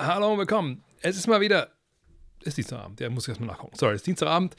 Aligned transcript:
Hallo 0.00 0.30
und 0.30 0.38
willkommen. 0.38 0.84
Es 1.02 1.16
ist 1.16 1.26
mal 1.26 1.40
wieder, 1.40 1.72
es 2.42 2.46
ist 2.50 2.58
Dienstagabend, 2.58 3.00
der 3.00 3.10
muss 3.10 3.24
ich 3.24 3.30
erstmal 3.30 3.48
nachgucken. 3.48 3.76
Sorry, 3.76 3.96
es 3.96 4.02
ist 4.02 4.06
Dienstagabend 4.06 4.54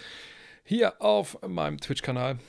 hier 0.65 1.01
auf 1.01 1.41
meinem 1.47 1.79
Twitch-Kanal, 1.79 2.39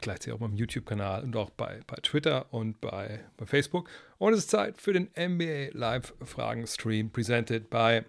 gleichzeitig 0.00 0.32
auch 0.32 0.38
meinem 0.38 0.54
YouTube-Kanal 0.54 1.24
und 1.24 1.34
auch 1.34 1.50
bei, 1.50 1.80
bei 1.88 1.96
Twitter 1.96 2.46
und 2.54 2.80
bei, 2.80 3.24
bei 3.36 3.46
Facebook. 3.46 3.90
Und 4.18 4.32
es 4.32 4.38
ist 4.38 4.50
Zeit 4.50 4.80
für 4.80 4.92
den 4.92 5.10
NBA 5.18 5.76
Live-Fragen-Stream, 5.76 7.10
presented 7.10 7.68
by, 7.68 8.02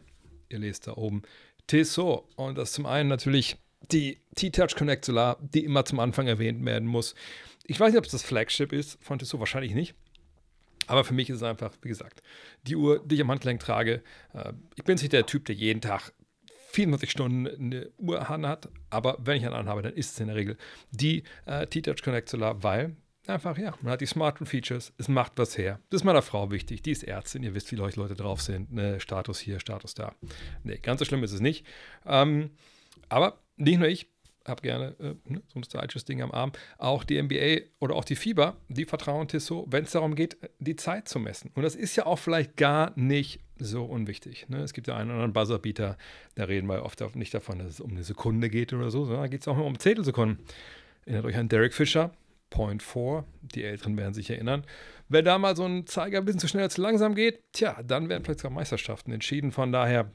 ihr 0.49 0.59
lest 0.59 0.85
da 0.85 0.94
oben, 0.94 1.23
Tissot. 1.66 2.30
Und 2.35 2.59
das 2.59 2.73
zum 2.73 2.85
einen 2.85 3.09
natürlich 3.09 3.58
die 3.91 4.22
T-Touch 4.35 4.76
Connect 4.77 5.04
Solar, 5.04 5.40
die 5.41 5.66
immer 5.66 5.84
zum 5.84 5.99
Anfang 5.99 6.27
erwähnt 6.27 6.63
werden 6.63 6.88
muss. 6.88 7.16
Ich 7.63 7.80
weiß 7.80 7.91
nicht, 7.91 7.98
ob 7.98 8.05
es 8.05 8.12
das 8.12 8.22
Flagship 8.22 8.72
ist 8.72 9.04
von 9.04 9.17
Tissot, 9.17 9.40
wahrscheinlich 9.40 9.73
nicht. 9.73 9.95
Aber 10.88 11.04
für 11.04 11.14
mich 11.14 11.30
ist 11.30 11.38
es 11.38 11.44
einfach, 11.44 11.73
wie 11.82 11.90
gesagt, 11.90 12.23
die 12.64 12.76
Uhr, 12.76 13.04
die 13.05 13.16
ich 13.16 13.22
am 13.22 13.30
Handgelenk 13.30 13.59
trage. 13.59 14.02
Äh, 14.34 14.54
ich 14.76 14.84
bin 14.84 14.95
nicht 14.95 15.14
der 15.14 15.26
Typ, 15.26 15.45
der 15.45 15.55
jeden 15.55 15.82
Tag 15.82 16.12
24 16.72 17.09
Stunden 17.09 17.48
eine 17.48 17.90
Uhr 17.98 18.28
hat, 18.28 18.70
aber 18.90 19.18
wenn 19.20 19.38
ich 19.38 19.45
einen 19.45 19.55
anhabe, 19.55 19.81
dann 19.81 19.94
ist 19.94 20.14
es 20.14 20.20
in 20.20 20.28
der 20.28 20.36
Regel 20.36 20.58
die 20.92 21.23
äh, 21.45 21.66
T-Touch 21.66 22.04
Connect 22.04 22.30
Solar, 22.30 22.62
weil 22.64 22.95
einfach, 23.26 23.58
ja, 23.58 23.73
man 23.81 23.94
hat 23.94 24.02
die 24.02 24.05
smarten 24.05 24.45
Features, 24.45 24.94
es 24.98 25.08
macht 25.08 25.34
was 25.36 25.58
her. 25.58 25.80
Das 25.90 26.02
ist 26.02 26.05
meiner 26.05 26.22
Frau 26.22 26.52
wichtig, 26.52 26.81
die 26.81 26.92
ist 26.92 27.04
Ärztin, 27.04 27.44
ihr 27.44 27.54
wisst, 27.54 27.72
wie 27.72 27.76
Leute 27.76 28.16
drauf 28.16 28.42
sind, 28.42 28.72
ne, 28.72 29.00
Status 29.00 29.40
hier, 29.40 29.59
Status 29.59 29.94
da. 29.94 30.14
Nee, 30.64 30.78
ganz 30.78 31.00
so 31.00 31.06
schlimm 31.06 31.23
ist 31.23 31.34
es 31.34 31.42
nicht. 31.42 31.66
Ähm, 32.06 32.52
aber 33.09 33.40
nicht 33.56 33.80
nur 33.80 33.88
ich, 33.88 34.08
habe 34.48 34.62
gerne 34.62 34.96
äh, 35.00 35.16
ne, 35.32 35.42
so 35.48 35.60
ein 35.60 35.64
stylisches 35.64 36.06
Ding 36.06 36.22
am 36.22 36.32
Arm. 36.32 36.52
Auch 36.78 37.04
die 37.04 37.22
NBA 37.22 37.68
oder 37.80 37.96
auch 37.96 38.06
die 38.06 38.16
FIBA, 38.16 38.58
die 38.70 38.86
vertrauen 38.86 39.28
Tissot, 39.28 39.66
wenn 39.70 39.84
es 39.84 39.92
darum 39.92 40.16
geht, 40.16 40.38
die 40.59 40.76
Zeit 40.76 41.08
zu 41.08 41.20
messen. 41.20 41.52
Und 41.54 41.64
das 41.64 41.76
ist 41.76 41.95
ja 41.95 42.06
auch 42.06 42.20
vielleicht 42.20 42.58
gar 42.58 42.94
nicht 42.95 43.42
so 43.59 43.86
unwichtig. 43.86 44.50
Ne? 44.50 44.59
Es 44.59 44.73
gibt 44.73 44.88
ja 44.88 44.95
einen 44.95 45.09
oder 45.09 45.23
anderen 45.23 45.34
Buzzerbeater, 45.34 45.98
da 46.36 46.44
reden 46.44 46.67
wir 46.67 46.84
oft 46.84 47.16
nicht 47.16 47.34
davon, 47.34 47.59
dass 47.59 47.67
es 47.67 47.80
um 47.80 47.92
eine 47.92 48.04
Sekunde 48.04 48.50
geht 48.50 48.73
oder 48.73 48.92
so, 48.92 49.06
sondern 49.06 49.23
da 49.23 49.28
geht 49.28 49.42
es 49.42 49.48
auch 49.48 49.58
nur 49.58 49.66
um 49.66 49.80
Zehntelsekunden. 49.80 50.39
Erinnert 51.06 51.26
euch 51.26 51.38
an 51.38 51.50
Derek 51.50 51.73
Fischer, 51.73 52.11
Point 52.50 52.84
4, 52.84 53.26
die 53.42 53.64
Älteren 53.64 53.98
werden 53.98 54.14
sich 54.14 54.30
erinnern. 54.30 54.64
Wenn 55.09 55.26
da 55.26 55.38
mal 55.38 55.56
so 55.56 55.66
ein 55.66 55.86
Zeiger 55.86 56.20
ein 56.20 56.26
bisschen 56.26 56.39
zu 56.39 56.48
schnell, 56.48 56.70
zu 56.70 56.82
langsam 56.82 57.16
geht, 57.16 57.42
tja, 57.54 57.82
dann 57.84 58.09
werden 58.09 58.23
plötzlich 58.23 58.50
auch 58.50 58.56
Meisterschaften 58.56 59.11
entschieden. 59.11 59.52
Von 59.52 59.72
daher, 59.72 60.11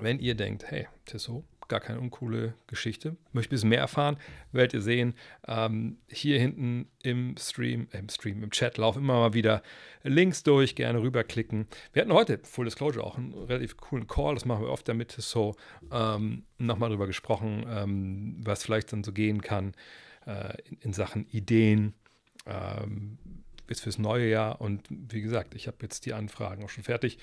wenn 0.00 0.18
ihr 0.18 0.34
denkt, 0.34 0.70
hey, 0.70 0.88
Tissot, 1.06 1.44
gar 1.74 1.80
keine 1.80 1.98
uncoole 1.98 2.54
Geschichte. 2.68 3.16
Möchte 3.32 3.50
ein 3.50 3.56
bisschen 3.56 3.68
mehr 3.68 3.80
erfahren, 3.80 4.16
werdet 4.52 4.74
ihr 4.74 4.80
sehen. 4.80 5.14
Ähm, 5.48 5.98
hier 6.08 6.38
hinten 6.38 6.86
im 7.02 7.34
Stream, 7.36 7.88
äh, 7.90 7.98
im 7.98 8.08
Stream, 8.08 8.44
im 8.44 8.52
Chat 8.52 8.78
laufen 8.78 9.00
immer 9.00 9.14
mal 9.14 9.34
wieder 9.34 9.60
Links 10.04 10.44
durch, 10.44 10.76
gerne 10.76 11.02
rüberklicken. 11.02 11.66
Wir 11.92 12.02
hatten 12.02 12.12
heute, 12.12 12.38
Full 12.44 12.66
Disclosure, 12.66 13.04
auch 13.04 13.18
einen 13.18 13.34
relativ 13.34 13.76
coolen 13.76 14.06
Call, 14.06 14.34
das 14.34 14.44
machen 14.44 14.62
wir 14.62 14.70
oft 14.70 14.88
damit, 14.88 15.10
so 15.10 15.56
ähm, 15.90 16.44
nochmal 16.58 16.90
drüber 16.90 17.08
gesprochen, 17.08 17.66
ähm, 17.68 18.36
was 18.44 18.62
vielleicht 18.62 18.92
dann 18.92 19.02
so 19.02 19.10
gehen 19.10 19.42
kann 19.42 19.72
äh, 20.26 20.56
in, 20.68 20.78
in, 20.78 20.92
Sachen 20.92 21.26
Ideen. 21.26 21.94
Ähm, 22.46 23.18
bis 23.66 23.80
fürs 23.80 23.98
neue 23.98 24.28
Jahr 24.28 24.60
und 24.60 24.86
wie 24.90 25.22
gesagt, 25.22 25.54
ich 25.54 25.66
habe 25.66 25.78
jetzt 25.80 26.04
die 26.04 26.12
Anfragen 26.12 26.62
auch 26.62 26.68
schon 26.68 26.84
fertig 26.84 27.18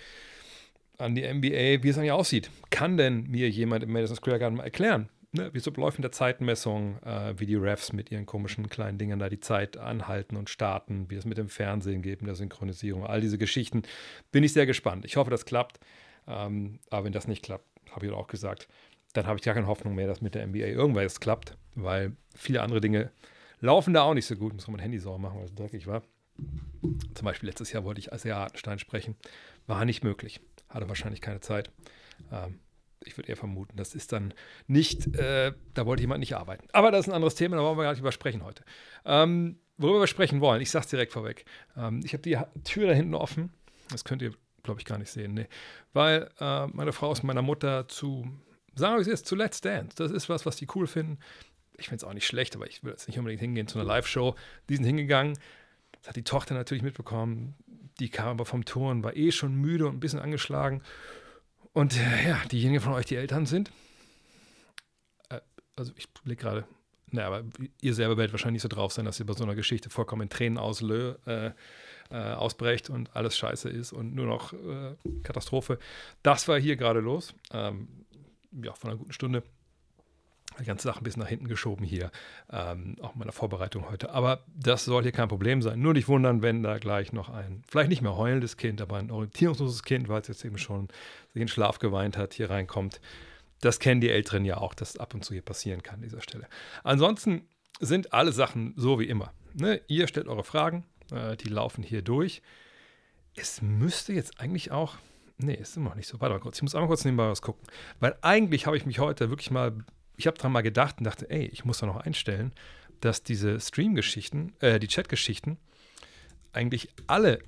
an 1.02 1.16
die 1.16 1.22
NBA, 1.22 1.84
wie 1.84 1.90
es 1.90 1.98
eigentlich 1.98 2.12
aussieht. 2.12 2.50
Kann 2.70 2.98
denn 2.98 3.30
mir 3.30 3.50
jemand 3.50 3.84
im 3.84 3.92
Madison 3.92 4.16
Square 4.16 4.40
Garden 4.40 4.58
mal 4.58 4.64
erklären, 4.64 5.10
ne, 5.32 5.50
wieso 5.54 5.72
läuft 5.72 6.02
der 6.04 6.12
Zeitmessung, 6.12 7.02
äh, 7.04 7.34
wie 7.38 7.46
die 7.46 7.56
Refs 7.56 7.94
mit 7.94 8.12
ihren 8.12 8.26
komischen 8.26 8.70
kleinen 8.70 8.98
Dingern 8.98 9.20
da 9.20 9.30
die 9.30 9.40
Zeit 9.40 9.78
anhalten 9.78 10.36
und 10.36 10.50
starten, 10.50 11.10
wie 11.10 11.16
es 11.16 11.26
mit 11.26 11.38
dem 11.38 11.50
Fernsehen 11.50 12.02
geht, 12.02 12.22
mit 12.22 12.28
der 12.28 12.36
Synchronisierung, 12.36 13.06
all 13.06 13.22
diese 13.22 13.38
Geschichten. 13.38 13.84
Bin 14.32 14.44
ich 14.44 14.54
sehr 14.54 14.66
gespannt. 14.66 15.06
Ich 15.06 15.18
hoffe, 15.18 15.32
das 15.32 15.46
klappt. 15.46 15.80
Ähm, 16.28 16.80
aber 16.90 17.06
wenn 17.06 17.14
das 17.14 17.28
nicht 17.28 17.44
klappt, 17.44 17.66
habe 17.92 18.06
ich 18.06 18.12
auch 18.12 18.28
gesagt, 18.28 18.68
dann 19.14 19.28
habe 19.28 19.38
ich 19.38 19.44
gar 19.44 19.56
keine 19.56 19.68
Hoffnung 19.68 19.96
mehr, 19.96 20.08
dass 20.08 20.22
mit 20.22 20.36
der 20.36 20.46
NBA 20.48 20.68
irgendwas 20.68 21.20
klappt, 21.20 21.58
weil 21.76 22.16
viele 22.36 22.62
andere 22.62 22.80
Dinge 22.80 23.12
laufen 23.60 23.94
da 23.94 24.04
auch 24.04 24.14
nicht 24.14 24.26
so 24.26 24.36
gut. 24.36 24.54
Muss 24.54 24.68
man 24.68 24.78
mein 24.78 24.84
Handy 24.84 25.00
sauber 25.00 25.20
machen, 25.20 25.40
weil 25.40 25.46
es 25.46 25.56
dreckig 25.56 25.88
war. 25.88 26.04
Zum 27.14 27.26
Beispiel 27.26 27.50
letztes 27.50 27.72
Jahr 27.72 27.84
wollte 27.84 28.00
ich 28.00 28.14
Asia 28.14 28.38
Hartenstein 28.38 28.80
sprechen. 28.80 29.16
War 29.68 29.84
nicht 29.86 30.04
möglich 30.04 30.40
hatte 30.72 30.90
wahrscheinlich 30.90 31.22
keine 31.22 31.40
Zeit. 31.40 31.70
Ähm, 32.32 32.60
ich 33.04 33.18
würde 33.18 33.30
eher 33.30 33.38
vermuten, 33.38 33.78
das 33.78 33.96
ist 33.96 34.12
dann 34.12 34.34
nicht, 34.68 35.16
äh, 35.16 35.54
da 35.74 35.86
wollte 35.86 36.02
jemand 36.02 36.20
nicht 36.20 36.36
arbeiten. 36.36 36.68
Aber 36.72 36.92
das 36.92 37.02
ist 37.02 37.10
ein 37.10 37.16
anderes 37.16 37.36
Thema, 37.36 37.56
da 37.58 37.64
wollen 37.64 37.78
wir 37.78 37.84
gar 37.84 37.92
nicht 37.92 38.00
übersprechen 38.00 38.44
heute. 38.44 38.64
Ähm, 39.06 39.60
worüber 39.78 40.02
wir 40.02 40.08
sprechen 40.08 40.42
wollen, 40.42 40.62
ich 40.62 40.72
sage 40.72 40.84
es 40.84 40.90
direkt 40.90 41.12
vorweg. 41.12 41.46
Ähm, 41.76 42.02
ich 42.04 42.14
habe 42.14 42.22
die 42.22 42.38
Tür 42.64 42.88
da 42.88 42.94
hinten 42.94 43.16
offen. 43.16 43.52
Das 43.90 44.06
könnt 44.06 44.22
ihr, 44.22 44.34
glaube 44.64 44.80
ich, 44.80 44.86
gar 44.86 44.98
nicht 44.98 45.12
sehen. 45.12 45.34
Nee. 45.34 45.48
Weil 45.94 46.30
äh, 46.40 46.68
meine 46.68 46.94
Frau 46.94 47.12
ist 47.12 47.24
meiner 47.24 47.42
Mutter 47.42 47.88
zu, 47.88 48.28
sagen 48.76 48.96
wir 48.96 49.02
es 49.02 49.08
jetzt, 49.08 49.26
zu 49.26 49.36
Let's 49.36 49.62
Dance. 49.62 49.96
Das 49.96 50.12
ist 50.12 50.30
was, 50.30 50.46
was 50.46 50.56
die 50.56 50.68
cool 50.76 50.88
finden. 50.88 51.18
Ich 51.78 51.90
finde 51.90 51.98
es 51.98 52.04
auch 52.04 52.14
nicht 52.14 52.28
schlecht, 52.28 52.56
aber 52.56 52.68
ich 52.68 52.84
will 52.84 52.92
jetzt 52.92 53.08
nicht 53.08 53.18
unbedingt 53.18 53.42
hingehen 53.42 53.68
zu 53.68 53.80
einer 53.80 53.88
Live-Show. 53.88 54.36
Die 54.70 54.76
sind 54.76 54.86
hingegangen. 54.86 55.38
Das 55.94 56.10
hat 56.10 56.16
die 56.16 56.24
Tochter 56.24 56.54
natürlich 56.54 56.84
mitbekommen. 56.84 57.56
Die 58.02 58.10
kam 58.10 58.30
aber 58.30 58.46
vom 58.46 58.66
Turn, 58.66 59.04
war 59.04 59.16
eh 59.16 59.32
schon 59.32 59.54
müde 59.54 59.86
und 59.86 59.98
ein 59.98 60.00
bisschen 60.00 60.20
angeschlagen. 60.20 60.82
Und 61.72 61.96
äh, 61.96 62.30
ja, 62.30 62.42
diejenigen 62.52 62.82
von 62.82 62.94
euch, 62.94 63.06
die 63.06 63.16
Eltern 63.16 63.46
sind, 63.46 63.72
äh, 65.30 65.40
also 65.76 65.94
ich 65.96 66.12
blicke 66.12 66.42
gerade, 66.42 66.66
naja, 67.12 67.28
aber 67.28 67.44
ihr 67.80 67.94
selber 67.94 68.18
werdet 68.18 68.34
wahrscheinlich 68.34 68.64
nicht 68.64 68.72
so 68.72 68.76
drauf 68.76 68.92
sein, 68.92 69.06
dass 69.06 69.20
ihr 69.20 69.28
bei 69.28 69.34
so 69.34 69.44
einer 69.44 69.54
Geschichte 69.54 69.92
vollkommen 69.92 70.24
in 70.24 70.30
Tränen 70.30 70.58
auslö, 70.58 71.14
äh, 71.28 71.52
äh, 72.10 72.16
ausbrecht 72.16 72.90
und 72.90 73.16
alles 73.16 73.38
scheiße 73.38 73.70
ist 73.70 73.94
und 73.94 74.16
nur 74.16 74.26
noch 74.26 74.52
äh, 74.54 74.96
Katastrophe. 75.22 75.78
Das 76.24 76.48
war 76.48 76.60
hier 76.60 76.78
gerade 76.78 77.02
los. 77.02 77.36
Ähm, 77.52 77.88
ja, 78.52 78.74
von 78.74 78.90
einer 78.90 78.98
guten 78.98 79.14
Stunde 79.14 79.44
die 80.60 80.66
ganze 80.66 80.88
Sache 80.88 81.00
ein 81.00 81.04
bisschen 81.04 81.22
nach 81.22 81.30
hinten 81.30 81.48
geschoben 81.48 81.86
hier, 81.86 82.12
ähm, 82.52 82.96
auch 83.02 83.14
in 83.14 83.20
meiner 83.20 83.32
Vorbereitung 83.32 83.90
heute. 83.90 84.12
Aber 84.12 84.44
das 84.54 84.86
soll 84.86 85.04
hier 85.04 85.12
kein 85.12 85.28
Problem 85.28 85.62
sein. 85.62 85.80
Nur 85.80 85.94
nicht 85.94 86.08
wundern, 86.08 86.42
wenn 86.42 86.64
da 86.64 86.78
gleich 86.78 87.14
noch 87.14 87.30
ein, 87.30 87.64
vielleicht 87.68 87.90
nicht 87.90 88.02
mehr 88.02 88.16
heulendes 88.16 88.58
Kind, 88.58 88.82
aber 88.82 88.98
ein 88.98 89.12
orientierungsloses 89.12 89.84
Kind, 89.84 90.10
weil 90.10 90.22
es 90.22 90.28
jetzt 90.28 90.46
eben 90.46 90.58
schon 90.58 90.90
sich 91.34 91.42
in 91.42 91.48
Schlaf 91.48 91.80
geweint 91.80 92.18
hat, 92.18 92.34
hier 92.34 92.50
reinkommt. 92.50 93.00
Das 93.62 93.80
kennen 93.80 94.02
die 94.02 94.10
Älteren 94.10 94.44
ja 94.44 94.58
auch, 94.58 94.74
dass 94.74 94.98
ab 94.98 95.14
und 95.14 95.24
zu 95.24 95.34
hier 95.34 95.44
passieren 95.44 95.84
kann 95.84 95.96
an 95.96 96.02
dieser 96.02 96.22
Stelle. 96.22 96.48
Ansonsten 96.84 97.48
sind 97.80 98.14
alle 98.14 98.32
Sachen 98.32 98.74
so 98.76 99.00
wie 99.00 99.06
immer. 99.06 99.34
Ne? 99.54 99.82
Ihr 99.88 100.08
stellt 100.08 100.28
eure 100.28 100.44
Fragen, 100.44 100.86
äh, 101.12 101.38
die 101.38 101.50
laufen 101.50 101.84
hier 101.84 102.02
durch. 102.02 102.42
Es 103.36 103.62
müsste 103.62 104.14
jetzt 104.14 104.40
eigentlich 104.40 104.72
auch, 104.72 104.96
nee, 105.38 105.54
ist 105.54 105.78
immer 105.78 105.90
noch 105.90 105.96
nicht 105.96 106.08
so. 106.08 106.20
Warte 106.20 106.34
mal 106.34 106.40
kurz, 106.40 106.58
ich 106.58 106.64
muss 106.64 106.76
einmal 106.76 106.88
kurz 106.88 107.06
nebenbei 107.06 107.30
was 107.30 107.42
gucken. 107.42 107.66
Weil 108.00 108.18
eigentlich 108.22 108.66
habe 108.66 108.78
ich 108.78 108.86
mich 108.86 109.00
heute 109.00 109.30
wirklich 109.30 109.52
mal 109.52 109.74
ich 110.22 110.28
habe 110.28 110.38
dran 110.38 110.52
mal 110.52 110.62
gedacht 110.62 111.00
und 111.00 111.06
dachte, 111.06 111.30
ey, 111.30 111.46
ich 111.48 111.66
muss 111.66 111.80
da 111.80 111.88
noch 111.88 111.98
einstellen, 111.98 112.54
dass 113.00 113.24
diese 113.24 113.60
Stream-Geschichten, 113.60 114.54
äh, 114.60 114.80
die 114.80 114.88
Chat-Geschichten, 114.88 115.58
eigentlich 116.54 116.90
alle 117.08 117.40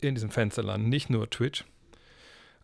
in 0.00 0.14
diesem 0.14 0.30
Fenster 0.30 0.62
landen, 0.62 0.88
nicht 0.88 1.10
nur 1.10 1.28
Twitch. 1.28 1.64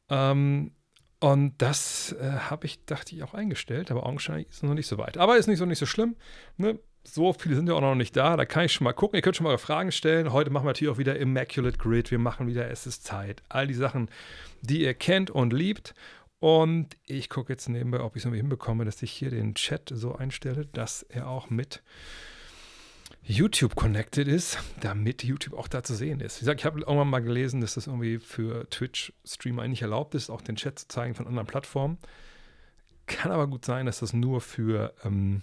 Ähm, 0.08 0.70
und 1.18 1.54
das 1.58 2.14
äh, 2.20 2.30
habe 2.30 2.66
ich, 2.66 2.84
dachte 2.84 3.16
ich, 3.16 3.22
auch 3.24 3.34
eingestellt, 3.34 3.90
aber 3.90 4.06
augenscheinlich 4.06 4.48
ist 4.48 4.56
es 4.56 4.62
noch 4.62 4.74
nicht 4.74 4.86
so 4.86 4.98
weit. 4.98 5.18
Aber 5.18 5.36
ist 5.36 5.48
nicht 5.48 5.58
so 5.58 5.64
nicht 5.64 5.78
so 5.78 5.86
schlimm. 5.86 6.14
Ne? 6.56 6.78
So 7.02 7.32
viele 7.32 7.56
sind 7.56 7.68
ja 7.68 7.74
auch 7.74 7.80
noch 7.80 7.94
nicht 7.96 8.16
da. 8.16 8.36
Da 8.36 8.44
kann 8.44 8.66
ich 8.66 8.72
schon 8.72 8.84
mal 8.84 8.92
gucken. 8.92 9.16
Ihr 9.16 9.22
könnt 9.22 9.36
schon 9.36 9.44
mal 9.44 9.50
eure 9.50 9.58
Fragen 9.58 9.90
stellen. 9.90 10.32
Heute 10.32 10.50
machen 10.50 10.64
wir 10.64 10.70
natürlich 10.70 10.92
auch 10.92 10.98
wieder 10.98 11.16
Immaculate 11.16 11.78
Grid. 11.78 12.10
Wir 12.10 12.18
machen 12.18 12.46
wieder 12.46 12.70
Es 12.70 12.86
ist 12.86 13.04
Zeit. 13.04 13.42
All 13.48 13.66
die 13.66 13.74
Sachen, 13.74 14.08
die 14.60 14.82
ihr 14.82 14.94
kennt 14.94 15.30
und 15.30 15.52
liebt. 15.52 15.94
Und 16.38 16.96
ich 17.06 17.30
gucke 17.30 17.52
jetzt 17.52 17.68
nebenbei, 17.68 18.00
ob 18.00 18.14
ich 18.14 18.20
es 18.20 18.24
irgendwie 18.26 18.40
hinbekomme, 18.40 18.84
dass 18.84 19.02
ich 19.02 19.12
hier 19.12 19.30
den 19.30 19.54
Chat 19.54 19.90
so 19.94 20.14
einstelle, 20.14 20.66
dass 20.66 21.02
er 21.02 21.28
auch 21.28 21.48
mit 21.48 21.82
YouTube 23.22 23.74
connected 23.74 24.28
ist, 24.28 24.58
damit 24.80 25.24
YouTube 25.24 25.58
auch 25.58 25.68
da 25.68 25.82
zu 25.82 25.94
sehen 25.94 26.20
ist. 26.20 26.36
Wie 26.36 26.40
gesagt, 26.40 26.60
ich 26.60 26.66
habe 26.66 26.80
irgendwann 26.80 27.08
mal 27.08 27.20
gelesen, 27.20 27.60
dass 27.60 27.74
das 27.74 27.86
irgendwie 27.86 28.18
für 28.18 28.68
Twitch-Streamer 28.70 29.62
eigentlich 29.62 29.82
erlaubt 29.82 30.14
ist, 30.14 30.30
auch 30.30 30.42
den 30.42 30.56
Chat 30.56 30.78
zu 30.78 30.88
zeigen 30.88 31.14
von 31.14 31.26
anderen 31.26 31.46
Plattformen. 31.46 31.98
Kann 33.06 33.32
aber 33.32 33.46
gut 33.46 33.64
sein, 33.64 33.86
dass 33.86 34.00
das 34.00 34.12
nur 34.12 34.40
für, 34.40 34.94
ähm, 35.04 35.42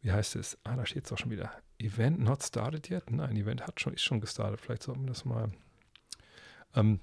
wie 0.00 0.12
heißt 0.12 0.36
es? 0.36 0.58
Ah, 0.64 0.76
da 0.76 0.86
steht 0.86 1.06
es 1.06 1.12
auch 1.12 1.18
schon 1.18 1.30
wieder. 1.30 1.52
Event 1.78 2.20
not 2.20 2.42
started 2.42 2.88
yet? 2.90 3.10
Nein, 3.10 3.36
Event 3.36 3.66
hat 3.66 3.80
schon, 3.80 3.94
ist 3.94 4.02
schon 4.02 4.20
gestartet. 4.20 4.60
Vielleicht 4.60 4.82
sollten 4.84 5.02
wir 5.02 5.08
das 5.08 5.24
mal. 5.24 5.52
Ähm, 6.74 7.00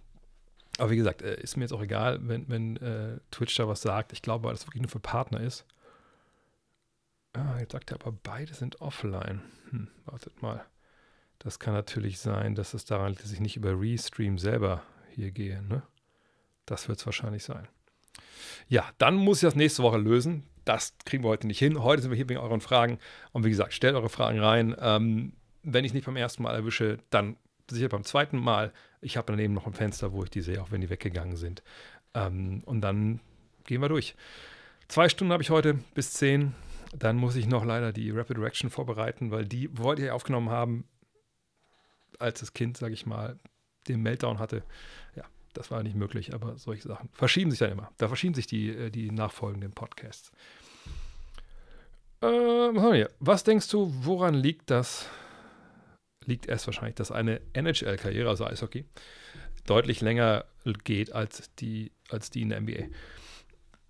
aber 0.80 0.92
wie 0.92 0.98
gesagt, 0.98 1.22
äh, 1.22 1.40
ist 1.42 1.58
mir 1.58 1.64
jetzt 1.64 1.74
auch 1.74 1.81
egal, 1.81 2.20
wenn, 2.22 2.48
wenn 2.50 2.78
äh, 2.78 3.20
Twitch 3.31 3.56
da 3.56 3.68
was 3.68 3.81
sagt. 3.81 4.14
Ich 4.14 4.22
glaube, 4.22 4.46
weil 4.46 4.54
das 4.54 4.66
wirklich 4.68 4.81
nur 4.81 4.90
für 4.90 5.00
Partner 5.00 5.42
ist. 5.42 5.66
Ah, 7.34 7.60
jetzt 7.60 7.74
sagt 7.74 7.92
er 7.92 8.02
aber, 8.02 8.12
beide 8.24 8.54
sind 8.54 8.81
offline. 8.81 9.42
Hm, 9.70 9.88
wartet 10.06 10.42
mal. 10.42 10.66
Das 11.38 11.60
kann 11.60 11.74
natürlich 11.74 12.20
sein, 12.20 12.56
dass 12.56 12.74
es 12.74 12.86
daran 12.86 13.12
liegt, 13.12 13.24
dass 13.24 13.31
ich 13.31 13.40
nicht 13.40 13.56
über 13.56 13.80
Restream 13.80 14.38
selber 14.38 14.84
hier 15.12 15.31
gehe. 15.31 15.62
Ne? 15.64 15.84
Das 16.66 16.88
wird 16.88 17.00
es 17.00 17.06
wahrscheinlich 17.06 17.44
sein. 17.44 17.68
Ja, 18.68 18.90
dann 18.98 19.16
muss 19.16 19.38
ich 19.38 19.48
das 19.48 19.56
nächste 19.56 19.84
Woche 19.84 19.98
lösen. 19.98 20.44
Das 20.66 20.94
kriegen 21.06 21.24
wir 21.24 21.30
heute 21.30 21.48
nicht 21.48 21.60
hin. 21.60 21.82
Heute 21.82 22.02
sind 22.02 22.12
wir 22.12 22.18
hier 22.18 22.30
wegen 22.30 22.40
euren 22.40 22.62
Fragen. 22.62 23.00
Und 23.32 23.46
wie 23.46 23.50
gesagt, 23.50 23.74
stellt 23.74 23.96
eure 23.96 24.10
Fragen 24.10 24.40
rein. 24.40 24.75
Ähm, 24.80 25.34
wenn 25.64 25.86
ich 25.86 25.94
nicht 25.94 26.06
beim 26.06 26.16
ersten 26.16 26.44
Mal 26.44 26.56
erwische, 26.56 27.00
dann 27.10 27.38
sicher 27.75 27.89
beim 27.89 28.04
zweiten 28.04 28.38
Mal. 28.38 28.74
Ich 29.01 29.18
habe 29.18 29.27
daneben 29.31 29.54
noch 29.54 29.68
ein 29.68 29.74
Fenster, 29.74 30.13
wo 30.13 30.24
ich 30.24 30.30
die 30.30 30.42
sehe, 30.42 30.62
auch 30.62 30.71
wenn 30.71 30.81
die 30.81 30.89
weggegangen 30.89 31.38
sind. 31.38 31.63
Ähm, 32.13 32.62
und 32.66 32.81
dann 32.81 33.19
gehen 33.66 33.81
wir 33.81 33.89
durch. 33.89 34.16
Zwei 34.88 35.10
Stunden 35.10 35.31
habe 35.31 35.44
ich 35.44 35.50
heute 35.50 35.75
bis 35.94 36.13
zehn. 36.13 36.56
Dann 36.98 37.18
muss 37.18 37.36
ich 37.36 37.48
noch 37.48 37.66
leider 37.66 37.94
die 37.94 38.10
Rapid 38.10 38.39
Reaction 38.39 38.69
vorbereiten, 38.69 39.31
weil 39.31 39.45
die 39.45 39.77
wollte 39.77 40.04
ich 40.04 40.12
aufgenommen 40.12 40.50
haben, 40.50 40.86
als 42.18 42.39
das 42.39 42.54
Kind, 42.54 42.77
sage 42.77 42.94
ich 42.94 43.06
mal, 43.06 43.38
den 43.88 44.01
Meltdown 44.01 44.39
hatte. 44.39 44.63
Ja, 45.15 45.24
das 45.54 45.69
war 45.69 45.83
nicht 45.83 45.95
möglich, 45.95 46.33
aber 46.33 46.57
solche 46.57 46.88
Sachen 46.88 47.10
verschieben 47.13 47.51
sich 47.51 47.60
dann 47.60 47.72
immer. 47.72 47.92
Da 47.98 48.07
verschieben 48.07 48.33
sich 48.33 48.48
die, 48.48 48.69
äh, 48.69 48.89
die 48.89 49.12
nachfolgenden 49.12 49.72
Podcasts. 49.72 50.31
Ähm, 52.22 53.06
was 53.19 53.44
denkst 53.44 53.69
du, 53.69 53.94
woran 54.04 54.33
liegt 54.33 54.69
das? 54.69 55.07
Liegt 56.25 56.48
erst 56.48 56.68
wahrscheinlich, 56.68 56.95
dass 56.95 57.12
eine 57.12 57.42
NHL-Karriere, 57.54 58.30
also 58.30 58.45
Eishockey, 58.45 58.86
deutlich 59.66 60.01
länger 60.01 60.45
geht 60.83 61.13
als 61.13 61.54
die, 61.56 61.92
als 62.10 62.30
die 62.30 62.42
in 62.42 62.50
der 62.50 62.62
NBA. 62.62 62.86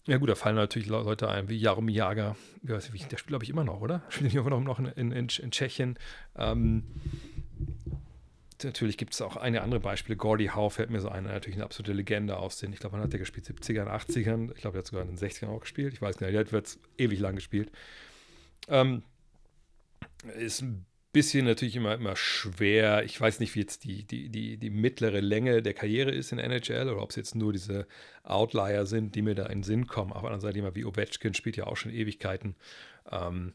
Ja 0.08 0.18
gut, 0.18 0.30
da 0.30 0.36
fallen 0.36 0.56
natürlich 0.56 0.88
Leute 0.88 1.30
ein, 1.30 1.50
wie 1.50 1.58
Jaromir 1.58 1.96
Jager, 1.96 2.36
der 2.64 2.82
spielt 2.82 3.28
glaube 3.28 3.44
ich 3.44 3.50
immer 3.50 3.64
noch, 3.64 3.82
oder? 3.82 4.02
Spielt 4.10 4.34
immer 4.34 4.50
noch 4.50 4.80
in, 4.80 4.88
in, 4.88 5.12
in 5.12 5.52
Tschechien. 5.52 6.00
Ähm, 6.36 6.84
natürlich 8.64 8.98
gibt 8.98 9.14
es 9.14 9.22
auch 9.22 9.36
eine 9.36 9.62
andere 9.62 9.80
Beispiele. 9.80 10.18
Gordy 10.18 10.48
Howe 10.48 10.72
fällt 10.72 10.90
mir 10.90 11.00
so 11.00 11.10
ein, 11.10 11.26
natürlich 11.26 11.58
eine 11.58 11.66
absolute 11.66 11.94
Legende 11.94 12.38
aus 12.38 12.58
den, 12.58 12.74
ich 12.74 12.80
glaube, 12.80 12.94
wann 12.94 13.04
hat 13.04 13.14
der 13.14 13.20
gespielt? 13.20 13.46
70ern, 13.46 13.88
80ern. 13.88 14.52
Ich 14.56 14.62
glaube, 14.62 14.78
er 14.78 14.80
hat 14.80 14.88
sogar 14.88 15.04
in 15.04 15.16
den 15.16 15.18
60ern 15.18 15.48
auch 15.48 15.62
gespielt. 15.62 15.94
Ich 15.94 16.02
weiß 16.02 16.20
nicht, 16.20 16.34
der 16.34 16.52
wird 16.52 16.78
ewig 16.98 17.20
lang 17.20 17.36
gespielt. 17.36 17.72
Ähm, 18.68 19.04
ist 20.38 20.62
ein 20.62 20.86
bisschen 21.12 21.46
natürlich 21.46 21.76
immer, 21.76 21.96
immer 21.96 22.16
schwer. 22.16 23.04
Ich 23.04 23.20
weiß 23.20 23.40
nicht, 23.40 23.56
wie 23.56 23.60
jetzt 23.60 23.84
die, 23.84 24.04
die, 24.04 24.30
die, 24.30 24.58
die 24.58 24.70
mittlere 24.70 25.22
Länge 25.22 25.62
der 25.62 25.74
Karriere 25.74 26.12
ist 26.12 26.32
in 26.32 26.40
NHL 26.40 26.90
oder 26.90 27.02
ob 27.02 27.10
es 27.10 27.16
jetzt 27.16 27.36
nur 27.36 27.52
diese 27.52 27.88
Outlier 28.24 28.86
sind, 28.86 29.16
die 29.16 29.22
mir 29.22 29.36
da 29.36 29.46
in 29.48 29.60
den 29.60 29.64
Sinn 29.64 29.88
kommen. 29.88 30.12
Auf 30.12 30.22
der 30.22 30.30
anderen 30.30 30.42
Seite 30.42 30.58
jemand 30.58 30.76
wie 30.76 30.86
Ovechkin 30.86 31.34
spielt 31.34 31.58
ja 31.58 31.66
auch 31.68 31.78
schon 31.78 31.92
Ewigkeiten. 31.92 32.56
Ähm, 33.12 33.54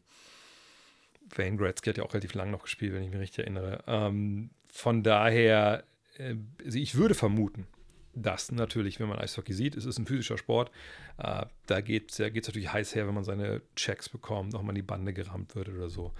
Wayne 1.33 1.57
Gretzky 1.57 1.89
hat 1.89 1.97
ja 1.97 2.03
auch 2.03 2.13
relativ 2.13 2.33
lang 2.33 2.51
noch 2.51 2.63
gespielt, 2.63 2.93
wenn 2.93 3.03
ich 3.03 3.09
mich 3.09 3.19
richtig 3.19 3.39
erinnere. 3.39 3.83
Ähm, 3.87 4.49
von 4.67 5.01
daher, 5.01 5.85
äh, 6.17 6.35
also 6.63 6.77
ich 6.77 6.95
würde 6.95 7.15
vermuten, 7.15 7.67
dass 8.13 8.51
natürlich, 8.51 8.99
wenn 8.99 9.07
man 9.07 9.19
Eishockey 9.19 9.53
sieht, 9.53 9.75
es 9.75 9.85
ist 9.85 9.97
ein 9.97 10.05
physischer 10.05 10.37
Sport. 10.37 10.71
Äh, 11.17 11.45
da 11.67 11.81
geht 11.81 12.11
es 12.11 12.17
da 12.17 12.29
natürlich 12.29 12.71
heiß 12.71 12.95
her, 12.95 13.07
wenn 13.07 13.13
man 13.13 13.23
seine 13.23 13.61
Checks 13.75 14.09
bekommt, 14.09 14.53
nochmal 14.53 14.71
in 14.71 14.75
die 14.75 14.81
Bande 14.81 15.13
gerammt 15.13 15.55
wird 15.55 15.69
oder 15.69 15.89
so. 15.89 16.13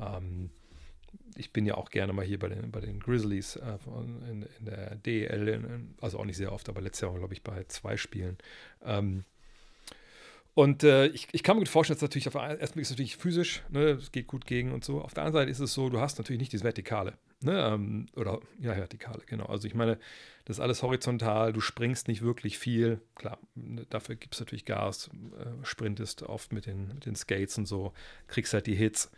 Ähm, 0.00 0.50
ich 1.36 1.52
bin 1.52 1.66
ja 1.66 1.74
auch 1.76 1.90
gerne 1.90 2.12
mal 2.12 2.24
hier 2.24 2.38
bei 2.38 2.48
den, 2.48 2.70
bei 2.70 2.80
den 2.80 3.00
Grizzlies 3.00 3.56
äh, 3.56 3.78
in, 4.30 4.42
in, 4.58 4.64
der 4.64 4.96
DEL, 4.96 5.48
in, 5.48 5.94
also 6.00 6.18
auch 6.18 6.24
nicht 6.24 6.36
sehr 6.36 6.52
oft, 6.52 6.68
aber 6.68 6.80
letztes 6.80 7.02
Jahr, 7.02 7.16
glaube 7.16 7.34
ich, 7.34 7.42
bei 7.42 7.64
zwei 7.64 7.96
Spielen. 7.96 8.38
Ähm, 8.84 9.24
und 10.54 10.84
äh, 10.84 11.06
ich, 11.06 11.28
ich, 11.32 11.42
kann 11.42 11.56
mir 11.56 11.62
gut 11.62 11.68
vorstellen, 11.68 11.96
dass 11.96 12.02
natürlich 12.02 12.28
auf 12.28 12.34
Blick 12.34 12.60
ist 12.60 12.76
es 12.76 12.90
natürlich 12.90 13.16
physisch, 13.16 13.62
ne, 13.70 13.92
es 13.92 14.12
geht 14.12 14.26
gut 14.26 14.44
gegen 14.44 14.72
und 14.72 14.84
so. 14.84 15.00
Auf 15.00 15.14
der 15.14 15.24
anderen 15.24 15.44
Seite 15.44 15.50
ist 15.50 15.60
es 15.60 15.72
so, 15.72 15.88
du 15.88 15.98
hast 15.98 16.18
natürlich 16.18 16.40
nicht 16.40 16.52
diese 16.52 16.64
Vertikale. 16.64 17.14
Ne, 17.40 17.58
ähm, 17.58 18.06
oder 18.16 18.38
ja, 18.60 18.76
Vertikale, 18.76 19.22
genau. 19.26 19.46
Also 19.46 19.66
ich 19.66 19.74
meine, 19.74 19.98
das 20.44 20.58
ist 20.58 20.60
alles 20.60 20.82
horizontal, 20.82 21.54
du 21.54 21.60
springst 21.60 22.06
nicht 22.06 22.20
wirklich 22.20 22.58
viel. 22.58 23.00
Klar, 23.14 23.38
ne, 23.54 23.86
dafür 23.88 24.14
gibt 24.14 24.34
es 24.34 24.40
natürlich 24.40 24.66
Gas, 24.66 25.08
äh, 25.38 25.64
sprintest 25.64 26.22
oft 26.22 26.52
mit 26.52 26.66
den, 26.66 26.88
mit 26.88 27.06
den 27.06 27.16
Skates 27.16 27.56
und 27.56 27.66
so, 27.66 27.94
kriegst 28.26 28.52
halt 28.52 28.66
die 28.66 28.74
Hits. 28.74 29.10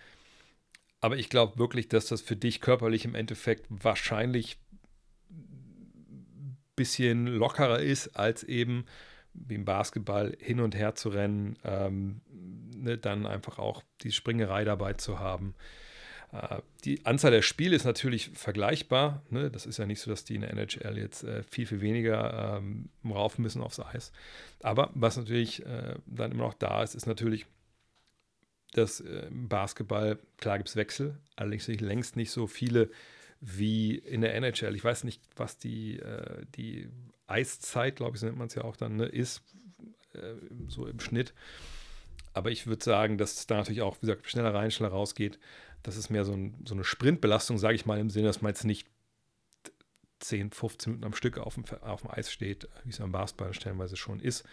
Aber 1.05 1.19
ich 1.19 1.29
glaube 1.29 1.59
wirklich, 1.59 1.89
dass 1.91 2.07
das 2.07 2.23
für 2.23 2.35
dich 2.35 2.63
körperlich 2.63 3.05
im 3.05 3.15
Endeffekt 3.15 3.67
wahrscheinlich 3.69 4.57
ein 5.29 6.57
bisschen 6.77 7.27
lockerer 7.27 7.81
ist, 7.81 8.17
als 8.17 8.43
eben 8.43 8.87
wie 9.35 9.57
im 9.57 9.67
Basketball 9.67 10.35
hin 10.41 10.61
und 10.61 10.75
her 10.75 10.95
zu 10.95 11.11
rennen, 11.11 11.59
ähm, 11.63 12.23
ne, 12.75 12.97
dann 12.97 13.27
einfach 13.27 13.59
auch 13.59 13.83
die 14.01 14.13
Springerei 14.13 14.65
dabei 14.65 14.95
zu 14.95 15.19
haben. 15.19 15.55
Äh, 16.33 16.63
die 16.87 17.05
Anzahl 17.05 17.33
der 17.33 17.43
Spiele 17.43 17.77
ist 17.77 17.85
natürlich 17.85 18.31
vergleichbar. 18.31 19.23
Ne? 19.29 19.51
Das 19.51 19.67
ist 19.67 19.77
ja 19.77 19.85
nicht 19.85 20.01
so, 20.01 20.11
dass 20.11 20.25
die 20.25 20.37
in 20.37 20.41
der 20.41 20.53
NHL 20.53 20.97
jetzt 20.97 21.23
äh, 21.23 21.43
viel, 21.43 21.67
viel 21.67 21.83
weniger 21.83 22.57
ähm, 22.57 22.89
rauf 23.05 23.39
müssen 23.39 23.61
aufs 23.61 23.79
Eis. 23.79 24.11
Aber 24.63 24.89
was 24.95 25.19
natürlich 25.19 25.67
äh, 25.67 25.97
dann 26.07 26.33
immer 26.33 26.45
noch 26.45 26.55
da 26.55 26.83
ist, 26.83 26.95
ist 26.95 27.07
natürlich 27.07 27.45
dass 28.77 29.01
äh, 29.01 29.27
im 29.27 29.49
Basketball, 29.49 30.19
klar 30.39 30.59
gibt 30.59 30.69
es 30.69 30.77
Wechsel, 30.77 31.19
allerdings 31.37 31.67
längst 31.69 32.17
nicht 32.17 32.31
so 32.31 32.47
viele 32.47 32.91
wie 33.41 33.97
in 33.97 34.21
der 34.21 34.35
NHL. 34.35 34.75
Ich 34.75 34.85
weiß 34.85 35.05
nicht, 35.05 35.21
was 35.37 35.59
die, 35.59 35.99
äh, 35.99 36.45
die 36.57 36.89
Eiszeit, 37.27 37.97
glaube 37.97 38.17
ich, 38.17 38.21
so 38.21 38.27
nennt 38.27 38.39
man 38.39 38.49
es 38.49 38.55
ja 38.55 38.65
auch 38.65 38.77
dann, 38.77 38.97
ne, 38.97 39.07
ist, 39.07 39.43
äh, 40.15 40.35
so 40.69 40.87
im 40.87 41.01
Schnitt. 41.01 41.35
Aber 42.33 42.51
ich 42.51 42.67
würde 42.67 42.85
sagen, 42.85 43.19
dass 43.19 43.39
es 43.39 43.47
da 43.47 43.57
natürlich 43.57 43.83
auch, 43.83 43.97
wie 43.97 44.07
gesagt, 44.07 44.29
schneller 44.29 44.55
rein, 44.55 44.71
schneller 44.71 44.93
rausgeht. 44.93 45.39
Das 45.83 45.97
ist 45.97 46.11
mehr 46.11 46.25
so, 46.25 46.33
ein, 46.33 46.55
so 46.65 46.75
eine 46.75 46.85
Sprintbelastung, 46.85 47.59
sage 47.59 47.75
ich 47.75 47.87
mal, 47.87 47.99
im 47.99 48.11
Sinne, 48.11 48.27
dass 48.27 48.43
man 48.43 48.51
jetzt 48.51 48.65
nicht 48.65 48.89
10, 50.21 50.51
15 50.51 50.93
Minuten 50.93 51.07
am 51.07 51.15
Stück 51.15 51.39
auf 51.39 51.55
dem, 51.55 51.65
auf 51.83 52.01
dem 52.01 52.11
Eis 52.11 52.33
steht, 52.33 52.69
wie 52.85 52.91
es 52.91 53.01
am 53.01 53.13
Basketball 53.13 53.53
stellenweise 53.53 53.97
schon 53.97 54.21
ist. 54.21 54.45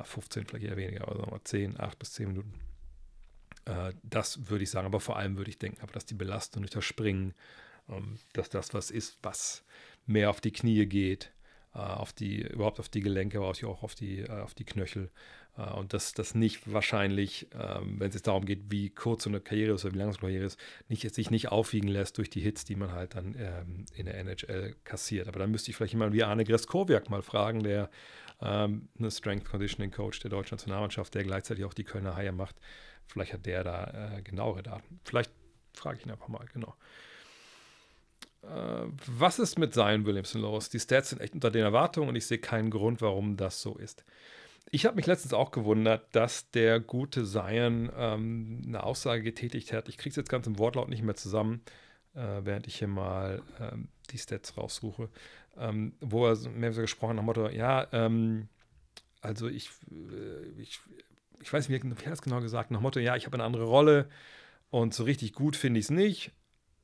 15 0.00 0.46
vielleicht 0.46 0.66
eher 0.66 0.76
weniger, 0.76 1.08
aber 1.08 1.16
sagen 1.16 1.32
wir 1.32 1.44
10, 1.44 1.80
8 1.80 1.98
bis 1.98 2.12
10 2.12 2.28
Minuten. 2.28 2.54
Äh, 3.68 3.92
das 4.02 4.48
würde 4.48 4.64
ich 4.64 4.70
sagen, 4.70 4.86
aber 4.86 5.00
vor 5.00 5.16
allem 5.16 5.36
würde 5.36 5.50
ich 5.50 5.58
denken, 5.58 5.80
aber 5.82 5.92
dass 5.92 6.06
die 6.06 6.14
Belastung 6.14 6.62
durch 6.62 6.70
das 6.70 6.84
Springen, 6.84 7.34
ähm, 7.88 8.18
dass 8.32 8.48
das 8.48 8.74
was 8.74 8.90
ist, 8.90 9.18
was 9.22 9.64
mehr 10.06 10.30
auf 10.30 10.40
die 10.40 10.52
Knie 10.52 10.86
geht, 10.86 11.32
äh, 11.74 11.78
auf 11.78 12.12
die, 12.12 12.42
überhaupt 12.42 12.80
auf 12.80 12.88
die 12.88 13.00
Gelenke, 13.00 13.38
aber 13.38 13.48
auch 13.48 13.82
auf 13.82 13.94
die, 13.94 14.20
äh, 14.20 14.30
auf 14.30 14.54
die 14.54 14.64
Knöchel. 14.64 15.10
Und 15.74 15.92
dass 15.92 16.12
das 16.12 16.36
nicht 16.36 16.72
wahrscheinlich, 16.72 17.48
ähm, 17.52 17.98
wenn 17.98 18.10
es 18.10 18.14
jetzt 18.14 18.28
darum 18.28 18.46
geht, 18.46 18.70
wie 18.70 18.90
kurz 18.90 19.24
so 19.24 19.30
eine 19.30 19.40
Karriere 19.40 19.74
ist 19.74 19.84
oder 19.84 19.92
wie 19.92 19.98
lang 19.98 20.12
so 20.12 20.18
eine 20.18 20.28
Karriere 20.28 20.44
ist, 20.44 20.56
nicht, 20.86 21.12
sich 21.12 21.32
nicht 21.32 21.48
aufwiegen 21.48 21.88
lässt 21.88 22.16
durch 22.16 22.30
die 22.30 22.40
Hits, 22.40 22.64
die 22.64 22.76
man 22.76 22.92
halt 22.92 23.16
dann 23.16 23.34
ähm, 23.36 23.84
in 23.96 24.06
der 24.06 24.18
NHL 24.18 24.76
kassiert. 24.84 25.26
Aber 25.26 25.40
dann 25.40 25.50
müsste 25.50 25.72
ich 25.72 25.76
vielleicht 25.76 25.94
jemanden 25.94 26.14
wie 26.14 26.22
Arne 26.22 26.44
Greskowiak 26.44 27.10
mal 27.10 27.22
fragen, 27.22 27.64
der 27.64 27.90
ähm, 28.40 28.88
eine 28.96 29.10
Strength 29.10 29.46
Conditioning 29.46 29.90
Coach 29.90 30.20
der 30.20 30.30
deutschen 30.30 30.54
Nationalmannschaft, 30.54 31.12
der 31.16 31.24
gleichzeitig 31.24 31.64
auch 31.64 31.74
die 31.74 31.82
Kölner 31.82 32.14
Haie 32.14 32.30
macht, 32.30 32.54
Vielleicht 33.08 33.32
hat 33.32 33.46
der 33.46 33.64
da 33.64 34.16
äh, 34.16 34.22
genauere 34.22 34.62
Daten. 34.62 35.00
Vielleicht 35.04 35.30
frage 35.74 35.98
ich 35.98 36.06
ihn 36.06 36.12
einfach 36.12 36.28
mal, 36.28 36.46
genau. 36.52 36.74
Äh, 38.42 38.86
was 39.06 39.38
ist 39.38 39.58
mit 39.58 39.74
Zion 39.74 40.04
Williamson 40.06 40.42
los? 40.42 40.68
Die 40.68 40.80
Stats 40.80 41.10
sind 41.10 41.20
echt 41.20 41.34
unter 41.34 41.50
den 41.50 41.62
Erwartungen 41.62 42.08
und 42.08 42.16
ich 42.16 42.26
sehe 42.26 42.38
keinen 42.38 42.70
Grund, 42.70 43.00
warum 43.00 43.36
das 43.36 43.60
so 43.60 43.76
ist. 43.76 44.04
Ich 44.70 44.84
habe 44.84 44.96
mich 44.96 45.06
letztens 45.06 45.32
auch 45.32 45.50
gewundert, 45.50 46.14
dass 46.14 46.50
der 46.50 46.78
gute 46.78 47.24
Zion 47.24 47.90
ähm, 47.96 48.62
eine 48.66 48.82
Aussage 48.82 49.22
getätigt 49.22 49.72
hat. 49.72 49.88
Ich 49.88 49.96
kriege 49.96 50.10
es 50.10 50.16
jetzt 50.16 50.28
ganz 50.28 50.46
im 50.46 50.58
Wortlaut 50.58 50.90
nicht 50.90 51.02
mehr 51.02 51.14
zusammen, 51.14 51.62
äh, 52.14 52.40
während 52.42 52.66
ich 52.66 52.76
hier 52.76 52.88
mal 52.88 53.42
ähm, 53.58 53.88
die 54.10 54.18
Stats 54.18 54.58
raussuche, 54.58 55.08
ähm, 55.56 55.94
wo 56.00 56.26
er 56.26 56.36
mehr 56.50 56.72
so 56.72 56.82
gesprochen 56.82 57.10
hat 57.10 57.16
nach 57.16 57.22
dem 57.22 57.42
Motto, 57.42 57.48
ja, 57.48 57.86
ähm, 57.92 58.48
also 59.20 59.48
ich, 59.48 59.70
äh, 59.90 60.60
ich 60.60 60.80
ich 61.42 61.52
weiß 61.52 61.68
nicht, 61.68 61.84
wie 61.84 62.04
er 62.04 62.12
es 62.12 62.22
genau 62.22 62.40
gesagt, 62.40 62.70
nach 62.70 62.80
Motto, 62.80 63.00
ja, 63.00 63.16
ich 63.16 63.26
habe 63.26 63.34
eine 63.34 63.44
andere 63.44 63.64
Rolle 63.64 64.08
und 64.70 64.94
so 64.94 65.04
richtig 65.04 65.32
gut 65.32 65.56
finde 65.56 65.80
ich 65.80 65.86
es 65.86 65.90
nicht. 65.90 66.32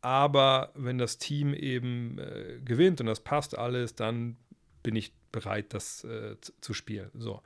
Aber 0.00 0.70
wenn 0.74 0.98
das 0.98 1.16
Team 1.16 1.54
eben 1.54 2.18
äh, 2.18 2.60
gewinnt 2.62 3.00
und 3.00 3.06
das 3.06 3.20
passt 3.20 3.56
alles, 3.56 3.94
dann 3.94 4.36
bin 4.82 4.96
ich 4.96 5.14
bereit, 5.32 5.72
das 5.72 6.04
äh, 6.04 6.36
zu, 6.60 6.74
spielen. 6.74 7.10
So. 7.14 7.40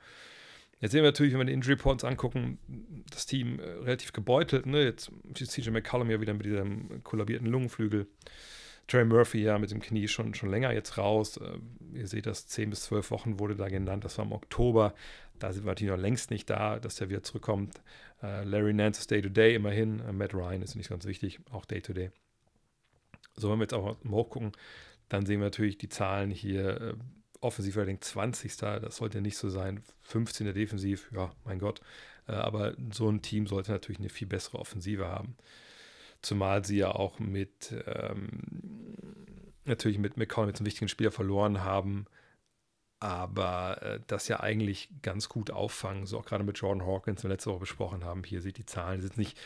Jetzt 0.81 0.91
sehen 0.91 1.03
wir 1.03 1.09
natürlich, 1.09 1.31
wenn 1.31 1.39
wir 1.39 1.45
die 1.45 1.53
Injury 1.53 1.73
Reports 1.73 2.03
angucken, 2.03 2.59
das 3.09 3.25
Team 3.25 3.59
äh, 3.59 3.63
relativ 3.63 4.11
gebeutelt. 4.11 4.65
Ne? 4.65 4.83
Jetzt 4.83 5.09
ist 5.39 5.51
CJ 5.51 5.69
McCollum 5.69 6.09
ja 6.09 6.19
wieder 6.19 6.33
mit 6.33 6.45
diesem 6.45 7.01
kollabierten 7.03 7.47
Lungenflügel. 7.47 8.07
Trey 8.89 9.05
Murphy 9.05 9.43
ja 9.43 9.59
mit 9.59 9.69
dem 9.69 9.81
Knie 9.81 10.07
schon, 10.07 10.33
schon 10.33 10.49
länger 10.49 10.71
jetzt 10.73 10.97
raus. 10.97 11.37
Äh, 11.37 11.59
ihr 11.93 12.07
seht 12.07 12.25
das, 12.25 12.47
10 12.47 12.71
bis 12.71 12.83
12 12.83 13.11
Wochen 13.11 13.39
wurde 13.39 13.55
da 13.55 13.69
genannt. 13.69 14.03
Das 14.03 14.17
war 14.17 14.25
im 14.25 14.31
Oktober. 14.31 14.95
Da 15.37 15.53
sind 15.53 15.63
wir 15.63 15.69
natürlich 15.69 15.91
noch 15.91 16.01
längst 16.01 16.31
nicht 16.31 16.49
da, 16.49 16.79
dass 16.79 16.99
er 16.99 17.09
wieder 17.09 17.21
zurückkommt. 17.21 17.81
Äh, 18.23 18.43
Larry 18.43 18.73
Nance 18.73 18.99
ist 18.99 19.11
Day-to-Day 19.11 19.53
immerhin. 19.53 19.99
Äh, 19.99 20.11
Matt 20.11 20.33
Ryan 20.33 20.63
ist 20.63 20.75
nicht 20.75 20.89
ganz 20.89 21.05
wichtig, 21.05 21.39
auch 21.51 21.65
Day-to-Day. 21.65 22.11
So, 23.35 23.51
wenn 23.51 23.59
wir 23.59 23.63
jetzt 23.63 23.75
auch 23.75 24.03
mal 24.03 24.15
hochgucken, 24.17 24.53
dann 25.07 25.25
sehen 25.25 25.39
wir 25.39 25.45
natürlich 25.45 25.77
die 25.77 25.89
Zahlen 25.89 26.31
hier. 26.31 26.97
Offensiv 27.41 27.77
Rating 27.77 28.01
20. 28.01 28.57
Das 28.57 28.97
sollte 28.97 29.21
nicht 29.21 29.37
so 29.37 29.49
sein. 29.49 29.81
15. 30.01 30.53
Defensiv, 30.53 31.09
ja, 31.13 31.31
mein 31.45 31.59
Gott. 31.59 31.79
Aber 32.25 32.75
so 32.91 33.09
ein 33.09 33.21
Team 33.21 33.47
sollte 33.47 33.71
natürlich 33.71 33.99
eine 33.99 34.09
viel 34.09 34.27
bessere 34.27 34.59
Offensive 34.59 35.07
haben. 35.07 35.37
Zumal 36.21 36.65
sie 36.65 36.77
ja 36.77 36.91
auch 36.91 37.19
mit, 37.19 37.73
ähm, 37.85 39.05
natürlich 39.65 39.99
mit 39.99 40.17
McCollum 40.17 40.49
jetzt 40.49 40.59
einen 40.59 40.67
wichtigen 40.67 40.89
Spieler 40.89 41.11
verloren 41.11 41.63
haben 41.63 42.07
aber 42.99 43.81
äh, 43.81 43.99
das 44.07 44.27
ja 44.27 44.41
eigentlich 44.41 44.89
ganz 45.01 45.29
gut 45.29 45.51
auffangen, 45.51 46.05
so 46.05 46.19
auch 46.19 46.25
gerade 46.25 46.43
mit 46.43 46.57
Jordan 46.57 46.85
Hawkins, 46.85 47.23
wir 47.23 47.29
letzte 47.29 47.49
Woche 47.49 47.61
besprochen 47.61 48.03
haben. 48.03 48.23
Hier 48.23 48.41
sieht 48.41 48.57
die 48.57 48.65
Zahlen, 48.65 48.99
die 48.99 49.07
sind 49.07 49.17
nicht 49.17 49.37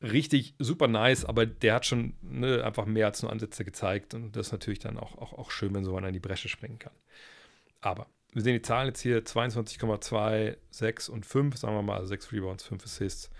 richtig 0.00 0.54
super 0.60 0.86
nice, 0.86 1.24
aber 1.24 1.44
der 1.44 1.74
hat 1.74 1.86
schon 1.86 2.14
ne, 2.22 2.62
einfach 2.62 2.86
mehr 2.86 3.06
als 3.06 3.22
nur 3.22 3.32
Ansätze 3.32 3.64
gezeigt 3.64 4.14
und 4.14 4.36
das 4.36 4.48
ist 4.48 4.52
natürlich 4.52 4.78
dann 4.78 4.96
auch, 4.96 5.18
auch, 5.18 5.32
auch 5.32 5.50
schön, 5.50 5.74
wenn 5.74 5.84
so 5.84 5.96
einer 5.96 6.08
in 6.08 6.14
die 6.14 6.20
Bresche 6.20 6.48
springen 6.48 6.78
kann. 6.78 6.92
Aber 7.80 8.06
wir 8.32 8.42
sehen 8.42 8.54
die 8.54 8.62
Zahlen 8.62 8.88
jetzt 8.88 9.00
hier: 9.00 9.24
22,2, 9.24 10.56
6 10.70 11.08
und 11.08 11.26
5, 11.26 11.56
sagen 11.56 11.74
wir 11.74 11.82
mal, 11.82 11.96
also 11.96 12.06
6 12.08 12.30
Rebounds, 12.32 12.64
5 12.64 12.84
Assists, 12.84 13.30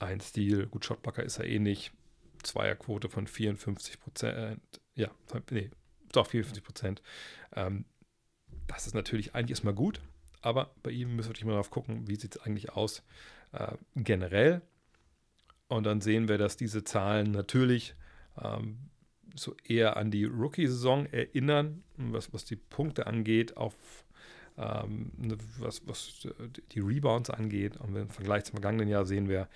ein 0.00 0.20
Stil. 0.20 0.66
Gut, 0.66 0.84
Shotblocker 0.84 1.22
ist 1.22 1.38
er 1.38 1.46
eh 1.46 1.58
nicht. 1.58 1.92
Zweierquote 2.42 3.08
von 3.08 3.26
54 3.26 4.00
Prozent. 4.00 4.60
Ja, 4.94 5.10
nee, 5.50 5.70
doch 6.12 6.26
54 6.26 6.62
Prozent. 6.62 7.02
Ähm, 7.54 7.84
das 8.66 8.86
ist 8.86 8.94
natürlich 8.94 9.34
eigentlich 9.34 9.50
erstmal 9.50 9.74
gut, 9.74 10.00
aber 10.40 10.74
bei 10.82 10.90
ihm 10.90 11.16
müssen 11.16 11.28
wir 11.28 11.30
natürlich 11.30 11.46
mal 11.46 11.52
darauf 11.52 11.70
gucken, 11.70 12.06
wie 12.06 12.16
sieht 12.16 12.36
es 12.36 12.42
eigentlich 12.42 12.72
aus 12.72 13.02
äh, 13.52 13.76
generell. 13.96 14.62
Und 15.68 15.84
dann 15.84 16.00
sehen 16.00 16.28
wir, 16.28 16.38
dass 16.38 16.56
diese 16.56 16.84
Zahlen 16.84 17.30
natürlich 17.30 17.94
ähm, 18.40 18.90
so 19.34 19.54
eher 19.64 19.96
an 19.96 20.10
die 20.10 20.24
Rookie-Saison 20.24 21.06
erinnern, 21.06 21.84
was, 21.96 22.32
was 22.32 22.44
die 22.44 22.56
Punkte 22.56 23.06
angeht, 23.06 23.56
auf 23.56 23.74
ähm, 24.56 25.12
ne, 25.16 25.36
was, 25.58 25.86
was 25.86 26.26
die 26.72 26.80
Rebounds 26.80 27.30
angeht. 27.30 27.76
Und 27.76 27.94
im 27.96 28.10
Vergleich 28.10 28.44
zum 28.44 28.54
vergangenen 28.54 28.88
Jahr 28.88 29.04
sehen 29.04 29.28
wir, 29.28 29.48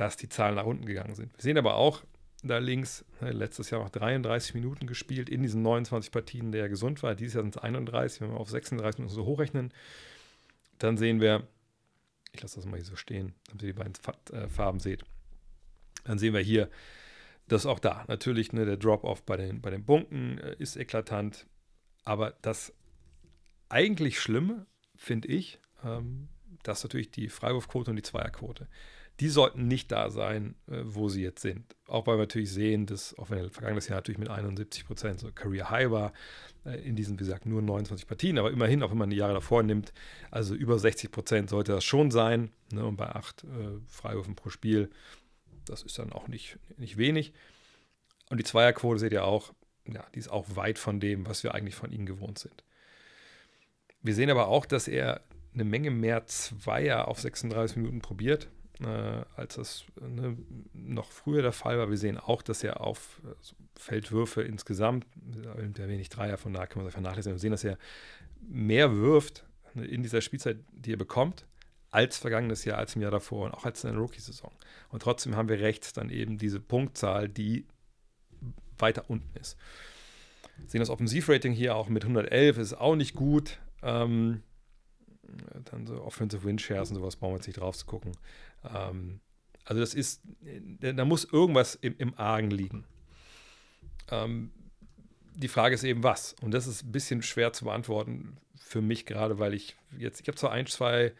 dass 0.00 0.16
die 0.16 0.30
Zahlen 0.30 0.54
nach 0.54 0.64
unten 0.64 0.86
gegangen 0.86 1.14
sind. 1.14 1.30
Wir 1.36 1.42
sehen 1.42 1.58
aber 1.58 1.74
auch 1.74 2.02
da 2.42 2.56
links, 2.56 3.04
ne, 3.20 3.32
letztes 3.32 3.68
Jahr 3.68 3.82
noch 3.82 3.90
33 3.90 4.54
Minuten 4.54 4.86
gespielt 4.86 5.28
in 5.28 5.42
diesen 5.42 5.60
29 5.60 6.10
Partien, 6.10 6.52
der 6.52 6.70
gesund 6.70 7.02
war. 7.02 7.14
Dieses 7.14 7.34
Jahr 7.34 7.42
sind 7.42 7.54
es 7.54 7.62
31, 7.62 8.22
wenn 8.22 8.30
wir 8.30 8.40
auf 8.40 8.48
36 8.48 9.00
Minuten 9.00 9.14
so 9.14 9.26
hochrechnen. 9.26 9.74
Dann 10.78 10.96
sehen 10.96 11.20
wir, 11.20 11.46
ich 12.32 12.40
lasse 12.40 12.56
das 12.56 12.64
mal 12.64 12.76
hier 12.76 12.86
so 12.86 12.96
stehen, 12.96 13.34
damit 13.48 13.62
ihr 13.62 13.74
die 13.74 13.78
beiden 13.78 13.92
äh, 14.32 14.48
Farben 14.48 14.80
seht. 14.80 15.04
Dann 16.04 16.18
sehen 16.18 16.32
wir 16.32 16.40
hier, 16.40 16.70
dass 17.46 17.66
auch 17.66 17.78
da 17.78 18.06
natürlich 18.08 18.54
ne, 18.54 18.64
der 18.64 18.78
Drop-off 18.78 19.22
bei 19.26 19.36
den, 19.36 19.60
bei 19.60 19.68
den 19.68 19.84
Bunken 19.84 20.38
äh, 20.38 20.56
ist 20.58 20.76
eklatant. 20.76 21.46
Aber 22.04 22.38
das 22.40 22.72
eigentlich 23.68 24.18
Schlimme, 24.18 24.64
finde 24.96 25.28
ich, 25.28 25.58
ähm, 25.84 26.28
dass 26.62 26.84
natürlich 26.84 27.10
die 27.10 27.28
Freiwurfquote 27.28 27.90
und 27.90 27.96
die 27.96 28.02
Zweierquote 28.02 28.66
die 29.20 29.28
sollten 29.28 29.68
nicht 29.68 29.92
da 29.92 30.10
sein, 30.10 30.54
äh, 30.66 30.80
wo 30.82 31.10
sie 31.10 31.22
jetzt 31.22 31.42
sind. 31.42 31.76
Auch 31.86 32.06
weil 32.06 32.16
wir 32.16 32.22
natürlich 32.22 32.50
sehen, 32.50 32.86
dass, 32.86 33.16
auch 33.18 33.28
wenn 33.28 33.38
er 33.38 33.50
vergangenes 33.50 33.86
Jahr 33.86 33.98
natürlich 33.98 34.18
mit 34.18 34.30
71 34.30 34.86
Prozent 34.86 35.20
so 35.20 35.30
Career 35.30 35.68
High 35.68 35.90
war, 35.90 36.12
äh, 36.64 36.80
in 36.80 36.96
diesen, 36.96 37.14
wie 37.14 37.24
gesagt, 37.24 37.44
nur 37.44 37.60
29 37.60 38.06
Partien, 38.06 38.38
aber 38.38 38.50
immerhin, 38.50 38.82
auch 38.82 38.90
wenn 38.90 38.98
man 38.98 39.10
die 39.10 39.16
Jahre 39.16 39.34
davor 39.34 39.62
nimmt, 39.62 39.92
also 40.30 40.54
über 40.54 40.78
60 40.78 41.10
Prozent 41.10 41.50
sollte 41.50 41.72
das 41.72 41.84
schon 41.84 42.10
sein. 42.10 42.50
Ne, 42.72 42.84
und 42.84 42.96
bei 42.96 43.10
acht 43.10 43.44
äh, 43.44 43.78
Freiwürfen 43.88 44.36
pro 44.36 44.48
Spiel, 44.48 44.90
das 45.66 45.82
ist 45.82 45.98
dann 45.98 46.12
auch 46.12 46.26
nicht, 46.26 46.58
nicht 46.78 46.96
wenig. 46.96 47.34
Und 48.30 48.38
die 48.38 48.44
Zweierquote 48.44 49.00
seht 49.00 49.12
ihr 49.12 49.24
auch, 49.24 49.52
ja, 49.86 50.04
die 50.14 50.18
ist 50.18 50.30
auch 50.30 50.46
weit 50.54 50.78
von 50.78 50.98
dem, 50.98 51.26
was 51.26 51.42
wir 51.42 51.54
eigentlich 51.54 51.74
von 51.74 51.92
ihm 51.92 52.06
gewohnt 52.06 52.38
sind. 52.38 52.64
Wir 54.02 54.14
sehen 54.14 54.30
aber 54.30 54.48
auch, 54.48 54.64
dass 54.64 54.88
er 54.88 55.20
eine 55.52 55.64
Menge 55.64 55.90
mehr 55.90 56.24
Zweier 56.26 57.08
auf 57.08 57.20
36 57.20 57.76
Minuten 57.76 58.00
probiert 58.00 58.48
äh, 58.82 59.24
als 59.36 59.56
das 59.56 59.84
ne, 60.00 60.36
noch 60.72 61.10
früher 61.10 61.42
der 61.42 61.52
Fall 61.52 61.78
war. 61.78 61.90
Wir 61.90 61.98
sehen 61.98 62.18
auch, 62.18 62.42
dass 62.42 62.64
er 62.64 62.80
auf 62.80 63.20
also 63.24 63.54
Feldwürfe 63.76 64.42
insgesamt, 64.42 65.06
der 65.14 65.88
wenig 65.88 66.08
Dreier, 66.08 66.38
von 66.38 66.52
da 66.52 66.66
kann 66.66 66.78
man 66.78 66.86
sich 66.86 66.94
vernachlässigen. 66.94 67.36
Wir 67.36 67.40
sehen, 67.40 67.50
dass 67.50 67.64
er 67.64 67.78
mehr 68.40 68.96
wirft 68.96 69.44
ne, 69.74 69.84
in 69.84 70.02
dieser 70.02 70.20
Spielzeit, 70.20 70.58
die 70.72 70.94
er 70.94 70.98
bekommt, 70.98 71.46
als 71.90 72.18
vergangenes 72.18 72.64
Jahr, 72.64 72.78
als 72.78 72.94
im 72.94 73.02
Jahr 73.02 73.10
davor 73.10 73.46
und 73.46 73.52
auch 73.52 73.64
als 73.64 73.84
in 73.84 73.90
der 73.90 73.98
Rookie-Saison. 73.98 74.52
Und 74.90 75.02
trotzdem 75.02 75.36
haben 75.36 75.48
wir 75.48 75.60
rechts 75.60 75.92
dann 75.92 76.08
eben 76.08 76.38
diese 76.38 76.60
Punktzahl, 76.60 77.28
die 77.28 77.66
weiter 78.78 79.04
unten 79.08 79.36
ist. 79.38 79.58
Wir 80.56 80.68
sehen 80.68 80.80
das 80.80 80.90
Offensivrating 80.90 81.52
hier 81.52 81.74
auch 81.74 81.88
mit 81.88 82.04
111, 82.04 82.58
ist 82.58 82.74
auch 82.74 82.96
nicht 82.96 83.14
gut. 83.14 83.58
Ähm, 83.82 84.42
dann 85.70 85.86
so 85.86 86.02
Offensive 86.02 86.44
Win 86.44 86.58
Shares 86.58 86.90
und 86.90 86.96
sowas 86.96 87.16
brauchen 87.16 87.32
wir 87.32 87.36
jetzt 87.36 87.46
nicht 87.46 87.60
drauf 87.60 87.76
zu 87.76 87.86
gucken. 87.86 88.12
Ähm, 88.64 89.20
also 89.64 89.80
das 89.80 89.94
ist, 89.94 90.22
da 90.80 91.04
muss 91.04 91.24
irgendwas 91.24 91.76
im, 91.76 91.94
im 91.98 92.18
Argen 92.18 92.50
liegen. 92.50 92.84
Ähm, 94.10 94.50
die 95.34 95.48
Frage 95.48 95.74
ist 95.74 95.84
eben 95.84 96.02
was. 96.02 96.34
Und 96.40 96.52
das 96.52 96.66
ist 96.66 96.84
ein 96.84 96.92
bisschen 96.92 97.22
schwer 97.22 97.52
zu 97.52 97.64
beantworten 97.64 98.36
für 98.56 98.80
mich 98.80 99.06
gerade, 99.06 99.38
weil 99.38 99.54
ich 99.54 99.76
jetzt, 99.98 100.20
ich 100.20 100.28
habe 100.28 100.36
zwar 100.36 100.52
ein, 100.52 100.66
zwei 100.66 101.12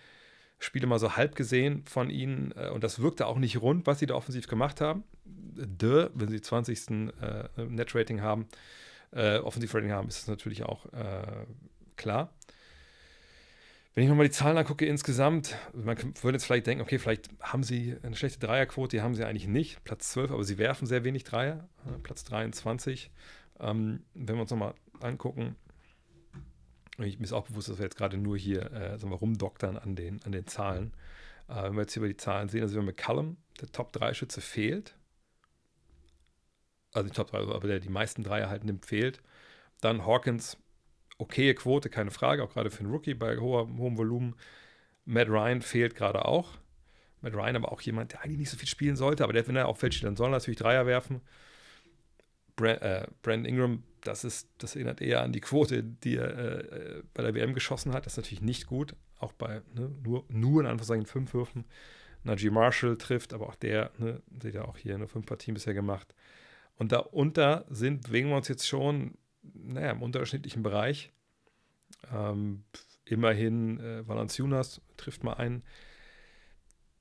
Spiele 0.58 0.86
mal 0.86 0.98
so 0.98 1.16
halb 1.16 1.34
gesehen 1.36 1.84
von 1.86 2.10
ihnen 2.10 2.52
äh, 2.56 2.68
und 2.68 2.84
das 2.84 3.00
wirkte 3.00 3.26
auch 3.26 3.38
nicht 3.38 3.60
rund, 3.60 3.86
was 3.86 3.98
sie 3.98 4.06
da 4.06 4.14
offensiv 4.14 4.46
gemacht 4.46 4.80
haben. 4.80 5.04
Dö, 5.24 6.10
wenn 6.14 6.28
sie 6.28 6.40
20. 6.40 6.90
Äh, 6.90 7.48
Net-Rating 7.56 8.20
haben, 8.20 8.46
äh, 9.12 9.38
Offensiv-Rating 9.38 9.90
haben, 9.90 10.08
ist 10.08 10.18
das 10.18 10.28
natürlich 10.28 10.62
auch 10.62 10.86
äh, 10.92 11.46
klar. 11.96 12.32
Wenn 14.00 14.04
ich 14.04 14.08
nochmal 14.08 14.28
die 14.28 14.32
Zahlen 14.32 14.56
angucke 14.56 14.86
insgesamt, 14.86 15.58
man 15.74 15.94
würde 16.22 16.36
jetzt 16.36 16.46
vielleicht 16.46 16.66
denken, 16.66 16.80
okay, 16.80 16.98
vielleicht 16.98 17.28
haben 17.42 17.62
sie 17.62 17.98
eine 18.02 18.16
schlechte 18.16 18.38
Dreierquote, 18.38 18.96
die 18.96 19.02
haben 19.02 19.14
sie 19.14 19.26
eigentlich 19.26 19.46
nicht, 19.46 19.84
Platz 19.84 20.08
12, 20.12 20.30
aber 20.30 20.42
sie 20.42 20.56
werfen 20.56 20.86
sehr 20.86 21.04
wenig 21.04 21.24
Dreier, 21.24 21.68
Platz 22.02 22.24
23. 22.24 23.10
Ähm, 23.58 24.02
wenn 24.14 24.36
wir 24.36 24.40
uns 24.40 24.50
nochmal 24.50 24.72
angucken, 25.00 25.54
ich, 26.96 27.18
mir 27.18 27.24
ist 27.24 27.34
auch 27.34 27.46
bewusst, 27.46 27.68
dass 27.68 27.76
wir 27.76 27.84
jetzt 27.84 27.98
gerade 27.98 28.16
nur 28.16 28.38
hier 28.38 28.72
äh, 28.72 28.96
sagen 28.96 29.12
wir, 29.12 29.18
rumdoktern 29.18 29.76
an 29.76 29.96
den, 29.96 30.22
an 30.22 30.32
den 30.32 30.46
Zahlen. 30.46 30.94
Äh, 31.48 31.64
wenn 31.64 31.74
wir 31.74 31.82
jetzt 31.82 31.92
hier 31.92 32.00
über 32.00 32.08
die 32.08 32.16
Zahlen 32.16 32.48
sehen, 32.48 32.62
also 32.62 32.78
wenn 32.78 32.86
McCallum, 32.86 33.36
der 33.60 33.70
Top-3-Schütze, 33.70 34.40
fehlt, 34.40 34.96
also 36.94 37.06
die 37.06 37.14
Top 37.14 37.32
3, 37.32 37.40
aber 37.40 37.68
der 37.68 37.80
die 37.80 37.90
meisten 37.90 38.22
Dreier 38.22 38.48
halt 38.48 38.64
nimmt, 38.64 38.86
fehlt, 38.86 39.20
dann 39.82 40.06
Hawkins 40.06 40.56
okaye 41.20 41.54
Quote, 41.54 41.90
keine 41.90 42.10
Frage, 42.10 42.42
auch 42.42 42.52
gerade 42.52 42.70
für 42.70 42.80
einen 42.80 42.92
Rookie 42.92 43.14
bei 43.14 43.36
hoher, 43.38 43.68
hohem 43.76 43.96
Volumen. 43.96 44.34
Matt 45.04 45.28
Ryan 45.28 45.62
fehlt 45.62 45.94
gerade 45.94 46.24
auch. 46.24 46.58
Matt 47.20 47.34
Ryan 47.34 47.56
aber 47.56 47.72
auch 47.72 47.80
jemand, 47.80 48.12
der 48.12 48.22
eigentlich 48.22 48.38
nicht 48.38 48.50
so 48.50 48.56
viel 48.56 48.68
spielen 48.68 48.96
sollte, 48.96 49.24
aber 49.24 49.32
der, 49.32 49.46
wenn 49.46 49.56
er 49.56 49.68
auf 49.68 49.78
Feld 49.78 49.94
steht, 49.94 50.06
dann 50.06 50.16
soll 50.16 50.28
er 50.28 50.38
natürlich 50.38 50.58
Dreier 50.58 50.86
werfen. 50.86 51.20
Brand, 52.56 52.82
äh, 52.82 53.06
Brandon 53.22 53.46
Ingram, 53.46 53.82
das, 54.02 54.24
ist, 54.24 54.48
das 54.58 54.76
erinnert 54.76 55.00
eher 55.00 55.22
an 55.22 55.32
die 55.32 55.40
Quote, 55.40 55.82
die 55.82 56.16
er 56.16 56.64
äh, 56.64 57.02
bei 57.14 57.22
der 57.22 57.34
WM 57.34 57.54
geschossen 57.54 57.92
hat. 57.92 58.06
Das 58.06 58.14
ist 58.14 58.16
natürlich 58.18 58.42
nicht 58.42 58.66
gut, 58.66 58.94
auch 59.18 59.32
bei 59.32 59.62
ne, 59.74 59.90
nur, 60.04 60.24
nur 60.28 60.60
in 60.60 60.66
Anführungszeichen 60.66 61.06
fünf 61.06 61.34
Würfen. 61.34 61.64
Najee 62.22 62.50
Marshall 62.50 62.96
trifft, 62.98 63.32
aber 63.32 63.48
auch 63.48 63.54
der, 63.54 63.90
ne, 63.98 64.22
seht 64.42 64.54
ihr 64.54 64.66
auch 64.68 64.76
hier, 64.76 64.98
nur 64.98 65.08
fünf 65.08 65.26
Partien 65.26 65.54
bisher 65.54 65.74
gemacht. 65.74 66.14
Und 66.76 66.92
darunter 66.92 67.66
sind, 67.68 68.04
bewegen 68.04 68.30
wir 68.30 68.36
uns 68.36 68.48
jetzt 68.48 68.66
schon 68.66 69.14
naja, 69.42 69.90
im 69.90 70.02
unterschiedlichen 70.02 70.62
Bereich. 70.62 71.12
Ähm, 72.12 72.64
immerhin, 73.04 73.80
äh, 73.80 74.06
Valanciunas 74.06 74.80
trifft 74.96 75.24
mal 75.24 75.34
ein. 75.34 75.62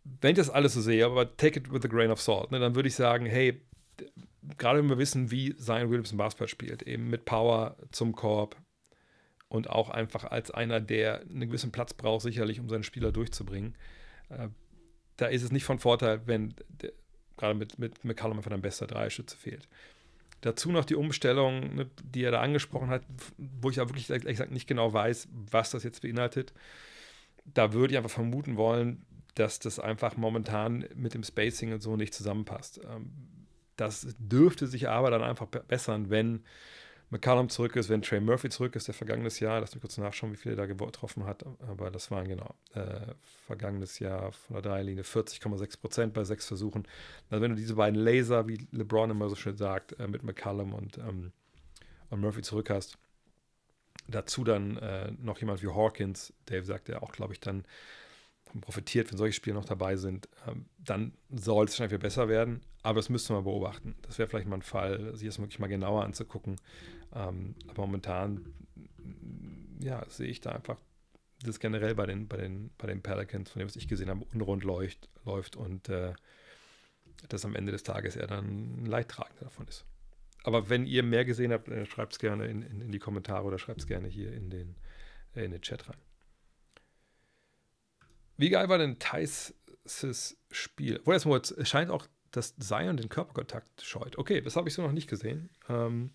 Wenn 0.04 0.32
ich 0.32 0.38
das 0.38 0.50
alles 0.50 0.74
so 0.74 0.82
sehe, 0.82 1.06
aber 1.06 1.36
take 1.38 1.60
it 1.60 1.72
with 1.72 1.84
a 1.86 1.88
grain 1.88 2.12
of 2.12 2.22
salt, 2.22 2.52
ne, 2.52 2.60
dann 2.60 2.76
würde 2.76 2.88
ich 2.88 2.96
sagen, 2.96 3.26
hey, 3.26 3.62
gerade 4.58 4.80
wenn 4.80 4.90
wir 4.90 4.98
wissen, 4.98 5.32
wie 5.32 5.56
Zion 5.56 5.90
Williamson 5.90 6.18
Basketball 6.18 6.48
spielt, 6.48 6.82
eben 6.84 7.10
mit 7.10 7.26
Power 7.26 7.78
zum 7.92 8.16
Korb 8.16 8.56
und 9.50 9.70
auch 9.70 9.90
einfach 9.90 10.24
als 10.24 10.52
einer, 10.52 10.80
der 10.80 11.22
einen 11.22 11.48
gewissen 11.48 11.72
Platz 11.72 11.94
braucht, 11.94 12.24
sicherlich, 12.24 12.60
um 12.60 12.70
seinen 12.70 12.84
Spieler 12.84 13.12
durchzubringen, 13.12 13.76
äh, 14.30 14.48
da 15.18 15.28
ist 15.28 15.44
es 15.44 15.52
nicht 15.52 15.66
von 15.66 15.80
Vorteil, 15.80 16.22
wenn 16.28 16.56
gerade 17.36 17.54
mit, 17.54 17.78
mit 17.78 18.04
McCallum 18.06 18.38
einfach 18.38 18.52
ein 18.52 18.62
bester 18.62 18.88
Dreischütze 18.88 19.36
fehlt. 19.36 19.68
Dazu 20.42 20.72
noch 20.72 20.86
die 20.86 20.96
Umstellung, 20.96 21.76
ne, 21.76 21.90
die 22.04 22.24
er 22.24 22.32
da 22.32 22.42
angesprochen 22.42 22.90
hat, 22.90 23.04
wo 23.38 23.70
ich 23.70 23.78
ja 23.78 23.88
wirklich 23.90 24.10
ehrlich 24.10 24.26
gesagt 24.26 24.52
nicht 24.52 24.68
genau 24.68 24.94
weiß, 24.94 25.28
was 25.52 25.72
das 25.72 25.84
jetzt 25.84 26.02
beinhaltet. 26.02 26.54
Da 27.46 27.74
würde 27.74 27.94
ich 27.94 27.98
einfach 27.98 28.10
vermuten 28.10 28.58
wollen, 28.58 29.06
dass 29.36 29.60
das 29.60 29.80
einfach 29.80 30.18
momentan 30.18 30.86
mit 30.96 31.14
dem 31.14 31.24
Spacing 31.24 31.74
und 31.74 31.82
so 31.82 31.96
nicht 31.96 32.14
zusammenpasst. 32.14 32.80
Ähm, 32.84 33.12
das 33.76 34.16
dürfte 34.20 34.68
sich 34.68 34.90
aber 34.90 35.10
dann 35.10 35.24
einfach 35.24 35.48
bessern, 35.48 36.10
wenn 36.10 36.44
McCallum 37.12 37.50
zurück 37.50 37.76
ist, 37.76 37.90
wenn 37.90 38.02
Trey 38.02 38.20
Murphy 38.20 38.50
zurück 38.50 38.76
ist, 38.76 38.88
der 38.88 38.94
vergangenes 38.94 39.40
Jahr, 39.40 39.60
lass 39.60 39.74
mich 39.74 39.82
kurz 39.82 39.98
nachschauen, 39.98 40.32
wie 40.32 40.38
viele 40.38 40.54
er 40.54 40.58
da 40.58 40.66
getroffen 40.68 41.26
hat, 41.26 41.44
aber 41.68 41.90
das 41.90 42.12
waren 42.12 42.28
genau, 42.28 42.54
äh, 42.76 43.14
vergangenes 43.48 43.98
Jahr 44.00 44.32
von 44.32 44.56
der 44.56 44.62
Dreierlinie 44.62 45.04
40,6 45.04 45.80
Prozent 45.82 46.14
bei 46.14 46.24
sechs 46.24 46.46
Versuchen. 46.46 46.88
Also 47.30 47.42
wenn 47.42 47.52
du 47.52 47.58
diese 47.58 47.76
beiden 47.76 48.00
Laser, 48.00 48.48
wie 48.48 48.68
LeBron 48.72 49.10
immer 49.10 49.28
so 49.30 49.36
schön 49.36 49.58
sagt, 49.58 50.00
äh, 50.00 50.08
mit 50.08 50.24
McCallum 50.24 50.74
und, 50.74 51.00
ähm, 51.00 51.32
und 52.12 52.22
Murphy 52.22 52.44
zurück 52.44 52.70
hast, 52.70 52.98
dazu 54.08 54.44
dann 54.44 54.78
äh, 54.78 55.12
noch 55.20 55.40
jemand 55.40 55.64
wie 55.64 55.68
Hawkins, 55.68 56.34
Dave 56.46 56.66
sagt 56.66 56.90
ja 56.90 57.02
auch, 57.02 57.12
glaube 57.12 57.34
ich, 57.34 57.40
dann 57.40 57.66
profitiert, 58.62 59.12
wenn 59.12 59.18
solche 59.18 59.34
Spiele 59.34 59.56
noch 59.56 59.66
dabei 59.66 59.96
sind, 59.96 60.28
ähm, 60.48 60.66
dann 60.78 61.14
soll 61.30 61.66
es 61.66 61.72
wahrscheinlich 61.72 62.00
besser 62.00 62.28
werden. 62.28 62.62
Aber 62.82 63.00
das 63.00 63.10
müsste 63.10 63.34
man 63.34 63.44
beobachten. 63.44 63.96
Das 64.04 64.18
wäre 64.18 64.30
vielleicht 64.30 64.48
mal 64.48 64.58
ein 64.58 64.62
Fall, 64.62 65.16
sich 65.16 65.28
das 65.28 65.40
wirklich 65.40 65.60
mal 65.60 65.68
genauer 65.68 66.04
anzugucken. 66.04 66.56
Ähm, 67.14 67.56
aber 67.68 67.86
momentan, 67.86 68.54
ja, 69.80 70.06
sehe 70.08 70.28
ich 70.28 70.40
da 70.40 70.52
einfach, 70.52 70.78
das 71.44 71.60
generell 71.60 71.96
bei 71.96 72.06
den, 72.06 72.28
bei 72.28 72.38
den, 72.38 72.72
bei 72.78 72.88
den 72.88 73.02
Pelicans, 73.02 73.50
von 73.50 73.60
dem, 73.60 73.68
was 73.68 73.76
ich 73.76 73.88
gesehen 73.88 74.10
habe, 74.10 74.26
unrund 74.34 74.64
läuft, 74.64 75.10
läuft 75.26 75.56
und 75.56 75.90
äh, 75.90 76.14
dass 77.28 77.46
am 77.46 77.56
Ende 77.56 77.72
des 77.72 77.84
Tages 77.84 78.16
er 78.16 78.28
dann 78.28 78.84
ein 78.84 78.86
Leidtragender 78.86 79.46
davon 79.46 79.68
ist. 79.68 79.86
Aber 80.44 80.70
wenn 80.70 80.86
ihr 80.86 81.04
mehr 81.04 81.26
gesehen 81.26 81.52
habt, 81.52 81.68
äh, 81.68 81.86
schreibt 81.86 82.14
es 82.14 82.20
gerne 82.20 82.48
in, 82.48 82.62
in, 82.62 82.82
in, 82.82 82.92
die 82.92 83.00
Kommentare 83.00 83.46
oder 83.46 83.60
schreibt 83.60 83.82
es 83.82 83.88
gerne 83.88 84.08
hier 84.08 84.32
in 84.34 84.50
den 84.50 84.76
äh, 85.36 85.44
in 85.44 85.52
den 85.52 85.62
Chat 85.62 85.88
rein. 85.88 85.98
Wie 88.38 88.50
geil 88.50 88.70
war 88.70 88.78
denn 88.78 89.00
Thais 89.00 89.54
Spiel? 90.52 91.02
Wo 91.04 91.12
erstmal, 91.12 91.40
es 91.40 91.70
scheint 91.70 91.90
auch, 91.90 92.08
dass 92.32 92.56
Zion 92.58 92.98
den 92.98 93.10
Körperkontakt 93.10 93.82
scheut. 93.82 94.18
Okay, 94.18 94.42
das 94.42 94.56
habe 94.56 94.70
ich 94.70 94.76
so 94.76 94.82
noch 94.82 94.92
nicht 94.92 95.10
gesehen. 95.10 95.50
Ähm, 95.68 96.12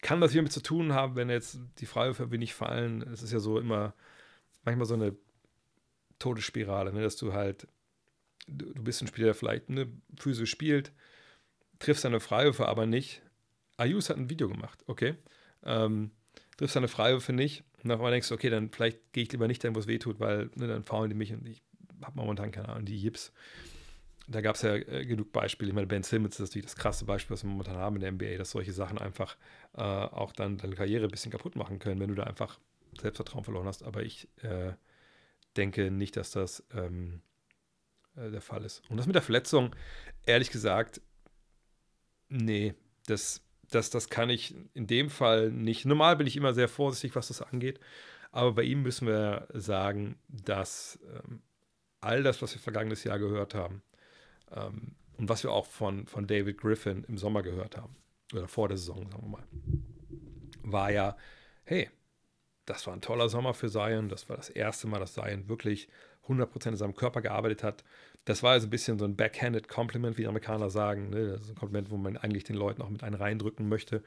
kann 0.00 0.20
das 0.20 0.32
hiermit 0.32 0.52
zu 0.52 0.62
tun 0.62 0.92
haben, 0.92 1.16
wenn 1.16 1.30
jetzt 1.30 1.58
die 1.78 1.86
Freiwürfe 1.86 2.30
wenig 2.30 2.54
fallen? 2.54 3.02
Es 3.02 3.22
ist 3.22 3.32
ja 3.32 3.40
so 3.40 3.58
immer 3.58 3.94
manchmal 4.64 4.86
so 4.86 4.94
eine 4.94 5.16
Todesspirale, 6.18 6.92
ne? 6.92 7.02
dass 7.02 7.16
du 7.16 7.32
halt, 7.32 7.66
du, 8.46 8.72
du 8.72 8.82
bist 8.82 9.02
ein 9.02 9.08
Spieler, 9.08 9.26
der 9.26 9.34
vielleicht 9.34 9.68
eine 9.68 9.88
physisch 10.18 10.50
spielt, 10.50 10.92
triffst 11.78 12.02
seine 12.02 12.20
Freiwürfe 12.20 12.66
aber 12.68 12.86
nicht. 12.86 13.22
Ayus 13.76 14.08
hat 14.10 14.16
ein 14.16 14.30
Video 14.30 14.48
gemacht, 14.48 14.82
okay. 14.86 15.14
Ähm, 15.64 16.10
triffst 16.56 16.74
seine 16.74 16.88
Freiwürfe 16.88 17.32
nicht. 17.32 17.64
Und 17.82 17.90
dann 17.90 18.00
denkst 18.00 18.28
du, 18.28 18.34
okay, 18.34 18.50
dann 18.50 18.70
vielleicht 18.70 19.12
gehe 19.12 19.24
ich 19.24 19.32
lieber 19.32 19.46
nicht 19.46 19.62
dahin, 19.62 19.74
wo 19.74 19.80
es 19.80 19.86
weh 19.86 19.98
tut, 19.98 20.18
weil 20.18 20.50
ne, 20.54 20.66
dann 20.66 20.84
faulen 20.84 21.10
die 21.10 21.16
mich 21.16 21.32
und 21.32 21.46
ich 21.46 21.62
habe 22.02 22.16
momentan 22.16 22.50
keine 22.50 22.68
Ahnung, 22.68 22.84
die 22.84 23.00
Jips. 23.00 23.32
Da 24.28 24.40
gab 24.40 24.56
es 24.56 24.62
ja 24.62 24.74
äh, 24.74 25.06
genug 25.06 25.32
Beispiele. 25.32 25.70
Ich 25.70 25.74
meine, 25.74 25.86
Ben 25.86 26.02
Simmons 26.02 26.34
ist 26.34 26.50
natürlich 26.50 26.66
das 26.66 26.76
krasse 26.76 27.04
Beispiel, 27.04 27.34
was 27.34 27.44
wir 27.44 27.50
momentan 27.50 27.76
haben 27.76 27.96
in 27.96 28.02
der 28.02 28.12
NBA, 28.12 28.38
dass 28.38 28.50
solche 28.50 28.72
Sachen 28.72 28.98
einfach 28.98 29.36
äh, 29.74 29.80
auch 29.80 30.32
dann 30.32 30.58
deine 30.58 30.74
Karriere 30.74 31.04
ein 31.04 31.10
bisschen 31.10 31.30
kaputt 31.30 31.54
machen 31.54 31.78
können, 31.78 32.00
wenn 32.00 32.08
du 32.08 32.16
da 32.16 32.24
einfach 32.24 32.58
Selbstvertrauen 33.00 33.44
verloren 33.44 33.66
hast. 33.66 33.84
Aber 33.84 34.02
ich 34.02 34.28
äh, 34.42 34.72
denke 35.56 35.90
nicht, 35.90 36.16
dass 36.16 36.32
das 36.32 36.64
ähm, 36.74 37.20
äh, 38.16 38.30
der 38.30 38.40
Fall 38.40 38.64
ist. 38.64 38.82
Und 38.90 38.96
das 38.96 39.06
mit 39.06 39.14
der 39.14 39.22
Verletzung, 39.22 39.76
ehrlich 40.24 40.50
gesagt, 40.50 41.00
nee, 42.28 42.74
das, 43.06 43.42
das, 43.70 43.90
das 43.90 44.08
kann 44.08 44.28
ich 44.28 44.56
in 44.74 44.88
dem 44.88 45.08
Fall 45.08 45.52
nicht. 45.52 45.84
Normal 45.84 46.16
bin 46.16 46.26
ich 46.26 46.36
immer 46.36 46.52
sehr 46.52 46.68
vorsichtig, 46.68 47.14
was 47.14 47.28
das 47.28 47.42
angeht. 47.42 47.78
Aber 48.32 48.52
bei 48.52 48.62
ihm 48.62 48.82
müssen 48.82 49.06
wir 49.06 49.46
sagen, 49.52 50.18
dass 50.28 50.98
ähm, 51.14 51.42
all 52.00 52.24
das, 52.24 52.42
was 52.42 52.54
wir 52.54 52.60
vergangenes 52.60 53.04
Jahr 53.04 53.18
gehört 53.20 53.54
haben 53.54 53.82
ähm, 54.54 54.96
und 55.16 55.28
was 55.28 55.42
wir 55.42 55.52
auch 55.52 55.66
von, 55.66 56.06
von 56.06 56.26
David 56.26 56.58
Griffin 56.58 57.04
im 57.08 57.16
Sommer 57.18 57.42
gehört 57.42 57.76
haben, 57.76 57.96
oder 58.32 58.48
vor 58.48 58.68
der 58.68 58.76
Saison, 58.76 59.08
sagen 59.10 59.22
wir 59.22 59.28
mal, 59.28 59.46
war 60.62 60.90
ja, 60.90 61.16
hey, 61.64 61.90
das 62.66 62.86
war 62.86 62.94
ein 62.94 63.00
toller 63.00 63.28
Sommer 63.28 63.54
für 63.54 63.70
Zion. 63.70 64.08
Das 64.08 64.28
war 64.28 64.36
das 64.36 64.50
erste 64.50 64.88
Mal, 64.88 64.98
dass 64.98 65.14
Zion 65.14 65.48
wirklich 65.48 65.88
100% 66.28 66.68
in 66.68 66.76
seinem 66.76 66.96
Körper 66.96 67.22
gearbeitet 67.22 67.62
hat. 67.62 67.84
Das 68.24 68.42
war 68.42 68.52
also 68.52 68.66
ein 68.66 68.70
bisschen 68.70 68.98
so 68.98 69.04
ein 69.04 69.16
backhanded 69.16 69.68
Compliment, 69.68 70.18
wie 70.18 70.22
die 70.22 70.28
Amerikaner 70.28 70.68
sagen. 70.68 71.10
Ne? 71.10 71.28
Das 71.28 71.42
ist 71.42 71.50
ein 71.50 71.54
Kompliment, 71.54 71.90
wo 71.90 71.96
man 71.96 72.16
eigentlich 72.16 72.42
den 72.42 72.56
Leuten 72.56 72.82
auch 72.82 72.88
mit 72.88 73.04
einem 73.04 73.14
reindrücken 73.14 73.68
möchte. 73.68 74.02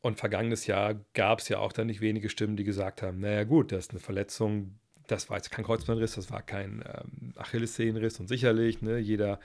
Und 0.00 0.18
vergangenes 0.18 0.66
Jahr 0.66 0.94
gab 1.12 1.40
es 1.40 1.48
ja 1.48 1.58
auch 1.58 1.72
dann 1.72 1.88
nicht 1.88 2.00
wenige 2.00 2.30
Stimmen, 2.30 2.56
die 2.56 2.64
gesagt 2.64 3.02
haben, 3.02 3.20
naja 3.20 3.44
gut, 3.44 3.72
das 3.72 3.86
ist 3.86 3.90
eine 3.90 4.00
Verletzung, 4.00 4.78
das 5.06 5.30
war 5.30 5.36
jetzt 5.36 5.50
kein 5.50 5.64
Kreuzbandriss, 5.64 6.14
das 6.14 6.30
war 6.30 6.42
kein 6.42 6.84
ähm, 6.86 7.32
Achillessehnenriss 7.36 8.20
und 8.20 8.28
sicherlich, 8.28 8.82
ne, 8.82 8.98
jeder 8.98 9.40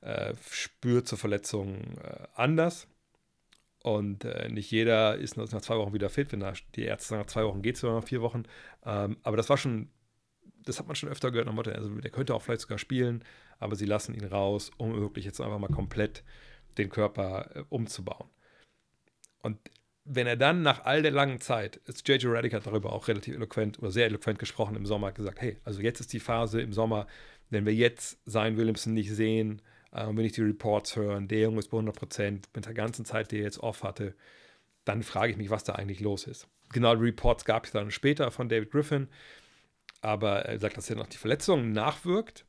äh, 0.00 0.34
spürt 0.50 1.06
zur 1.06 1.18
Verletzung 1.18 1.96
äh, 1.98 2.26
anders. 2.34 2.88
Und 3.82 4.24
äh, 4.24 4.48
nicht 4.48 4.70
jeder 4.70 5.16
ist 5.16 5.36
nach 5.36 5.48
zwei 5.48 5.76
Wochen 5.76 5.92
wieder 5.92 6.08
fit. 6.08 6.30
Wenn 6.32 6.44
die 6.76 6.84
Ärzte 6.84 7.08
sagen, 7.08 7.22
nach 7.22 7.30
zwei 7.30 7.44
Wochen 7.44 7.62
geht 7.62 7.76
es 7.76 7.84
oder 7.84 7.94
nach 7.94 8.04
vier 8.04 8.22
Wochen. 8.22 8.44
Ähm, 8.84 9.16
aber 9.22 9.36
das 9.36 9.48
war 9.48 9.56
schon, 9.56 9.90
das 10.64 10.78
hat 10.78 10.86
man 10.86 10.94
schon 10.94 11.08
öfter 11.08 11.32
gehört. 11.32 11.52
Motto, 11.52 11.70
also 11.72 11.88
der 11.88 12.10
könnte 12.10 12.34
auch 12.34 12.42
vielleicht 12.42 12.62
sogar 12.62 12.78
spielen, 12.78 13.24
aber 13.58 13.74
sie 13.74 13.86
lassen 13.86 14.14
ihn 14.14 14.24
raus, 14.24 14.70
um 14.76 14.94
wirklich 15.00 15.24
jetzt 15.24 15.40
einfach 15.40 15.58
mal 15.58 15.68
komplett 15.68 16.22
den 16.78 16.90
Körper 16.90 17.50
äh, 17.56 17.64
umzubauen. 17.70 18.28
Und 19.42 19.58
wenn 20.04 20.26
er 20.26 20.36
dann 20.36 20.62
nach 20.62 20.84
all 20.84 21.02
der 21.02 21.12
langen 21.12 21.40
Zeit, 21.40 21.76
ist 21.86 22.06
JJ 22.08 22.26
Redick 22.26 22.54
hat 22.54 22.66
darüber 22.66 22.92
auch 22.92 23.08
relativ 23.08 23.34
eloquent 23.34 23.78
oder 23.78 23.90
sehr 23.90 24.06
eloquent 24.06 24.38
gesprochen 24.38 24.76
im 24.76 24.86
Sommer, 24.86 25.12
gesagt, 25.12 25.40
hey, 25.40 25.58
also 25.64 25.80
jetzt 25.80 26.00
ist 26.00 26.12
die 26.12 26.20
Phase 26.20 26.60
im 26.60 26.72
Sommer, 26.72 27.06
wenn 27.50 27.66
wir 27.66 27.74
jetzt 27.74 28.18
Sein 28.24 28.56
Williamson 28.56 28.94
nicht 28.94 29.12
sehen, 29.12 29.62
äh, 29.92 30.06
wenn 30.06 30.24
ich 30.24 30.32
die 30.32 30.42
Reports 30.42 30.96
höre, 30.96 31.20
der 31.20 31.40
Junge 31.40 31.60
ist 31.60 31.68
bei 31.68 31.76
100 31.76 31.94
Prozent, 31.94 32.48
mit 32.54 32.66
der 32.66 32.74
ganzen 32.74 33.04
Zeit, 33.04 33.30
die 33.30 33.36
er 33.36 33.44
jetzt 33.44 33.60
off 33.60 33.84
hatte, 33.84 34.14
dann 34.84 35.02
frage 35.02 35.30
ich 35.32 35.38
mich, 35.38 35.50
was 35.50 35.64
da 35.64 35.74
eigentlich 35.74 36.00
los 36.00 36.26
ist. 36.26 36.48
Genau, 36.72 36.94
die 36.96 37.02
Reports 37.02 37.44
gab 37.44 37.66
es 37.66 37.70
dann 37.72 37.90
später 37.90 38.30
von 38.30 38.48
David 38.48 38.70
Griffin, 38.70 39.08
aber 40.00 40.46
er 40.46 40.58
sagt, 40.58 40.76
dass 40.76 40.90
er 40.90 40.96
noch 40.96 41.06
die 41.06 41.18
Verletzung 41.18 41.70
nachwirkt. 41.70 42.44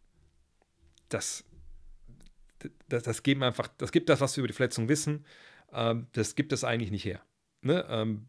Das, 1.09 1.43
das, 2.87 3.03
das, 3.03 3.21
geben 3.21 3.43
einfach, 3.43 3.67
das 3.77 3.91
gibt 3.91 4.09
das, 4.09 4.21
was 4.21 4.35
wir 4.35 4.41
über 4.41 4.47
die 4.47 4.55
Verletzung 4.55 4.89
wissen, 4.89 5.25
ähm, 5.71 6.07
das 6.13 6.33
gibt 6.33 6.53
es 6.53 6.63
eigentlich 6.63 6.89
nicht 6.89 7.05
her. 7.05 7.21
Ne? 7.63 7.85
Ähm, 7.89 8.27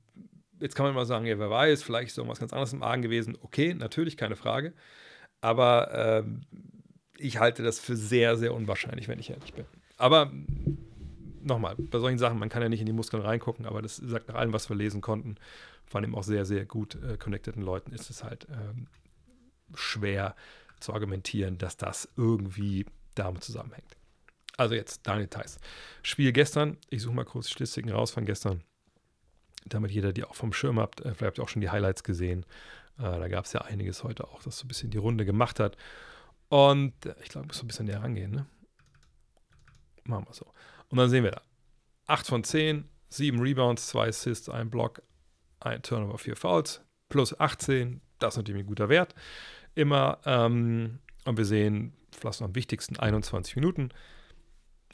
jetzt 0.60 0.74
kann 0.74 0.86
man 0.86 0.94
mal 0.94 1.06
sagen, 1.06 1.26
ja, 1.26 1.38
wer 1.38 1.50
weiß, 1.50 1.82
vielleicht 1.82 2.08
ist 2.08 2.18
irgendwas 2.18 2.40
ganz 2.40 2.52
anderes 2.52 2.72
im 2.72 2.82
Argen 2.82 3.02
gewesen. 3.02 3.36
Okay, 3.40 3.74
natürlich, 3.74 4.16
keine 4.16 4.36
Frage. 4.36 4.72
Aber 5.40 5.92
ähm, 5.92 6.42
ich 7.18 7.38
halte 7.38 7.62
das 7.62 7.78
für 7.78 7.96
sehr, 7.96 8.36
sehr 8.36 8.54
unwahrscheinlich, 8.54 9.08
wenn 9.08 9.18
ich 9.18 9.30
ehrlich 9.30 9.52
bin. 9.52 9.66
Aber 9.96 10.32
nochmal, 11.42 11.76
bei 11.76 11.98
solchen 11.98 12.18
Sachen, 12.18 12.38
man 12.38 12.48
kann 12.48 12.62
ja 12.62 12.68
nicht 12.68 12.80
in 12.80 12.86
die 12.86 12.92
Muskeln 12.92 13.22
reingucken, 13.22 13.66
aber 13.66 13.82
das 13.82 13.96
sagt 13.96 14.28
nach 14.28 14.36
allem, 14.36 14.52
was 14.52 14.68
wir 14.68 14.76
lesen 14.76 15.00
konnten, 15.00 15.36
von 15.84 16.02
dem 16.02 16.14
auch 16.14 16.22
sehr, 16.22 16.44
sehr 16.44 16.64
gut 16.64 16.96
äh, 17.02 17.16
connecteden 17.16 17.62
Leuten, 17.62 17.92
ist 17.92 18.10
es 18.10 18.24
halt 18.24 18.46
ähm, 18.50 18.88
schwer 19.74 20.34
zu 20.80 20.92
argumentieren, 20.92 21.58
dass 21.58 21.76
das 21.76 22.08
irgendwie 22.16 22.86
damit 23.14 23.44
zusammenhängt. 23.44 23.96
Also 24.56 24.74
jetzt 24.74 25.06
Daniel 25.06 25.28
Theiss. 25.28 25.58
Spiel 26.02 26.32
gestern, 26.32 26.78
ich 26.90 27.02
suche 27.02 27.14
mal 27.14 27.24
kurz 27.24 27.48
Statistiken 27.48 27.90
raus 27.90 28.10
von 28.10 28.24
gestern, 28.24 28.62
damit 29.64 29.90
jeder 29.90 30.12
die 30.12 30.24
auch 30.24 30.34
vom 30.34 30.52
Schirm 30.52 30.78
habt. 30.78 31.00
Äh, 31.00 31.14
vielleicht 31.14 31.22
habt 31.22 31.38
ihr 31.38 31.44
auch 31.44 31.48
schon 31.48 31.62
die 31.62 31.70
Highlights 31.70 32.04
gesehen. 32.04 32.44
Äh, 32.98 33.02
da 33.02 33.28
gab 33.28 33.44
es 33.44 33.52
ja 33.52 33.62
einiges 33.62 34.04
heute 34.04 34.28
auch, 34.28 34.42
das 34.42 34.58
so 34.58 34.64
ein 34.64 34.68
bisschen 34.68 34.90
die 34.90 34.98
Runde 34.98 35.24
gemacht 35.24 35.60
hat. 35.60 35.76
Und 36.48 36.92
äh, 37.06 37.14
ich 37.22 37.28
glaube, 37.28 37.46
ich 37.46 37.54
muss 37.54 37.62
ein 37.62 37.66
bisschen 37.66 37.86
näher 37.86 38.02
rangehen, 38.02 38.30
ne? 38.30 38.46
Machen 40.04 40.26
wir 40.26 40.34
so. 40.34 40.46
Und 40.88 40.98
dann 40.98 41.08
sehen 41.08 41.24
wir 41.24 41.30
da. 41.30 41.42
8 42.06 42.26
von 42.26 42.44
10, 42.44 42.88
7 43.08 43.40
Rebounds, 43.40 43.88
2 43.88 44.08
Assists, 44.08 44.48
1 44.48 44.70
Block, 44.70 45.02
1 45.60 45.88
Turnover, 45.88 46.18
4 46.18 46.36
Fouls, 46.36 46.82
plus 47.08 47.38
18. 47.40 48.02
Das 48.18 48.34
ist 48.34 48.38
natürlich 48.38 48.62
ein 48.62 48.66
guter 48.66 48.90
Wert. 48.90 49.14
Immer. 49.74 50.18
Ähm, 50.26 50.98
und 51.24 51.38
wir 51.38 51.46
sehen, 51.46 51.94
vielleicht 52.12 52.40
noch 52.40 52.48
am 52.48 52.54
wichtigsten, 52.54 52.98
21 52.98 53.56
Minuten. 53.56 53.88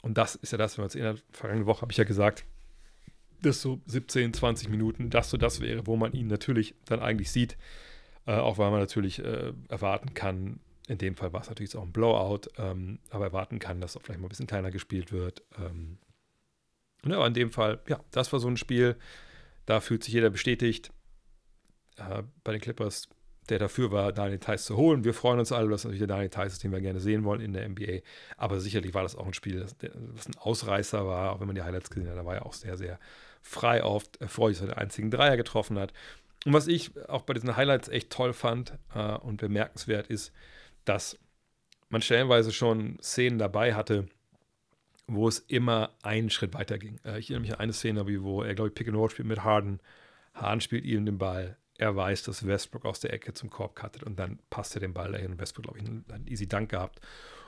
Und 0.01 0.17
das 0.17 0.35
ist 0.35 0.51
ja 0.51 0.57
das, 0.57 0.77
wenn 0.77 0.83
wir 0.83 0.85
uns 0.85 0.95
in 0.95 1.03
der 1.03 1.17
vergangenen 1.31 1.67
Woche, 1.67 1.81
habe 1.81 1.91
ich 1.91 1.97
ja 1.97 2.05
gesagt, 2.05 2.45
dass 3.41 3.61
so 3.61 3.81
17, 3.85 4.33
20 4.33 4.69
Minuten, 4.69 5.09
das 5.09 5.29
so 5.29 5.37
das 5.37 5.61
wäre, 5.61 5.87
wo 5.87 5.95
man 5.95 6.13
ihn 6.13 6.27
natürlich 6.27 6.75
dann 6.85 6.99
eigentlich 6.99 7.31
sieht. 7.31 7.57
Äh, 8.27 8.35
auch 8.35 8.57
weil 8.57 8.69
man 8.69 8.79
natürlich 8.79 9.19
äh, 9.19 9.53
erwarten 9.67 10.13
kann, 10.13 10.59
in 10.87 10.97
dem 10.97 11.15
Fall 11.15 11.33
war 11.33 11.41
es 11.41 11.49
natürlich 11.49 11.75
auch 11.75 11.83
ein 11.83 11.91
Blowout, 11.91 12.49
ähm, 12.57 12.99
aber 13.09 13.25
erwarten 13.25 13.59
kann, 13.59 13.81
dass 13.81 13.95
auch 13.95 14.01
vielleicht 14.01 14.19
mal 14.19 14.27
ein 14.27 14.29
bisschen 14.29 14.47
kleiner 14.47 14.71
gespielt 14.71 15.11
wird. 15.11 15.41
Ähm, 15.57 15.97
ja, 17.05 17.15
aber 17.15 17.27
in 17.27 17.33
dem 17.33 17.51
Fall, 17.51 17.79
ja, 17.87 17.99
das 18.11 18.31
war 18.31 18.39
so 18.39 18.47
ein 18.47 18.57
Spiel, 18.57 18.95
da 19.65 19.79
fühlt 19.79 20.03
sich 20.03 20.13
jeder 20.13 20.29
bestätigt. 20.29 20.91
Äh, 21.97 22.23
bei 22.43 22.51
den 22.51 22.61
Clippers, 22.61 23.09
der 23.49 23.57
dafür 23.57 23.91
war, 23.91 24.11
Daniel 24.11 24.39
Theiss 24.39 24.65
zu 24.65 24.77
holen. 24.77 25.03
Wir 25.03 25.13
freuen 25.13 25.39
uns 25.39 25.51
alle, 25.51 25.69
dass 25.69 25.83
natürlich 25.83 25.99
der 25.99 26.07
Daniel 26.07 26.29
Theiss 26.29 26.53
ist, 26.53 26.63
den 26.63 26.71
wir 26.71 26.81
gerne 26.81 26.99
sehen 26.99 27.23
wollen 27.23 27.41
in 27.41 27.53
der 27.53 27.67
NBA. 27.67 27.99
Aber 28.37 28.59
sicherlich 28.59 28.93
war 28.93 29.03
das 29.03 29.15
auch 29.15 29.25
ein 29.25 29.33
Spiel, 29.33 29.59
das, 29.59 29.75
das 29.77 30.27
ein 30.27 30.37
Ausreißer 30.37 31.07
war, 31.07 31.31
auch 31.31 31.39
wenn 31.39 31.47
man 31.47 31.55
die 31.55 31.63
Highlights 31.63 31.89
gesehen 31.89 32.09
hat. 32.09 32.17
Da 32.17 32.25
war 32.25 32.35
er 32.35 32.45
auch 32.45 32.53
sehr, 32.53 32.77
sehr 32.77 32.99
frei 33.41 33.83
oft, 33.83 34.17
erfreulich, 34.21 34.59
dass 34.59 34.67
er 34.67 34.75
den 34.75 34.81
einzigen 34.81 35.11
Dreier 35.11 35.37
getroffen 35.37 35.77
hat. 35.79 35.93
Und 36.45 36.53
was 36.53 36.67
ich 36.67 36.91
auch 37.07 37.23
bei 37.23 37.33
diesen 37.33 37.55
Highlights 37.55 37.89
echt 37.89 38.09
toll 38.09 38.33
fand 38.33 38.73
äh, 38.95 39.15
und 39.17 39.37
bemerkenswert 39.37 40.07
ist, 40.07 40.31
dass 40.85 41.17
man 41.89 42.01
stellenweise 42.01 42.51
schon 42.51 42.97
Szenen 43.01 43.37
dabei 43.37 43.75
hatte, 43.75 44.07
wo 45.07 45.27
es 45.27 45.39
immer 45.39 45.91
einen 46.03 46.29
Schritt 46.29 46.53
weiter 46.53 46.77
ging. 46.77 46.99
Äh, 47.05 47.19
ich 47.19 47.29
erinnere 47.29 47.41
mich 47.41 47.53
an 47.53 47.59
eine 47.59 47.73
Szene, 47.73 48.05
wo 48.23 48.43
er, 48.43 48.55
glaube 48.55 48.69
ich, 48.69 48.75
Pick 48.75 48.87
and 48.87 48.97
Roll 48.97 49.09
spielt 49.09 49.27
mit 49.27 49.43
Harden. 49.43 49.79
Harden 50.33 50.61
spielt 50.61 50.85
ihm 50.85 51.05
den 51.05 51.17
Ball. 51.17 51.57
Er 51.77 51.95
weiß, 51.95 52.23
dass 52.23 52.45
Westbrook 52.45 52.85
aus 52.85 52.99
der 52.99 53.13
Ecke 53.13 53.33
zum 53.33 53.49
Korb 53.49 53.75
cuttet 53.75 54.03
und 54.03 54.17
dann 54.17 54.39
passt 54.49 54.75
er 54.75 54.81
den 54.81 54.93
Ball 54.93 55.11
dahin. 55.11 55.39
Westbrook, 55.39 55.65
glaube 55.65 55.79
ich, 55.79 55.85
einen 55.85 56.27
easy 56.27 56.47
Dank 56.47 56.69
gehabt. 56.69 57.01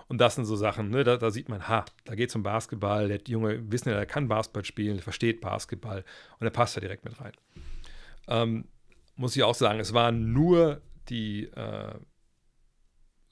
Und 0.08 0.20
das 0.20 0.36
sind 0.36 0.46
so 0.46 0.56
Sachen, 0.56 0.90
ne, 0.90 1.04
da, 1.04 1.18
da, 1.18 1.32
sieht 1.32 1.50
man, 1.50 1.68
ha, 1.68 1.86
da 2.06 2.16
geht 2.16 2.30
es 2.30 2.36
um 2.36 2.44
Basketball. 2.44 3.08
Der 3.08 3.22
Junge 3.28 3.72
wissen 3.72 3.90
ja, 3.90 3.96
er 3.96 4.06
kann 4.06 4.28
Basketball 4.28 4.66
spielen, 4.66 4.98
er 4.98 5.04
versteht 5.04 5.42
Basketball 5.42 6.04
und 6.40 6.48
er 6.48 6.52
passt 6.52 6.78
da 6.78 6.82
direkt 6.82 7.06
mit 7.06 7.20
rein. 7.20 7.34
Ähm, 8.28 8.66
muss 9.16 9.36
ich 9.36 9.44
auch 9.44 9.56
sagen, 9.56 9.80
es 9.80 9.94
waren 9.94 10.34
nur 10.34 10.82
die 11.10 11.46
äh, 11.46 11.96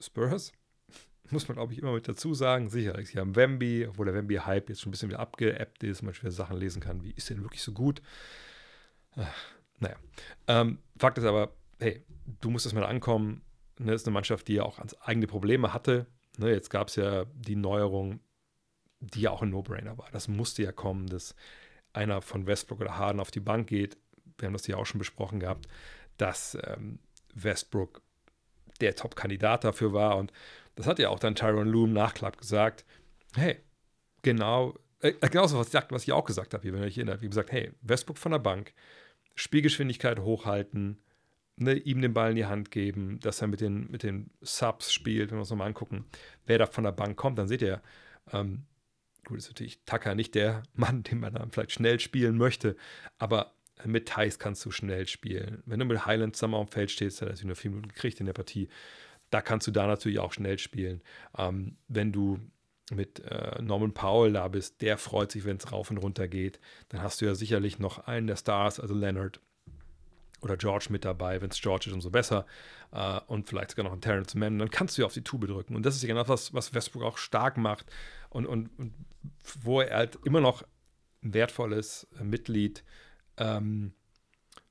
Spurs. 0.00 0.52
Muss 1.30 1.48
man, 1.48 1.56
glaube 1.56 1.72
ich, 1.72 1.78
immer 1.78 1.92
mit 1.92 2.08
dazu 2.08 2.34
sagen. 2.34 2.68
Sicher, 2.68 3.02
sie 3.04 3.18
haben 3.18 3.36
Wemby, 3.36 3.86
obwohl 3.88 4.06
der 4.06 4.14
Wemby-Hype 4.14 4.68
jetzt 4.68 4.82
schon 4.82 4.90
ein 4.90 4.92
bisschen 4.92 5.08
wieder 5.08 5.20
abgeappt 5.20 5.82
ist, 5.82 6.02
man 6.02 6.12
schwer 6.12 6.30
Sachen 6.30 6.58
lesen 6.58 6.82
kann. 6.82 7.02
Wie 7.02 7.12
ist 7.12 7.30
denn 7.30 7.42
wirklich 7.42 7.62
so 7.62 7.72
gut? 7.72 8.02
Ach, 9.16 9.34
naja. 9.78 9.96
Ähm, 10.46 10.78
Fakt 10.98 11.18
ist 11.18 11.24
aber, 11.24 11.54
hey, 11.78 12.04
du 12.40 12.50
musst 12.50 12.66
erstmal 12.66 12.84
ankommen. 12.84 13.42
Das 13.76 13.86
ne, 13.86 13.94
ist 13.94 14.06
eine 14.06 14.14
Mannschaft, 14.14 14.48
die 14.48 14.54
ja 14.54 14.62
auch 14.64 14.78
ans 14.78 14.94
eigene 15.00 15.26
Probleme 15.26 15.72
hatte. 15.72 16.06
Ne, 16.38 16.50
jetzt 16.50 16.70
gab 16.70 16.88
es 16.88 16.96
ja 16.96 17.26
die 17.34 17.56
Neuerung, 17.56 18.20
die 19.00 19.22
ja 19.22 19.30
auch 19.30 19.42
ein 19.42 19.50
No-Brainer 19.50 19.98
war. 19.98 20.08
Das 20.12 20.28
musste 20.28 20.62
ja 20.62 20.72
kommen, 20.72 21.06
dass 21.06 21.34
einer 21.92 22.22
von 22.22 22.46
Westbrook 22.46 22.80
oder 22.80 22.96
Harden 22.96 23.20
auf 23.20 23.30
die 23.30 23.40
Bank 23.40 23.68
geht. 23.68 23.98
wir 24.38 24.46
haben 24.46 24.54
das 24.54 24.66
ja 24.66 24.76
auch 24.76 24.86
schon 24.86 24.98
besprochen 24.98 25.40
gehabt, 25.40 25.68
dass 26.16 26.56
ähm, 26.64 26.98
Westbrook 27.34 28.02
der 28.80 28.96
Top-Kandidat 28.96 29.64
dafür 29.64 29.92
war. 29.92 30.16
Und 30.16 30.32
das 30.74 30.86
hat 30.86 30.98
ja 30.98 31.10
auch 31.10 31.18
dann 31.18 31.34
Tyron 31.34 31.68
Loom 31.68 31.92
nachklapp 31.92 32.38
gesagt. 32.38 32.84
Hey, 33.34 33.60
genau, 34.22 34.74
äh, 35.00 35.12
genauso 35.12 35.58
was, 35.58 35.72
was 35.74 36.04
ich 36.04 36.12
auch 36.12 36.24
gesagt 36.24 36.54
habe, 36.54 36.64
wenn 36.64 36.80
ihr 36.80 36.86
euch 36.86 36.96
erinnert. 36.96 37.22
Wie 37.22 37.28
gesagt, 37.28 37.52
hey, 37.52 37.72
Westbrook 37.82 38.18
von 38.18 38.32
der 38.32 38.38
Bank, 38.38 38.72
Spielgeschwindigkeit 39.34 40.20
hochhalten, 40.20 41.02
ne, 41.56 41.74
ihm 41.74 42.00
den 42.00 42.14
Ball 42.14 42.30
in 42.30 42.36
die 42.36 42.46
Hand 42.46 42.70
geben, 42.70 43.20
dass 43.20 43.40
er 43.40 43.48
mit 43.48 43.60
den, 43.60 43.90
mit 43.90 44.02
den 44.02 44.30
Subs 44.40 44.92
spielt, 44.92 45.30
wenn 45.30 45.38
wir 45.38 45.42
uns 45.42 45.50
nochmal 45.50 45.68
angucken, 45.68 46.06
wer 46.46 46.58
da 46.58 46.66
von 46.66 46.84
der 46.84 46.92
Bank 46.92 47.16
kommt, 47.16 47.38
dann 47.38 47.48
seht 47.48 47.62
ihr, 47.62 47.82
ähm, 48.32 48.66
gut, 49.24 49.38
ist 49.38 49.48
natürlich 49.48 49.84
Tucker 49.84 50.14
nicht 50.14 50.34
der 50.34 50.62
Mann, 50.74 51.02
den 51.02 51.20
man 51.20 51.34
dann 51.34 51.50
vielleicht 51.50 51.72
schnell 51.72 52.00
spielen 52.00 52.36
möchte, 52.36 52.76
aber 53.18 53.54
mit 53.84 54.08
Thais 54.08 54.38
kannst 54.38 54.64
du 54.64 54.70
schnell 54.70 55.08
spielen. 55.08 55.62
Wenn 55.66 55.80
du 55.80 55.84
mit 55.84 56.06
Highland 56.06 56.36
zusammen 56.36 56.54
auf 56.54 56.68
dem 56.68 56.72
Feld 56.72 56.90
stehst, 56.90 57.20
der 57.20 57.26
hat 57.26 57.32
natürlich 57.32 57.46
nur 57.46 57.56
vier 57.56 57.70
Minuten 57.70 57.88
gekriegt 57.88 58.20
in 58.20 58.26
der 58.26 58.32
Partie, 58.32 58.68
da 59.30 59.40
kannst 59.40 59.66
du 59.66 59.70
da 59.70 59.86
natürlich 59.86 60.18
auch 60.18 60.32
schnell 60.32 60.58
spielen. 60.58 61.02
Ähm, 61.36 61.76
wenn 61.88 62.12
du 62.12 62.38
mit 62.90 63.20
äh, 63.20 63.60
Norman 63.62 63.94
Powell 63.94 64.32
da 64.32 64.48
bist, 64.48 64.82
der 64.82 64.98
freut 64.98 65.32
sich, 65.32 65.44
wenn 65.44 65.56
es 65.56 65.72
rauf 65.72 65.90
und 65.90 65.98
runter 65.98 66.28
geht. 66.28 66.60
Dann 66.90 67.02
hast 67.02 67.20
du 67.20 67.24
ja 67.24 67.34
sicherlich 67.34 67.78
noch 67.78 68.06
einen 68.06 68.26
der 68.26 68.36
Stars, 68.36 68.78
also 68.78 68.94
Leonard 68.94 69.40
oder 70.42 70.56
George 70.56 70.88
mit 70.90 71.04
dabei. 71.04 71.40
Wenn 71.40 71.50
es 71.50 71.60
George 71.60 71.86
ist, 71.86 71.94
umso 71.94 72.10
besser. 72.10 72.46
Äh, 72.92 73.20
und 73.26 73.48
vielleicht 73.48 73.70
sogar 73.70 73.84
noch 73.84 73.92
einen 73.92 74.00
Terrence 74.00 74.34
Mann. 74.34 74.58
Dann 74.58 74.70
kannst 74.70 74.96
du 74.96 75.02
ja 75.02 75.06
auf 75.06 75.14
die 75.14 75.24
Tube 75.24 75.46
drücken. 75.46 75.74
Und 75.74 75.86
das 75.86 75.96
ist 75.96 76.02
ja 76.02 76.08
genau 76.08 76.24
das, 76.24 76.52
was 76.52 76.74
Westbrook 76.74 77.02
auch 77.02 77.18
stark 77.18 77.56
macht 77.56 77.86
und, 78.28 78.46
und, 78.46 78.70
und 78.78 78.94
wo 79.62 79.80
er 79.80 79.96
halt 79.96 80.18
immer 80.24 80.40
noch 80.40 80.62
ein 81.22 81.34
wertvolles 81.34 82.06
Mitglied 82.20 82.84
ähm, 83.38 83.92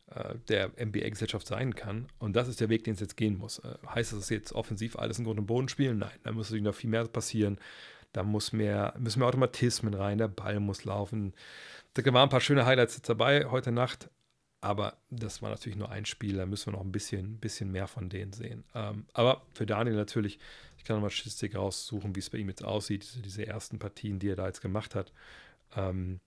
äh, 0.08 0.36
der 0.50 0.72
NBA-Gesellschaft 0.78 1.48
sein 1.48 1.74
kann. 1.74 2.08
Und 2.20 2.36
das 2.36 2.48
ist 2.48 2.60
der 2.60 2.70
Weg, 2.70 2.84
den 2.84 2.96
es 2.96 3.00
jetzt 3.00 3.18
gehen 3.18 3.38
muss. 3.38 3.60
Äh, 3.60 3.76
heißt 3.88 4.14
das 4.14 4.30
jetzt 4.30 4.54
offensiv 4.54 4.98
alles 4.98 5.20
in 5.20 5.26
Grund 5.26 5.40
und 5.40 5.46
Boden 5.46 5.70
spielen? 5.70 6.00
Nein, 6.00 6.12
da 6.24 6.32
muss 6.32 6.48
natürlich 6.48 6.66
noch 6.66 6.76
viel 6.76 6.90
mehr 6.90 7.08
passieren. 7.08 7.58
Da 8.14 8.24
muss 8.24 8.52
mehr, 8.52 8.94
müssen 9.00 9.20
mehr 9.20 9.28
Automatismen 9.30 9.94
rein, 9.94 10.18
der 10.18 10.28
Ball 10.28 10.60
muss 10.60 10.84
laufen. 10.84 11.34
Da 11.94 12.06
waren 12.06 12.24
ein 12.24 12.30
paar 12.30 12.42
schöne 12.42 12.66
Highlights 12.66 13.02
dabei 13.02 13.46
heute 13.46 13.72
Nacht, 13.72 14.10
aber 14.62 14.98
das 15.10 15.42
war 15.42 15.50
natürlich 15.50 15.78
nur 15.78 15.90
ein 15.90 16.06
Spiel, 16.06 16.38
da 16.38 16.46
müssen 16.46 16.68
wir 16.68 16.78
noch 16.78 16.86
ein 16.86 16.92
bisschen, 16.92 17.38
bisschen 17.38 17.72
mehr 17.72 17.88
von 17.88 18.10
denen 18.10 18.32
sehen. 18.32 18.64
Ähm, 18.76 19.06
aber 19.14 19.42
für 19.54 19.66
Daniel 19.66 19.96
natürlich, 19.96 20.40
ich 20.78 20.84
kann 20.84 20.96
nochmal 20.96 21.10
Statistik 21.10 21.56
raussuchen, 21.56 22.16
wie 22.16 22.20
es 22.20 22.30
bei 22.30 22.38
ihm 22.38 22.50
jetzt 22.50 22.64
aussieht, 22.64 23.26
diese, 23.26 23.46
ersten 23.48 23.80
Partien, 23.80 24.20
die 24.20 24.30
er 24.30 24.36
da 24.36 24.46
jetzt 24.46 24.62
gemacht 24.62 24.94
hat. 24.94 25.12
Ähm, 25.76 26.20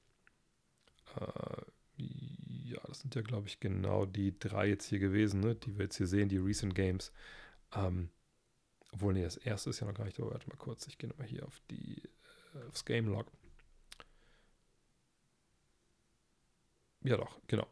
äh, 1.16 1.62
ja, 1.96 2.80
das 2.88 3.00
sind 3.00 3.14
ja, 3.14 3.22
glaube 3.22 3.46
ich, 3.46 3.60
genau 3.60 4.04
die 4.04 4.36
drei 4.36 4.66
jetzt 4.68 4.86
hier 4.86 4.98
gewesen, 4.98 5.40
ne, 5.40 5.54
die 5.54 5.78
wir 5.78 5.84
jetzt 5.84 5.96
hier 5.96 6.08
sehen, 6.08 6.28
die 6.28 6.38
Recent 6.38 6.74
Games. 6.74 7.12
Ähm, 7.76 8.10
obwohl, 8.92 9.12
nee, 9.14 9.22
das 9.22 9.36
erste 9.36 9.70
ist 9.70 9.78
ja 9.80 9.86
noch 9.86 9.94
gar 9.94 10.04
nicht, 10.06 10.18
aber 10.18 10.32
warte 10.32 10.48
mal 10.48 10.56
kurz, 10.56 10.88
ich 10.88 10.98
gehe 10.98 11.08
nochmal 11.08 11.28
hier 11.28 11.46
auf 11.46 11.60
die, 11.70 12.02
äh, 12.54 12.68
aufs 12.68 12.84
Game 12.84 13.06
Log. 13.06 13.30
Ja, 17.02 17.16
doch, 17.16 17.38
genau. 17.46 17.66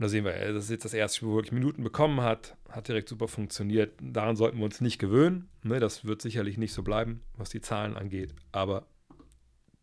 Und 0.00 0.04
da 0.04 0.08
sehen 0.08 0.24
wir, 0.24 0.32
das 0.54 0.64
ist 0.64 0.70
jetzt 0.70 0.86
das 0.86 0.94
erste 0.94 1.18
Spiel, 1.18 1.28
wo 1.28 1.32
er 1.32 1.36
wirklich 1.36 1.52
Minuten 1.52 1.84
bekommen 1.84 2.22
hat, 2.22 2.56
hat 2.70 2.88
direkt 2.88 3.10
super 3.10 3.28
funktioniert. 3.28 3.98
Daran 4.00 4.34
sollten 4.34 4.56
wir 4.56 4.64
uns 4.64 4.80
nicht 4.80 4.98
gewöhnen. 4.98 5.50
Ne, 5.62 5.78
das 5.78 6.06
wird 6.06 6.22
sicherlich 6.22 6.56
nicht 6.56 6.72
so 6.72 6.82
bleiben, 6.82 7.22
was 7.36 7.50
die 7.50 7.60
Zahlen 7.60 7.98
angeht, 7.98 8.34
aber 8.50 8.86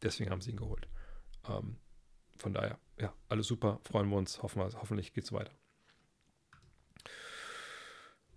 deswegen 0.01 0.31
haben 0.31 0.41
sie 0.41 0.49
ihn 0.49 0.57
geholt. 0.57 0.87
Ähm, 1.47 1.75
von 2.35 2.51
daher, 2.51 2.79
ja, 2.99 3.13
alles 3.29 3.45
super, 3.45 3.79
freuen 3.83 4.09
wir 4.09 4.17
uns, 4.17 4.41
hoffen 4.41 4.59
wir, 4.59 4.71
hoffentlich 4.81 5.13
geht 5.13 5.25
es 5.25 5.31
weiter. 5.31 5.51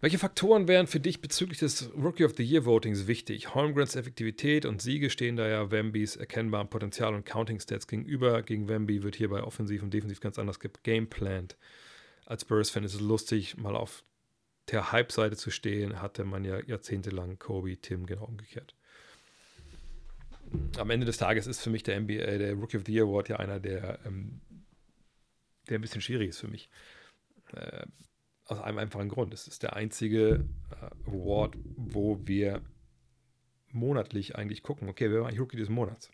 Welche 0.02 0.18
Faktoren 0.18 0.66
wären 0.66 0.86
für 0.86 0.98
dich 0.98 1.20
bezüglich 1.20 1.58
des 1.58 1.90
Rookie 1.94 2.24
of 2.24 2.32
the 2.34 2.42
Year 2.42 2.64
Votings 2.64 3.06
wichtig? 3.06 3.54
Holmgrens 3.54 3.96
Effektivität 3.96 4.64
und 4.64 4.80
Siege 4.80 5.10
stehen 5.10 5.36
da 5.36 5.46
ja 5.46 5.70
Wembys 5.70 6.16
erkennbarem 6.16 6.70
Potenzial 6.70 7.14
und 7.14 7.26
Counting 7.26 7.60
Stats 7.60 7.86
gegenüber. 7.86 8.40
Gegen 8.42 8.66
Wemby 8.66 9.02
wird 9.02 9.16
hierbei 9.16 9.42
offensiv 9.42 9.82
und 9.82 9.92
defensiv 9.92 10.20
ganz 10.20 10.38
anders 10.38 10.58
gegameplant. 10.58 11.58
Als 12.24 12.42
Spurs-Fan 12.42 12.84
ist 12.84 12.94
es 12.94 13.00
lustig, 13.00 13.58
mal 13.58 13.76
auf 13.76 14.02
der 14.70 14.90
Hype-Seite 14.90 15.36
zu 15.36 15.50
stehen, 15.50 16.00
hatte 16.00 16.24
man 16.24 16.46
ja 16.46 16.60
jahrzehntelang 16.64 17.38
Kobe, 17.38 17.76
Tim 17.76 18.06
genau 18.06 18.24
umgekehrt. 18.24 18.74
Am 20.78 20.88
Ende 20.88 21.04
des 21.04 21.18
Tages 21.18 21.46
ist 21.46 21.60
für 21.60 21.70
mich 21.70 21.82
der 21.82 22.00
NBA, 22.00 22.38
der 22.38 22.54
Rookie 22.54 22.78
of 22.78 22.84
the 22.86 22.94
Year 22.94 23.04
Award 23.04 23.28
ja 23.28 23.36
einer, 23.36 23.60
der, 23.60 23.98
ähm, 24.06 24.40
der 25.68 25.78
ein 25.78 25.82
bisschen 25.82 26.00
schwierig 26.00 26.30
ist 26.30 26.38
für 26.38 26.48
mich. 26.48 26.70
Äh, 27.52 27.84
aus 28.50 28.60
einem 28.60 28.78
einfachen 28.78 29.08
Grund. 29.08 29.32
Es 29.32 29.46
ist 29.46 29.62
der 29.62 29.76
einzige 29.76 30.44
äh, 30.70 31.08
Award, 31.10 31.56
wo 31.76 32.18
wir 32.24 32.62
monatlich 33.72 34.36
eigentlich 34.36 34.62
gucken, 34.62 34.88
okay, 34.88 35.10
wer 35.10 35.20
war 35.20 35.28
eigentlich 35.28 35.40
Rookie 35.40 35.56
des 35.56 35.68
Monats? 35.68 36.10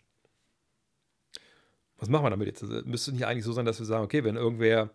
Was 1.97 2.09
machen 2.09 2.25
wir 2.25 2.29
damit 2.29 2.47
jetzt? 2.47 2.61
Also, 2.61 2.81
müsste 2.85 3.11
nicht 3.11 3.25
eigentlich 3.25 3.43
so 3.43 3.53
sein, 3.53 3.65
dass 3.65 3.79
wir 3.79 3.87
sagen, 3.87 4.03
okay, 4.03 4.23
wenn 4.23 4.35
irgendwer 4.35 4.91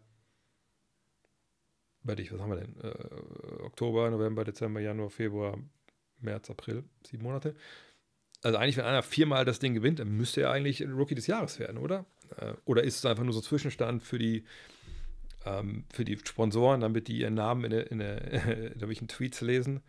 bei 2.04 2.14
dich, 2.14 2.32
was 2.32 2.40
haben 2.40 2.50
wir 2.50 2.60
denn? 2.60 2.76
Äh, 2.80 3.62
Oktober, 3.62 4.10
November, 4.10 4.44
Dezember, 4.44 4.80
Januar, 4.80 5.10
Februar, 5.10 5.58
März, 6.20 6.50
April, 6.50 6.84
sieben 7.04 7.24
Monate. 7.24 7.56
Also 8.42 8.58
eigentlich, 8.58 8.76
wenn 8.76 8.84
einer 8.84 9.02
viermal 9.02 9.44
das 9.44 9.58
Ding 9.58 9.74
gewinnt, 9.74 9.98
dann 9.98 10.16
müsste 10.16 10.42
er 10.42 10.50
eigentlich 10.50 10.82
Rookie 10.82 11.14
des 11.14 11.26
Jahres 11.26 11.58
werden, 11.58 11.78
oder? 11.78 12.06
Äh, 12.36 12.54
oder 12.64 12.84
ist 12.84 12.98
es 12.98 13.06
einfach 13.06 13.24
nur 13.24 13.32
so 13.32 13.40
Zwischenstand 13.40 14.02
für 14.02 14.18
die 14.18 14.44
ähm, 15.44 15.84
für 15.92 16.04
die 16.04 16.18
Sponsoren, 16.18 16.80
damit 16.80 17.08
die 17.08 17.18
ihren 17.18 17.34
Namen 17.34 17.64
in, 17.64 17.70
der, 17.70 17.90
in, 17.90 17.98
der, 17.98 18.74
in 19.00 19.08
Tweets 19.08 19.40
lesen 19.40 19.82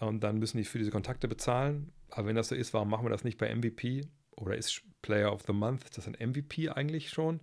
und 0.00 0.20
dann 0.20 0.38
müssen 0.38 0.58
die 0.58 0.64
für 0.64 0.78
diese 0.78 0.90
Kontakte 0.90 1.28
bezahlen. 1.28 1.92
Aber 2.10 2.26
wenn 2.26 2.36
das 2.36 2.48
so 2.48 2.54
ist, 2.54 2.72
warum 2.72 2.88
machen 2.88 3.04
wir 3.04 3.10
das 3.10 3.24
nicht 3.24 3.38
bei 3.38 3.54
MVP? 3.54 4.06
Oder 4.36 4.56
ist 4.56 4.82
Player 5.02 5.32
of 5.32 5.42
the 5.46 5.52
Month 5.52 5.96
das 5.96 6.06
ein 6.06 6.16
MVP 6.18 6.70
eigentlich 6.70 7.10
schon? 7.10 7.40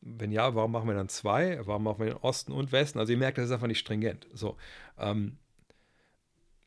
Wenn 0.00 0.30
ja, 0.30 0.54
warum 0.54 0.72
machen 0.72 0.88
wir 0.88 0.94
dann 0.94 1.08
zwei? 1.08 1.60
Warum 1.66 1.84
machen 1.84 1.98
wir 1.98 2.06
den 2.06 2.18
Osten 2.18 2.52
und 2.52 2.70
Westen? 2.70 2.98
Also 2.98 3.12
ihr 3.12 3.18
merkt, 3.18 3.38
das 3.38 3.46
ist 3.46 3.50
einfach 3.50 3.66
nicht 3.66 3.80
stringent. 3.80 4.26
So, 4.32 4.56
ähm, 4.98 5.38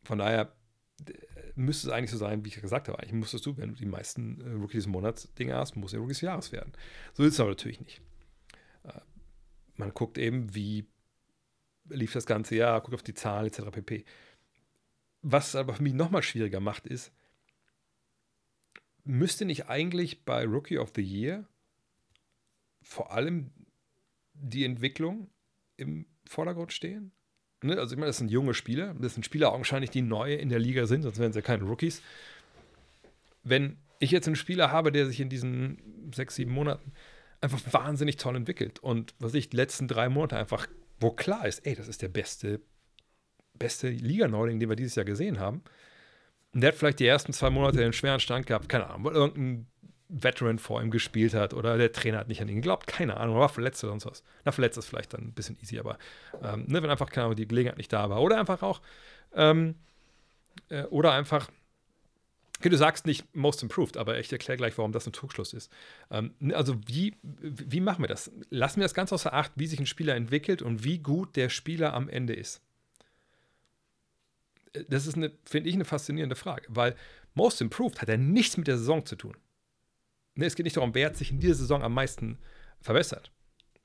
von 0.04 0.20
daher 0.20 0.52
müsste 1.56 1.88
es 1.88 1.94
eigentlich 1.94 2.12
so 2.12 2.18
sein, 2.18 2.44
wie 2.44 2.50
ich 2.50 2.62
gesagt 2.62 2.90
habe. 2.90 3.00
Eigentlich 3.00 3.14
musstest 3.14 3.46
du, 3.46 3.56
wenn 3.58 3.70
du 3.70 3.76
die 3.76 3.86
meisten 3.86 4.42
äh, 4.42 4.52
Rookies 4.54 4.84
des 4.84 4.88
Monats 4.88 5.34
Dinge 5.36 5.56
hast, 5.56 5.76
muss 5.76 5.94
er 5.94 6.00
Rookies 6.00 6.18
des 6.18 6.28
Jahres 6.28 6.52
werden. 6.52 6.74
So 7.14 7.24
ist 7.24 7.34
es 7.34 7.40
aber 7.40 7.50
natürlich 7.50 7.80
nicht 7.80 8.02
man 9.80 9.94
guckt 9.94 10.18
eben, 10.18 10.54
wie 10.54 10.86
lief 11.90 12.14
das 12.14 12.26
ganze 12.26 12.56
Jahr, 12.56 12.82
guckt 12.82 12.94
auf 12.94 13.04
die 13.04 13.14
Zahlen 13.14 13.48
etc. 13.48 13.72
pp. 13.72 14.06
Was 15.22 15.56
aber 15.56 15.74
für 15.74 15.84
mich 15.84 15.94
nochmal 15.94 16.22
schwieriger 16.22 16.60
macht, 16.60 16.86
ist, 16.86 17.12
müsste 19.04 19.46
nicht 19.46 19.68
eigentlich 19.70 20.24
bei 20.26 20.46
Rookie 20.46 20.78
of 20.78 20.92
the 20.96 21.02
Year 21.02 21.48
vor 22.82 23.12
allem 23.12 23.52
die 24.34 24.66
Entwicklung 24.66 25.30
im 25.78 26.06
Vordergrund 26.26 26.74
stehen? 26.74 27.12
Ne? 27.64 27.78
Also 27.78 27.96
ich 27.96 28.00
meine, 28.00 28.08
das 28.08 28.18
sind 28.18 28.32
junge 28.32 28.54
Spieler, 28.54 28.94
das 28.96 29.14
sind 29.14 29.26
Spieler 29.26 29.52
augenscheinlich, 29.52 29.90
die 29.90 30.02
neu 30.02 30.36
in 30.36 30.50
der 30.50 30.60
Liga 30.60 30.86
sind, 30.86 31.02
sonst 31.02 31.20
wären 31.20 31.34
sie 31.34 31.40
ja 31.40 31.46
keine 31.46 31.64
Rookies. 31.64 32.02
Wenn 33.44 33.78
ich 34.00 34.12
jetzt 34.12 34.28
einen 34.28 34.36
Spieler 34.36 34.72
habe, 34.72 34.92
der 34.92 35.06
sich 35.06 35.20
in 35.20 35.30
diesen 35.30 36.12
sechs, 36.14 36.36
sieben 36.36 36.52
Monaten 36.52 36.94
einfach 37.42 37.62
wahnsinnig 37.72 38.18
toll 38.18 38.36
entwickelt. 38.36 38.80
Und 38.80 39.14
was 39.20 39.34
ich, 39.34 39.50
die 39.50 39.58
letzten 39.58 39.88
drei 39.88 40.10
Monate 40.10 40.38
einfach, 40.38 40.68
wo 41.00 41.12
klar 41.12 41.48
ist, 41.48 41.66
ey, 41.66 41.76
das 41.76 41.88
ist 41.88 42.02
der 42.02 42.10
beste, 42.10 42.62
beste 43.54 43.90
Liga-Neuling, 43.90 44.60
den 44.60 44.70
wir 44.70 44.76
dieses 44.76 44.96
Jahr 44.96 45.06
gesehen 45.06 45.40
haben. 45.40 45.64
Und 46.54 46.62
der 46.62 46.70
hat 46.70 46.78
vielleicht 46.78 47.00
die 47.00 47.08
ersten 47.08 47.34
zwei 47.34 47.50
Monate 47.50 47.82
einen 47.84 47.94
schweren 47.94 48.20
Stand 48.20 48.48
gehabt, 48.48 48.70
keine 48.70 48.88
Ahnung, 48.88 49.06
weil 49.06 49.14
irgendein 49.14 49.68
Veteran 50.10 50.58
vor 50.58 50.82
ihm 50.82 50.90
gespielt 50.90 51.36
hat 51.36 51.54
oder 51.54 51.78
der 51.78 51.92
Trainer 51.92 52.18
hat 52.18 52.28
nicht 52.28 52.42
an 52.42 52.50
ihn 52.50 52.56
geglaubt, 52.56 52.88
keine 52.88 53.18
Ahnung, 53.18 53.36
war 53.36 53.50
verletzt 53.50 53.84
oder 53.84 53.92
sonst 53.92 54.08
was. 54.08 54.24
Na, 54.44 54.52
verletzt 54.52 54.78
ist 54.78 54.88
vielleicht 54.88 55.14
dann 55.14 55.22
ein 55.22 55.34
bisschen 55.34 55.58
easy, 55.62 55.78
aber 55.78 56.00
ähm, 56.42 56.66
ne, 56.68 56.82
wenn 56.82 56.90
einfach, 56.90 57.12
keine 57.12 57.26
Ahnung, 57.26 57.36
die 57.36 57.48
Gelegenheit 57.48 57.78
nicht 57.78 57.94
da 57.94 58.10
war. 58.10 58.22
Oder 58.22 58.40
einfach 58.40 58.64
auch, 58.64 58.82
ähm, 59.36 59.76
äh, 60.70 60.84
oder 60.86 61.12
einfach 61.12 61.50
Du 62.62 62.76
sagst 62.76 63.06
nicht 63.06 63.34
most 63.36 63.64
improved, 63.64 63.96
aber 63.96 64.20
ich 64.20 64.32
erkläre 64.32 64.58
gleich, 64.58 64.78
warum 64.78 64.92
das 64.92 65.08
ein 65.08 65.14
Trugschluss 65.14 65.54
ist. 65.54 65.72
Ähm, 66.12 66.34
also, 66.54 66.78
wie, 66.88 67.16
wie 67.22 67.80
machen 67.80 68.04
wir 68.04 68.08
das? 68.08 68.32
Lassen 68.50 68.78
wir 68.78 68.84
das 68.84 68.94
ganz 68.94 69.14
außer 69.14 69.34
Acht, 69.34 69.54
wie 69.56 69.68
sich 69.68 69.80
ein 69.80 69.86
Spieler 69.86 70.16
entwickelt 70.16 70.62
und 70.62 70.84
wie 70.84 71.00
gut 71.00 71.36
der 71.36 71.50
Spieler 71.50 71.94
am 71.94 72.10
Ende 72.10 72.34
ist. 72.34 72.62
Äh, 74.74 74.84
das 74.90 75.08
ist, 75.08 75.14
finde 75.14 75.70
ich, 75.70 75.76
eine 75.76 75.86
faszinierende 75.86 76.36
Frage, 76.36 76.66
weil 76.70 76.96
most 77.34 77.62
improved 77.62 78.02
hat 78.02 78.10
ja 78.10 78.18
nichts 78.18 78.58
mit 78.58 78.68
der 78.68 78.78
Saison 78.78 79.06
zu 79.06 79.16
tun. 79.16 79.38
Ne, 80.36 80.46
es 80.46 80.56
geht 80.56 80.66
nicht 80.66 80.78
darum, 80.78 80.94
wer 80.94 81.08
hat 81.08 81.18
sich 81.18 81.32
in 81.32 81.40
dieser 81.40 81.56
Saison 81.56 81.84
am 81.84 81.94
meisten 81.94 82.38
verbessert. 82.82 83.32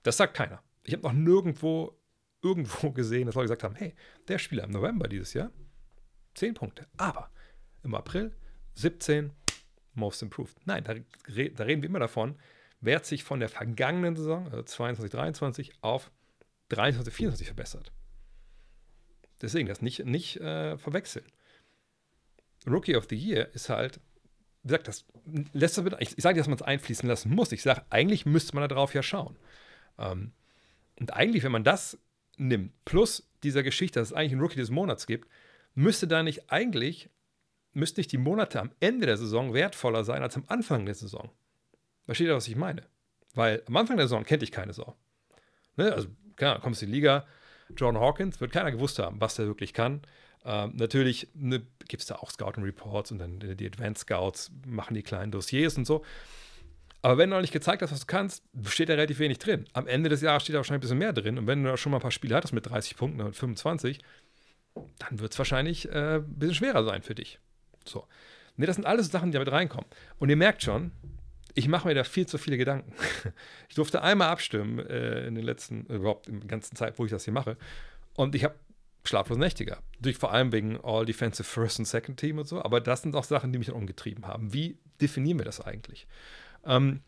Das 0.03 0.17
sagt 0.17 0.35
keiner. 0.35 0.63
Ich 0.85 0.93
habe 0.93 1.03
noch 1.03 1.13
nirgendwo 1.13 1.99
irgendwo 2.43 2.91
gesehen, 2.93 3.27
dass 3.27 3.35
Leute 3.35 3.47
gesagt 3.47 3.63
haben, 3.63 3.77
hey, 3.77 3.95
der 4.29 4.39
Spieler 4.39 4.65
im 4.65 4.71
November 4.71 5.09
dieses 5.09 5.33
Jahr, 5.33 5.51
10 6.35 6.55
Punkte. 6.55 6.87
Aber 6.97 7.31
im 7.83 7.95
April 7.95 8.37
17, 8.75 9.33
Most 9.95 10.23
Improved. 10.23 10.57
Nein, 10.67 10.85
da, 10.85 10.95
da 10.95 11.65
reden 11.65 11.83
wir 11.83 11.89
immer 11.89 12.01
davon, 12.01 12.37
wer 12.81 12.97
hat 12.97 13.07
sich 13.07 13.25
von 13.25 13.41
der 13.41 13.49
vergangenen 13.49 14.17
Saison, 14.17 14.47
also 14.47 14.63
22, 14.63 15.11
23, 15.11 15.73
auf 15.81 16.11
23, 16.69 17.13
24 17.13 17.47
verbessert. 17.47 17.93
Deswegen 19.41 19.69
das 19.69 19.83
nicht, 19.83 20.05
nicht 20.05 20.37
äh, 20.41 20.79
verwechseln. 20.79 21.27
Rookie 22.67 22.97
of 22.97 23.07
the 23.11 23.17
Year 23.17 23.53
ist 23.55 23.69
halt, 23.69 24.01
wie 24.63 24.69
gesagt, 24.69 24.89
das 24.89 25.05
lässt 25.53 25.79
ich, 25.79 26.17
ich 26.17 26.23
sage 26.23 26.39
dass 26.39 26.49
man 26.49 26.57
es 26.57 26.63
einfließen 26.63 27.09
lassen 27.09 27.35
muss. 27.35 27.53
Ich 27.53 27.63
sage, 27.63 27.85
eigentlich 27.91 28.25
müsste 28.27 28.55
man 28.55 28.67
da 28.67 28.75
drauf 28.75 28.95
ja 28.95 29.03
schauen. 29.03 29.37
Ähm, 29.99 30.33
und 30.99 31.13
eigentlich, 31.13 31.43
wenn 31.43 31.53
man 31.53 31.65
das 31.65 31.99
nimmt, 32.37 32.73
plus 32.85 33.29
dieser 33.43 33.63
Geschichte, 33.63 34.01
dass 34.01 34.09
es 34.09 34.15
eigentlich 34.15 34.33
einen 34.33 34.41
Rookie 34.41 34.57
des 34.57 34.71
Monats 34.71 35.07
gibt, 35.07 35.29
müsste 35.75 36.07
da 36.07 36.23
nicht 36.23 36.51
eigentlich, 36.51 37.11
müssten 37.75 38.01
nicht 38.01 38.13
die 38.13 38.19
Monate 38.19 38.61
am 38.61 38.71
Ende 38.81 39.07
der 39.07 39.17
Saison 39.17 39.53
wertvoller 39.53 40.05
sein 40.05 40.23
als 40.23 40.37
am 40.37 40.45
Anfang 40.49 40.87
der 40.87 40.95
Saison. 40.95 41.31
Versteht 42.07 42.29
ihr, 42.29 42.35
was 42.35 42.49
ich 42.49 42.57
meine? 42.57 42.83
Weil 43.35 43.63
am 43.67 43.77
Anfang 43.77 43.97
der 43.97 44.07
Saison 44.07 44.25
kennt 44.25 44.43
ich 44.43 44.53
keine 44.53 44.73
Sau. 44.73 44.97
Ne? 45.77 45.93
Also, 45.93 46.09
klar, 46.37 46.61
kommst 46.61 46.81
du 46.81 46.87
in 46.87 46.93
die 46.93 46.97
Liga, 46.97 47.27
John 47.77 47.99
Hawkins, 47.99 48.41
wird 48.41 48.53
keiner 48.53 48.71
gewusst 48.71 48.99
haben, 48.99 49.21
was 49.21 49.35
der 49.37 49.47
wirklich 49.47 49.73
kann. 49.73 50.03
Ähm, 50.45 50.73
natürlich 50.77 51.29
ne, 51.35 51.67
gibt 51.89 52.03
es 52.03 52.07
da 52.07 52.17
auch 52.17 52.31
Scouting 52.31 52.65
Reports 52.65 53.11
und 53.11 53.19
dann 53.19 53.41
die 53.41 53.67
Advanced 53.67 54.03
Scouts 54.03 54.53
machen 54.67 54.95
die 54.95 55.03
kleinen 55.03 55.33
Dossiers 55.33 55.77
und 55.77 55.87
so. 55.87 56.05
Aber 57.01 57.19
wenn 57.19 57.29
du 57.29 57.37
noch 57.37 57.43
nicht 57.43 57.53
gezeigt 57.53 57.83
hast, 57.83 57.93
was 57.93 58.01
du 58.01 58.07
kannst, 58.07 58.43
steht 58.65 58.89
da 58.89 58.95
relativ 58.95 59.19
wenig 59.19 59.39
drin. 59.39 59.67
Am 59.75 59.87
Ende 59.87 60.09
des 60.09 60.23
Jahres 60.23 60.43
steht 60.43 60.55
da 60.55 60.59
wahrscheinlich 60.59 60.79
ein 60.79 60.81
bisschen 60.81 60.99
mehr 60.99 61.13
drin. 61.13 61.39
Und 61.39 61.47
wenn 61.47 61.63
du 61.63 61.71
da 61.71 61.77
schon 61.77 61.93
mal 61.93 61.99
ein 61.99 62.03
paar 62.03 62.11
Spiele 62.11 62.35
hattest 62.35 62.55
mit 62.55 62.67
30 62.67 62.97
Punkten 62.97 63.21
und 63.21 63.37
25, 63.37 64.01
dann 64.99 65.19
wird 65.19 65.33
es 65.33 65.39
wahrscheinlich 65.39 65.91
äh, 65.91 66.17
ein 66.17 66.39
bisschen 66.39 66.55
schwerer 66.55 66.83
sein 66.85 67.03
für 67.03 67.15
dich. 67.15 67.41
So. 67.85 68.07
Ne, 68.57 68.67
das 68.67 68.77
sind 68.77 68.87
alles 68.87 69.09
Sachen, 69.11 69.31
die 69.31 69.35
damit 69.35 69.51
reinkommen. 69.51 69.87
Und 70.19 70.29
ihr 70.29 70.37
merkt 70.37 70.63
schon, 70.63 70.93
ich 71.55 71.69
mache 71.69 71.89
mir 71.89 71.95
da 71.95 72.05
viel 72.05 72.27
zu 72.27 72.39
viele 72.39 72.57
Gedanken. 72.57 72.93
Ich 73.69 73.75
durfte 73.77 74.03
einmal 74.03 74.29
abstimmen 74.29 74.79
äh, 74.79 75.27
in 75.27 75.35
den 75.35 75.45
letzten, 75.45 75.89
äh, 75.91 75.95
überhaupt 75.95 76.29
in 76.29 76.41
der 76.41 76.49
ganzen 76.49 76.77
Zeit, 76.77 76.99
wo 76.99 77.05
ich 77.05 77.11
das 77.11 77.25
hier 77.25 77.33
mache. 77.33 77.57
Und 78.15 78.35
ich 78.35 78.45
habe 78.45 78.55
schlaflose 79.05 79.41
Nächte 79.41 79.65
gehabt. 79.65 79.83
Durch 80.01 80.17
vor 80.17 80.33
allem 80.33 80.53
wegen 80.53 80.79
All 80.83 81.05
Defensive 81.05 81.45
First 81.45 81.79
und 81.79 81.85
Second 81.87 82.19
Team 82.19 82.39
und 82.39 82.47
so. 82.47 82.63
Aber 82.63 82.81
das 82.81 83.03
sind 83.03 83.15
auch 83.17 83.25
Sachen, 83.25 83.53
die 83.53 83.59
mich 83.59 83.71
umgetrieben 83.71 84.27
haben. 84.27 84.53
Wie 84.53 84.79
definieren 85.01 85.39
wir 85.39 85.45
das 85.45 85.61
eigentlich? 85.61 86.07
Ähm, 86.65 87.03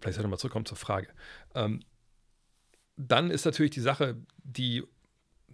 vielleicht 0.00 0.16
sollte 0.16 0.28
mal 0.28 0.36
zurückkommen 0.36 0.66
zur 0.66 0.76
Frage. 0.76 1.08
Ähm, 1.54 1.80
dann 2.96 3.30
ist 3.30 3.44
natürlich 3.44 3.72
die 3.72 3.80
Sache, 3.80 4.16
die 4.44 4.84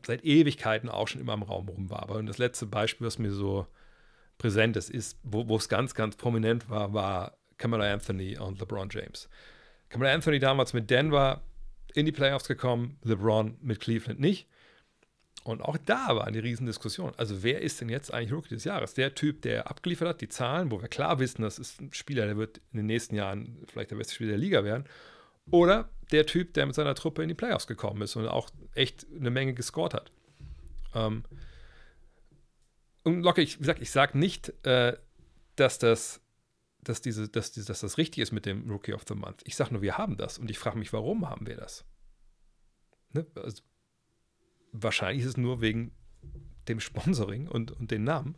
seit 0.04 0.24
Ewigkeiten 0.24 0.88
auch 0.88 1.08
schon 1.08 1.20
immer 1.20 1.34
im 1.34 1.42
Raum 1.42 1.68
rum 1.68 1.90
war. 1.90 2.02
Aber 2.02 2.22
das 2.22 2.38
letzte 2.38 2.66
Beispiel, 2.66 3.06
was 3.06 3.18
mir 3.18 3.32
so 3.32 3.66
präsent 4.42 4.76
ist, 4.76 4.90
ist, 4.90 5.16
wo 5.22 5.56
es 5.56 5.68
ganz, 5.68 5.94
ganz 5.94 6.16
prominent 6.16 6.68
war, 6.68 6.92
war 6.92 7.38
Kamala 7.56 7.90
Anthony 7.92 8.36
und 8.36 8.58
LeBron 8.58 8.88
James. 8.90 9.28
Kamala 9.88 10.12
Anthony 10.12 10.40
damals 10.40 10.72
mit 10.72 10.90
Denver 10.90 11.40
in 11.94 12.06
die 12.06 12.12
Playoffs 12.12 12.48
gekommen, 12.48 12.98
LeBron 13.04 13.56
mit 13.62 13.80
Cleveland 13.80 14.20
nicht. 14.20 14.48
Und 15.44 15.60
auch 15.62 15.76
da 15.76 16.08
war 16.16 16.26
eine 16.26 16.42
Riesendiskussion. 16.42 17.12
Also, 17.16 17.42
wer 17.42 17.62
ist 17.62 17.80
denn 17.80 17.88
jetzt 17.88 18.12
eigentlich 18.12 18.32
Rookie 18.32 18.54
des 18.54 18.64
Jahres? 18.64 18.94
Der 18.94 19.14
Typ, 19.14 19.42
der 19.42 19.68
abgeliefert 19.68 20.08
hat, 20.08 20.20
die 20.20 20.28
Zahlen, 20.28 20.70
wo 20.70 20.80
wir 20.80 20.88
klar 20.88 21.18
wissen, 21.18 21.42
das 21.42 21.58
ist 21.58 21.80
ein 21.80 21.92
Spieler, 21.92 22.26
der 22.26 22.36
wird 22.36 22.60
in 22.72 22.78
den 22.78 22.86
nächsten 22.86 23.14
Jahren 23.14 23.58
vielleicht 23.66 23.90
der 23.90 23.96
beste 23.96 24.14
Spieler 24.14 24.30
der 24.30 24.38
Liga 24.38 24.64
werden. 24.64 24.84
Oder 25.50 25.88
der 26.12 26.26
Typ, 26.26 26.54
der 26.54 26.66
mit 26.66 26.74
seiner 26.74 26.94
Truppe 26.94 27.22
in 27.22 27.28
die 27.28 27.34
Playoffs 27.34 27.66
gekommen 27.66 28.02
ist 28.02 28.14
und 28.16 28.28
auch 28.28 28.50
echt 28.74 29.06
eine 29.18 29.30
Menge 29.30 29.54
gescored 29.54 29.94
hat. 29.94 30.12
Ähm 30.94 31.24
und 33.04 33.22
Locke, 33.22 33.42
ich, 33.42 33.56
wie 33.56 33.60
gesagt, 33.60 33.82
ich 33.82 33.90
sage 33.90 34.18
nicht, 34.18 34.52
äh, 34.64 34.96
dass 35.56 35.78
das 35.78 36.22
dass, 36.82 37.00
diese, 37.00 37.28
dass, 37.28 37.52
dass 37.52 37.80
das 37.80 37.98
richtig 37.98 38.22
ist 38.22 38.32
mit 38.32 38.46
dem 38.46 38.68
Rookie 38.68 38.92
of 38.92 39.04
the 39.06 39.14
Month. 39.14 39.42
Ich 39.44 39.56
sage 39.56 39.72
nur, 39.72 39.82
wir 39.82 39.98
haben 39.98 40.16
das 40.16 40.38
und 40.38 40.50
ich 40.50 40.58
frage 40.58 40.78
mich, 40.78 40.92
warum 40.92 41.28
haben 41.28 41.46
wir 41.46 41.56
das? 41.56 41.84
Ne? 43.12 43.26
Also, 43.36 43.62
wahrscheinlich 44.72 45.22
ist 45.22 45.30
es 45.30 45.36
nur 45.36 45.60
wegen 45.60 45.92
dem 46.68 46.80
Sponsoring 46.80 47.48
und, 47.48 47.70
und 47.70 47.90
den 47.90 48.04
Namen. 48.04 48.36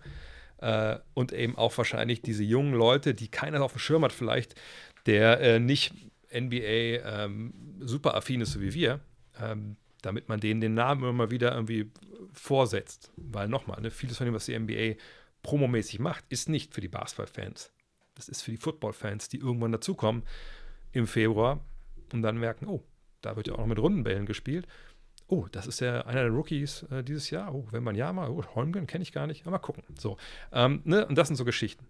Äh, 0.59 0.99
und 1.15 1.33
eben 1.33 1.57
auch 1.57 1.77
wahrscheinlich 1.79 2.23
diese 2.23 2.45
jungen 2.45 2.75
Leute, 2.75 3.15
die 3.15 3.29
keiner 3.29 3.63
auf 3.63 3.73
dem 3.73 3.79
Schirm 3.79 4.05
hat, 4.05 4.13
vielleicht, 4.13 4.55
der 5.07 5.41
äh, 5.41 5.59
nicht 5.59 5.95
NBA 6.33 7.03
ähm, 7.05 7.55
super 7.81 8.15
affin 8.15 8.41
ist, 8.41 8.53
so 8.53 8.61
wie 8.61 8.75
wir, 8.75 9.01
ähm, 9.41 9.77
damit 10.03 10.29
man 10.29 10.41
denen 10.41 10.61
den 10.61 10.75
Namen 10.75 11.03
immer 11.03 11.13
mal 11.13 11.31
wieder 11.31 11.55
irgendwie 11.55 11.91
vorsetzt. 12.33 13.13
Weil 13.17 13.49
nochmal, 13.49 13.81
ne, 13.81 13.91
vieles 13.91 14.17
von 14.17 14.27
dem, 14.27 14.35
was 14.35 14.47
die 14.47 14.59
NBA 14.59 15.01
promomäßig 15.43 16.01
macht, 16.01 16.25
ist 16.29 16.49
nicht 16.49 16.75
für 16.75 16.81
die 16.81 16.89
Basketballfans. 16.89 17.73
Das 18.15 18.29
ist 18.29 18.43
für 18.43 18.51
die 18.51 18.57
Football-Fans, 18.57 19.29
die 19.29 19.39
irgendwann 19.39 19.73
dazukommen 19.73 20.23
im 20.93 21.07
Februar 21.07 21.61
und 22.13 22.23
dann 22.23 22.39
merken, 22.39 22.67
oh, 22.67 22.85
da 23.21 23.37
wird 23.37 23.49
ja 23.49 23.55
auch 23.55 23.59
noch 23.59 23.67
mit 23.67 23.79
Rundenbällen 23.79 24.27
gespielt. 24.27 24.67
Oh, 25.27 25.47
das 25.51 25.67
ist 25.67 25.81
ja 25.81 26.03
einer 26.03 26.23
der 26.23 26.31
Rookies 26.31 26.83
äh, 26.91 27.03
dieses 27.03 27.31
Jahr. 27.31 27.55
Oh, 27.55 27.67
wenn 27.71 27.83
man 27.83 27.97
ja 27.97 28.13
mal, 28.13 28.31
oh, 28.31 28.45
Holmgren 28.55 28.87
kenne 28.87 29.03
ich 29.03 29.13
gar 29.13 29.27
nicht, 29.27 29.43
aber 29.43 29.53
mal 29.53 29.59
gucken. 29.59 29.83
So, 29.99 30.17
ähm, 30.53 30.83
ne? 30.85 31.07
und 31.07 31.17
das 31.17 31.29
sind 31.29 31.37
so 31.37 31.45
Geschichten. 31.45 31.87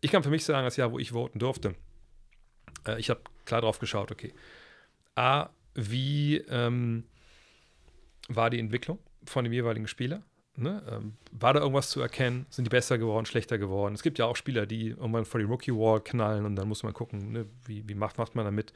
Ich 0.00 0.10
kann 0.10 0.22
für 0.22 0.30
mich 0.30 0.44
sagen, 0.44 0.64
das 0.64 0.76
Jahr, 0.76 0.92
wo 0.92 0.98
ich 0.98 1.12
voten 1.12 1.38
durfte, 1.38 1.74
äh, 2.86 3.00
ich 3.00 3.10
habe 3.10 3.22
klar 3.46 3.62
drauf 3.62 3.78
geschaut, 3.78 4.12
okay. 4.12 4.34
A, 5.14 5.48
wie 5.74 6.36
ähm, 6.48 7.04
war 8.28 8.50
die 8.50 8.58
Entwicklung 8.58 8.98
von 9.26 9.44
dem 9.44 9.52
jeweiligen 9.52 9.88
Spieler? 9.88 10.22
Ne? 10.56 10.82
Ähm, 10.88 11.14
war 11.32 11.52
da 11.52 11.60
irgendwas 11.60 11.90
zu 11.90 12.00
erkennen? 12.00 12.46
Sind 12.48 12.64
die 12.64 12.70
besser 12.70 12.98
geworden, 12.98 13.26
schlechter 13.26 13.58
geworden? 13.58 13.94
Es 13.94 14.02
gibt 14.02 14.18
ja 14.18 14.26
auch 14.26 14.36
Spieler, 14.36 14.66
die 14.66 14.90
irgendwann 14.90 15.24
vor 15.24 15.40
die 15.40 15.46
Rookie-Wall 15.46 16.00
knallen 16.00 16.44
und 16.44 16.56
dann 16.56 16.68
muss 16.68 16.82
man 16.82 16.92
gucken, 16.92 17.32
ne? 17.32 17.46
wie, 17.66 17.88
wie 17.88 17.94
macht, 17.94 18.18
macht 18.18 18.34
man 18.36 18.44
damit. 18.44 18.72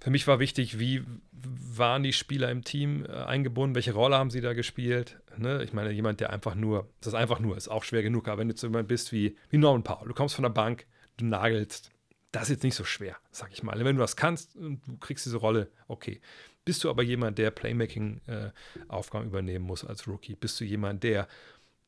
Für 0.00 0.10
mich 0.10 0.26
war 0.26 0.38
wichtig, 0.38 0.78
wie 0.78 1.02
waren 1.32 2.02
die 2.02 2.12
Spieler 2.12 2.50
im 2.50 2.62
Team 2.62 3.04
äh, 3.06 3.12
eingebunden, 3.12 3.74
welche 3.74 3.94
Rolle 3.94 4.16
haben 4.16 4.30
sie 4.30 4.40
da 4.40 4.52
gespielt. 4.52 5.18
Ne? 5.36 5.64
Ich 5.64 5.72
meine, 5.72 5.90
jemand, 5.90 6.20
der 6.20 6.30
einfach 6.30 6.54
nur, 6.54 6.88
das 7.00 7.08
ist 7.08 7.14
einfach 7.14 7.40
nur, 7.40 7.56
ist 7.56 7.68
auch 7.68 7.84
schwer 7.84 8.02
genug, 8.02 8.28
aber 8.28 8.38
wenn 8.38 8.48
du 8.48 8.56
so 8.56 8.68
jemand 8.68 8.86
bist 8.86 9.12
wie, 9.12 9.36
wie 9.50 9.58
Norman 9.58 9.82
Powell, 9.82 10.08
du 10.08 10.14
kommst 10.14 10.36
von 10.36 10.44
der 10.44 10.50
Bank, 10.50 10.86
du 11.16 11.24
nagelst, 11.24 11.90
das 12.34 12.44
ist 12.44 12.50
jetzt 12.50 12.64
nicht 12.64 12.74
so 12.74 12.84
schwer, 12.84 13.16
sag 13.30 13.52
ich 13.52 13.62
mal. 13.62 13.78
Wenn 13.84 13.96
du 13.96 14.02
das 14.02 14.16
kannst 14.16 14.56
und 14.56 14.80
du 14.86 14.96
kriegst 14.96 15.24
diese 15.24 15.36
Rolle, 15.36 15.70
okay. 15.86 16.20
Bist 16.64 16.82
du 16.82 16.90
aber 16.90 17.02
jemand, 17.02 17.38
der 17.38 17.50
Playmaking-Aufgaben 17.50 19.26
äh, 19.26 19.28
übernehmen 19.28 19.66
muss 19.66 19.84
als 19.84 20.08
Rookie? 20.08 20.34
Bist 20.34 20.58
du 20.58 20.64
jemand, 20.64 21.04
der 21.04 21.28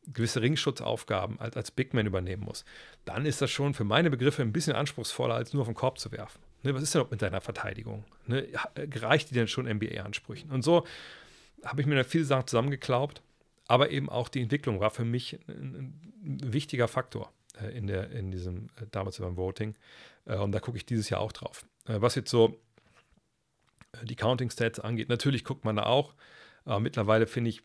gewisse 0.07 0.43
Ringschutzaufgaben 0.43 1.41
als, 1.41 1.57
als 1.57 1.71
Big 1.71 1.95
Man 1.95 2.07
übernehmen 2.07 2.45
muss? 2.45 2.65
Dann 3.07 3.25
ist 3.25 3.41
das 3.41 3.51
schon 3.51 3.75
für 3.75 3.85
meine 3.85 4.11
Begriffe 4.11 4.43
ein 4.43 4.53
bisschen 4.53 4.75
anspruchsvoller, 4.75 5.35
als 5.35 5.53
nur 5.53 5.63
auf 5.63 5.69
den 5.69 5.75
Korb 5.75 5.99
zu 5.99 6.13
werfen. 6.13 6.41
Ne, 6.63 6.75
was 6.75 6.83
ist 6.83 6.95
denn 6.95 7.05
mit 7.11 7.23
deiner 7.23 7.41
Verteidigung? 7.41 8.05
Ne, 8.27 8.47
reicht 8.77 9.31
die 9.31 9.35
denn 9.35 9.49
schon 9.49 9.67
NBA-Ansprüchen? 9.67 10.51
Und 10.51 10.63
so 10.63 10.87
habe 11.65 11.81
ich 11.81 11.87
mir 11.87 11.97
da 11.97 12.05
viele 12.05 12.25
Sachen 12.25 12.47
zusammengeklaubt, 12.47 13.23
aber 13.67 13.91
eben 13.91 14.09
auch 14.11 14.29
die 14.29 14.43
Entwicklung 14.43 14.79
war 14.79 14.91
für 14.91 15.05
mich 15.05 15.39
ein, 15.49 15.93
ein 16.23 16.53
wichtiger 16.53 16.87
Faktor 16.87 17.33
äh, 17.61 17.77
in, 17.77 17.87
der, 17.87 18.11
in 18.11 18.31
diesem, 18.31 18.67
äh, 18.77 18.87
damals 18.91 19.19
beim 19.19 19.37
Voting. 19.37 19.75
Äh, 20.27 20.37
und 20.37 20.53
da 20.53 20.61
gucke 20.61 20.77
ich 20.77 20.87
dieses 20.87 21.09
Jahr 21.09 21.21
auch 21.21 21.33
drauf. 21.33 21.67
Äh, 21.87 22.01
was 22.01 22.15
jetzt 22.15 22.31
so 22.31 22.61
die 24.03 24.17
Counting 24.17 24.51
Stats 24.51 24.81
angeht. 24.81 25.09
Natürlich 25.09 25.45
guckt 25.45 25.65
man 25.65 25.77
da 25.77 25.85
auch. 25.85 26.15
Aber 26.65 26.81
mittlerweile 26.81 27.27
finde 27.27 27.51
ich, 27.51 27.63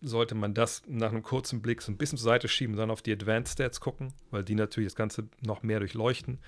sollte 0.00 0.34
man 0.34 0.54
das 0.54 0.82
nach 0.86 1.12
einem 1.12 1.22
kurzen 1.22 1.62
Blick 1.62 1.80
so 1.82 1.92
ein 1.92 1.96
bisschen 1.96 2.18
zur 2.18 2.24
Seite 2.24 2.48
schieben 2.48 2.76
dann 2.76 2.90
auf 2.90 3.02
die 3.02 3.12
Advanced 3.12 3.54
Stats 3.54 3.80
gucken, 3.80 4.12
weil 4.30 4.42
die 4.42 4.54
natürlich 4.54 4.88
das 4.88 4.96
Ganze 4.96 5.28
noch 5.40 5.62
mehr 5.62 5.78
durchleuchten. 5.78 6.40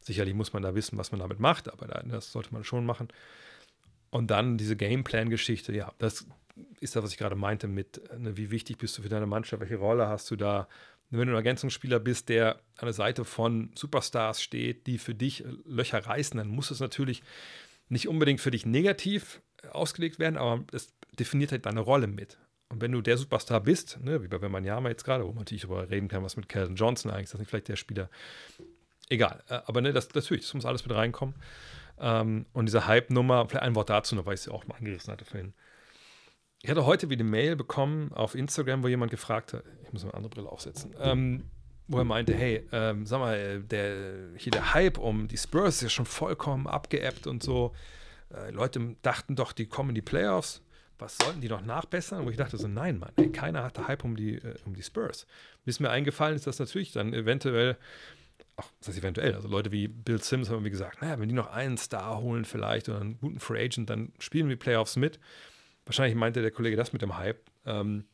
Sicherlich 0.00 0.34
muss 0.34 0.52
man 0.52 0.62
da 0.62 0.74
wissen, 0.74 0.98
was 0.98 1.12
man 1.12 1.20
damit 1.20 1.40
macht, 1.40 1.72
aber 1.72 1.86
das 1.86 2.32
sollte 2.32 2.52
man 2.52 2.64
schon 2.64 2.84
machen. 2.84 3.08
Und 4.10 4.30
dann 4.30 4.58
diese 4.58 4.76
Gameplan-Geschichte, 4.76 5.72
ja, 5.74 5.92
das 5.98 6.26
ist 6.80 6.96
das, 6.96 7.02
was 7.02 7.12
ich 7.12 7.18
gerade 7.18 7.36
meinte 7.36 7.66
mit, 7.66 8.02
ne, 8.18 8.36
wie 8.36 8.50
wichtig 8.50 8.78
bist 8.78 8.98
du 8.98 9.02
für 9.02 9.08
deine 9.08 9.26
Mannschaft, 9.26 9.60
welche 9.60 9.76
Rolle 9.76 10.08
hast 10.08 10.30
du 10.30 10.36
da. 10.36 10.68
Wenn 11.12 11.28
du 11.28 11.34
ein 11.34 11.36
Ergänzungsspieler 11.36 12.00
bist, 12.00 12.28
der 12.30 12.56
an 12.76 12.86
der 12.86 12.94
Seite 12.94 13.24
von 13.24 13.70
Superstars 13.74 14.42
steht, 14.42 14.86
die 14.86 14.98
für 14.98 15.14
dich 15.14 15.44
Löcher 15.64 16.04
reißen, 16.06 16.38
dann 16.38 16.48
muss 16.48 16.70
es 16.70 16.80
natürlich 16.80 17.22
nicht 17.88 18.08
unbedingt 18.08 18.40
für 18.40 18.50
dich 18.50 18.64
negativ 18.64 19.42
ausgelegt 19.70 20.18
werden, 20.18 20.38
aber 20.38 20.64
es 20.72 20.88
definiert 21.18 21.52
halt 21.52 21.66
deine 21.66 21.80
Rolle 21.80 22.06
mit. 22.06 22.38
Und 22.70 22.80
wenn 22.80 22.92
du 22.92 23.02
der 23.02 23.18
Superstar 23.18 23.60
bist, 23.60 23.98
ne, 24.02 24.22
wie 24.22 24.28
bei 24.28 24.40
Wembanyama 24.40 24.88
jetzt 24.88 25.04
gerade, 25.04 25.24
wo 25.24 25.28
man 25.28 25.40
natürlich 25.40 25.62
darüber 25.62 25.90
reden 25.90 26.08
kann, 26.08 26.24
was 26.24 26.36
mit 26.36 26.48
Calvin 26.48 26.76
Johnson 26.76 27.10
eigentlich 27.10 27.24
ist, 27.24 27.34
das 27.34 27.40
nicht 27.40 27.50
vielleicht 27.50 27.68
der 27.68 27.76
Spieler. 27.76 28.08
Egal, 29.10 29.44
äh, 29.50 29.60
aber 29.66 29.82
ne, 29.82 29.92
das, 29.92 30.08
natürlich, 30.14 30.44
das 30.44 30.54
muss 30.54 30.64
alles 30.64 30.86
mit 30.86 30.96
reinkommen. 30.96 31.34
Ähm, 32.00 32.46
und 32.54 32.64
diese 32.64 32.86
Hype-Nummer, 32.86 33.46
vielleicht 33.46 33.64
ein 33.64 33.74
Wort 33.74 33.90
dazu 33.90 34.16
noch, 34.16 34.24
weil 34.24 34.34
ich 34.34 34.46
ja 34.46 34.52
auch 34.52 34.66
mal 34.66 34.76
angerissen 34.76 35.12
hatte 35.12 35.26
vorhin. 35.26 35.52
Ich 36.64 36.70
hatte 36.70 36.86
heute 36.86 37.10
wieder 37.10 37.22
eine 37.22 37.30
Mail 37.30 37.56
bekommen 37.56 38.12
auf 38.12 38.36
Instagram, 38.36 38.84
wo 38.84 38.88
jemand 38.88 39.10
gefragt 39.10 39.52
hat, 39.52 39.64
ich 39.82 39.92
muss 39.92 40.04
eine 40.04 40.14
andere 40.14 40.30
Brille 40.30 40.48
aufsetzen, 40.48 40.94
ähm, 41.00 41.42
wo 41.88 41.98
er 41.98 42.04
meinte, 42.04 42.32
hey, 42.34 42.64
ähm, 42.70 43.04
sag 43.04 43.18
mal, 43.18 43.62
der, 43.64 44.28
hier 44.36 44.52
der 44.52 44.72
Hype 44.72 44.98
um 44.98 45.26
die 45.26 45.36
Spurs 45.36 45.76
ist 45.76 45.82
ja 45.82 45.88
schon 45.88 46.06
vollkommen 46.06 46.68
abgeebbt 46.68 47.26
und 47.26 47.42
so. 47.42 47.74
Äh, 48.32 48.52
Leute 48.52 48.94
dachten 49.02 49.34
doch, 49.34 49.50
die 49.50 49.66
kommen 49.66 49.88
in 49.88 49.96
die 49.96 50.02
Playoffs. 50.02 50.62
Was 51.00 51.18
sollten 51.18 51.40
die 51.40 51.48
noch 51.48 51.62
nachbessern? 51.62 52.24
Wo 52.24 52.30
ich 52.30 52.36
dachte 52.36 52.56
so, 52.56 52.68
nein, 52.68 52.96
Mann, 53.00 53.10
ey, 53.16 53.32
keiner 53.32 53.64
hatte 53.64 53.88
Hype 53.88 54.04
um 54.04 54.14
die, 54.14 54.36
äh, 54.36 54.54
um 54.64 54.76
die 54.76 54.84
Spurs. 54.84 55.26
Bis 55.64 55.80
mir 55.80 55.90
eingefallen 55.90 56.36
ist, 56.36 56.46
dass 56.46 56.60
natürlich 56.60 56.92
dann 56.92 57.12
eventuell 57.12 57.76
Ach, 58.56 58.68
das 58.78 58.88
heißt 58.88 58.98
eventuell. 58.98 59.34
Also 59.34 59.48
Leute 59.48 59.72
wie 59.72 59.88
Bill 59.88 60.22
Sims 60.22 60.48
haben 60.48 60.56
irgendwie 60.56 60.70
gesagt, 60.70 61.00
naja, 61.00 61.18
wenn 61.18 61.28
die 61.28 61.34
noch 61.34 61.50
einen 61.50 61.78
Star 61.78 62.20
holen 62.20 62.44
vielleicht 62.44 62.88
oder 62.88 63.00
einen 63.00 63.18
guten 63.18 63.40
Free 63.40 63.64
Agent, 63.64 63.88
dann 63.90 64.12
spielen 64.18 64.48
wir 64.48 64.56
Playoffs 64.56 64.96
mit. 64.96 65.18
Wahrscheinlich 65.84 66.16
meinte 66.16 66.42
der 66.42 66.50
Kollege 66.50 66.76
das 66.76 66.92
mit 66.92 67.02
dem 67.02 67.16
Hype. 67.16 67.40
Ähm, 67.66 68.04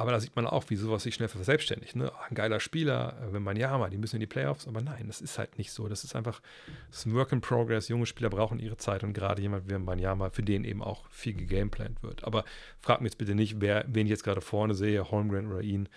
aber 0.00 0.12
da 0.12 0.20
sieht 0.20 0.36
man 0.36 0.46
auch, 0.46 0.70
wie 0.70 0.76
sowas 0.76 1.02
sich 1.02 1.16
schnell 1.16 1.28
verselbstständigt. 1.28 1.96
Ne? 1.96 2.12
Ein 2.28 2.36
geiler 2.36 2.60
Spieler, 2.60 3.20
äh, 3.20 3.32
wenn 3.32 3.42
man 3.42 3.56
ja 3.56 3.76
mal, 3.76 3.90
die 3.90 3.98
müssen 3.98 4.16
in 4.16 4.20
die 4.20 4.28
Playoffs, 4.28 4.68
aber 4.68 4.80
nein, 4.80 5.08
das 5.08 5.20
ist 5.20 5.38
halt 5.38 5.58
nicht 5.58 5.72
so. 5.72 5.88
Das 5.88 6.04
ist 6.04 6.14
einfach 6.14 6.40
das 6.88 7.00
ist 7.00 7.06
ein 7.06 7.14
Work 7.14 7.32
in 7.32 7.40
Progress. 7.40 7.88
Junge 7.88 8.06
Spieler 8.06 8.30
brauchen 8.30 8.60
ihre 8.60 8.76
Zeit 8.76 9.02
und 9.02 9.12
gerade 9.12 9.42
jemand 9.42 9.68
wie 9.68 9.74
ein 9.74 9.84
Banyama, 9.84 10.30
für 10.30 10.44
den 10.44 10.64
eben 10.64 10.82
auch 10.82 11.10
viel 11.10 11.34
gegameplant 11.34 12.00
wird. 12.04 12.22
Aber 12.22 12.44
frag 12.78 13.00
mich 13.00 13.10
jetzt 13.10 13.18
bitte 13.18 13.34
nicht, 13.34 13.60
wer, 13.60 13.84
wen 13.88 14.06
ich 14.06 14.10
jetzt 14.10 14.22
gerade 14.22 14.40
vorne 14.40 14.74
sehe, 14.74 15.10
Holmgren 15.10 15.50
oder 15.50 15.62
ihn. 15.62 15.88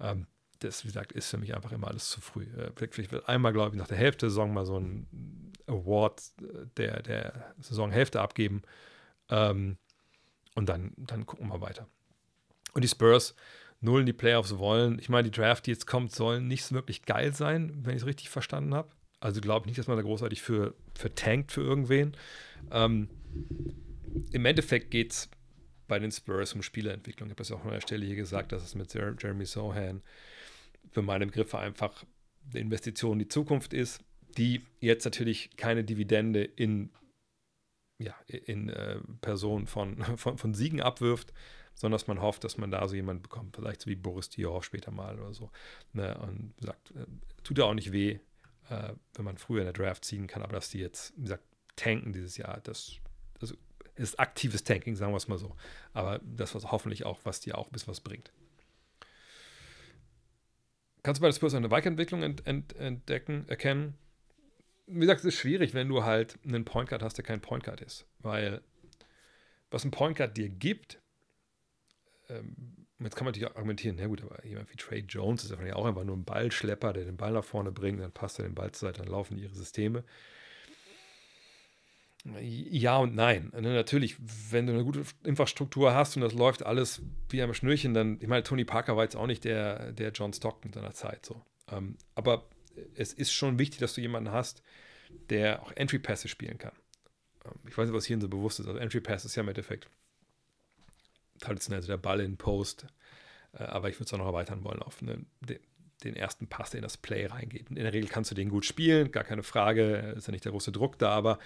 Ähm, 0.00 0.26
das, 0.58 0.82
wie 0.82 0.88
gesagt, 0.88 1.12
ist 1.12 1.30
für 1.30 1.38
mich 1.38 1.54
einfach 1.54 1.70
immer 1.70 1.86
alles 1.86 2.08
zu 2.08 2.20
früh. 2.20 2.46
Äh, 2.56 2.72
vielleicht 2.74 3.12
wird 3.12 3.28
einmal, 3.28 3.52
glaube 3.52 3.76
ich, 3.76 3.78
nach 3.78 3.86
der 3.86 3.98
Hälfte 3.98 4.26
der 4.26 4.30
Saison 4.30 4.52
mal 4.52 4.66
so 4.66 4.80
ein 4.80 5.52
Award 5.68 6.22
äh, 6.40 6.66
der, 6.76 7.02
der 7.02 7.54
Saisonhälfte 7.60 8.20
abgeben. 8.20 8.62
Ähm, 9.28 9.78
und 10.54 10.68
dann, 10.68 10.92
dann 10.96 11.26
gucken 11.26 11.48
wir 11.48 11.60
weiter. 11.60 11.86
Und 12.72 12.82
die 12.82 12.88
Spurs 12.88 13.34
null 13.80 14.00
in 14.00 14.06
die 14.06 14.12
Playoffs 14.12 14.58
wollen. 14.58 14.98
Ich 14.98 15.08
meine, 15.08 15.30
die 15.30 15.36
Draft, 15.36 15.66
die 15.66 15.70
jetzt 15.70 15.86
kommt, 15.86 16.12
sollen 16.12 16.48
nicht 16.48 16.64
so 16.64 16.74
wirklich 16.74 17.04
geil 17.04 17.32
sein, 17.34 17.72
wenn 17.82 17.94
ich 17.94 18.02
es 18.02 18.06
richtig 18.06 18.30
verstanden 18.30 18.74
habe. 18.74 18.88
Also 19.20 19.40
glaube 19.40 19.64
ich 19.64 19.66
nicht, 19.68 19.78
dass 19.78 19.86
man 19.86 19.96
da 19.96 20.02
großartig 20.02 20.42
für, 20.42 20.74
für 20.94 21.14
tankt 21.14 21.52
für 21.52 21.62
irgendwen. 21.62 22.16
Ähm, 22.70 23.08
Im 24.32 24.44
Endeffekt 24.44 24.90
geht 24.90 25.12
es 25.12 25.30
bei 25.86 25.98
den 25.98 26.10
Spurs 26.10 26.54
um 26.54 26.62
Spielerentwicklung. 26.62 27.28
Ich 27.28 27.32
habe 27.32 27.38
das 27.38 27.52
auch 27.52 27.64
an 27.64 27.70
der 27.70 27.80
Stelle 27.80 28.06
hier 28.06 28.16
gesagt, 28.16 28.52
dass 28.52 28.62
es 28.62 28.74
mit 28.74 28.92
Jeremy 28.92 29.44
Sohan 29.44 30.02
für 30.90 31.02
meine 31.02 31.26
Begriffe 31.26 31.58
einfach 31.58 32.04
eine 32.50 32.60
Investition 32.60 33.14
in 33.14 33.18
die 33.20 33.28
Zukunft 33.28 33.74
ist, 33.74 34.02
die 34.36 34.62
jetzt 34.80 35.04
natürlich 35.04 35.56
keine 35.56 35.84
Dividende 35.84 36.42
in, 36.42 36.90
ja, 37.98 38.14
in 38.26 38.68
äh, 38.68 38.98
Person 39.20 39.66
von, 39.66 40.02
von, 40.16 40.38
von 40.38 40.54
Siegen 40.54 40.80
abwirft, 40.80 41.32
sondern 41.74 41.98
dass 41.98 42.06
man 42.06 42.20
hofft, 42.20 42.44
dass 42.44 42.56
man 42.56 42.70
da 42.70 42.86
so 42.88 42.94
jemanden 42.94 43.22
bekommt, 43.22 43.56
vielleicht 43.56 43.82
so 43.82 43.90
wie 43.90 43.96
Boris 43.96 44.28
Dior 44.28 44.62
später 44.62 44.90
mal 44.90 45.18
oder 45.18 45.34
so. 45.34 45.50
Ne, 45.92 46.16
und 46.18 46.54
sagt, 46.60 46.92
äh, 46.92 47.06
tut 47.42 47.58
ja 47.58 47.64
auch 47.64 47.74
nicht 47.74 47.92
weh, 47.92 48.18
äh, 48.70 48.92
wenn 49.14 49.24
man 49.24 49.38
früher 49.38 49.60
in 49.60 49.66
der 49.66 49.72
Draft 49.72 50.04
ziehen 50.04 50.26
kann, 50.26 50.42
aber 50.42 50.52
dass 50.52 50.70
die 50.70 50.78
jetzt, 50.78 51.14
wie 51.16 51.22
gesagt, 51.22 51.44
tanken 51.76 52.12
dieses 52.12 52.36
Jahr, 52.36 52.60
das, 52.62 52.96
das 53.40 53.54
ist 53.96 54.18
aktives 54.18 54.64
Tanking, 54.64 54.96
sagen 54.96 55.12
wir 55.12 55.16
es 55.16 55.28
mal 55.28 55.38
so. 55.38 55.56
Aber 55.92 56.20
das 56.24 56.54
was 56.54 56.70
hoffentlich 56.70 57.04
auch, 57.06 57.20
was 57.24 57.40
dir 57.40 57.58
auch 57.58 57.68
bisschen 57.68 57.88
was 57.88 58.00
bringt. 58.00 58.32
Kannst 61.02 61.20
du 61.20 61.22
bei 61.22 61.28
der 61.28 61.34
Spurs 61.34 61.54
eine 61.54 61.70
Weiterentwicklung 61.70 62.22
ent, 62.22 62.46
ent, 62.46 62.74
entdecken, 62.76 63.44
erkennen? 63.48 63.94
Wie 64.86 65.00
gesagt, 65.00 65.20
es 65.20 65.26
ist 65.26 65.36
schwierig, 65.36 65.74
wenn 65.74 65.88
du 65.88 66.04
halt 66.04 66.38
einen 66.44 66.64
Point 66.64 66.88
Guard 66.88 67.02
hast, 67.02 67.16
der 67.16 67.24
kein 67.24 67.40
Point 67.40 67.64
Guard 67.64 67.80
ist. 67.80 68.06
Weil 68.18 68.60
was 69.70 69.84
ein 69.84 69.90
Point 69.90 70.16
Guard 70.16 70.36
dir 70.36 70.48
gibt, 70.48 71.00
ähm, 72.28 72.86
jetzt 73.00 73.16
kann 73.16 73.24
man 73.24 73.32
natürlich 73.32 73.56
argumentieren, 73.56 73.96
na 73.98 74.06
gut, 74.06 74.22
aber 74.22 74.44
jemand 74.44 74.70
wie 74.70 74.76
Trey 74.76 75.00
Jones 75.00 75.44
ist 75.44 75.50
ja 75.50 75.76
auch 75.76 75.84
einfach 75.84 76.04
nur 76.04 76.16
ein 76.16 76.24
Ballschlepper, 76.24 76.92
der 76.92 77.04
den 77.04 77.16
Ball 77.16 77.32
nach 77.32 77.44
vorne 77.44 77.72
bringt, 77.72 78.00
dann 78.00 78.12
passt 78.12 78.38
er 78.38 78.44
den 78.44 78.54
Ball 78.54 78.72
zur 78.72 78.88
Seite, 78.88 79.02
dann 79.02 79.10
laufen 79.10 79.38
ihre 79.38 79.54
Systeme. 79.54 80.04
Ja 82.40 82.96
und 82.98 83.14
nein. 83.14 83.52
Ne, 83.52 83.74
natürlich, 83.74 84.16
wenn 84.50 84.66
du 84.66 84.72
eine 84.72 84.84
gute 84.84 85.02
Infrastruktur 85.24 85.94
hast 85.94 86.16
und 86.16 86.22
das 86.22 86.32
läuft 86.32 86.64
alles 86.64 87.02
wie 87.28 87.42
am 87.42 87.52
Schnürchen, 87.52 87.92
dann, 87.92 88.18
ich 88.20 88.28
meine, 88.28 88.42
Tony 88.42 88.64
Parker 88.64 88.96
war 88.96 89.04
jetzt 89.04 89.16
auch 89.16 89.26
nicht 89.26 89.44
der, 89.44 89.92
der 89.92 90.10
John 90.12 90.32
Stockton 90.32 90.72
seiner 90.72 90.92
Zeit 90.92 91.26
so. 91.26 91.42
Ähm, 91.70 91.98
aber 92.14 92.48
es 92.94 93.12
ist 93.12 93.32
schon 93.32 93.58
wichtig, 93.58 93.80
dass 93.80 93.94
du 93.94 94.00
jemanden 94.00 94.32
hast, 94.32 94.62
der 95.30 95.62
auch 95.62 95.72
Entry-Pässe 95.72 96.28
spielen 96.28 96.58
kann. 96.58 96.72
Ähm, 97.44 97.52
ich 97.68 97.76
weiß 97.76 97.86
nicht, 97.88 97.96
was 97.96 98.04
hier 98.04 98.20
so 98.20 98.28
bewusst 98.28 98.60
ist. 98.60 98.66
Also 98.66 98.78
Entry-Pass 98.78 99.24
ist 99.24 99.36
ja 99.36 99.42
im 99.42 99.48
Endeffekt 99.48 99.88
traditionell 101.40 101.82
so 101.82 101.88
der 101.88 101.96
Ball 101.96 102.20
in 102.20 102.36
Post. 102.36 102.86
Äh, 103.52 103.64
aber 103.64 103.88
ich 103.88 103.96
würde 103.96 104.04
es 104.04 104.12
auch 104.12 104.18
noch 104.18 104.26
erweitern 104.26 104.64
wollen 104.64 104.82
auf 104.82 105.02
eine, 105.02 105.24
den, 106.02 106.16
ersten 106.16 106.46
Pass, 106.48 106.70
der 106.70 106.78
in 106.78 106.82
das 106.82 106.98
Play 106.98 107.26
reingeht. 107.26 107.70
In 107.70 107.76
der 107.76 107.92
Regel 107.92 108.10
kannst 108.10 108.30
du 108.30 108.34
den 108.34 108.50
gut 108.50 108.66
spielen, 108.66 109.10
gar 109.10 109.24
keine 109.24 109.42
Frage, 109.42 110.14
ist 110.16 110.26
ja 110.26 110.32
nicht 110.32 110.44
der 110.44 110.52
große 110.52 110.70
Druck 110.70 110.98
da, 110.98 111.10
aber 111.10 111.38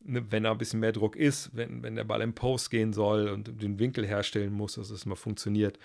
ne, 0.00 0.24
wenn 0.30 0.44
da 0.44 0.52
ein 0.52 0.58
bisschen 0.58 0.78
mehr 0.78 0.92
Druck 0.92 1.16
ist, 1.16 1.50
wenn, 1.56 1.82
wenn 1.82 1.96
der 1.96 2.04
Ball 2.04 2.20
im 2.20 2.32
Post 2.32 2.70
gehen 2.70 2.92
soll 2.92 3.28
und 3.28 3.60
den 3.60 3.80
Winkel 3.80 4.06
herstellen 4.06 4.52
muss, 4.52 4.74
dass 4.74 4.90
es 4.90 5.04
mal 5.04 5.16
funktioniert 5.16 5.80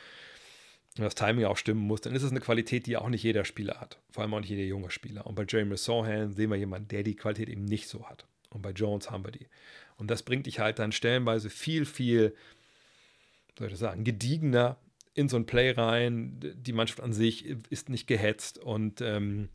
und 0.99 1.05
das 1.05 1.15
Timing 1.15 1.45
auch 1.45 1.57
stimmen 1.57 1.81
muss, 1.81 2.01
dann 2.01 2.15
ist 2.15 2.23
es 2.23 2.31
eine 2.31 2.39
Qualität, 2.39 2.85
die 2.85 2.97
auch 2.97 3.09
nicht 3.09 3.23
jeder 3.23 3.45
Spieler 3.45 3.79
hat. 3.79 3.99
Vor 4.12 4.23
allem 4.23 4.33
auch 4.33 4.39
nicht 4.39 4.49
jeder 4.49 4.63
junge 4.63 4.91
Spieler. 4.91 5.25
Und 5.25 5.35
bei 5.35 5.45
Jeremy 5.47 5.77
Sohan 5.77 6.33
sehen 6.33 6.49
wir 6.49 6.57
jemanden, 6.57 6.88
der 6.89 7.03
die 7.03 7.15
Qualität 7.15 7.49
eben 7.49 7.65
nicht 7.65 7.88
so 7.88 8.07
hat. 8.09 8.25
Und 8.49 8.62
bei 8.62 8.71
Jones 8.71 9.12
haben 9.12 9.23
wir 9.23 9.31
die. 9.31 9.47
Und 9.97 10.09
das 10.09 10.23
bringt 10.23 10.45
dich 10.45 10.59
halt 10.59 10.79
dann 10.79 10.91
stellenweise 10.91 11.49
viel, 11.49 11.85
viel 11.85 12.35
soll 13.57 13.67
ich 13.67 13.73
das 13.73 13.79
sagen, 13.79 14.03
gediegener 14.03 14.77
in 15.13 15.27
so 15.27 15.38
ein 15.38 15.45
Play 15.45 15.71
rein. 15.71 16.39
Die 16.39 16.73
Mannschaft 16.73 17.01
an 17.01 17.13
sich 17.13 17.45
ist 17.69 17.89
nicht 17.89 18.07
gehetzt 18.07 18.57
und 18.57 19.01
ähm, 19.01 19.49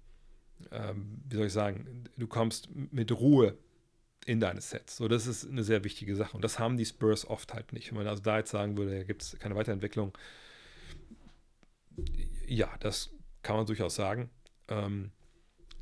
ähm, 0.70 1.22
wie 1.28 1.36
soll 1.36 1.46
ich 1.46 1.52
sagen, 1.52 2.04
du 2.16 2.26
kommst 2.26 2.68
mit 2.92 3.10
Ruhe 3.12 3.56
in 4.26 4.40
deine 4.40 4.60
Sets. 4.60 4.96
So, 4.96 5.08
das 5.08 5.26
ist 5.26 5.48
eine 5.48 5.64
sehr 5.64 5.84
wichtige 5.84 6.16
Sache. 6.16 6.36
Und 6.36 6.42
das 6.42 6.58
haben 6.58 6.76
die 6.76 6.86
Spurs 6.86 7.26
oft 7.26 7.54
halt 7.54 7.72
nicht. 7.72 7.90
Wenn 7.90 7.98
man 7.98 8.06
also 8.06 8.22
da 8.22 8.38
jetzt 8.38 8.50
sagen 8.50 8.76
würde, 8.76 8.96
da 8.96 9.02
gibt 9.04 9.22
es 9.22 9.38
keine 9.38 9.54
Weiterentwicklung, 9.54 10.16
ja, 12.46 12.74
das 12.80 13.14
kann 13.42 13.56
man 13.56 13.66
durchaus 13.66 13.94
sagen. 13.94 14.30
Ähm, 14.68 15.12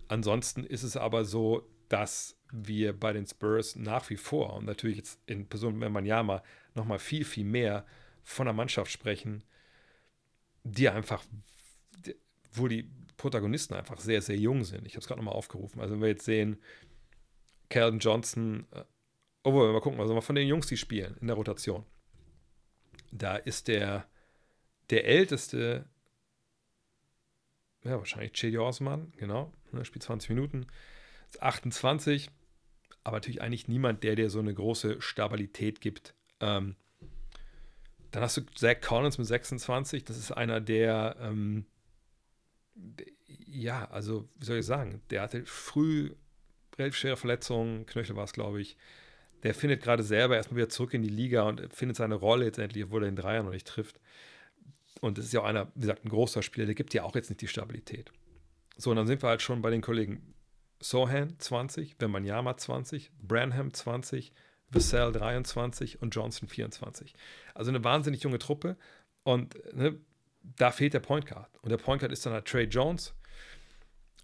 ansonsten 0.09 0.65
ist 0.65 0.83
es 0.83 0.97
aber 0.97 1.25
so, 1.25 1.69
dass 1.89 2.37
wir 2.51 2.99
bei 2.99 3.13
den 3.13 3.27
Spurs 3.27 3.77
nach 3.77 4.09
wie 4.11 4.17
vor 4.17 4.55
und 4.55 4.67
natürlich 4.67 4.99
jetzt 4.99 5.21
in 5.27 5.49
Person 5.49 5.81
Wembanyama 5.81 6.43
nochmal 6.75 6.99
viel, 6.99 7.25
viel 7.25 7.45
mehr 7.45 7.87
von 8.23 8.47
einer 8.47 8.57
Mannschaft 8.57 8.91
sprechen, 8.91 9.45
die 10.65 10.89
einfach, 10.89 11.25
wo 12.53 12.69
die 12.69 12.89
Protagonisten 13.17 13.75
einfach 13.75 14.01
sehr, 14.01 14.23
sehr 14.23 14.37
jung 14.37 14.65
sind. 14.65 14.87
Ich 14.87 14.95
habe 14.95 15.01
es 15.01 15.07
gerade 15.07 15.21
nochmal 15.21 15.35
aufgerufen. 15.35 15.81
Also 15.81 15.95
wenn 15.95 16.03
wir 16.03 16.09
jetzt 16.09 16.25
sehen, 16.25 16.61
Calvin 17.69 18.01
Johnson, 18.01 18.67
äh, 18.73 18.85
obwohl, 19.43 19.69
wir 19.69 19.73
mal 19.73 19.81
gucken, 19.81 20.01
also 20.01 20.15
mal 20.15 20.21
von 20.21 20.35
den 20.37 20.47
Jungs, 20.47 20.67
die 20.67 20.77
spielen 20.77 21.17
in 21.21 21.27
der 21.27 21.37
Rotation. 21.37 21.85
Da 23.11 23.37
ist 23.37 23.69
der, 23.69 24.07
der 24.91 25.07
älteste, 25.07 25.87
ja, 27.85 27.99
wahrscheinlich 27.99 28.33
Chedi 28.33 28.59
Osman, 28.59 29.13
genau, 29.17 29.53
ne, 29.73 29.85
spielt 29.85 30.03
20 30.03 30.31
Minuten, 30.31 30.67
ist 31.31 31.43
28, 31.43 32.31
aber 33.05 33.17
natürlich 33.17 33.43
eigentlich 33.43 33.69
niemand, 33.69 34.05
der 34.05 34.17
dir 34.17 34.31
so 34.31 34.39
eine 34.39 34.55
große 34.55 35.01
Stabilität 35.01 35.81
gibt. 35.81 36.15
Ähm, 36.41 36.77
dann 38.13 38.23
hast 38.23 38.37
du 38.37 38.43
Zach 38.55 38.81
Collins 38.81 39.19
mit 39.19 39.27
26. 39.27 40.05
Das 40.05 40.19
ist 40.19 40.31
einer, 40.31 40.61
der, 40.61 41.17
ähm, 41.21 41.65
ja, 43.47 43.91
also, 43.91 44.29
wie 44.39 44.45
soll 44.45 44.59
ich 44.59 44.67
sagen, 44.67 45.03
der 45.11 45.23
hatte 45.23 45.45
früh 45.47 46.15
relativ 46.79 46.99
schwere 46.99 47.17
Verletzungen, 47.17 47.87
Knöchel 47.87 48.17
war 48.17 48.25
es, 48.25 48.33
glaube 48.33 48.61
ich. 48.61 48.77
Der 49.43 49.55
findet 49.55 49.83
gerade 49.83 50.03
selber 50.03 50.37
erstmal 50.37 50.59
wieder 50.59 50.69
zurück 50.69 50.95
in 50.95 51.03
die 51.03 51.09
Liga 51.09 51.43
und 51.43 51.75
findet 51.75 51.97
seine 51.97 52.15
Rolle 52.15 52.45
jetzt 52.45 52.59
endlich, 52.59 52.85
obwohl 52.85 53.03
er 53.03 53.11
den 53.11 53.17
Dreier 53.17 53.43
noch 53.43 53.51
nicht 53.51 53.67
trifft. 53.67 53.99
Und 55.03 55.19
das 55.19 55.25
ist 55.25 55.33
ja 55.33 55.41
auch 55.41 55.45
einer, 55.45 55.67
wie 55.75 55.81
gesagt, 55.81 56.05
ein 56.05 56.11
großer 56.11 56.43
Spieler, 56.43 56.65
der 56.65 56.77
gibt 56.77 56.95
ja 56.95 57.03
auch 57.03 57.17
jetzt 57.17 57.29
nicht 57.29 57.41
die 57.41 57.49
Stabilität. 57.49 58.13
So, 58.77 58.91
und 58.91 58.97
dann 58.97 59.09
sind 59.09 59.21
wir 59.21 59.29
halt 59.29 59.43
schon 59.43 59.61
bei 59.61 59.69
den 59.69 59.81
Kollegen 59.81 60.33
Sohan 60.81 61.39
20, 61.41 61.97
Wembanyama 61.99 62.57
20, 62.57 63.11
Branham 63.21 63.75
20, 63.75 64.33
Vassell 64.69 65.11
23 65.11 66.01
und 66.01 66.15
Johnson 66.15 66.49
24. 66.49 67.15
Also 67.53 67.73
eine 67.73 67.83
wahnsinnig 67.83 68.23
junge 68.23 68.39
Truppe. 68.39 68.77
Und 69.25 69.57
ne, 69.75 69.99
da 70.41 70.71
fehlt 70.71 70.95
der 70.95 71.01
Point 71.01 71.27
Guard. 71.27 71.51
Und 71.63 71.71
der 71.71 71.79
Point 71.79 72.01
Guard 72.01 72.13
ist 72.13 72.25
dann 72.25 72.33
halt 72.33 72.47
Trey 72.47 72.67
Jones, 72.67 73.13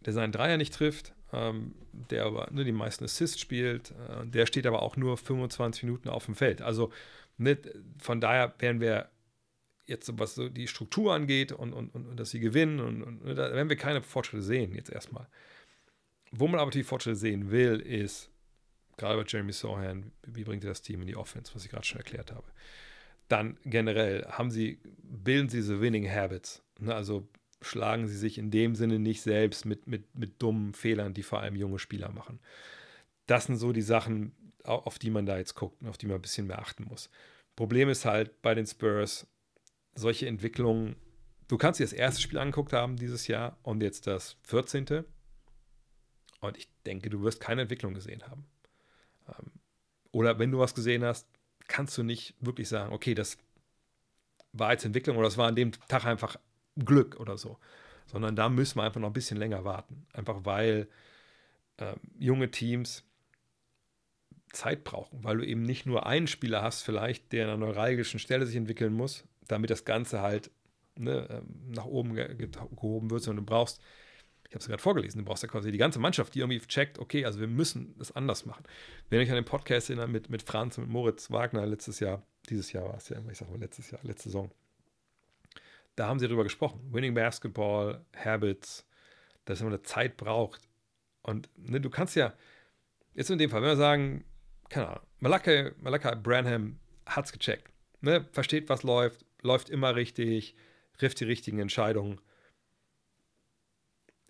der 0.06 0.12
seinen 0.12 0.30
Dreier 0.30 0.58
nicht 0.58 0.74
trifft, 0.74 1.12
ähm, 1.32 1.74
der 1.92 2.24
aber 2.24 2.52
ne, 2.52 2.62
die 2.62 2.70
meisten 2.70 3.02
Assists 3.02 3.40
spielt. 3.40 3.90
Äh, 3.90 4.26
der 4.26 4.46
steht 4.46 4.66
aber 4.66 4.82
auch 4.82 4.96
nur 4.96 5.16
25 5.16 5.82
Minuten 5.82 6.08
auf 6.08 6.26
dem 6.26 6.36
Feld. 6.36 6.62
Also 6.62 6.92
ne, 7.36 7.58
von 7.98 8.20
daher 8.20 8.54
werden 8.60 8.80
wir 8.80 9.10
jetzt, 9.88 10.10
was 10.18 10.34
so 10.34 10.48
die 10.48 10.68
Struktur 10.68 11.14
angeht 11.14 11.52
und, 11.52 11.72
und, 11.72 11.94
und, 11.94 12.06
und 12.06 12.20
dass 12.20 12.30
sie 12.30 12.40
gewinnen, 12.40 12.80
und, 12.80 13.02
und, 13.02 13.24
da 13.36 13.52
werden 13.52 13.68
wir 13.68 13.76
keine 13.76 14.02
Fortschritte 14.02 14.42
sehen 14.42 14.74
jetzt 14.74 14.90
erstmal. 14.90 15.26
Wo 16.30 16.46
man 16.46 16.60
aber 16.60 16.70
die 16.70 16.84
Fortschritte 16.84 17.16
sehen 17.16 17.50
will, 17.50 17.80
ist 17.80 18.30
gerade 18.98 19.16
bei 19.16 19.24
Jeremy 19.26 19.52
Sohan, 19.52 20.12
wie 20.26 20.44
bringt 20.44 20.64
er 20.64 20.70
das 20.70 20.82
Team 20.82 21.00
in 21.00 21.06
die 21.06 21.16
Offense, 21.16 21.54
was 21.54 21.64
ich 21.64 21.70
gerade 21.70 21.86
schon 21.86 21.98
erklärt 21.98 22.32
habe. 22.32 22.46
Dann 23.28 23.56
generell 23.64 24.24
haben 24.26 24.50
sie, 24.50 24.78
bilden 25.02 25.48
sie 25.48 25.58
diese 25.58 25.80
Winning 25.80 26.10
Habits. 26.10 26.62
Ne? 26.78 26.94
Also 26.94 27.26
schlagen 27.62 28.06
sie 28.06 28.16
sich 28.16 28.38
in 28.38 28.50
dem 28.50 28.74
Sinne 28.74 28.98
nicht 28.98 29.22
selbst 29.22 29.64
mit, 29.64 29.86
mit, 29.86 30.14
mit 30.16 30.40
dummen 30.42 30.74
Fehlern, 30.74 31.14
die 31.14 31.22
vor 31.22 31.40
allem 31.40 31.56
junge 31.56 31.78
Spieler 31.78 32.10
machen. 32.10 32.40
Das 33.26 33.44
sind 33.44 33.56
so 33.56 33.72
die 33.72 33.82
Sachen, 33.82 34.32
auf 34.64 34.98
die 34.98 35.10
man 35.10 35.26
da 35.26 35.38
jetzt 35.38 35.54
guckt 35.54 35.80
und 35.82 35.88
auf 35.88 35.98
die 35.98 36.06
man 36.06 36.16
ein 36.16 36.22
bisschen 36.22 36.46
mehr 36.46 36.58
achten 36.58 36.84
muss. 36.84 37.10
Problem 37.56 37.88
ist 37.88 38.04
halt 38.04 38.40
bei 38.42 38.54
den 38.54 38.66
Spurs, 38.66 39.26
solche 39.98 40.26
Entwicklungen, 40.26 40.96
du 41.48 41.58
kannst 41.58 41.80
dir 41.80 41.84
das 41.84 41.92
erste 41.92 42.20
Spiel 42.20 42.38
angeguckt 42.38 42.72
haben 42.72 42.96
dieses 42.96 43.26
Jahr 43.26 43.58
und 43.62 43.82
jetzt 43.82 44.06
das 44.06 44.36
14. 44.42 45.04
Und 46.40 46.56
ich 46.56 46.68
denke, 46.86 47.10
du 47.10 47.22
wirst 47.22 47.40
keine 47.40 47.62
Entwicklung 47.62 47.94
gesehen 47.94 48.22
haben. 48.26 48.46
Ähm, 49.28 49.52
oder 50.12 50.38
wenn 50.38 50.52
du 50.52 50.58
was 50.58 50.74
gesehen 50.74 51.04
hast, 51.04 51.26
kannst 51.66 51.98
du 51.98 52.02
nicht 52.02 52.34
wirklich 52.40 52.68
sagen, 52.68 52.92
okay, 52.92 53.14
das 53.14 53.38
war 54.52 54.72
jetzt 54.72 54.84
Entwicklung 54.84 55.16
oder 55.16 55.26
das 55.26 55.36
war 55.36 55.48
an 55.48 55.56
dem 55.56 55.72
Tag 55.88 56.04
einfach 56.04 56.36
Glück 56.76 57.18
oder 57.18 57.36
so. 57.36 57.58
Sondern 58.06 58.36
da 58.36 58.48
müssen 58.48 58.78
wir 58.78 58.84
einfach 58.84 59.00
noch 59.00 59.10
ein 59.10 59.14
bisschen 59.14 59.36
länger 59.36 59.64
warten. 59.64 60.06
Einfach 60.12 60.44
weil 60.44 60.88
ähm, 61.78 62.00
junge 62.18 62.50
Teams 62.50 63.04
Zeit 64.52 64.84
brauchen, 64.84 65.22
weil 65.24 65.36
du 65.36 65.46
eben 65.46 65.62
nicht 65.62 65.84
nur 65.84 66.06
einen 66.06 66.26
Spieler 66.26 66.62
hast, 66.62 66.82
vielleicht, 66.82 67.32
der 67.32 67.44
an 67.44 67.50
einer 67.50 67.66
neuralgischen 67.66 68.18
Stelle 68.18 68.46
sich 68.46 68.56
entwickeln 68.56 68.94
muss, 68.94 69.24
damit 69.48 69.70
das 69.70 69.84
Ganze 69.84 70.20
halt 70.20 70.50
ne, 70.96 71.26
ähm, 71.30 71.72
nach 71.74 71.86
oben 71.86 72.14
ge 72.14 72.34
gehoben 72.36 73.10
wird, 73.10 73.22
sondern 73.22 73.44
du 73.44 73.50
brauchst, 73.50 73.80
ich 74.48 74.54
habe 74.54 74.60
es 74.60 74.66
gerade 74.66 74.82
vorgelesen, 74.82 75.18
du 75.18 75.24
brauchst 75.24 75.42
ja 75.42 75.48
quasi 75.48 75.70
die 75.70 75.78
ganze 75.78 75.98
Mannschaft, 75.98 76.34
die 76.34 76.40
irgendwie 76.40 76.60
checkt, 76.60 76.98
okay, 76.98 77.24
also 77.24 77.40
wir 77.40 77.48
müssen 77.48 77.94
das 77.98 78.12
anders 78.12 78.46
machen. 78.46 78.64
Wenn 79.10 79.20
ich 79.20 79.28
an 79.28 79.36
den 79.36 79.44
Podcast 79.44 79.90
erinnere 79.90 80.08
mit, 80.08 80.30
mit 80.30 80.42
Franz 80.42 80.78
und 80.78 80.84
mit 80.84 80.92
Moritz 80.92 81.30
Wagner 81.30 81.66
letztes 81.66 82.00
Jahr, 82.00 82.22
dieses 82.48 82.72
Jahr 82.72 82.84
war 82.84 82.96
es 82.96 83.08
ja, 83.08 83.18
ich 83.30 83.38
sage 83.38 83.50
mal 83.50 83.60
letztes 83.60 83.90
Jahr, 83.90 84.00
letzte 84.04 84.30
Saison, 84.30 84.50
da 85.96 86.06
haben 86.06 86.18
sie 86.18 86.26
darüber 86.26 86.44
gesprochen. 86.44 86.80
Winning 86.92 87.14
Basketball, 87.14 88.04
Habits, 88.16 88.86
dass 89.44 89.60
man 89.60 89.72
eine 89.72 89.82
Zeit 89.82 90.16
braucht. 90.16 90.68
Und 91.22 91.50
ne, 91.56 91.80
du 91.80 91.90
kannst 91.90 92.14
ja, 92.14 92.32
jetzt 93.14 93.30
in 93.30 93.38
dem 93.38 93.50
Fall, 93.50 93.62
wenn 93.62 93.70
wir 93.70 93.76
sagen, 93.76 94.24
keine 94.68 94.88
Ahnung, 94.88 95.02
Malaka, 95.18 95.72
Malaka 95.80 96.14
Branham 96.14 96.78
hat 97.04 97.26
es 97.26 97.32
gecheckt, 97.32 97.70
ne, 98.00 98.24
versteht, 98.32 98.68
was 98.68 98.82
läuft, 98.82 99.24
läuft 99.42 99.70
immer 99.70 99.94
richtig, 99.96 100.54
trifft 100.96 101.20
die 101.20 101.24
richtigen 101.24 101.58
Entscheidungen. 101.58 102.20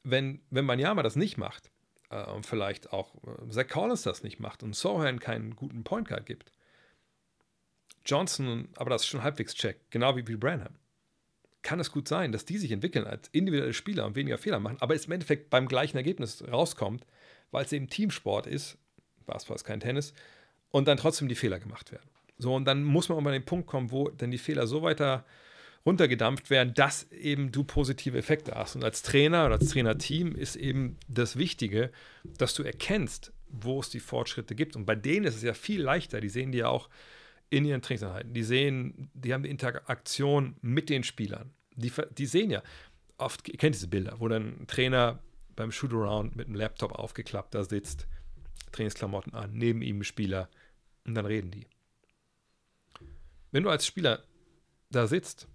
Wenn, 0.02 0.40
wenn 0.50 0.66
Banyama 0.66 1.02
das 1.02 1.16
nicht 1.16 1.36
macht, 1.36 1.70
äh, 2.10 2.24
und 2.24 2.46
vielleicht 2.46 2.92
auch 2.92 3.14
äh, 3.24 3.48
Zach 3.50 3.68
Collins 3.68 4.02
das 4.02 4.22
nicht 4.22 4.40
macht 4.40 4.62
und 4.62 4.74
Sohan 4.74 5.20
keinen 5.20 5.56
guten 5.56 5.84
Point 5.84 6.08
Guard 6.08 6.26
gibt, 6.26 6.52
Johnson 8.04 8.68
aber 8.76 8.90
das 8.90 9.06
schon 9.06 9.22
halbwegs 9.22 9.54
checkt, 9.54 9.90
genau 9.90 10.16
wie, 10.16 10.26
wie 10.26 10.36
Branham, 10.36 10.78
kann 11.62 11.80
es 11.80 11.92
gut 11.92 12.08
sein, 12.08 12.32
dass 12.32 12.44
die 12.44 12.56
sich 12.56 12.70
entwickeln 12.70 13.06
als 13.06 13.28
individuelle 13.28 13.74
Spieler 13.74 14.06
und 14.06 14.16
weniger 14.16 14.38
Fehler 14.38 14.60
machen, 14.60 14.78
aber 14.80 14.94
es 14.94 15.06
im 15.06 15.12
Endeffekt 15.12 15.50
beim 15.50 15.68
gleichen 15.68 15.96
Ergebnis 15.96 16.42
rauskommt, 16.46 17.04
weil 17.50 17.64
es 17.64 17.72
eben 17.72 17.90
Teamsport 17.90 18.46
ist, 18.46 18.78
Basketball 19.26 19.56
ist 19.56 19.64
kein 19.64 19.80
Tennis, 19.80 20.14
und 20.70 20.88
dann 20.88 20.96
trotzdem 20.96 21.28
die 21.28 21.34
Fehler 21.34 21.58
gemacht 21.58 21.92
werden. 21.92 22.08
So, 22.38 22.54
und 22.54 22.64
dann 22.64 22.84
muss 22.84 23.08
man 23.08 23.26
an 23.26 23.32
den 23.32 23.44
Punkt 23.44 23.66
kommen, 23.66 23.90
wo 23.90 24.08
dann 24.08 24.30
die 24.30 24.38
Fehler 24.38 24.66
so 24.66 24.82
weiter 24.82 25.24
runtergedampft 25.84 26.50
werden, 26.50 26.74
dass 26.74 27.10
eben 27.12 27.50
du 27.50 27.64
positive 27.64 28.18
Effekte 28.18 28.52
hast. 28.54 28.76
Und 28.76 28.84
als 28.84 29.02
Trainer 29.02 29.46
oder 29.46 29.54
als 29.54 29.70
Trainerteam 29.70 30.34
ist 30.34 30.56
eben 30.56 30.96
das 31.08 31.36
Wichtige, 31.36 31.90
dass 32.36 32.54
du 32.54 32.62
erkennst, 32.62 33.32
wo 33.48 33.80
es 33.80 33.88
die 33.88 34.00
Fortschritte 34.00 34.54
gibt. 34.54 34.76
Und 34.76 34.84
bei 34.84 34.94
denen 34.94 35.26
ist 35.26 35.36
es 35.36 35.42
ja 35.42 35.54
viel 35.54 35.82
leichter. 35.82 36.20
Die 36.20 36.28
sehen 36.28 36.52
die 36.52 36.58
ja 36.58 36.68
auch 36.68 36.88
in 37.50 37.64
ihren 37.64 37.80
Trainingseinheiten. 37.80 38.34
Die 38.34 38.42
sehen, 38.42 39.10
die 39.14 39.32
haben 39.32 39.42
die 39.42 39.50
Interaktion 39.50 40.56
mit 40.60 40.90
den 40.90 41.04
Spielern. 41.04 41.50
Die, 41.74 41.92
die 42.16 42.26
sehen 42.26 42.50
ja, 42.50 42.62
oft, 43.16 43.48
ihr 43.48 43.56
kennt 43.56 43.74
diese 43.74 43.88
Bilder, 43.88 44.16
wo 44.18 44.28
dann 44.28 44.60
ein 44.60 44.66
Trainer 44.66 45.20
beim 45.56 45.72
Shootaround 45.72 46.36
mit 46.36 46.46
einem 46.46 46.56
Laptop 46.56 46.92
aufgeklappt 46.92 47.54
da 47.54 47.64
sitzt, 47.64 48.06
Trainingsklamotten 48.72 49.34
an, 49.34 49.52
neben 49.52 49.82
ihm 49.82 50.00
ein 50.00 50.04
Spieler 50.04 50.48
und 51.06 51.14
dann 51.14 51.26
reden 51.26 51.50
die. 51.50 51.66
Wenn 53.50 53.62
du 53.62 53.70
als 53.70 53.86
Spieler 53.86 54.24
da 54.90 55.06
sitzt 55.06 55.48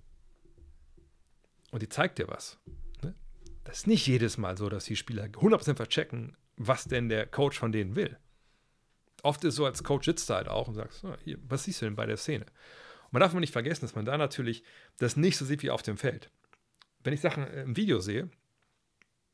und 1.72 1.82
die 1.82 1.90
zeigt 1.90 2.20
dir 2.20 2.28
was, 2.28 2.58
ne? 3.02 3.14
das 3.64 3.80
ist 3.80 3.88
nicht 3.88 4.08
jedes 4.08 4.38
Mal 4.38 4.58
so, 4.58 4.70
dass 4.70 4.86
die 4.86 4.96
Spieler 4.96 5.26
100% 5.26 5.76
verchecken, 5.76 6.36
was 6.58 6.86
denn 6.86 7.10
der 7.10 7.26
Coach 7.26 7.58
von 7.58 7.72
denen 7.72 7.96
will. 7.96 8.18
Oft 9.24 9.44
ist 9.44 9.50
es 9.50 9.56
so, 9.56 9.66
als 9.66 9.84
Coach 9.84 10.06
sitzt 10.06 10.30
du 10.30 10.34
halt 10.34 10.48
auch 10.48 10.68
und 10.68 10.76
sagst, 10.76 11.04
oh, 11.04 11.16
hier, 11.24 11.38
was 11.48 11.64
siehst 11.64 11.82
du 11.82 11.86
denn 11.86 11.96
bei 11.96 12.06
der 12.06 12.18
Szene? 12.18 12.46
Und 13.06 13.14
man 13.14 13.22
darf 13.22 13.34
nicht 13.34 13.54
vergessen, 13.54 13.86
dass 13.86 13.96
man 13.96 14.06
da 14.06 14.18
natürlich 14.18 14.64
das 14.98 15.16
nicht 15.16 15.38
so 15.38 15.46
sieht 15.46 15.64
wie 15.64 15.72
auf 15.72 15.82
dem 15.82 15.98
Feld. 15.98 16.30
Wenn 17.04 17.14
ich 17.14 17.22
Sachen 17.22 17.48
im 17.48 17.78
Video 17.78 18.00
sehe, 18.00 18.30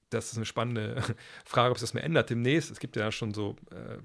das 0.09 0.31
ist 0.31 0.37
eine 0.37 0.45
spannende 0.45 1.01
Frage, 1.45 1.71
ob 1.71 1.77
es 1.77 1.81
das 1.81 1.93
mehr 1.93 2.03
ändert 2.03 2.29
demnächst. 2.29 2.71
Es 2.71 2.79
gibt 2.79 2.95
ja 2.95 3.11
schon 3.11 3.33
so, 3.33 3.55
äh, 3.71 3.97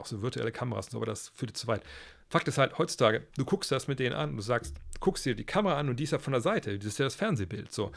auch 0.00 0.06
so 0.06 0.22
virtuelle 0.22 0.52
Kameras 0.52 0.86
und 0.86 0.92
so, 0.92 0.98
aber 0.98 1.06
das 1.06 1.28
führt 1.30 1.56
zu 1.56 1.66
weit. 1.66 1.82
Fakt 2.28 2.48
ist 2.48 2.58
halt, 2.58 2.78
heutzutage, 2.78 3.26
du 3.36 3.44
guckst 3.44 3.72
das 3.72 3.88
mit 3.88 3.98
denen 3.98 4.14
an 4.14 4.36
du 4.36 4.42
sagst, 4.42 4.76
guckst 5.00 5.24
dir 5.24 5.34
die 5.34 5.44
Kamera 5.44 5.78
an 5.78 5.88
und 5.88 5.96
die 5.96 6.04
ist 6.04 6.12
ja 6.12 6.18
von 6.18 6.32
der 6.32 6.42
Seite, 6.42 6.78
das 6.78 6.86
ist 6.86 6.98
ja 6.98 7.06
das 7.06 7.14
Fernsehbild. 7.14 7.72
So, 7.72 7.92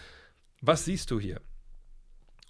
was 0.61 0.85
siehst 0.85 1.11
du 1.11 1.19
hier? 1.19 1.41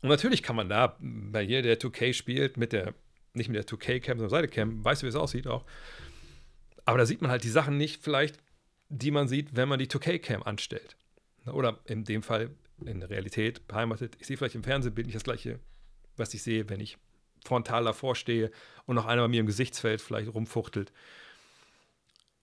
Und 0.02 0.10
natürlich 0.10 0.44
kann 0.44 0.56
man 0.56 0.70
da, 0.70 0.98
bei 1.00 1.46
hier 1.46 1.62
der 1.62 1.80
2K 1.80 2.14
spielt, 2.14 2.58
mit 2.58 2.74
der, 2.74 2.94
nicht 3.34 3.50
mit 3.50 3.58
der 3.58 3.66
2K-Cam, 3.66 4.18
sondern 4.18 4.30
Seite-Cam, 4.30 4.84
weißt 4.84 5.02
du, 5.02 5.06
wie 5.06 5.10
es 5.10 5.16
aussieht 5.16 5.48
auch. 5.48 5.66
Aber 6.86 6.98
da 6.98 7.06
sieht 7.06 7.22
man 7.22 7.32
halt 7.32 7.44
die 7.44 7.50
Sachen 7.50 7.78
nicht, 7.78 8.04
vielleicht, 8.04 8.38
die 8.90 9.12
man 9.12 9.28
sieht, 9.28 9.56
wenn 9.56 9.70
man 9.70 9.80
die 9.80 9.88
2K-Cam 9.88 10.44
anstellt. 10.44 10.98
Oder 11.46 11.80
in 11.86 12.04
dem 12.04 12.24
Fall 12.24 12.50
in 12.86 13.00
der 13.00 13.10
Realität 13.10 13.68
beheimatet. 13.68 14.16
Ich 14.20 14.28
sehe 14.28 14.38
vielleicht 14.38 14.56
im 14.56 14.64
Fernsehbild 14.64 15.06
nicht 15.06 15.16
das 15.16 15.24
gleiche, 15.24 15.60
was 16.18 16.34
ich 16.34 16.42
sehe, 16.42 16.70
wenn 16.70 16.80
ich 16.80 16.98
frontal 17.44 17.84
davor 17.84 18.16
stehe 18.16 18.52
und 18.86 18.96
noch 18.96 19.06
einer 19.06 19.24
bei 19.24 19.28
mir 19.28 19.40
im 19.40 19.46
Gesichtsfeld 19.46 20.02
vielleicht 20.02 20.34
rumfuchtelt. 20.34 20.92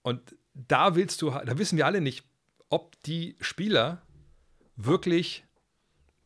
Und 0.01 0.35
da 0.53 0.95
willst 0.95 1.21
du, 1.21 1.29
da 1.29 1.57
wissen 1.57 1.77
wir 1.77 1.85
alle 1.85 2.01
nicht, 2.01 2.23
ob 2.69 3.01
die 3.03 3.35
Spieler 3.39 4.01
wirklich 4.75 5.43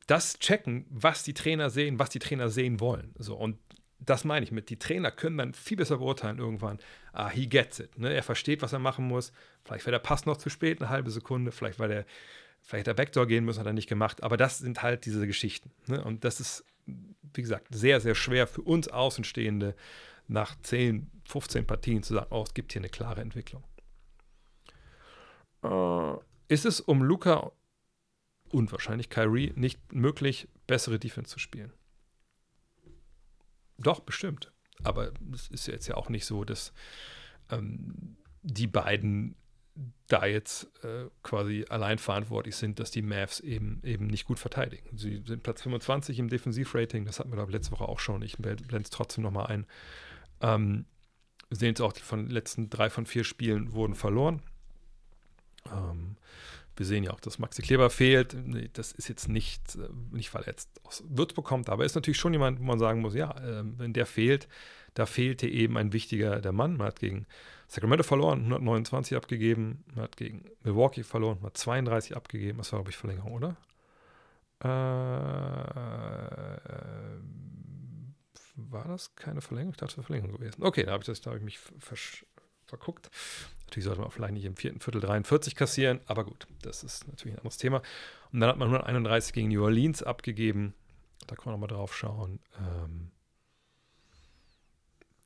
das 0.08 0.40
checken, 0.40 0.86
was 0.90 1.24
die 1.24 1.34
Trainer 1.34 1.70
sehen, 1.70 2.00
was 2.00 2.10
die 2.10 2.20
Trainer 2.20 2.50
sehen 2.50 2.80
wollen. 2.80 3.14
So, 3.18 3.36
und 3.36 3.58
das 4.00 4.26
meine 4.26 4.44
ich 4.44 4.52
mit, 4.52 4.70
die 4.70 4.80
Trainer 4.80 5.12
können 5.12 5.38
dann 5.38 5.54
viel 5.54 5.78
besser 5.78 5.98
beurteilen 5.98 6.38
irgendwann, 6.38 6.80
ah, 7.14 7.30
he 7.30 7.48
gets 7.48 7.80
it. 7.80 7.98
Ne? 7.98 8.14
Er 8.14 8.24
versteht, 8.24 8.62
was 8.62 8.74
er 8.74 8.80
machen 8.80 9.08
muss. 9.08 9.32
Vielleicht 9.64 9.86
war 9.86 9.92
der 9.92 10.00
Pass 10.00 10.26
noch 10.26 10.38
zu 10.38 10.50
spät, 10.50 10.82
eine 10.82 10.90
halbe 10.90 11.10
Sekunde, 11.10 11.52
vielleicht 11.52 11.80
war 11.80 11.88
der, 11.88 12.06
vielleicht 12.62 12.88
der 12.88 12.94
Backdoor 12.94 13.28
gehen 13.28 13.46
müssen, 13.46 13.60
hat 13.60 13.68
er 13.68 13.74
nicht 13.74 13.88
gemacht. 13.88 14.22
Aber 14.24 14.36
das 14.36 14.60
sind 14.60 14.82
halt 14.82 15.06
diese 15.06 15.26
Geschichten. 15.26 15.72
Ne? 15.88 16.04
Und 16.04 16.26
das 16.26 16.40
ist, 16.40 16.66
wie 17.34 17.42
gesagt, 17.42 17.68
sehr, 17.72 18.00
sehr 18.00 18.16
schwer 18.16 18.48
für 18.48 18.62
uns 18.62 18.88
Außenstehende 18.88 19.76
nach 20.28 20.56
10, 20.62 21.10
15 21.26 21.66
Partien 21.66 22.04
zu 22.04 22.14
sagen, 22.14 22.28
oh, 22.30 22.44
es 22.46 22.54
gibt 22.54 22.74
hier 22.74 22.82
eine 22.82 22.90
klare 22.90 23.22
Entwicklung. 23.22 23.64
Äh, 25.64 26.16
ist 26.48 26.66
es 26.66 26.82
um 26.82 27.02
Luca 27.02 27.52
und 28.50 28.72
wahrscheinlich 28.72 29.10
Kyrie 29.10 29.54
nicht 29.56 29.94
möglich, 29.94 30.48
bessere 30.68 31.00
Defense 31.00 31.32
zu 31.32 31.40
spielen? 31.40 31.74
Doch, 33.78 34.00
bestimmt. 34.02 34.52
Aber 34.84 35.12
es 35.34 35.48
ist 35.50 35.68
jetzt 35.68 35.88
ja 35.88 35.96
auch 35.96 36.10
nicht 36.10 36.26
so, 36.26 36.44
dass 36.44 36.74
ähm, 37.50 38.18
die 38.42 38.68
beiden 38.68 39.36
da 40.08 40.26
jetzt 40.26 40.70
äh, 40.84 41.06
quasi 41.24 41.66
allein 41.70 41.98
verantwortlich 41.98 42.56
sind, 42.56 42.80
dass 42.80 42.92
die 42.92 43.02
Mavs 43.02 43.40
eben, 43.40 43.82
eben 43.84 44.08
nicht 44.08 44.26
gut 44.26 44.40
verteidigen. 44.40 44.98
Sie 44.98 45.24
sind 45.26 45.42
Platz 45.42 45.64
25 45.64 46.20
im 46.20 46.30
Defensivrating, 46.30 47.06
das 47.06 47.20
hatten 47.20 47.32
wir, 47.32 47.36
glaube 47.36 47.52
ich, 47.52 47.56
letzte 47.56 47.72
Woche 47.72 47.88
auch 47.88 48.00
schon. 48.00 48.22
Ich 48.22 48.38
blende 48.38 48.78
es 48.78 48.90
trotzdem 48.92 49.24
nochmal 49.24 49.48
ein. 49.48 49.66
Ähm, 50.42 50.86
wir 51.50 51.58
sehen 51.58 51.70
jetzt 51.70 51.82
auch, 51.82 51.94
die 51.94 52.02
von 52.02 52.30
letzten 52.30 52.70
drei 52.70 52.90
von 52.90 53.06
vier 53.06 53.24
Spielen 53.24 53.74
wurden 53.74 53.96
verloren. 53.96 54.42
Ähm, 55.72 56.18
wir 56.76 56.86
sehen 56.86 57.04
ja 57.04 57.12
auch, 57.12 57.20
dass 57.20 57.40
Maxi 57.40 57.62
Kleber 57.62 57.90
fehlt. 57.90 58.36
Das 58.74 58.92
ist 58.92 59.08
jetzt 59.08 59.30
nicht, 59.30 59.76
äh, 59.76 59.90
nicht 60.12 60.34
weil 60.34 60.44
er 60.44 60.50
jetzt 60.50 60.70
aus 60.84 61.04
Würzburg 61.08 61.46
kommt, 61.46 61.70
aber 61.70 61.84
er 61.84 61.86
ist 61.86 61.96
natürlich 61.96 62.20
schon 62.20 62.34
jemand, 62.34 62.60
wo 62.60 62.64
man 62.64 62.80
sagen 62.80 63.02
muss, 63.02 63.16
ja, 63.16 63.32
äh, 63.32 63.64
wenn 63.78 63.94
der 63.94 64.06
fehlt, 64.06 64.48
da 64.94 65.06
fehlte 65.06 65.48
eben 65.48 65.78
ein 65.78 65.94
wichtiger 65.94 66.42
der 66.42 66.52
Mann. 66.52 66.78
Man 66.78 66.88
hat 66.88 67.00
gegen 67.00 67.26
Sacramento 67.74 68.04
verloren, 68.04 68.42
129 68.42 69.18
abgegeben. 69.18 69.84
Hat 69.96 70.16
gegen 70.16 70.46
Milwaukee 70.62 71.02
verloren, 71.02 71.40
hat 71.42 71.58
32 71.58 72.16
abgegeben. 72.16 72.60
Das 72.60 72.72
war, 72.72 72.78
glaube 72.78 72.92
ich, 72.92 72.98
Verlängerung, 72.98 73.34
oder? 73.34 73.58
Äh, 74.60 74.68
war 78.58 78.88
das 78.88 79.16
keine 79.16 79.42
Verlängerung? 79.42 79.72
Ich 79.72 79.78
dachte, 79.78 79.94
es 79.94 79.98
wäre 79.98 80.06
Verlängerung 80.06 80.38
gewesen. 80.38 80.62
Okay, 80.62 80.84
da 80.84 80.92
habe 80.92 81.04
ich, 81.04 81.26
hab 81.26 81.36
ich 81.36 81.42
mich 81.42 81.58
verguckt. 82.68 83.10
Natürlich 83.66 83.86
sollte 83.86 84.02
man 84.02 84.12
vielleicht 84.12 84.36
nicht 84.36 84.46
im 84.46 84.56
vierten 84.56 84.80
Viertel 84.80 85.02
43 85.02 85.56
kassieren, 85.56 86.00
aber 86.06 86.26
gut, 86.26 86.46
das 86.62 86.84
ist 86.84 87.08
natürlich 87.08 87.34
ein 87.34 87.40
anderes 87.40 87.58
Thema. 87.58 87.82
Und 88.32 88.40
dann 88.40 88.50
hat 88.50 88.58
man 88.58 88.68
131 88.68 89.34
gegen 89.34 89.48
New 89.48 89.64
Orleans 89.64 90.04
abgegeben. 90.04 90.76
Da 91.26 91.36
kann 91.36 91.46
man 91.46 91.54
nochmal 91.60 91.76
drauf 91.76 91.96
schauen. 91.96 92.40
Ähm, 92.60 93.10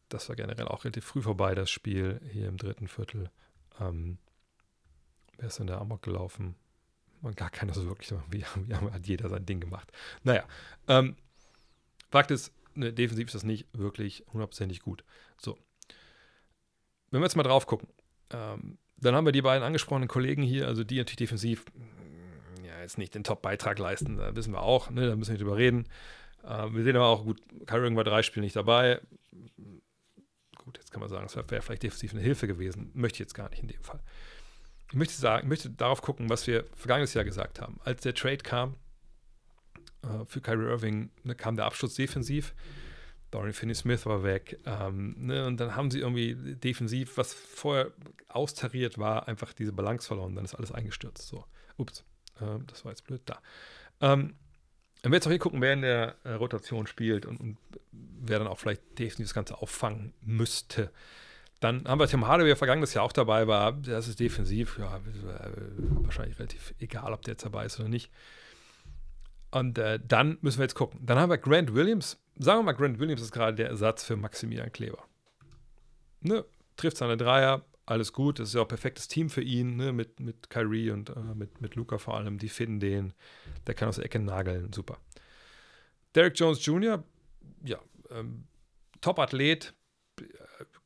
das 0.09 0.29
war 0.29 0.35
generell 0.35 0.67
auch 0.67 0.85
relativ 0.85 1.05
früh 1.05 1.21
vorbei, 1.21 1.55
das 1.55 1.69
Spiel 1.69 2.19
hier 2.31 2.47
im 2.47 2.57
dritten 2.57 2.87
Viertel. 2.87 3.29
Ähm, 3.79 4.17
wer 5.37 5.47
ist 5.47 5.59
denn 5.59 5.67
da 5.67 5.79
Amok 5.79 6.01
gelaufen? 6.01 6.55
Man 7.21 7.35
gar 7.35 7.49
keiner 7.49 7.73
so 7.73 7.85
wirklich, 7.87 8.11
wie, 8.29 8.43
wie 8.67 8.75
hat 8.75 9.07
jeder 9.07 9.29
sein 9.29 9.45
Ding 9.45 9.59
gemacht. 9.59 9.91
Naja, 10.23 10.45
ähm, 10.87 11.15
Fakt 12.09 12.31
ist, 12.31 12.53
ne, 12.73 12.93
defensiv 12.93 13.27
ist 13.27 13.35
das 13.35 13.43
nicht 13.43 13.67
wirklich 13.73 14.23
hundertprozentig 14.31 14.81
gut. 14.81 15.03
So. 15.37 15.57
Wenn 17.11 17.21
wir 17.21 17.25
jetzt 17.25 17.35
mal 17.35 17.43
drauf 17.43 17.65
gucken, 17.65 17.87
ähm, 18.31 18.77
dann 18.97 19.15
haben 19.15 19.25
wir 19.25 19.31
die 19.31 19.41
beiden 19.41 19.63
angesprochenen 19.63 20.07
Kollegen 20.07 20.41
hier, 20.41 20.67
also 20.67 20.83
die 20.83 20.97
natürlich 20.97 21.17
defensiv 21.17 21.65
mm, 21.73 22.65
ja, 22.65 22.81
jetzt 22.81 22.97
nicht 22.97 23.15
den 23.15 23.23
Top-Beitrag 23.23 23.77
leisten, 23.79 24.17
da 24.17 24.35
wissen 24.35 24.53
wir 24.53 24.61
auch, 24.61 24.89
ne, 24.89 25.07
da 25.07 25.15
müssen 25.15 25.29
wir 25.29 25.33
nicht 25.33 25.43
drüber 25.43 25.57
reden. 25.57 25.87
Äh, 26.43 26.73
wir 26.73 26.83
sehen 26.83 26.95
aber 26.95 27.07
auch, 27.07 27.23
gut, 27.25 27.41
Irving 27.69 27.95
war 27.95 28.03
drei 28.03 28.23
Spiele 28.23 28.43
nicht 28.43 28.55
dabei. 28.55 29.01
Gut, 30.67 30.79
jetzt 30.79 30.91
kann 30.91 30.99
man 30.99 31.07
sagen, 31.07 31.25
es 31.25 31.33
wäre 31.37 31.61
vielleicht 31.61 31.83
defensiv 31.83 32.11
eine 32.11 32.19
Hilfe 32.19 32.45
gewesen. 32.45 32.91
Möchte 32.93 33.15
ich 33.15 33.19
jetzt 33.19 33.33
gar 33.33 33.49
nicht 33.49 33.61
in 33.61 33.69
dem 33.69 33.81
Fall. 33.81 34.01
Ich 34.89 34.95
möchte, 34.95 35.13
sagen, 35.13 35.47
möchte 35.47 35.69
darauf 35.69 36.01
gucken, 36.01 36.29
was 36.29 36.45
wir 36.45 36.65
vergangenes 36.75 37.13
Jahr 37.13 37.23
gesagt 37.23 37.61
haben. 37.61 37.79
Als 37.85 38.01
der 38.01 38.13
Trade 38.13 38.39
kam 38.39 38.75
äh, 40.03 40.25
für 40.25 40.41
Kyrie 40.41 40.65
Irving, 40.65 41.09
ne, 41.23 41.35
kam 41.35 41.55
der 41.55 41.67
Abschluss 41.67 41.95
defensiv. 41.95 42.53
Dorian 43.31 43.53
Finney-Smith 43.53 44.05
war 44.07 44.23
weg. 44.23 44.59
Ähm, 44.65 45.15
ne, 45.17 45.45
und 45.47 45.57
dann 45.57 45.73
haben 45.73 45.89
sie 45.89 45.99
irgendwie 45.99 46.35
defensiv, 46.35 47.15
was 47.15 47.31
vorher 47.33 47.93
austariert 48.27 48.97
war, 48.97 49.29
einfach 49.29 49.53
diese 49.53 49.71
Balance 49.71 50.05
verloren. 50.05 50.35
Dann 50.35 50.43
ist 50.43 50.53
alles 50.53 50.73
eingestürzt. 50.73 51.29
So, 51.29 51.45
ups, 51.77 52.03
äh, 52.41 52.59
das 52.67 52.83
war 52.83 52.91
jetzt 52.91 53.05
blöd 53.05 53.21
da. 53.23 53.41
Ähm, 54.01 54.35
wenn 55.07 55.13
wir 55.13 55.17
jetzt 55.19 55.27
auch 55.27 55.31
hier 55.31 55.39
gucken, 55.39 55.61
wer 55.61 55.71
in 55.71 55.83
der 55.83 56.15
äh, 56.25 56.33
Rotation 56.33 56.85
spielt 56.85 57.25
und, 57.25 57.39
und, 57.39 57.57
wer 58.19 58.39
dann 58.39 58.47
auch 58.49 58.59
vielleicht 58.59 58.81
definitiv 58.99 59.27
das 59.27 59.33
Ganze 59.33 59.57
auffangen 59.57 60.11
müsste, 60.19 60.91
dann 61.61 61.87
haben 61.87 61.97
wir 61.97 62.07
Tim 62.07 62.27
Hardaway 62.27 62.57
vergangenes 62.57 62.93
Jahr 62.93 63.05
auch 63.05 63.13
dabei 63.13 63.47
war. 63.47 63.71
Das 63.71 64.09
ist 64.09 64.19
defensiv, 64.19 64.77
ja, 64.77 64.99
wahrscheinlich 66.01 66.37
relativ 66.37 66.73
egal, 66.79 67.13
ob 67.13 67.21
der 67.21 67.35
jetzt 67.35 67.45
dabei 67.45 67.65
ist 67.65 67.79
oder 67.79 67.87
nicht. 67.87 68.11
Und 69.49 69.77
äh, 69.77 69.97
dann 70.05 70.39
müssen 70.41 70.57
wir 70.59 70.65
jetzt 70.65 70.75
gucken. 70.75 70.99
Dann 71.05 71.17
haben 71.19 71.29
wir 71.29 71.37
Grant 71.37 71.73
Williams. 71.73 72.21
Sagen 72.35 72.59
wir 72.59 72.63
mal, 72.63 72.73
Grant 72.73 72.99
Williams 72.99 73.21
ist 73.21 73.31
gerade 73.31 73.55
der 73.55 73.69
Ersatz 73.69 74.03
für 74.03 74.17
Maximilian 74.17 74.73
Kleber. 74.73 75.05
Ne? 76.19 76.43
Trifft 76.75 76.97
seine 76.97 77.15
Dreier, 77.15 77.63
alles 77.87 78.13
gut. 78.13 78.39
Das 78.39 78.49
ist 78.49 78.55
ja 78.55 78.61
auch 78.61 78.67
perfektes 78.67 79.07
Team 79.07 79.29
für 79.29 79.41
ihn, 79.41 79.75
ne? 79.77 79.91
mit, 79.91 80.19
mit 80.19 80.49
Kyrie 80.49 80.91
und 80.91 81.09
äh, 81.09 81.19
mit, 81.33 81.61
mit 81.61 81.75
Luca 81.75 81.97
vor 81.97 82.15
allem. 82.15 82.37
Die 82.37 82.49
finden 82.49 82.79
den. 82.79 83.13
Der 83.65 83.73
kann 83.73 83.89
aus 83.89 83.95
der 83.95 84.05
Ecke 84.05 84.19
nageln. 84.19 84.71
Super. 84.71 84.99
Derek 86.13 86.37
Jones 86.37 86.63
Jr., 86.65 87.03
ja, 87.63 87.79
ähm, 88.11 88.45
Top-Athlet, 89.01 89.73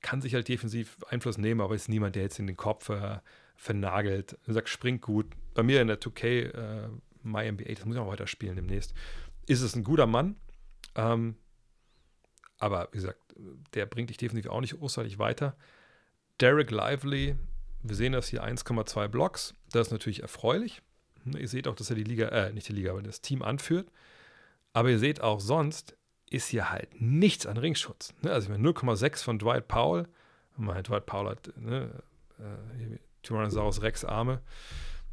kann 0.02 0.22
sich 0.22 0.34
halt 0.34 0.47
defensiv 0.47 0.97
Einfluss 1.10 1.38
nehmen, 1.38 1.62
aber 1.62 1.76
ist 1.76 1.89
niemand, 1.89 2.16
der 2.16 2.24
jetzt 2.24 2.39
in 2.39 2.47
den 2.47 2.58
Kopf 2.58 2.89
äh, 2.89 3.20
vernagelt. 3.56 4.38
Er 4.45 4.54
sagt, 4.54 4.70
springt 4.70 5.02
gut. 5.02 5.28
Bei 5.54 5.64
mir 5.64 5.82
in 5.82 5.88
der 5.88 5.99
2K, 5.99 6.26
äh, 6.26 6.89
My 7.24 7.52
NBA, 7.52 7.74
das 7.74 7.86
muss 7.86 7.95
ich 7.95 8.02
auch 8.02 8.08
weiter 8.08 8.28
spielen 8.28 8.56
demnächst, 8.56 8.93
ist 9.47 9.62
es 9.62 9.76
ein 9.76 9.84
guter 9.84 10.08
Mann. 10.08 10.36
Ähm, 10.95 11.36
aber 12.58 12.89
wie 12.91 12.97
gesagt, 12.97 13.20
der 13.74 13.86
bringt 13.86 14.10
dich 14.10 14.18
definitiv 14.18 14.52
auch 14.52 14.62
nicht 14.62 14.78
großartig 14.78 15.20
weiter. 15.20 15.56
Derek 16.40 16.72
Lively, 16.72 17.36
wir 17.84 17.96
sehen 17.96 18.14
das 18.14 18.28
hier 18.28 18.44
1,2 18.44 19.08
Blocks. 19.08 19.54
Das 19.72 19.88
ist 19.88 19.92
natürlich 19.92 20.22
erfreulich. 20.22 20.82
Ihr 21.26 21.48
seht 21.48 21.68
auch, 21.68 21.76
dass 21.76 21.90
er 21.90 21.96
die 21.96 22.04
Liga, 22.04 22.30
äh, 22.30 22.52
nicht 22.52 22.68
die 22.68 22.74
Liga, 22.74 22.92
aber 22.92 23.02
das 23.02 23.22
Team 23.22 23.42
anführt. 23.42 23.92
Aber 24.74 24.90
ihr 24.90 25.00
seht 25.00 25.22
auch 25.22 25.40
sonst, 25.40 25.96
ist 26.30 26.48
hier 26.48 26.72
halt 26.72 26.90
nichts 27.00 27.46
an 27.46 27.58
Ringschutz. 27.58 28.14
Ne? 28.22 28.32
Also 28.32 28.46
ich 28.46 28.58
meine 28.58 28.68
0,6 28.68 29.24
von 29.24 29.38
Dwight 29.38 29.68
Powell. 29.68 30.08
Mein 30.58 30.84
Dwight 30.84 31.06
Powell 31.06 31.32
hat 31.32 31.52
ne, 31.58 32.04
äh, 32.40 32.98
Tyrannosaurus 33.24 33.82
Rex 33.82 34.06
Arme. 34.06 34.42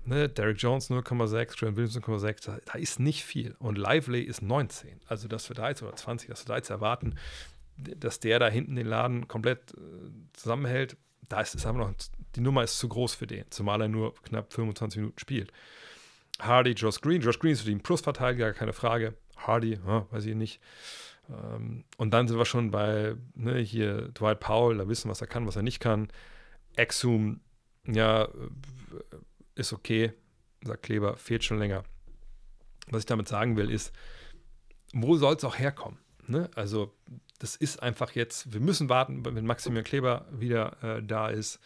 Ne? 0.05 0.29
Derek 0.29 0.59
Jones 0.59 0.91
0,6, 0.91 1.59
Grant 1.59 1.77
Williams 1.77 1.99
0,6. 1.99 2.47
Da, 2.47 2.59
da, 2.65 2.79
ist 2.79 3.01
nicht 3.01 3.25
viel. 3.25 3.55
Und 3.59 3.77
Lively 3.77 4.23
ist 4.23 4.43
19. 4.43 5.01
Also 5.07 5.29
dass 5.29 5.51
wir 5.51 5.55
da 5.55 5.69
jetzt 5.69 5.83
oder 5.83 5.95
20, 5.95 6.29
dass 6.31 6.45
wir 6.45 6.49
da 6.49 6.57
jetzt 6.57 6.71
erwarten, 6.71 7.17
dass 7.77 8.21
der 8.21 8.39
da 8.39 8.49
hinten 8.49 8.77
den 8.77 8.87
Laden 8.87 9.29
komplett 9.29 9.73
äh, 9.73 10.11
zusammenhält, 10.33 10.97
da 11.29 11.41
ist 11.41 11.55
es 11.55 11.67
einfach 11.67 11.89
noch, 11.89 11.95
die 12.35 12.41
Nummer 12.41 12.63
ist 12.65 12.79
zu 12.79 12.89
groß 12.89 13.15
für 13.15 13.27
den, 13.27 13.45
zumal 13.51 13.81
er 13.83 13.89
nur 13.89 14.15
knapp 14.23 14.53
25 14.53 14.99
Minuten 15.01 15.19
spielt. 15.19 15.53
Hardy, 16.41 16.73
Josh 16.73 17.01
Green. 17.01 17.21
Josh 17.21 17.39
Green 17.39 17.53
ist 17.53 17.63
für 17.63 17.71
den 17.71 17.83
Plus-Verteidiger, 17.83 18.53
keine 18.53 18.73
Frage. 18.73 19.15
Hardy, 19.37 19.79
ja, 19.87 20.07
weiß 20.11 20.27
ich 20.27 20.35
nicht. 20.35 20.61
Ähm, 21.29 21.85
und 21.97 22.13
dann 22.13 22.29
sind 22.29 22.39
wir 22.39 22.45
schon 22.45 22.71
bei 22.71 23.17
ne, 23.35 23.59
hier 23.59 24.09
Dwight 24.09 24.41
Powell, 24.41 24.79
da 24.79 24.89
wissen, 24.89 25.11
was 25.11 25.21
er 25.21 25.27
kann, 25.27 25.47
was 25.47 25.57
er 25.57 25.63
nicht 25.63 25.81
kann. 25.81 26.09
Exum, 26.77 27.41
ja, 27.87 28.25
äh, 28.25 28.29
ist 29.55 29.73
okay, 29.73 30.13
sagt 30.63 30.85
Kleber, 30.85 31.17
fehlt 31.17 31.45
schon 31.45 31.59
länger. 31.59 31.85
Was 32.91 33.01
ich 33.01 33.07
damit 33.07 33.29
sagen 33.29 33.57
will, 33.57 33.71
ist, 33.71 33.93
wo 34.93 35.17
soll 35.17 35.35
es 35.35 35.45
auch 35.45 35.59
herkommen? 35.59 35.99
Ne? 36.27 36.49
Also, 36.55 36.95
das 37.39 37.57
ist 37.57 37.83
einfach 37.83 38.13
jetzt, 38.13 38.53
wir 38.53 38.61
müssen 38.61 38.89
warten, 38.89 39.25
wenn 39.25 39.47
Maximilian 39.47 39.85
Kleber 39.85 40.27
wieder 40.33 40.83
äh, 40.83 41.03
da 41.03 41.29
ist, 41.29 41.61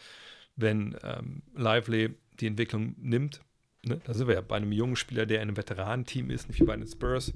wenn 0.57 0.97
ähm, 1.03 1.43
Lively 1.55 2.15
die 2.41 2.47
Entwicklung 2.47 2.95
nimmt. 2.99 3.41
Ne? 3.85 4.01
Da 4.05 4.15
sind 4.15 4.29
wir 4.29 4.35
ja 4.35 4.41
bei 4.43 4.57
einem 4.57 4.73
jungen 4.73 4.97
Spieler, 4.97 5.27
der 5.27 5.39
in 5.39 5.49
einem 5.49 5.57
Veteranenteam 5.57 6.31
ist, 6.31 6.49
nicht 6.49 6.61
wie 6.61 6.65
bei 6.65 6.77
den 6.77 6.87
Spurs. 6.87 7.33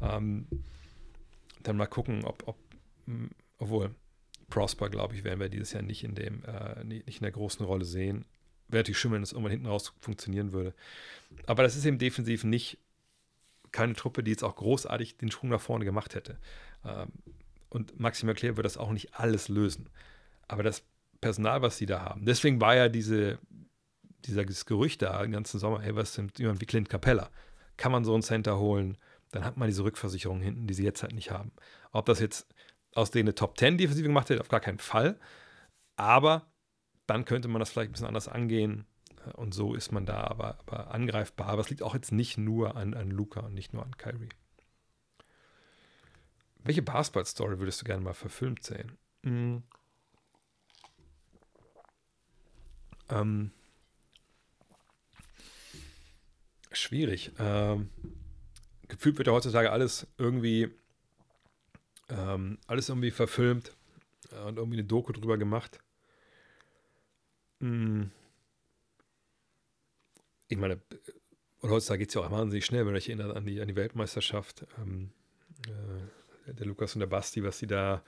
Ähm, 0.00 0.46
dann 1.62 1.76
mal 1.76 1.86
gucken, 1.86 2.24
ob, 2.24 2.46
ob 2.46 2.56
hm, 3.06 3.30
obwohl 3.58 3.94
Prosper, 4.48 4.88
glaube 4.88 5.14
ich, 5.14 5.24
werden 5.24 5.40
wir 5.40 5.48
dieses 5.48 5.72
Jahr 5.72 5.82
nicht 5.82 6.04
in 6.04 6.14
dem, 6.14 6.44
äh, 6.44 6.84
nicht 6.84 7.18
in 7.18 7.22
der 7.22 7.32
großen 7.32 7.64
Rolle 7.64 7.84
sehen. 7.84 8.24
Wäre 8.68 8.80
natürlich 8.80 8.98
schön, 8.98 9.12
wenn 9.12 9.22
es 9.22 9.32
irgendwann 9.32 9.52
hinten 9.52 9.66
raus 9.66 9.92
funktionieren 10.00 10.52
würde. 10.52 10.74
Aber 11.46 11.62
das 11.62 11.76
ist 11.76 11.84
eben 11.84 11.98
defensiv 11.98 12.44
nicht 12.44 12.78
keine 13.72 13.94
Truppe, 13.94 14.22
die 14.22 14.30
jetzt 14.30 14.44
auch 14.44 14.56
großartig 14.56 15.16
den 15.18 15.30
Sprung 15.30 15.50
nach 15.50 15.60
vorne 15.60 15.84
gemacht 15.84 16.14
hätte. 16.14 16.38
Ähm, 16.84 17.12
und 17.70 17.98
Maxim 17.98 18.28
Erklär 18.28 18.56
wird 18.56 18.64
das 18.64 18.76
auch 18.76 18.90
nicht 18.90 19.14
alles 19.14 19.48
lösen. 19.48 19.90
Aber 20.46 20.62
das 20.62 20.84
Personal, 21.20 21.62
was 21.62 21.76
sie 21.76 21.86
da 21.86 22.02
haben, 22.02 22.24
deswegen 22.24 22.60
war 22.60 22.76
ja 22.76 22.88
diese, 22.88 23.38
dieses 24.24 24.66
Gerücht 24.66 25.02
da 25.02 25.22
den 25.22 25.32
ganzen 25.32 25.58
Sommer, 25.58 25.80
hey, 25.80 25.94
was 25.94 26.14
sind 26.14 26.38
jemand 26.38 26.60
wie 26.60 26.66
Clint 26.66 26.88
Capella? 26.88 27.30
Kann 27.76 27.92
man 27.92 28.04
so 28.04 28.14
einen 28.14 28.22
Center 28.22 28.58
holen? 28.58 28.98
dann 29.30 29.44
hat 29.44 29.56
man 29.56 29.68
diese 29.68 29.84
Rückversicherung 29.84 30.40
hinten, 30.40 30.66
die 30.66 30.74
sie 30.74 30.84
jetzt 30.84 31.02
halt 31.02 31.14
nicht 31.14 31.30
haben. 31.30 31.52
Ob 31.92 32.06
das 32.06 32.20
jetzt 32.20 32.46
aus 32.94 33.10
denen 33.10 33.28
eine 33.28 33.34
Top 33.34 33.58
10 33.58 33.78
Defensive 33.78 34.06
gemacht 34.06 34.30
hätte, 34.30 34.40
auf 34.40 34.48
gar 34.48 34.60
keinen 34.60 34.78
Fall. 34.78 35.18
Aber 35.96 36.50
dann 37.06 37.24
könnte 37.24 37.48
man 37.48 37.60
das 37.60 37.70
vielleicht 37.70 37.90
ein 37.90 37.92
bisschen 37.92 38.06
anders 38.06 38.28
angehen. 38.28 38.86
Und 39.34 39.52
so 39.52 39.74
ist 39.74 39.92
man 39.92 40.06
da 40.06 40.24
aber, 40.24 40.58
aber 40.60 40.92
angreifbar. 40.94 41.48
Aber 41.48 41.60
es 41.60 41.70
liegt 41.70 41.82
auch 41.82 41.94
jetzt 41.94 42.12
nicht 42.12 42.38
nur 42.38 42.76
an, 42.76 42.94
an 42.94 43.10
Luca 43.10 43.40
und 43.40 43.54
nicht 43.54 43.74
nur 43.74 43.84
an 43.84 43.96
Kyrie. 43.96 44.30
Welche 46.68 46.82
Basketball-Story 46.82 47.58
würdest 47.60 47.80
du 47.80 47.86
gerne 47.86 48.02
mal 48.02 48.12
verfilmt 48.12 48.62
sehen? 48.62 48.98
Mhm. 49.22 49.62
Ähm, 53.08 53.52
schwierig. 56.70 57.32
Ähm, 57.38 57.88
gefühlt 58.86 59.16
wird 59.16 59.28
ja 59.28 59.32
heutzutage 59.32 59.72
alles 59.72 60.06
irgendwie, 60.18 60.70
ähm, 62.10 62.58
alles 62.66 62.90
irgendwie 62.90 63.12
verfilmt 63.12 63.74
und 64.46 64.58
irgendwie 64.58 64.80
eine 64.80 64.86
Doku 64.86 65.12
drüber 65.12 65.38
gemacht. 65.38 65.80
Hm. 67.60 68.10
Ich 70.48 70.58
meine, 70.58 70.82
und 71.62 71.70
heutzutage 71.70 72.00
geht 72.00 72.10
es 72.10 72.14
ja 72.14 72.20
auch 72.20 72.30
wahnsinnig 72.30 72.66
schnell, 72.66 72.86
wenn 72.86 72.94
ich 72.94 73.08
erinnere 73.08 73.36
an 73.36 73.46
die, 73.46 73.58
an 73.58 73.68
die 73.68 73.76
Weltmeisterschaft. 73.76 74.66
Ähm, 74.76 75.12
äh, 75.66 76.27
der 76.54 76.66
Lukas 76.66 76.94
und 76.94 77.00
der 77.00 77.06
Basti, 77.06 77.42
was 77.42 77.58
sie 77.58 77.66
da 77.66 78.02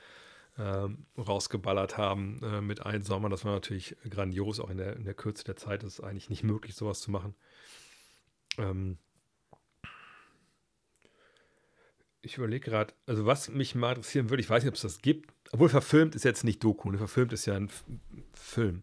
ähm, 0.59 1.07
rausgeballert 1.17 1.97
haben 1.97 2.41
äh, 2.43 2.61
mit 2.61 2.85
einem 2.85 3.03
Sommer, 3.03 3.29
das 3.29 3.45
war 3.45 3.53
natürlich 3.53 3.97
grandios, 4.09 4.61
auch 4.61 4.71
in 4.71 4.79
der, 4.79 4.97
in 4.97 5.05
der 5.05 5.15
Kürze 5.15 5.45
der 5.45 5.57
Zeit. 5.57 5.83
ist 5.83 5.99
Es 5.99 6.05
eigentlich 6.05 6.31
nicht 6.31 6.43
möglich, 6.43 6.75
sowas 6.75 7.01
zu 7.01 7.11
machen. 7.11 7.35
Ähm, 8.59 8.99
ich 12.23 12.37
überlege 12.37 12.71
gerade, 12.71 12.93
also 13.07 13.27
was 13.27 13.49
mich 13.49 13.75
mal 13.75 13.91
interessieren 13.91 14.31
würde, 14.31 14.43
ich 14.43 14.51
weiß 14.51 14.63
nicht, 14.63 14.69
ob 14.69 14.75
es 14.75 14.83
das 14.83 15.01
gibt, 15.01 15.33
obwohl 15.53 15.69
verfilmt 15.69 16.15
ist 16.15 16.25
jetzt 16.25 16.45
nicht 16.45 16.63
Doku, 16.63 16.91
ne? 16.91 16.99
verfilmt 16.99 17.33
ist 17.33 17.47
ja 17.47 17.55
ein 17.55 17.67
F 17.67 17.85
Film. 18.35 18.83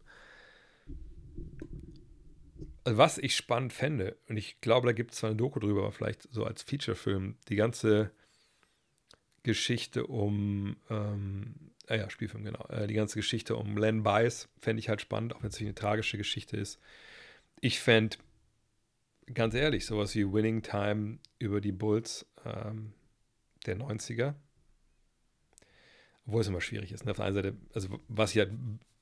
Also 2.84 2.98
was 2.98 3.18
ich 3.18 3.36
spannend 3.36 3.74
fände, 3.74 4.18
und 4.30 4.38
ich 4.38 4.62
glaube, 4.62 4.88
da 4.88 4.94
gibt 4.94 5.12
es 5.12 5.20
zwar 5.20 5.30
eine 5.30 5.38
Doku 5.38 5.60
drüber, 5.60 5.82
aber 5.82 5.92
vielleicht 5.92 6.24
so 6.32 6.46
als 6.46 6.64
Feature-Film, 6.64 7.36
die 7.50 7.56
ganze 7.56 8.12
Geschichte 9.48 10.06
um, 10.08 10.76
ähm, 10.90 11.56
ah 11.88 11.96
ja, 11.96 12.10
Spielfilm, 12.10 12.44
genau, 12.44 12.68
äh, 12.68 12.86
die 12.86 12.94
ganze 12.94 13.16
Geschichte 13.16 13.56
um 13.56 13.78
Len 13.78 14.04
Bice 14.04 14.50
fände 14.60 14.82
ich 14.82 14.90
halt 14.90 15.00
spannend, 15.00 15.34
auch 15.34 15.42
wenn 15.42 15.50
es 15.52 15.62
eine 15.62 15.74
tragische 15.74 16.18
Geschichte 16.18 16.58
ist. 16.58 16.82
Ich 17.62 17.80
fände, 17.80 18.18
ganz 19.34 19.54
ehrlich, 19.54 19.86
sowas 19.86 20.14
wie 20.16 20.32
Winning 20.32 20.64
Time 20.64 21.20
über 21.40 21.62
die 21.62 21.72
Bulls, 21.72 22.26
ähm, 22.44 22.92
der 23.66 23.78
90er. 23.78 24.36
Obwohl 26.26 26.42
es 26.42 26.48
immer 26.50 26.60
schwierig 26.60 26.92
ist. 26.92 27.06
Ne? 27.06 27.12
Auf 27.12 27.18
der 27.18 27.26
einen 27.28 27.36
Seite, 27.36 27.58
also 27.74 28.02
was 28.10 28.36
ich 28.36 28.40
halt 28.40 28.52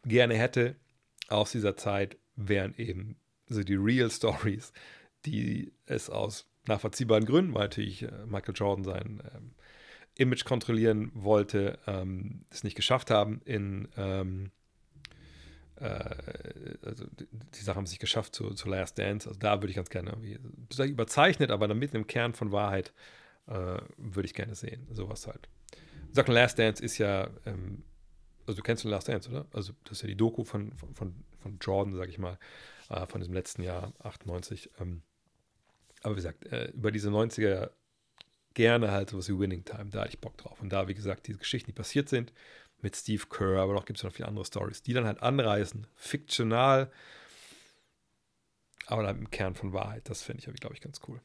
gerne 0.03 0.37
hätte 0.37 0.75
aus 1.27 1.53
dieser 1.53 1.75
Zeit, 1.75 2.19
wären 2.35 2.75
eben 2.77 3.15
so 3.47 3.63
die 3.63 3.73
Real 3.73 4.11
Stories, 4.11 4.73
die 5.25 5.73
es 5.87 6.11
aus 6.11 6.47
nachvollziehbaren 6.67 7.25
Gründen, 7.25 7.55
weil 7.55 7.63
natürlich 7.63 8.03
äh, 8.03 8.27
Michael 8.27 8.53
Jordan 8.55 8.83
sein 8.83 9.23
ähm, 9.33 9.55
Image 10.17 10.45
kontrollieren 10.45 11.11
wollte, 11.13 11.79
ähm, 11.87 12.45
es 12.49 12.63
nicht 12.63 12.75
geschafft 12.75 13.11
haben 13.11 13.41
in 13.45 13.89
ähm, 13.97 14.51
äh, 15.75 16.15
also 16.83 17.05
die, 17.19 17.27
die 17.31 17.59
Sachen 17.59 17.77
haben 17.77 17.85
sich 17.85 17.99
geschafft 17.99 18.33
zu, 18.35 18.51
zu 18.51 18.69
Last 18.69 18.97
Dance. 18.97 19.27
Also 19.27 19.39
da 19.39 19.61
würde 19.61 19.69
ich 19.69 19.75
ganz 19.75 19.89
gerne 19.89 20.11
irgendwie 20.11 20.39
überzeichnet, 20.91 21.51
aber 21.51 21.67
dann 21.67 21.77
mit 21.79 21.93
einem 21.93 22.07
Kern 22.07 22.33
von 22.33 22.51
Wahrheit 22.51 22.93
Äh, 23.47 23.79
Würde 23.97 24.25
ich 24.25 24.33
gerne 24.33 24.55
sehen. 24.55 24.87
Sowas 24.91 25.27
halt. 25.27 25.47
Sachen 26.11 26.33
Last 26.33 26.57
Dance 26.57 26.83
ist 26.83 26.97
ja, 26.97 27.29
ähm, 27.45 27.83
also 28.47 28.57
du 28.57 28.63
kennst 28.63 28.83
den 28.83 28.89
Last 28.89 29.07
Dance, 29.07 29.29
oder? 29.29 29.45
Also 29.53 29.73
das 29.83 29.97
ist 29.97 30.01
ja 30.01 30.07
die 30.07 30.15
Doku 30.15 30.43
von, 30.43 30.71
von, 30.77 30.95
von 31.39 31.59
Jordan, 31.61 31.93
sag 31.93 32.09
ich 32.09 32.17
mal, 32.17 32.39
äh, 32.89 33.05
von 33.05 33.21
diesem 33.21 33.35
letzten 33.35 33.61
Jahr, 33.61 33.93
98. 33.99 34.71
Ähm, 34.79 35.03
aber 36.01 36.13
wie 36.13 36.15
gesagt, 36.15 36.45
äh, 36.51 36.71
über 36.71 36.91
diese 36.91 37.09
90er 37.09 37.69
gerne 38.55 38.91
halt 38.91 39.11
sowas 39.11 39.29
wie 39.29 39.37
Winning 39.37 39.63
Time, 39.63 39.89
da 39.91 40.01
hatte 40.01 40.09
ich 40.09 40.19
Bock 40.19 40.37
drauf. 40.37 40.59
Und 40.61 40.69
da, 40.69 40.87
wie 40.87 40.95
gesagt, 40.95 41.27
diese 41.27 41.37
Geschichten, 41.37 41.67
die 41.67 41.75
passiert 41.75 42.09
sind, 42.09 42.33
mit 42.81 42.95
Steve 42.95 43.23
Kerr, 43.29 43.61
aber 43.61 43.73
noch 43.73 43.85
gibt 43.85 43.99
es 43.99 44.03
noch 44.03 44.11
viele 44.11 44.27
andere 44.27 44.45
Stories, 44.45 44.81
die 44.81 44.93
dann 44.93 45.05
halt 45.05 45.21
anreißen, 45.21 45.87
fiktional, 45.95 46.91
aber 48.87 49.03
dann 49.03 49.19
im 49.19 49.29
Kern 49.29 49.55
von 49.55 49.73
Wahrheit. 49.73 50.09
Das 50.09 50.21
finde 50.21 50.43
ich, 50.47 50.59
glaube 50.59 50.75
ich, 50.75 50.81
ganz 50.81 50.99
cool. 51.07 51.21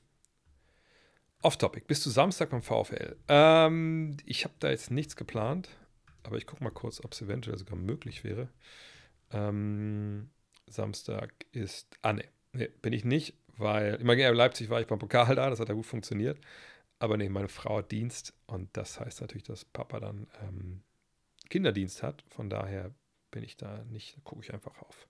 Off-Topic. 1.43 1.87
Bist 1.87 2.05
du 2.05 2.11
Samstag 2.11 2.51
beim 2.51 2.63
VfL? 2.63 3.17
Ähm, 3.29 4.17
ich 4.27 4.45
habe 4.45 4.55
da 4.59 4.71
jetzt 4.71 4.91
nichts 4.91 5.17
geplant, 5.17 5.69
aber 6.23 6.37
ich 6.37 6.47
gucke 6.47 6.63
mal 6.63 6.71
kurz, 6.71 7.03
ob 7.03 7.13
es 7.13 7.23
eventuell 7.23 7.57
sogar 7.57 7.77
möglich 7.77 8.25
wäre. 8.25 8.49
Ähm, 9.33 10.31
Samstag 10.67 11.33
ist. 11.53 11.97
Ah, 12.03 12.13
ne. 12.13 12.25
Nee, 12.53 12.69
bin 12.83 12.93
ich 12.93 13.05
nicht, 13.05 13.35
weil. 13.57 13.95
Immer 13.97 14.15
in 14.15 14.35
Leipzig 14.35 14.71
war 14.71 14.81
ich 14.81 14.87
beim 14.87 14.99
Pokal 14.99 15.35
da, 15.35 15.49
das 15.49 15.61
hat 15.61 15.69
ja 15.69 15.75
gut 15.75 15.87
funktioniert. 15.87 16.39
Aber 17.01 17.17
nee, 17.17 17.29
meine 17.29 17.49
Frau 17.49 17.79
hat 17.79 17.91
Dienst 17.91 18.35
und 18.47 18.69
das 18.77 19.01
heißt 19.01 19.23
natürlich, 19.23 19.43
dass 19.43 19.65
Papa 19.65 19.99
dann 20.01 20.29
ähm, 20.43 20.83
Kinderdienst 21.49 22.03
hat. 22.03 22.23
Von 22.29 22.51
daher 22.51 22.95
bin 23.31 23.43
ich 23.43 23.57
da 23.57 23.85
nicht, 23.91 24.23
gucke 24.23 24.43
ich 24.43 24.53
einfach 24.53 24.81
auf, 24.83 25.09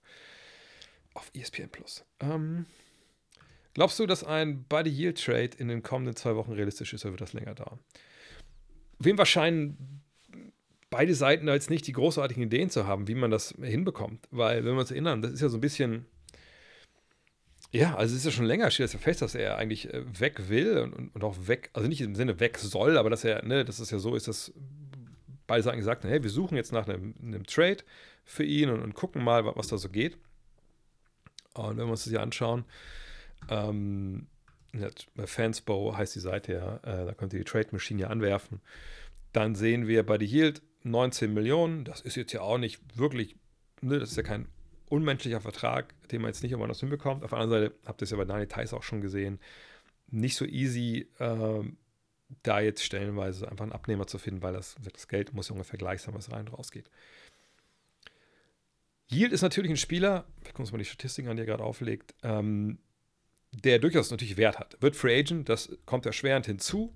auf 1.13 1.29
ESPN 1.35 1.69
Plus. 1.69 2.05
Ähm, 2.21 2.65
glaubst 3.73 3.99
du, 3.99 4.07
dass 4.07 4.23
ein 4.23 4.63
Buddy 4.63 4.89
Yield 4.89 5.23
Trade 5.23 5.51
in 5.57 5.67
den 5.67 5.83
kommenden 5.83 6.15
zwei 6.15 6.35
Wochen 6.35 6.53
realistisch 6.53 6.93
ist 6.93 7.03
oder 7.05 7.11
wird 7.13 7.21
das 7.21 7.33
länger 7.33 7.55
dauern? 7.55 7.79
Wem 8.97 9.17
wahrscheinlich 9.17 9.75
beide 10.89 11.13
Seiten 11.13 11.47
jetzt 11.47 11.69
nicht 11.69 11.87
die 11.87 11.93
großartigen 11.93 12.43
Ideen 12.43 12.69
zu 12.69 12.87
haben, 12.87 13.07
wie 13.07 13.15
man 13.15 13.31
das 13.31 13.55
hinbekommt. 13.59 14.27
Weil, 14.31 14.63
wenn 14.63 14.75
wir 14.75 14.81
uns 14.81 14.91
erinnern, 14.91 15.21
das 15.21 15.31
ist 15.31 15.41
ja 15.41 15.49
so 15.49 15.57
ein 15.57 15.61
bisschen. 15.61 16.05
Ja, 17.71 17.95
also 17.95 18.13
es 18.13 18.19
ist 18.19 18.25
ja 18.25 18.31
schon 18.31 18.45
länger, 18.45 18.69
steht 18.69 18.87
es 18.87 18.93
ja 18.93 18.99
fest, 18.99 19.21
dass 19.21 19.33
er 19.33 19.57
eigentlich 19.57 19.93
äh, 19.93 20.03
weg 20.19 20.49
will 20.49 20.77
und, 20.77 21.15
und, 21.15 21.23
auch 21.23 21.47
weg, 21.47 21.69
also 21.73 21.87
nicht 21.87 22.01
im 22.01 22.15
Sinne 22.15 22.39
weg 22.41 22.57
soll, 22.57 22.97
aber 22.97 23.09
dass 23.09 23.23
er, 23.23 23.45
ne, 23.45 23.63
dass 23.63 23.79
es 23.79 23.91
ja 23.91 23.97
so 23.97 24.13
ist, 24.15 24.27
dass 24.27 24.53
beide 25.47 25.63
Seiten 25.63 25.77
gesagt 25.77 26.03
haben, 26.03 26.11
hey, 26.11 26.21
wir 26.21 26.29
suchen 26.29 26.57
jetzt 26.57 26.73
nach 26.73 26.87
einem, 26.87 27.15
einem 27.21 27.45
Trade 27.45 27.77
für 28.25 28.43
ihn 28.43 28.69
und, 28.69 28.81
und, 28.81 28.93
gucken 28.93 29.23
mal, 29.23 29.45
was 29.45 29.67
da 29.67 29.77
so 29.77 29.87
geht. 29.89 30.17
Und 31.53 31.77
wenn 31.77 31.85
wir 31.85 31.91
uns 31.91 32.03
das 32.03 32.11
hier 32.11 32.21
anschauen, 32.21 32.65
ähm, 33.49 34.27
Fansbow 35.25 35.95
heißt 35.95 36.15
die 36.15 36.19
Seite 36.19 36.53
ja, 36.53 36.75
äh, 36.77 37.05
da 37.05 37.13
könnt 37.13 37.33
ihr 37.33 37.39
die 37.39 37.45
Trade 37.45 37.69
Machine 37.71 38.01
ja 38.01 38.07
anwerfen. 38.07 38.61
Dann 39.33 39.55
sehen 39.55 39.87
wir 39.87 40.05
bei 40.05 40.17
The 40.17 40.25
Yield 40.25 40.61
19 40.83 41.33
Millionen. 41.33 41.85
Das 41.85 42.01
ist 42.01 42.15
jetzt 42.15 42.33
ja 42.33 42.41
auch 42.41 42.57
nicht 42.57 42.97
wirklich, 42.97 43.35
ne, 43.81 43.99
das 43.99 44.11
ist 44.11 44.17
ja 44.17 44.23
kein 44.23 44.47
unmenschlicher 44.91 45.41
Vertrag, 45.41 45.93
den 46.09 46.21
man 46.21 46.29
jetzt 46.29 46.43
nicht 46.43 46.51
immer 46.51 46.67
noch 46.67 46.77
hinbekommt. 46.77 47.23
Auf 47.23 47.29
der 47.31 47.39
anderen 47.39 47.63
Seite 47.63 47.75
habt 47.85 48.01
ihr 48.01 48.03
es 48.03 48.11
ja 48.11 48.17
bei 48.17 48.25
Daniel 48.25 48.47
Theiss 48.47 48.73
auch 48.73 48.83
schon 48.83 49.01
gesehen. 49.01 49.39
Nicht 50.09 50.35
so 50.35 50.45
easy, 50.45 51.07
äh, 51.19 51.63
da 52.43 52.59
jetzt 52.59 52.83
stellenweise 52.83 53.49
einfach 53.49 53.63
einen 53.63 53.71
Abnehmer 53.71 54.07
zu 54.07 54.17
finden, 54.17 54.41
weil 54.41 54.53
das, 54.53 54.75
das 54.93 55.07
Geld 55.07 55.33
muss 55.33 55.49
ja 55.49 55.53
ungefähr 55.53 55.77
gleich 55.77 56.01
sein, 56.01 56.13
was 56.13 56.31
rein 56.31 56.47
und 56.47 56.53
raus 56.53 56.71
geht. 56.71 56.89
Yield 59.09 59.31
ist 59.31 59.41
natürlich 59.41 59.71
ein 59.71 59.77
Spieler, 59.77 60.25
wir 60.41 60.51
gucken 60.51 60.63
uns 60.63 60.71
mal 60.71 60.77
die 60.77 60.85
Statistiken 60.85 61.29
an, 61.29 61.35
die 61.35 61.43
er 61.43 61.47
gerade 61.47 61.63
auflegt, 61.63 62.13
ähm, 62.23 62.79
der 63.51 63.79
durchaus 63.79 64.11
natürlich 64.11 64.37
Wert 64.37 64.59
hat. 64.59 64.77
Wird 64.81 64.95
Free 64.95 65.17
Agent, 65.17 65.49
das 65.49 65.77
kommt 65.85 66.05
erschwerend 66.05 66.45
hinzu, 66.45 66.93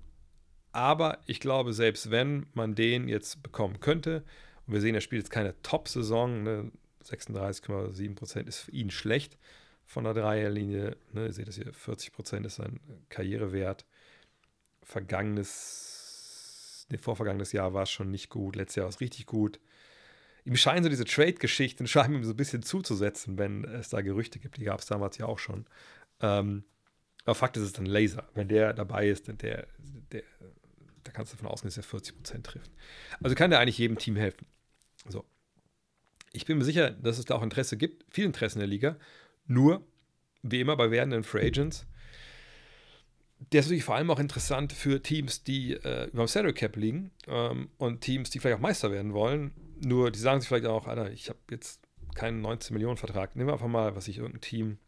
aber 0.72 1.18
ich 1.26 1.40
glaube, 1.40 1.74
selbst 1.74 2.10
wenn 2.10 2.46
man 2.54 2.74
den 2.74 3.08
jetzt 3.08 3.42
bekommen 3.42 3.80
könnte, 3.80 4.24
und 4.66 4.72
wir 4.72 4.80
sehen, 4.80 4.94
er 4.94 5.00
spielt 5.00 5.22
jetzt 5.22 5.30
keine 5.30 5.60
Top-Saison, 5.62 6.42
ne, 6.42 6.72
36,7% 7.06 8.46
ist 8.46 8.58
für 8.58 8.70
ihn 8.72 8.90
schlecht 8.90 9.38
von 9.84 10.04
der 10.04 10.14
Dreierlinie. 10.14 10.96
Ne, 11.12 11.26
ihr 11.26 11.32
seht 11.32 11.48
das 11.48 11.56
hier, 11.56 11.72
40% 11.72 12.44
ist 12.44 12.56
sein 12.56 12.80
Karrierewert. 13.08 13.86
Vergangenes, 14.82 16.86
ne, 16.90 16.98
vorvergangenes 16.98 17.52
Jahr 17.52 17.74
war 17.74 17.84
es 17.84 17.90
schon 17.90 18.10
nicht 18.10 18.30
gut, 18.30 18.56
letztes 18.56 18.76
Jahr 18.76 18.84
war 18.84 18.90
es 18.90 19.00
richtig 19.00 19.26
gut. 19.26 19.60
Ihm 20.44 20.56
scheinen 20.56 20.84
so 20.84 20.88
diese 20.88 21.04
Trade-Geschichten, 21.04 21.86
scheinen 21.88 22.16
ihm 22.16 22.24
so 22.24 22.32
ein 22.32 22.36
bisschen 22.36 22.62
zuzusetzen, 22.62 23.38
wenn 23.38 23.64
es 23.64 23.88
da 23.88 24.00
Gerüchte 24.00 24.38
gibt. 24.38 24.58
Die 24.58 24.64
gab 24.64 24.80
es 24.80 24.86
damals 24.86 25.18
ja 25.18 25.26
auch 25.26 25.38
schon. 25.38 25.66
Ähm, 26.20 26.64
aber 27.24 27.34
Fakt 27.34 27.56
ist, 27.56 27.64
es 27.64 27.70
ist 27.70 27.80
ein 27.80 27.86
Laser. 27.86 28.28
Wenn 28.34 28.48
der 28.48 28.72
dabei 28.72 29.08
ist, 29.08 29.28
dann 29.28 29.38
der, 29.38 29.66
der 30.12 30.22
da 31.06 31.12
kannst 31.12 31.32
du 31.32 31.36
davon 31.36 31.50
ausgehen, 31.50 31.68
dass 31.68 31.76
er 31.76 31.82
40 31.82 32.16
Prozent 32.16 32.46
trifft. 32.46 32.70
Also 33.22 33.36
kann 33.36 33.50
der 33.50 33.60
eigentlich 33.60 33.78
jedem 33.78 33.98
Team 33.98 34.16
helfen. 34.16 34.46
So. 35.08 35.24
Ich 36.36 36.44
bin 36.44 36.58
mir 36.58 36.64
sicher, 36.64 36.90
dass 36.90 37.18
es 37.18 37.24
da 37.24 37.34
auch 37.34 37.42
Interesse 37.42 37.78
gibt, 37.78 38.04
viel 38.12 38.26
Interesse 38.26 38.56
in 38.56 38.60
der 38.60 38.68
Liga. 38.68 38.96
Nur, 39.46 39.86
wie 40.42 40.60
immer 40.60 40.76
bei 40.76 40.90
werdenden 40.90 41.24
Free 41.24 41.46
Agents, 41.46 41.86
der 43.52 43.60
ist 43.60 43.66
natürlich 43.66 43.84
vor 43.84 43.94
allem 43.94 44.10
auch 44.10 44.18
interessant 44.18 44.72
für 44.72 45.02
Teams, 45.02 45.44
die 45.44 45.72
äh, 45.72 46.08
über 46.08 46.24
dem 46.24 46.28
Salary 46.28 46.52
Cap 46.52 46.76
liegen 46.76 47.10
ähm, 47.26 47.70
und 47.78 48.02
Teams, 48.02 48.30
die 48.30 48.38
vielleicht 48.38 48.56
auch 48.58 48.62
Meister 48.62 48.92
werden 48.92 49.14
wollen. 49.14 49.52
Nur, 49.82 50.10
die 50.10 50.18
sagen 50.18 50.40
sich 50.40 50.48
vielleicht 50.48 50.66
auch, 50.66 50.86
Alter, 50.86 51.10
ich 51.10 51.28
habe 51.30 51.38
jetzt 51.50 51.80
keinen 52.14 52.42
19 52.42 52.74
Millionen 52.74 52.96
Vertrag. 52.98 53.34
Nehmen 53.34 53.48
wir 53.48 53.54
einfach 53.54 53.66
mal, 53.66 53.96
was 53.96 54.08
ich 54.08 54.18
irgendein 54.18 54.40
Team, 54.42 54.78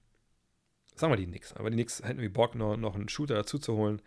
sagen 0.97 1.13
wir 1.13 1.17
die 1.17 1.27
Knicks, 1.27 1.55
aber 1.55 1.71
die 1.71 1.77
Knicks 1.77 2.03
hätten 2.03 2.21
wie 2.21 2.29
Bock, 2.29 2.55
noch, 2.55 2.77
noch 2.77 2.95
einen 2.95 3.09
Shooter 3.09 3.35
dazu 3.35 3.59
zu 3.59 3.75
holen, 3.75 4.03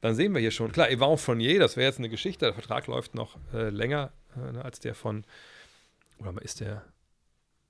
dann 0.00 0.14
sehen 0.14 0.32
wir 0.34 0.40
hier 0.40 0.50
schon, 0.50 0.72
klar, 0.72 0.88
Yvon 0.90 1.18
Fournier, 1.18 1.58
das 1.58 1.76
wäre 1.76 1.88
jetzt 1.88 1.98
eine 1.98 2.08
Geschichte, 2.08 2.44
der 2.44 2.54
Vertrag 2.54 2.86
läuft 2.86 3.14
noch 3.14 3.38
äh, 3.52 3.70
länger 3.70 4.12
äh, 4.36 4.58
als 4.58 4.78
der 4.78 4.94
von, 4.94 5.24
oder 6.18 6.40
ist 6.42 6.60
der, 6.60 6.84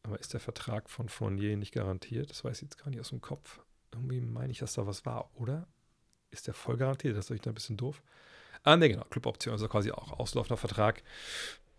aber 0.03 0.19
ist 0.21 0.33
der 0.33 0.41
Vertrag 0.41 0.91
von 0.91 1.09
Fournier 1.09 1.57
nicht 1.57 1.73
garantiert? 1.73 2.31
Das 2.31 2.45
weiß 2.45 2.59
ich 2.59 2.63
jetzt 2.63 2.79
gar 2.79 2.91
nicht 2.91 3.01
aus 3.01 3.11
dem 3.11 3.21
Kopf. 3.21 3.61
Irgendwie 3.93 4.21
meine 4.21 4.53
ich, 4.53 4.59
dass 4.59 4.75
da 4.75 4.87
was 4.87 5.07
war, 5.07 5.31
oder? 5.35 5.67
Ist 6.31 6.47
der 6.47 6.55
voll 6.55 6.77
garantiert? 6.77 7.17
Das 7.17 7.31
ist 7.31 7.47
da 7.47 7.51
ein 7.51 7.55
bisschen 7.55 7.77
doof. 7.77 8.03
Ah, 8.63 8.77
ne, 8.77 8.89
genau, 8.89 9.05
Cluboption, 9.11 9.53
also 9.53 9.69
quasi 9.69 9.93
auch 9.93 10.19
auslaufender 10.19 10.57
Vertrag. 10.57 11.03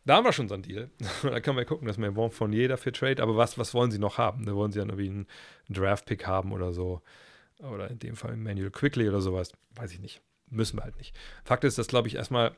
Da 0.06 0.16
haben 0.16 0.24
wir 0.24 0.32
schon 0.32 0.48
so 0.48 0.54
einen 0.54 0.64
Deal. 0.64 0.90
da 1.24 1.40
können 1.42 1.58
wir 1.58 1.66
gucken, 1.66 1.88
dass 1.88 1.98
wir 1.98 2.12
Yvon 2.12 2.32
Fournier 2.32 2.70
dafür 2.70 2.94
trade, 2.94 3.22
aber 3.22 3.36
was, 3.36 3.58
was 3.58 3.74
wollen 3.74 3.92
sie 3.92 4.00
noch 4.00 4.18
haben? 4.18 4.46
Da 4.46 4.56
wollen 4.56 4.72
sie 4.72 4.80
dann 4.80 4.90
irgendwie 4.90 5.10
einen 5.10 5.28
Draft-Pick 5.70 6.26
haben 6.26 6.54
oder 6.54 6.72
so. 6.72 7.02
Oder 7.60 7.90
in 7.90 8.00
dem 8.00 8.16
Fall 8.16 8.38
Manuel 8.38 8.72
Quickly 8.72 9.10
oder 9.10 9.20
sowas. 9.20 9.52
Weiß 9.76 9.92
ich 9.92 10.00
nicht 10.00 10.22
müssen 10.50 10.78
wir 10.78 10.84
halt 10.84 10.98
nicht. 10.98 11.16
Fakt 11.44 11.64
ist, 11.64 11.78
dass, 11.78 11.88
glaube 11.88 12.08
ich, 12.08 12.16
erstmal 12.16 12.56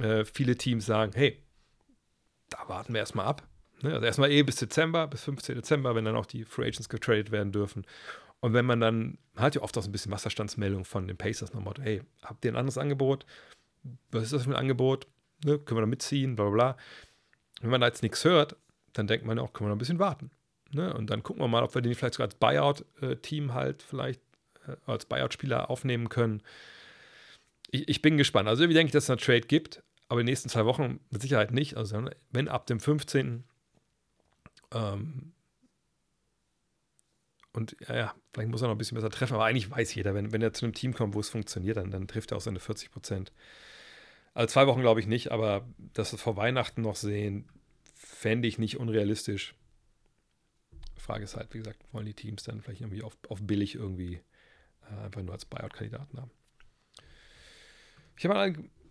äh, 0.00 0.24
viele 0.24 0.56
Teams 0.56 0.86
sagen, 0.86 1.12
hey, 1.14 1.42
da 2.50 2.68
warten 2.68 2.92
wir 2.92 3.00
erstmal 3.00 3.26
ab. 3.26 3.46
Ne? 3.82 3.92
Also 3.92 4.06
erstmal 4.06 4.30
eh 4.30 4.42
bis 4.42 4.56
Dezember, 4.56 5.06
bis 5.06 5.24
15. 5.24 5.56
Dezember, 5.56 5.94
wenn 5.94 6.04
dann 6.04 6.16
auch 6.16 6.26
die 6.26 6.44
Free 6.44 6.66
Agents 6.66 6.88
getradet 6.88 7.30
werden 7.30 7.52
dürfen. 7.52 7.86
Und 8.40 8.52
wenn 8.52 8.64
man 8.64 8.80
dann, 8.80 9.18
hat 9.36 9.54
ja 9.54 9.62
oft 9.62 9.76
auch 9.76 9.82
so 9.82 9.88
ein 9.88 9.92
bisschen 9.92 10.12
Wasserstandsmeldung 10.12 10.84
von 10.84 11.08
den 11.08 11.16
Pacers 11.16 11.52
nochmal, 11.52 11.74
hey, 11.80 12.02
habt 12.22 12.44
ihr 12.44 12.52
ein 12.52 12.56
anderes 12.56 12.78
Angebot? 12.78 13.26
Was 14.10 14.24
ist 14.24 14.32
das 14.32 14.44
für 14.44 14.50
ein 14.50 14.56
Angebot? 14.56 15.06
Ne? 15.44 15.58
Können 15.58 15.78
wir 15.78 15.82
da 15.82 15.86
mitziehen? 15.86 16.36
Bla 16.36 16.46
bla 16.46 16.54
bla. 16.54 16.76
Wenn 17.60 17.70
man 17.70 17.80
da 17.80 17.88
jetzt 17.88 18.02
nichts 18.02 18.24
hört, 18.24 18.56
dann 18.92 19.06
denkt 19.06 19.26
man 19.26 19.38
auch, 19.38 19.52
können 19.52 19.66
wir 19.66 19.70
noch 19.70 19.76
ein 19.76 19.80
bisschen 19.80 19.98
warten. 19.98 20.30
Ne? 20.70 20.92
Und 20.94 21.10
dann 21.10 21.22
gucken 21.22 21.42
wir 21.42 21.48
mal, 21.48 21.62
ob 21.62 21.74
wir 21.74 21.82
den 21.82 21.94
vielleicht 21.94 22.14
sogar 22.14 22.28
als 22.28 22.34
Buyout-Team 22.36 23.54
halt 23.54 23.82
vielleicht 23.82 24.20
äh, 24.66 24.76
als 24.86 25.06
Buyout-Spieler 25.06 25.70
aufnehmen 25.70 26.08
können 26.08 26.42
ich, 27.70 27.88
ich 27.88 28.02
bin 28.02 28.16
gespannt. 28.16 28.48
Also, 28.48 28.64
ich 28.64 28.74
denke, 28.74 28.92
dass 28.92 29.04
es 29.04 29.10
einen 29.10 29.18
Trade 29.18 29.42
gibt, 29.42 29.82
aber 30.08 30.20
in 30.20 30.26
den 30.26 30.32
nächsten 30.32 30.48
zwei 30.48 30.64
Wochen 30.64 31.00
mit 31.10 31.22
Sicherheit 31.22 31.52
nicht. 31.52 31.76
Also, 31.76 32.08
wenn 32.30 32.48
ab 32.48 32.66
dem 32.66 32.80
15. 32.80 33.44
Ähm, 34.72 35.32
und 37.52 37.76
ja, 37.88 37.96
ja, 37.96 38.14
vielleicht 38.32 38.50
muss 38.50 38.62
er 38.62 38.68
noch 38.68 38.74
ein 38.74 38.78
bisschen 38.78 38.96
besser 38.96 39.10
treffen, 39.10 39.34
aber 39.34 39.44
eigentlich 39.44 39.70
weiß 39.70 39.94
jeder, 39.94 40.14
wenn, 40.14 40.32
wenn 40.32 40.42
er 40.42 40.52
zu 40.52 40.64
einem 40.64 40.74
Team 40.74 40.94
kommt, 40.94 41.14
wo 41.14 41.20
es 41.20 41.28
funktioniert, 41.28 41.76
dann, 41.76 41.90
dann 41.90 42.06
trifft 42.06 42.30
er 42.30 42.36
auch 42.36 42.42
seine 42.42 42.60
40 42.60 42.90
Prozent. 42.90 43.32
Also 44.34 44.52
zwei 44.52 44.66
Wochen 44.66 44.80
glaube 44.80 45.00
ich 45.00 45.06
nicht, 45.06 45.32
aber 45.32 45.66
dass 45.94 46.12
wir 46.12 46.18
vor 46.18 46.36
Weihnachten 46.36 46.82
noch 46.82 46.96
sehen, 46.96 47.48
fände 47.94 48.46
ich 48.46 48.58
nicht 48.58 48.78
unrealistisch. 48.78 49.54
Frage 50.96 51.24
ist 51.24 51.36
halt, 51.36 51.52
wie 51.54 51.58
gesagt, 51.58 51.80
wollen 51.92 52.06
die 52.06 52.14
Teams 52.14 52.44
dann 52.44 52.60
vielleicht 52.60 52.82
irgendwie 52.82 53.02
auf, 53.02 53.16
auf 53.28 53.40
billig 53.42 53.74
irgendwie 53.74 54.20
äh, 54.90 55.04
einfach 55.04 55.22
nur 55.22 55.32
als 55.32 55.46
Buyout-Kandidaten 55.46 56.20
haben. 56.20 56.30
Ich 58.16 58.24
habe 58.24 58.34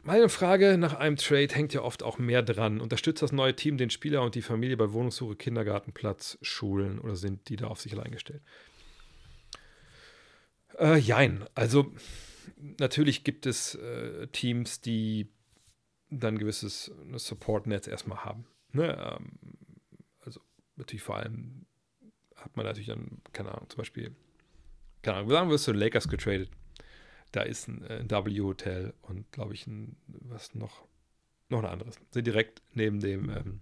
meine 0.08 0.30
Frage 0.30 0.78
nach 0.78 0.93
einem 0.93 1.18
Trade 1.18 1.53
hängt 1.53 1.74
ja 1.74 1.82
oft 1.82 2.01
auch 2.01 2.18
mehr 2.18 2.41
dran. 2.41 2.80
Unterstützt 2.80 3.22
das 3.22 3.34
neue 3.34 3.55
Team 3.55 3.78
den 3.78 3.89
Spieler 3.89 4.24
und 4.24 4.36
die 4.36 4.41
Familie 4.41 4.78
bei 4.78 4.93
Wohnungssuche, 4.93 5.36
Kindergartenplatz, 5.36 6.38
Schulen 6.41 6.99
oder 6.99 7.18
sind 7.18 7.49
die 7.49 7.58
da 7.58 7.68
auf 7.68 7.82
sich 7.82 7.91
allein 7.91 8.12
gestellt? 8.12 8.41
Äh, 10.80 10.97
jein. 10.97 11.43
Also 11.55 11.93
natürlich 12.80 13.26
gibt 13.26 13.45
es 13.45 13.76
äh, 13.76 14.28
Teams, 14.28 14.80
die 14.80 15.28
dann 16.10 16.38
gewisses 16.38 16.89
ne, 17.03 17.20
Support-Netz 17.20 17.88
erstmal 17.88 18.24
haben. 18.24 18.47
Ne? 18.72 18.97
Ähm, 18.97 19.38
also 20.22 20.39
natürlich 20.78 21.03
vor 21.03 21.18
allem 21.18 21.66
hat 22.38 22.55
man 22.55 22.66
natürlich 22.66 22.88
dann, 22.88 23.22
keine 23.34 23.51
Ahnung, 23.51 23.70
zum 23.70 23.80
Beispiel, 23.80 24.16
keine 25.01 25.18
Ahnung, 25.18 25.32
sagen 25.32 25.49
wir, 25.49 25.55
es 25.55 25.64
zu 25.64 25.74
Lakers 25.74 26.08
getradet 26.08 26.49
Da 27.38 27.43
ist 27.43 27.67
ein, 27.67 27.85
ein 27.85 28.09
W-Hotel 28.09 28.95
und, 29.03 29.31
glaube 29.31 29.53
ich, 29.53 29.67
ein, 29.67 29.95
was 30.07 30.55
noch, 30.55 30.88
noch 31.49 31.59
ein 31.59 31.69
anderes. 31.69 31.99
Sind 32.09 32.25
direkt 32.25 32.63
neben 32.73 32.99
dem, 32.99 33.29
ähm, 33.29 33.59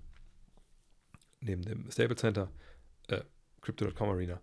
neben 1.42 1.62
dem 1.62 1.92
Stable 1.92 2.16
Center, 2.16 2.50
äh, 3.10 3.20
Crypto.com 3.60 4.08
Arena. 4.08 4.40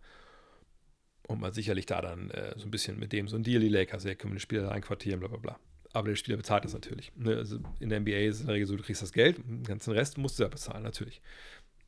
Und 1.28 1.40
man 1.40 1.54
sicherlich 1.54 1.86
da 1.86 2.02
dann 2.02 2.28
äh, 2.28 2.52
so 2.58 2.66
ein 2.66 2.70
bisschen 2.70 2.98
mit 2.98 3.14
dem 3.14 3.26
so 3.26 3.36
ein 3.36 3.42
Deal, 3.42 3.62
die 3.62 3.70
Lakers, 3.70 4.04
ja, 4.04 4.14
können 4.14 4.34
wir 4.34 4.36
den 4.36 4.40
Spieler 4.40 4.64
da 4.64 4.68
einquartieren, 4.72 5.18
bla 5.18 5.30
bla 5.30 5.38
bla. 5.38 5.58
Aber 5.94 6.08
der 6.08 6.16
Spieler 6.16 6.36
bezahlt 6.36 6.66
das 6.66 6.74
natürlich. 6.74 7.10
Ne? 7.16 7.34
Also 7.34 7.58
in 7.80 7.88
der 7.88 8.00
NBA 8.00 8.28
ist 8.28 8.34
es 8.34 8.40
in 8.42 8.48
der 8.48 8.56
Regel 8.56 8.66
so, 8.66 8.76
du 8.76 8.82
kriegst 8.82 9.00
das 9.00 9.14
Geld, 9.14 9.38
den 9.38 9.62
ganzen 9.62 9.94
Rest 9.94 10.18
musst 10.18 10.38
du 10.38 10.42
ja 10.42 10.50
bezahlen, 10.50 10.82
natürlich. 10.82 11.22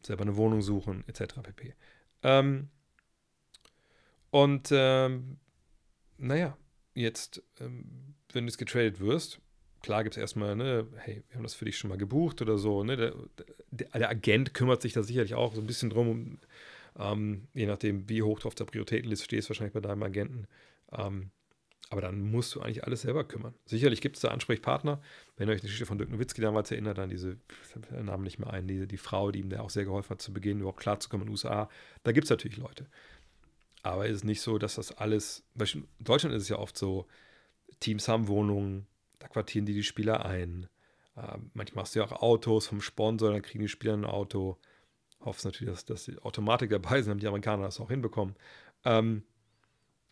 Selber 0.02 0.22
eine 0.22 0.38
Wohnung 0.38 0.62
suchen, 0.62 1.04
etc. 1.08 1.42
pp. 1.42 1.74
Ähm, 2.22 2.70
und 4.30 4.70
ähm, 4.72 5.36
naja, 6.16 6.56
jetzt, 6.94 7.42
ähm, 7.60 8.14
wenn 8.32 8.44
du 8.44 8.50
jetzt 8.50 8.58
getradet 8.58 9.00
wirst, 9.00 9.40
klar 9.82 10.02
gibt 10.02 10.16
es 10.16 10.20
erstmal, 10.20 10.56
ne, 10.56 10.86
hey, 10.96 11.22
wir 11.28 11.36
haben 11.36 11.42
das 11.42 11.54
für 11.54 11.66
dich 11.66 11.76
schon 11.76 11.90
mal 11.90 11.98
gebucht 11.98 12.40
oder 12.40 12.58
so. 12.58 12.82
Ne? 12.84 12.96
Der, 12.96 13.14
der, 13.70 13.88
der 13.98 14.08
Agent 14.08 14.54
kümmert 14.54 14.82
sich 14.82 14.92
da 14.92 15.02
sicherlich 15.02 15.34
auch 15.34 15.54
so 15.54 15.60
ein 15.60 15.66
bisschen 15.66 15.90
drum, 15.90 16.38
ähm, 16.98 17.48
je 17.52 17.66
nachdem, 17.66 18.08
wie 18.08 18.22
hoch 18.22 18.40
du 18.40 18.48
auf 18.48 18.54
der 18.54 18.64
Prioritätenliste 18.64 19.24
stehst, 19.24 19.50
wahrscheinlich 19.50 19.74
bei 19.74 19.80
deinem 19.80 20.02
Agenten. 20.02 20.46
Ähm, 20.92 21.30
aber 21.90 22.00
dann 22.00 22.22
musst 22.22 22.54
du 22.54 22.60
eigentlich 22.60 22.84
alles 22.84 23.02
selber 23.02 23.24
kümmern. 23.24 23.54
Sicherlich 23.66 24.00
gibt 24.00 24.16
es 24.16 24.22
da 24.22 24.28
Ansprechpartner. 24.28 25.02
Wenn 25.36 25.48
ihr 25.48 25.52
euch 25.52 25.60
die 25.60 25.66
Geschichte 25.66 25.86
von 25.86 25.98
Dirk 25.98 26.10
Nowitzki 26.10 26.40
damals 26.40 26.70
erinnert, 26.70 26.98
an 26.98 27.10
diese, 27.10 27.32
ich 27.32 27.88
den 27.90 28.06
Namen 28.06 28.24
nicht 28.24 28.38
mehr 28.38 28.50
ein, 28.50 28.66
die, 28.66 28.86
die 28.86 28.96
Frau, 28.96 29.30
die 29.30 29.40
ihm 29.40 29.50
da 29.50 29.60
auch 29.60 29.70
sehr 29.70 29.84
geholfen 29.84 30.10
hat 30.10 30.22
zu 30.22 30.32
Beginn, 30.32 30.60
überhaupt 30.60 30.80
klarzukommen 30.80 31.26
in 31.26 31.28
den 31.28 31.32
USA, 31.32 31.68
da 32.02 32.12
gibt 32.12 32.24
es 32.24 32.30
natürlich 32.30 32.56
Leute. 32.56 32.86
Aber 33.84 34.06
es 34.08 34.16
ist 34.16 34.24
nicht 34.24 34.40
so, 34.40 34.56
dass 34.56 34.76
das 34.76 34.96
alles, 34.96 35.44
in 35.58 35.86
Deutschland 36.00 36.34
ist 36.34 36.44
es 36.44 36.48
ja 36.48 36.58
oft 36.58 36.76
so, 36.76 37.06
Teams 37.80 38.08
haben 38.08 38.28
Wohnungen, 38.28 38.86
da 39.18 39.28
quartieren 39.28 39.66
die 39.66 39.74
die 39.74 39.82
Spieler 39.82 40.24
ein. 40.24 40.68
Äh, 41.16 41.36
manchmal 41.52 41.82
hast 41.82 41.94
du 41.94 41.98
ja 41.98 42.06
auch 42.06 42.22
Autos 42.22 42.66
vom 42.66 42.80
Sponsor, 42.80 43.30
dann 43.30 43.42
kriegen 43.42 43.60
die 43.60 43.68
Spieler 43.68 43.92
ein 43.92 44.06
Auto. 44.06 44.58
Hoffst 45.20 45.44
natürlich, 45.44 45.74
dass, 45.74 45.84
dass 45.84 46.04
die 46.06 46.18
Automatik 46.18 46.70
dabei 46.70 47.02
sind, 47.02 47.10
damit 47.10 47.22
die 47.24 47.28
Amerikaner 47.28 47.64
das 47.64 47.78
auch 47.78 47.90
hinbekommen. 47.90 48.36
Ähm, 48.86 49.22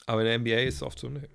aber 0.04 0.20
in 0.20 0.26
der 0.26 0.38
NBA 0.38 0.68
ist 0.68 0.76
es 0.76 0.82
oft 0.82 0.98
so, 0.98 1.08
ne, 1.08 1.30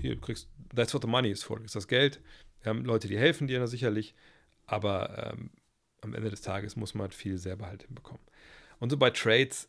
hier, 0.00 0.18
kriegst, 0.18 0.48
that's 0.74 0.94
what 0.94 1.02
the 1.02 1.08
money 1.08 1.30
is 1.30 1.42
for, 1.42 1.58
du 1.58 1.66
das 1.66 1.88
Geld. 1.88 2.22
Wir 2.62 2.70
haben 2.70 2.86
Leute, 2.86 3.06
die 3.06 3.18
helfen 3.18 3.48
dir 3.48 3.66
sicherlich, 3.66 4.14
aber 4.64 5.34
ähm, 5.34 5.50
am 6.00 6.14
Ende 6.14 6.30
des 6.30 6.40
Tages 6.40 6.74
muss 6.74 6.94
man 6.94 7.02
halt 7.02 7.14
viel 7.14 7.36
selber 7.36 7.66
halt 7.66 7.82
hinbekommen. 7.82 8.22
Und 8.78 8.88
so 8.88 8.96
bei 8.96 9.10
Trades, 9.10 9.68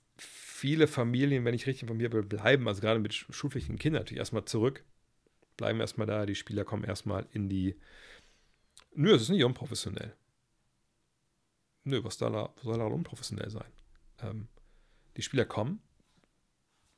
viele 0.58 0.88
Familien, 0.88 1.46
wenn 1.46 1.54
ich 1.54 1.68
richtig 1.68 1.84
informiert 1.84 2.12
bin, 2.12 2.28
bleiben, 2.28 2.68
also 2.68 2.82
gerade 2.82 3.00
mit 3.00 3.14
schulpflichtigen 3.14 3.78
Kindern 3.78 4.02
natürlich 4.02 4.20
erstmal 4.20 4.46
zurück, 4.46 4.84
bleiben 5.56 5.80
erstmal 5.80 6.08
da, 6.08 6.26
die 6.26 6.34
Spieler 6.34 6.66
kommen 6.66 6.84
erstmal 6.84 7.28
in 7.32 7.48
die. 7.48 7.76
Nö, 8.96 9.14
es 9.14 9.22
ist 9.24 9.30
nicht 9.30 9.44
unprofessionell. 9.44 10.16
Nö, 11.84 12.04
was 12.04 12.18
soll 12.18 12.32
da, 12.32 12.54
soll 12.64 12.80
da 12.80 12.86
unprofessionell 12.86 13.52
sein? 13.52 13.72
Ähm, 14.20 14.48
die 15.16 15.22
Spieler 15.22 15.46
kommen, 15.46 15.80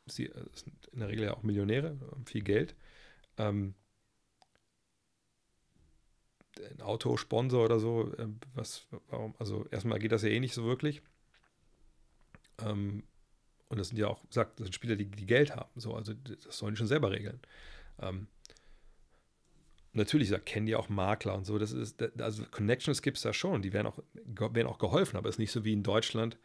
sie 0.08 0.28
äh, 0.28 0.46
sind 0.54 0.88
in 0.94 1.02
der 1.02 1.10
Regel 1.10 1.26
ja 1.26 1.34
auch 1.34 1.44
Millionäre, 1.44 1.98
viel 2.26 2.44
Geld. 2.44 2.76
Ähm, 3.38 3.76
ein 6.58 6.82
Autosponsor 6.82 7.66
oder 7.66 7.80
so, 7.80 8.14
äh, 8.14 8.28
was, 8.54 8.88
warum, 9.10 9.36
also 9.38 9.66
erstmal 9.70 10.00
geht 10.00 10.14
das 10.14 10.24
ja 10.24 10.30
eh 10.30 10.40
nicht 10.40 10.54
so 10.54 10.64
wirklich. 10.64 11.02
Ähm, 12.60 13.04
und 13.70 13.78
das 13.78 13.90
sind 13.90 13.98
ja 13.98 14.08
auch, 14.08 14.24
sagt, 14.30 14.60
das 14.60 14.66
sind 14.66 14.74
Spieler, 14.74 14.96
die, 14.96 15.06
die 15.06 15.26
Geld 15.26 15.56
haben. 15.56 15.70
So, 15.80 15.94
also 15.94 16.14
das 16.14 16.58
sollen 16.58 16.74
die 16.74 16.78
schon 16.78 16.88
selber 16.88 17.12
regeln. 17.12 17.40
Ähm, 18.02 18.28
natürlich, 19.94 20.34
kennen 20.46 20.66
die 20.66 20.76
auch 20.76 20.90
Makler 20.90 21.36
und 21.36 21.46
so. 21.46 21.60
Das 21.60 21.72
ist, 21.72 22.02
also 22.20 22.44
Connections 22.50 23.02
gibt 23.02 23.18
es 23.18 23.24
da 23.24 23.32
schon, 23.32 23.62
die 23.62 23.72
werden 23.72 23.88
auch, 23.88 24.00
werden 24.16 24.68
auch 24.68 24.80
geholfen, 24.80 25.18
aber 25.18 25.30
es 25.30 25.36
ist 25.36 25.40
nicht 25.40 25.52
so 25.52 25.64
wie 25.66 25.74
in 25.74 25.84
Deutschland, 25.84 26.38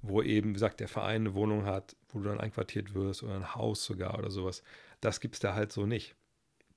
wo 0.00 0.22
eben, 0.22 0.50
wie 0.50 0.54
gesagt, 0.54 0.80
der 0.80 0.88
Verein 0.88 1.22
eine 1.22 1.34
Wohnung 1.34 1.66
hat, 1.66 1.96
wo 2.08 2.20
du 2.20 2.28
dann 2.28 2.40
einquartiert 2.40 2.94
wirst 2.94 3.22
oder 3.22 3.34
ein 3.34 3.54
Haus 3.54 3.84
sogar 3.84 4.18
oder 4.18 4.30
sowas. 4.30 4.62
Das 5.02 5.20
gibt 5.20 5.34
es 5.34 5.40
da 5.40 5.54
halt 5.54 5.72
so 5.72 5.84
nicht. 5.84 6.14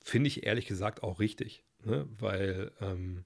Finde 0.02 0.28
ich 0.28 0.44
ehrlich 0.44 0.66
gesagt 0.66 1.02
auch 1.02 1.18
richtig, 1.18 1.64
ne? 1.82 2.06
weil 2.18 2.72
ähm, 2.80 3.24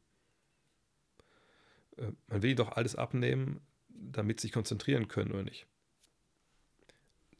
äh, 1.96 2.12
man 2.28 2.42
will 2.42 2.54
doch 2.54 2.70
alles 2.70 2.94
abnehmen, 2.94 3.60
damit 3.88 4.38
sie 4.38 4.46
sich 4.46 4.52
konzentrieren 4.52 5.08
können 5.08 5.32
oder 5.32 5.42
nicht. 5.42 5.66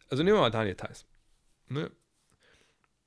Also 0.09 0.23
nehmen 0.23 0.37
wir 0.37 0.41
mal 0.41 0.51
Daniel 0.51 0.75
Theiss. 0.75 1.07
Ne? 1.69 1.91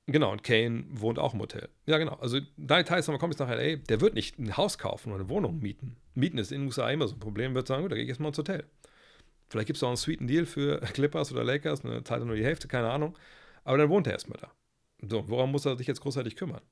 Genau, 0.06 0.32
und 0.32 0.42
Kane 0.42 0.84
wohnt 0.90 1.18
auch 1.18 1.32
im 1.32 1.40
Hotel. 1.40 1.68
Ja, 1.86 1.98
genau. 1.98 2.14
Also 2.14 2.40
Daniel 2.56 2.84
Theiss, 2.84 3.06
man 3.08 3.18
kommt 3.18 3.34
jetzt 3.34 3.40
nach 3.40 3.48
LA, 3.48 3.76
der 3.76 4.00
wird 4.00 4.14
nicht 4.14 4.38
ein 4.38 4.56
Haus 4.56 4.78
kaufen 4.78 5.12
oder 5.12 5.20
eine 5.20 5.28
Wohnung 5.28 5.60
mieten. 5.60 5.96
Mieten 6.14 6.38
ist 6.38 6.50
in 6.52 6.62
den 6.62 6.66
USA 6.66 6.90
immer 6.90 7.06
so 7.06 7.14
ein 7.14 7.20
Problem, 7.20 7.54
wird 7.54 7.68
sagen, 7.68 7.82
gut, 7.82 7.92
da 7.92 7.96
gehe 7.96 8.04
ich 8.04 8.08
erstmal 8.08 8.30
ins 8.30 8.38
Hotel. 8.38 8.64
Vielleicht 9.48 9.66
gibt 9.66 9.76
es 9.76 9.82
auch 9.82 9.88
einen 9.88 9.96
sweeten 9.96 10.26
Deal 10.26 10.46
für 10.46 10.80
Clippers 10.94 11.32
oder 11.32 11.44
Lakers, 11.44 11.84
eine 11.84 12.02
er 12.04 12.18
nur 12.24 12.36
die 12.36 12.44
Hälfte, 12.44 12.68
keine 12.68 12.90
Ahnung. 12.90 13.16
Aber 13.64 13.78
dann 13.78 13.88
wohnt 13.90 14.06
er 14.06 14.14
erstmal 14.14 14.38
da. 14.40 14.50
So, 15.08 15.28
woran 15.28 15.50
muss 15.50 15.66
er 15.66 15.76
sich 15.76 15.86
jetzt 15.86 16.00
großartig 16.00 16.36
kümmern? 16.36 16.62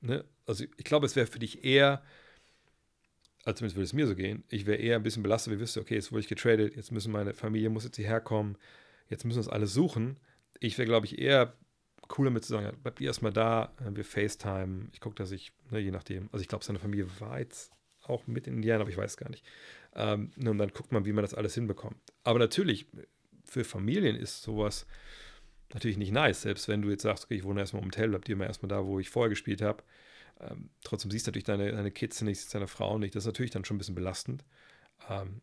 Ne? 0.00 0.24
Also 0.46 0.64
ich 0.64 0.84
glaube, 0.84 1.06
es 1.06 1.16
wäre 1.16 1.26
für 1.26 1.38
dich 1.38 1.64
eher, 1.64 2.02
also 3.44 3.58
zumindest 3.58 3.76
würde 3.76 3.84
es 3.84 3.92
mir 3.92 4.06
so 4.06 4.14
gehen, 4.14 4.44
ich 4.48 4.66
wäre 4.66 4.78
eher 4.78 4.96
ein 4.96 5.02
bisschen 5.02 5.22
belastet, 5.22 5.54
wie 5.54 5.60
wüsste, 5.60 5.80
okay, 5.80 5.94
jetzt 5.94 6.12
wurde 6.12 6.20
ich 6.20 6.28
getradet, 6.28 6.76
jetzt 6.76 6.92
müssen 6.92 7.10
meine 7.10 7.32
Familie, 7.32 7.70
muss 7.70 7.84
jetzt 7.84 7.96
hierher 7.96 8.20
kommen, 8.20 8.56
jetzt 9.08 9.24
müssen 9.24 9.36
wir 9.36 9.44
uns 9.44 9.52
alles 9.52 9.72
suchen. 9.72 10.18
Ich 10.60 10.78
wäre, 10.78 10.86
glaube 10.86 11.06
ich, 11.06 11.18
eher 11.18 11.54
cooler 12.08 12.30
mit 12.30 12.44
zu 12.44 12.52
sagen, 12.52 12.66
ja, 12.66 12.72
bleibt 12.72 13.00
ihr 13.00 13.06
erstmal 13.06 13.32
da, 13.32 13.72
äh, 13.80 13.94
wir 13.94 14.04
FaceTime, 14.04 14.88
ich 14.92 15.00
gucke, 15.00 15.16
dass 15.16 15.30
ich, 15.30 15.52
ne, 15.70 15.78
je 15.78 15.90
nachdem, 15.90 16.28
also 16.32 16.42
ich 16.42 16.48
glaube, 16.48 16.64
seine 16.64 16.78
Familie 16.78 17.08
war 17.20 17.38
jetzt 17.38 17.72
auch 18.02 18.26
mit 18.26 18.46
in 18.46 18.56
Indiana, 18.56 18.82
aber 18.82 18.90
ich 18.90 18.96
weiß 18.96 19.16
gar 19.16 19.30
nicht. 19.30 19.44
Ähm, 19.94 20.30
und 20.36 20.58
dann 20.58 20.68
guckt 20.68 20.92
man, 20.92 21.06
wie 21.06 21.12
man 21.12 21.22
das 21.22 21.34
alles 21.34 21.54
hinbekommt. 21.54 21.96
Aber 22.22 22.38
natürlich, 22.38 22.86
für 23.44 23.64
Familien 23.64 24.16
ist 24.16 24.42
sowas 24.42 24.86
natürlich 25.72 25.96
nicht 25.96 26.12
nice, 26.12 26.42
selbst 26.42 26.68
wenn 26.68 26.82
du 26.82 26.90
jetzt 26.90 27.02
sagst, 27.02 27.24
okay, 27.24 27.36
ich 27.36 27.44
wohne 27.44 27.60
erstmal 27.60 27.82
im 27.82 27.88
Hotel, 27.88 28.08
bleibt 28.10 28.28
ihr 28.28 28.36
mal 28.36 28.46
erstmal 28.46 28.68
da, 28.68 28.84
wo 28.84 29.00
ich 29.00 29.10
vorher 29.10 29.30
gespielt 29.30 29.62
habe. 29.62 29.82
Ähm, 30.40 30.70
trotzdem 30.82 31.10
siehst 31.10 31.26
du 31.26 31.30
natürlich 31.30 31.44
deine, 31.44 31.72
deine 31.72 31.90
Kids 31.90 32.20
nicht, 32.22 32.38
siehst 32.38 32.54
deine 32.54 32.66
Frau 32.66 32.98
nicht. 32.98 33.14
Das 33.14 33.24
ist 33.24 33.26
natürlich 33.26 33.50
dann 33.50 33.64
schon 33.64 33.76
ein 33.76 33.78
bisschen 33.78 33.94
belastend. 33.94 34.44
Ähm, 35.08 35.40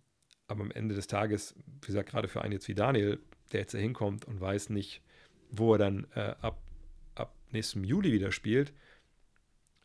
aber 0.48 0.62
am 0.62 0.72
Ende 0.72 0.96
des 0.96 1.08
Tages, 1.08 1.56
wie 1.82 1.88
gesagt, 1.88 2.10
gerade 2.10 2.28
für 2.28 2.42
einen 2.42 2.54
jetzt 2.54 2.68
wie 2.68 2.76
Daniel, 2.76 3.20
der 3.54 3.62
jetzt 3.62 3.74
da 3.74 3.78
hinkommt 3.78 4.26
und 4.26 4.40
weiß 4.40 4.70
nicht, 4.70 5.02
wo 5.50 5.74
er 5.74 5.78
dann 5.80 6.08
äh, 6.16 6.36
ab, 6.42 6.62
ab 7.16 7.36
nächstem 7.52 7.84
Juli 7.84 8.12
wieder 8.12 8.32
spielt, 8.32 8.74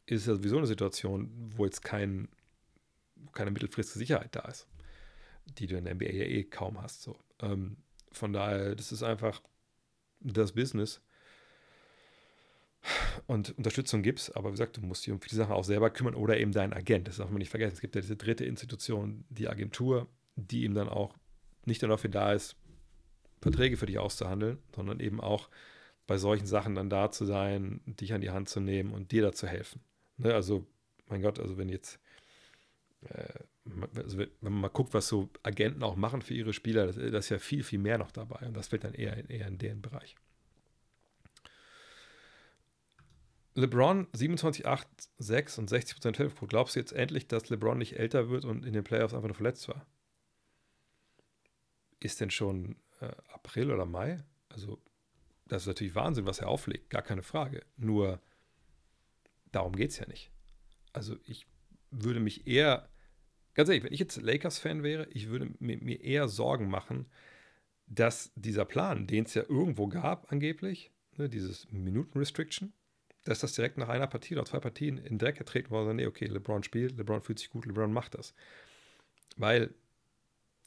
ist 0.06 0.26
ja 0.26 0.34
sowieso 0.34 0.58
eine 0.58 0.66
Situation, 0.66 1.30
wo 1.56 1.64
jetzt 1.64 1.82
kein 1.82 2.28
keine 3.32 3.50
mittelfristige 3.50 3.98
Sicherheit 3.98 4.34
da 4.34 4.40
ist, 4.42 4.66
die 5.58 5.66
du 5.66 5.76
in 5.76 5.84
der 5.84 5.94
NBA 5.94 6.06
ja 6.06 6.24
eh 6.24 6.44
kaum 6.44 6.82
hast. 6.82 7.02
So. 7.02 7.16
Ähm, 7.40 7.76
von 8.12 8.32
daher, 8.32 8.74
das 8.74 8.92
ist 8.92 9.02
einfach 9.02 9.42
das 10.20 10.52
Business. 10.52 11.00
Und 13.26 13.56
Unterstützung 13.58 14.02
gibt 14.02 14.20
es, 14.20 14.30
aber 14.30 14.48
wie 14.48 14.52
gesagt, 14.52 14.76
du 14.76 14.80
musst 14.80 15.06
dich 15.06 15.12
um 15.12 15.20
viele 15.20 15.36
Sachen 15.36 15.52
auch 15.52 15.64
selber 15.64 15.90
kümmern 15.90 16.14
oder 16.14 16.38
eben 16.38 16.52
dein 16.52 16.72
Agent. 16.72 17.08
Das 17.08 17.16
darf 17.16 17.30
man 17.30 17.38
nicht 17.38 17.50
vergessen. 17.50 17.74
Es 17.74 17.80
gibt 17.80 17.94
ja 17.94 18.00
diese 18.00 18.16
dritte 18.16 18.44
Institution, 18.44 19.24
die 19.28 19.48
Agentur, 19.48 20.08
die 20.36 20.64
eben 20.64 20.74
dann 20.74 20.88
auch 20.88 21.14
nicht 21.64 21.82
nur 21.82 21.88
dafür 21.88 22.10
da 22.10 22.32
ist, 22.32 22.56
Verträge 23.50 23.76
für 23.76 23.86
dich 23.86 23.98
auszuhandeln, 23.98 24.58
sondern 24.74 25.00
eben 25.00 25.20
auch 25.20 25.48
bei 26.06 26.18
solchen 26.18 26.46
Sachen 26.46 26.74
dann 26.74 26.90
da 26.90 27.10
zu 27.10 27.24
sein, 27.24 27.80
dich 27.86 28.12
an 28.12 28.20
die 28.20 28.30
Hand 28.30 28.48
zu 28.48 28.60
nehmen 28.60 28.92
und 28.92 29.12
dir 29.12 29.22
da 29.22 29.32
zu 29.32 29.46
helfen. 29.46 29.80
Ne? 30.16 30.34
Also, 30.34 30.66
mein 31.08 31.22
Gott, 31.22 31.38
also 31.38 31.58
wenn 31.58 31.68
jetzt 31.68 31.98
äh, 33.02 33.40
also 33.96 34.18
wenn 34.18 34.30
man 34.40 34.52
mal 34.60 34.68
guckt, 34.68 34.94
was 34.94 35.08
so 35.08 35.28
Agenten 35.42 35.82
auch 35.82 35.96
machen 35.96 36.22
für 36.22 36.34
ihre 36.34 36.52
Spieler, 36.52 36.86
das, 36.86 36.96
das 36.96 37.26
ist 37.26 37.28
ja 37.30 37.38
viel, 37.38 37.62
viel 37.62 37.78
mehr 37.78 37.98
noch 37.98 38.12
dabei. 38.12 38.46
Und 38.46 38.56
das 38.56 38.70
wird 38.72 38.84
dann 38.84 38.94
eher, 38.94 39.28
eher 39.28 39.48
in 39.48 39.58
deren 39.58 39.82
Bereich. 39.82 40.16
LeBron 43.54 44.06
27, 44.12 44.66
8, 44.66 44.86
6 45.18 45.58
und 45.58 45.70
60 45.70 45.96
Prozent 45.96 46.16
Hilfequote. 46.18 46.50
Glaubst 46.50 46.76
du 46.76 46.80
jetzt 46.80 46.92
endlich, 46.92 47.26
dass 47.26 47.48
LeBron 47.48 47.78
nicht 47.78 47.98
älter 47.98 48.28
wird 48.28 48.44
und 48.44 48.64
in 48.64 48.74
den 48.74 48.84
Playoffs 48.84 49.14
einfach 49.14 49.28
nur 49.28 49.34
verletzt 49.34 49.68
war? 49.68 49.86
Ist 51.98 52.20
denn 52.20 52.30
schon 52.30 52.76
äh, 53.00 53.12
April 53.32 53.70
oder 53.70 53.86
Mai? 53.86 54.22
Also, 54.48 54.80
das 55.46 55.62
ist 55.62 55.68
natürlich 55.68 55.94
Wahnsinn, 55.94 56.26
was 56.26 56.40
er 56.40 56.48
auflegt, 56.48 56.90
gar 56.90 57.02
keine 57.02 57.22
Frage. 57.22 57.62
Nur, 57.76 58.20
darum 59.52 59.74
geht 59.76 59.90
es 59.90 59.98
ja 59.98 60.06
nicht. 60.06 60.30
Also, 60.92 61.16
ich 61.24 61.46
würde 61.90 62.20
mich 62.20 62.46
eher, 62.46 62.88
ganz 63.54 63.68
ehrlich, 63.68 63.84
wenn 63.84 63.92
ich 63.92 64.00
jetzt 64.00 64.20
Lakers-Fan 64.20 64.82
wäre, 64.82 65.06
ich 65.10 65.28
würde 65.28 65.50
mir, 65.58 66.00
eher 66.00 66.28
Sorgen 66.28 66.68
machen, 66.68 67.06
dass 67.86 68.32
dieser 68.34 68.64
Plan, 68.64 69.06
den 69.06 69.24
es 69.24 69.34
ja 69.34 69.44
irgendwo 69.48 69.86
gab, 69.86 70.32
angeblich, 70.32 70.90
ne, 71.16 71.28
dieses 71.28 71.70
Minuten-Restriction, 71.70 72.72
dass 73.24 73.40
das 73.40 73.52
direkt 73.52 73.76
nach 73.78 73.88
einer 73.88 74.06
Partie 74.06 74.34
oder 74.34 74.44
zwei 74.44 74.60
Partien 74.60 74.98
in 74.98 75.18
Dreck 75.18 75.36
getreten 75.36 75.70
wurde, 75.70 75.94
nee, 75.94 76.06
okay, 76.06 76.26
LeBron 76.26 76.62
spielt, 76.62 76.96
LeBron 76.96 77.22
fühlt 77.22 77.38
sich 77.38 77.50
gut, 77.50 77.66
LeBron 77.66 77.92
macht 77.92 78.14
das. 78.14 78.34
Weil, 79.36 79.74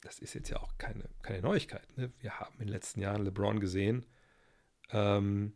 das 0.00 0.18
ist 0.18 0.34
jetzt 0.34 0.48
ja 0.48 0.58
auch 0.58 0.76
keine, 0.78 1.04
keine 1.22 1.42
Neuigkeit. 1.42 1.96
Ne? 1.96 2.12
Wir 2.20 2.38
haben 2.38 2.54
in 2.54 2.66
den 2.66 2.68
letzten 2.68 3.00
Jahren 3.00 3.24
LeBron 3.24 3.60
gesehen, 3.60 4.06
ähm, 4.90 5.52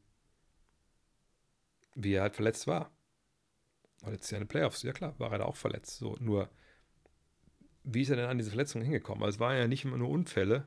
wie 1.95 2.15
er 2.15 2.23
halt 2.23 2.35
verletzt 2.35 2.67
war. 2.67 2.91
Und 4.03 4.13
jetzt 4.13 4.31
ja 4.31 4.37
in 4.37 4.45
den 4.45 4.49
Playoffs, 4.49 4.83
ja 4.83 4.93
klar, 4.93 5.19
war 5.19 5.33
er 5.33 5.39
da 5.39 5.45
auch 5.45 5.57
verletzt. 5.57 5.97
So, 5.97 6.17
nur, 6.21 6.51
wie 7.85 8.03
ist 8.03 8.11
er 8.11 8.17
denn 8.17 8.27
an 8.27 8.39
diese 8.39 8.51
Verletzung 8.51 8.83
hingekommen? 8.83 9.23
Also 9.25 9.37
es 9.37 9.41
waren 9.41 9.57
ja 9.57 9.67
nicht 9.67 9.85
immer 9.85 9.97
nur 9.97 10.11
Unfälle. 10.11 10.67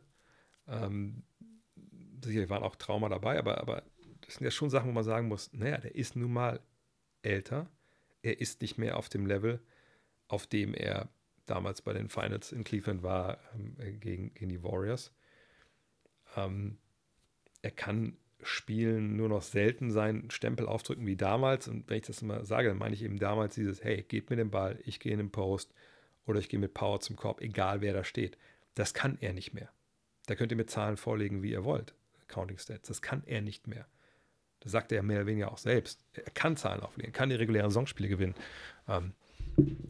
Ähm, 0.67 1.23
sicherlich 2.23 2.49
waren 2.49 2.63
auch 2.63 2.75
Trauma 2.75 3.09
dabei, 3.09 3.37
aber, 3.37 3.59
aber 3.61 3.83
das 4.21 4.35
sind 4.35 4.45
ja 4.45 4.51
schon 4.51 4.69
Sachen, 4.69 4.89
wo 4.89 4.93
man 4.93 5.03
sagen 5.03 5.27
muss, 5.27 5.53
naja, 5.53 5.77
der 5.77 5.93
ist 5.93 6.15
nun 6.15 6.33
mal 6.33 6.59
älter. 7.21 7.69
Er 8.23 8.41
ist 8.41 8.61
nicht 8.61 8.77
mehr 8.77 8.97
auf 8.97 9.09
dem 9.09 9.27
Level, 9.27 9.61
auf 10.27 10.47
dem 10.47 10.73
er 10.73 11.09
damals 11.47 11.81
bei 11.81 11.93
den 11.93 12.09
Finals 12.09 12.51
in 12.51 12.63
Cleveland 12.63 13.03
war 13.03 13.39
ähm, 13.55 13.99
gegen, 13.99 14.33
gegen 14.33 14.49
die 14.49 14.63
Warriors. 14.63 15.11
Ähm, 16.35 16.77
er 17.61 17.71
kann 17.71 18.17
spielen 18.43 19.15
nur 19.15 19.29
noch 19.29 19.41
selten 19.41 19.91
seinen 19.91 20.29
Stempel 20.29 20.67
aufdrücken 20.67 21.05
wie 21.05 21.15
damals. 21.15 21.67
Und 21.67 21.89
wenn 21.89 21.97
ich 21.97 22.05
das 22.05 22.21
immer 22.21 22.45
sage, 22.45 22.69
dann 22.69 22.77
meine 22.77 22.93
ich 22.93 23.03
eben 23.03 23.17
damals 23.17 23.55
dieses, 23.55 23.83
hey, 23.83 24.03
geht 24.03 24.29
mit 24.29 24.39
dem 24.39 24.51
Ball, 24.51 24.79
ich 24.85 24.99
gehe 24.99 25.11
in 25.11 25.17
den 25.17 25.31
Post 25.31 25.73
oder 26.25 26.39
ich 26.39 26.49
gehe 26.49 26.59
mit 26.59 26.73
Power 26.73 26.99
zum 26.99 27.15
Korb, 27.15 27.41
egal 27.41 27.81
wer 27.81 27.93
da 27.93 28.03
steht. 28.03 28.37
Das 28.75 28.93
kann 28.93 29.17
er 29.21 29.33
nicht 29.33 29.53
mehr. 29.53 29.69
Da 30.27 30.35
könnt 30.35 30.51
ihr 30.51 30.57
mit 30.57 30.69
Zahlen 30.69 30.97
vorlegen, 30.97 31.41
wie 31.41 31.51
ihr 31.51 31.63
wollt. 31.63 31.95
Counting 32.27 32.57
Stats. 32.57 32.87
Das 32.87 33.01
kann 33.01 33.23
er 33.25 33.41
nicht 33.41 33.67
mehr. 33.67 33.87
Das 34.59 34.71
sagt 34.71 34.91
er 34.91 35.01
mehr 35.01 35.19
oder 35.19 35.27
weniger 35.27 35.51
auch 35.51 35.57
selbst. 35.57 36.03
Er 36.13 36.31
kann 36.31 36.57
Zahlen 36.57 36.81
auflegen, 36.81 37.13
kann 37.13 37.29
die 37.29 37.35
regulären 37.35 37.71
Songspiele 37.71 38.09
gewinnen. 38.09 38.35
Ähm, 38.87 39.13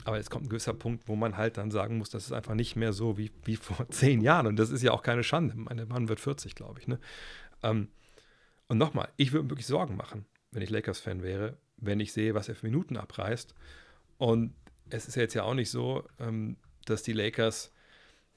aber 0.05 0.18
es 0.18 0.30
kommt 0.30 0.45
ein 0.45 0.49
gewisser 0.49 0.74
Punkt, 0.74 1.07
wo 1.07 1.15
man 1.15 1.36
halt 1.36 1.57
dann 1.57 1.72
sagen 1.72 1.97
muss, 1.97 2.09
das 2.09 2.26
ist 2.26 2.32
einfach 2.32 2.53
nicht 2.53 2.76
mehr 2.76 2.93
so 2.93 3.18
wie, 3.18 3.32
wie 3.43 3.57
vor 3.57 3.88
zehn 3.89 4.22
Jahren. 4.22 4.47
Und 4.47 4.57
das 4.57 4.70
ist 4.70 4.82
ja 4.82 4.91
auch 4.91 5.03
keine 5.03 5.24
Schande. 5.24 5.55
Mein 5.55 5.86
Mann 5.88 6.09
wird 6.09 6.20
40, 6.20 6.55
glaube 6.55 6.80
ich. 6.80 6.88
Ne? 6.88 6.99
Ähm, 7.63 7.89
und 8.68 8.78
nochmal, 8.78 9.09
ich 9.18 9.32
würde 9.32 9.43
mir 9.43 9.51
wirklich 9.51 9.68
Sorgen 9.68 9.97
machen, 9.97 10.26
wenn 10.51 10.61
ich 10.61 10.70
Lakers-Fan 10.70 11.24
wäre, 11.24 11.57
wenn 11.78 11.99
ich 11.99 12.13
sehe, 12.13 12.34
was 12.34 12.49
er 12.49 12.55
für 12.55 12.65
Minuten 12.65 12.97
abreißt. 12.97 13.53
Und 14.18 14.53
es 14.89 15.07
ist 15.07 15.15
ja 15.15 15.24
jetzt 15.24 15.34
ja 15.34 15.43
auch 15.43 15.53
nicht 15.53 15.70
so, 15.70 16.03
ähm, 16.20 16.57
dass 16.86 17.03
die 17.03 17.13
Lakers 17.13 17.74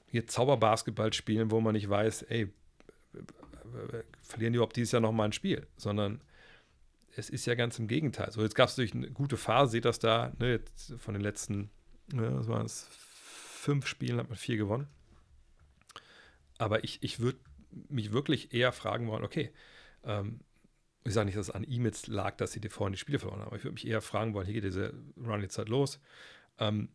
hier 0.07 0.27
Zauberbasketball 0.27 1.13
spielen, 1.13 1.51
wo 1.51 1.61
man 1.61 1.73
nicht 1.73 1.89
weiß, 1.89 2.23
ey, 2.23 2.51
verlieren 4.21 4.53
die 4.53 4.57
überhaupt 4.57 4.75
dieses 4.75 4.91
Jahr 4.91 5.01
nochmal 5.01 5.29
ein 5.29 5.33
Spiel, 5.33 5.67
sondern 5.77 6.21
es 7.15 7.29
ist 7.29 7.45
ja 7.45 7.55
ganz 7.55 7.77
im 7.79 7.87
Gegenteil. 7.87 8.31
So, 8.31 8.41
jetzt 8.41 8.55
gab 8.55 8.69
es 8.69 8.75
durch 8.75 8.93
eine 8.93 9.11
gute 9.11 9.37
Phase, 9.37 9.71
seht 9.71 9.85
das 9.85 9.99
da, 9.99 10.33
ne, 10.39 10.51
jetzt 10.51 10.93
von 10.97 11.13
den 11.13 11.21
letzten, 11.21 11.69
ne, 12.11 12.35
was 12.37 12.47
waren 12.47 12.65
es, 12.65 12.87
fünf 12.91 13.85
Spielen 13.85 14.17
hat 14.17 14.29
man 14.29 14.37
vier 14.37 14.57
gewonnen. 14.57 14.87
Aber 16.57 16.83
ich, 16.83 17.03
ich 17.03 17.19
würde 17.19 17.39
mich 17.89 18.11
wirklich 18.11 18.53
eher 18.53 18.71
fragen 18.71 19.07
wollen, 19.07 19.23
okay, 19.23 19.51
ähm, 20.03 20.41
ich 21.03 21.13
sage 21.13 21.25
nicht, 21.25 21.37
dass 21.37 21.49
es 21.49 21.55
an 21.55 21.63
ihm 21.63 21.85
jetzt 21.85 22.07
lag, 22.07 22.37
dass 22.37 22.51
sie 22.51 22.61
die 22.61 22.69
vorhin 22.69 22.93
die 22.93 22.99
Spiele 22.99 23.19
verloren 23.19 23.39
haben, 23.41 23.47
aber 23.47 23.57
ich 23.57 23.63
würde 23.63 23.73
mich 23.73 23.87
eher 23.87 24.01
fragen 24.01 24.33
wollen, 24.33 24.45
hier 24.45 24.55
geht 24.55 24.65
diese 24.65 24.93
Run 25.17 25.41
jetzt 25.41 25.57
halt 25.57 25.69
los. 25.69 25.99
Ähm, 26.59 26.89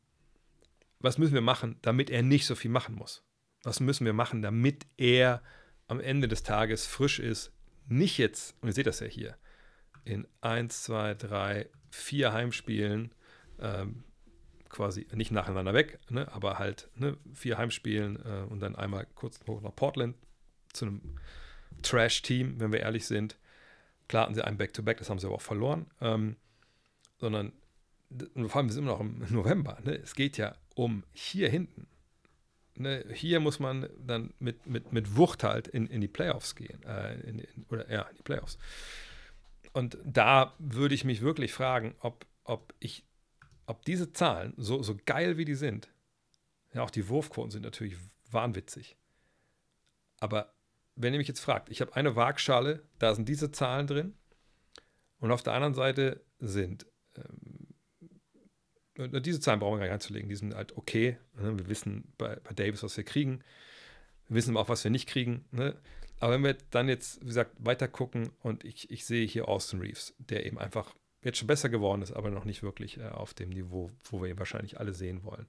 was 1.00 1.18
müssen 1.18 1.34
wir 1.34 1.40
machen, 1.40 1.76
damit 1.82 2.10
er 2.10 2.22
nicht 2.22 2.46
so 2.46 2.54
viel 2.54 2.70
machen 2.70 2.94
muss? 2.94 3.24
Was 3.64 3.80
müssen 3.80 4.06
wir 4.06 4.12
machen, 4.12 4.42
damit 4.42 4.86
er 4.96 5.42
am 5.88 6.00
Ende 6.00 6.28
des 6.28 6.42
Tages 6.42 6.86
frisch 6.86 7.18
ist? 7.18 7.52
Nicht 7.88 8.18
jetzt, 8.18 8.54
und 8.60 8.68
ihr 8.68 8.72
seht 8.72 8.86
das 8.86 9.00
ja 9.00 9.06
hier, 9.06 9.36
in 10.06 10.26
1, 10.40 10.84
2, 10.84 11.14
3, 11.14 11.68
4 11.90 12.32
Heimspielen, 12.32 13.12
ähm, 13.60 14.04
quasi 14.68 15.06
nicht 15.12 15.30
nacheinander 15.30 15.74
weg, 15.74 15.98
ne, 16.10 16.30
aber 16.32 16.58
halt 16.58 16.90
ne, 16.96 17.16
vier 17.32 17.56
Heimspielen 17.56 18.16
äh, 18.16 18.44
und 18.48 18.60
dann 18.60 18.76
einmal 18.76 19.06
kurz 19.14 19.40
hoch 19.46 19.62
nach 19.62 19.74
Portland 19.74 20.16
zu 20.72 20.86
einem 20.86 21.00
Trash-Team, 21.82 22.60
wenn 22.60 22.72
wir 22.72 22.80
ehrlich 22.80 23.06
sind. 23.06 23.36
Klar 24.08 24.24
hatten 24.24 24.34
sie 24.34 24.44
ein 24.44 24.56
Back-to-Back, 24.56 24.96
-Back, 24.96 24.98
das 24.98 25.10
haben 25.10 25.18
sie 25.18 25.26
aber 25.26 25.36
auch 25.36 25.42
verloren. 25.42 25.86
Ähm, 26.00 26.36
sondern, 27.18 27.52
vor 28.48 28.56
allem, 28.56 28.66
wir 28.66 28.72
sind 28.72 28.84
immer 28.84 28.92
noch 28.92 29.00
im 29.00 29.24
November. 29.30 29.78
Ne? 29.82 29.96
Es 29.96 30.14
geht 30.14 30.36
ja 30.36 30.54
um 30.74 31.04
hier 31.12 31.48
hinten. 31.48 31.86
Ne? 32.74 33.04
Hier 33.12 33.40
muss 33.40 33.58
man 33.58 33.88
dann 33.98 34.34
mit, 34.38 34.66
mit, 34.66 34.92
mit 34.92 35.16
Wucht 35.16 35.42
halt 35.42 35.68
in, 35.68 35.86
in 35.86 36.00
die 36.00 36.08
Playoffs 36.08 36.54
gehen. 36.54 36.82
Äh, 36.84 37.14
in, 37.20 37.38
in, 37.38 37.66
oder 37.70 37.90
ja, 37.90 38.02
in 38.02 38.16
die 38.16 38.22
Playoffs. 38.22 38.58
Und 39.76 39.98
da 40.06 40.54
würde 40.58 40.94
ich 40.94 41.04
mich 41.04 41.20
wirklich 41.20 41.52
fragen, 41.52 41.94
ob, 42.00 42.24
ob 42.44 42.72
ich, 42.80 43.04
ob 43.66 43.84
diese 43.84 44.10
Zahlen, 44.10 44.54
so, 44.56 44.82
so 44.82 44.96
geil 45.04 45.36
wie 45.36 45.44
die 45.44 45.54
sind, 45.54 45.90
ja, 46.72 46.82
auch 46.82 46.90
die 46.90 47.10
Wurfquoten 47.10 47.50
sind 47.50 47.60
natürlich 47.60 47.98
wahnwitzig. 48.30 48.96
Aber 50.18 50.54
wenn 50.94 51.12
ihr 51.12 51.18
mich 51.18 51.28
jetzt 51.28 51.40
fragt, 51.40 51.68
ich 51.68 51.82
habe 51.82 51.94
eine 51.94 52.16
Waagschale, 52.16 52.84
da 52.98 53.14
sind 53.14 53.28
diese 53.28 53.52
Zahlen 53.52 53.86
drin 53.86 54.14
und 55.18 55.30
auf 55.30 55.42
der 55.42 55.52
anderen 55.52 55.74
Seite 55.74 56.24
sind 56.38 56.86
ähm, 57.14 57.66
diese 59.20 59.40
Zahlen 59.40 59.60
brauchen 59.60 59.74
wir 59.74 59.80
gar 59.80 59.84
nicht 59.84 59.92
einzulegen, 59.92 60.30
die 60.30 60.36
sind 60.36 60.54
halt 60.54 60.74
okay. 60.78 61.18
Ne? 61.34 61.58
Wir 61.58 61.68
wissen 61.68 62.14
bei, 62.16 62.36
bei, 62.36 62.54
Davis, 62.54 62.82
was 62.82 62.96
wir 62.96 63.04
kriegen. 63.04 63.44
Wir 64.28 64.36
wissen 64.36 64.52
aber 64.52 64.60
auch, 64.60 64.70
was 64.70 64.84
wir 64.84 64.90
nicht 64.90 65.06
kriegen. 65.06 65.44
Ne? 65.50 65.76
Aber 66.18 66.32
wenn 66.32 66.44
wir 66.44 66.56
dann 66.70 66.88
jetzt, 66.88 67.20
wie 67.22 67.26
gesagt, 67.26 67.52
weiter 67.58 67.88
gucken 67.88 68.30
und 68.42 68.64
ich, 68.64 68.90
ich 68.90 69.04
sehe 69.04 69.26
hier 69.26 69.48
Austin 69.48 69.80
Reeves, 69.80 70.14
der 70.18 70.46
eben 70.46 70.58
einfach 70.58 70.94
jetzt 71.22 71.38
schon 71.38 71.48
besser 71.48 71.68
geworden 71.68 72.02
ist, 72.02 72.12
aber 72.12 72.30
noch 72.30 72.44
nicht 72.44 72.62
wirklich 72.62 72.98
äh, 72.98 73.08
auf 73.08 73.34
dem 73.34 73.50
Niveau, 73.50 73.90
wo 74.04 74.22
wir 74.22 74.28
ihn 74.30 74.38
wahrscheinlich 74.38 74.80
alle 74.80 74.94
sehen 74.94 75.24
wollen. 75.24 75.46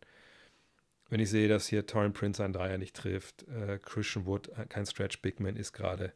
Wenn 1.09 1.21
ich 1.21 1.29
sehe, 1.29 1.47
dass 1.47 1.67
hier 1.67 1.85
Torrin 1.85 2.11
Prince 2.11 2.43
einen 2.43 2.53
Dreier 2.53 2.77
nicht 2.77 2.95
trifft, 2.95 3.47
äh, 3.47 3.79
Christian 3.81 4.25
Wood 4.25 4.49
äh, 4.49 4.65
kein 4.67 4.85
Stretch 4.85 5.21
Bigman 5.21 5.55
ist 5.55 5.71
gerade, 5.71 6.13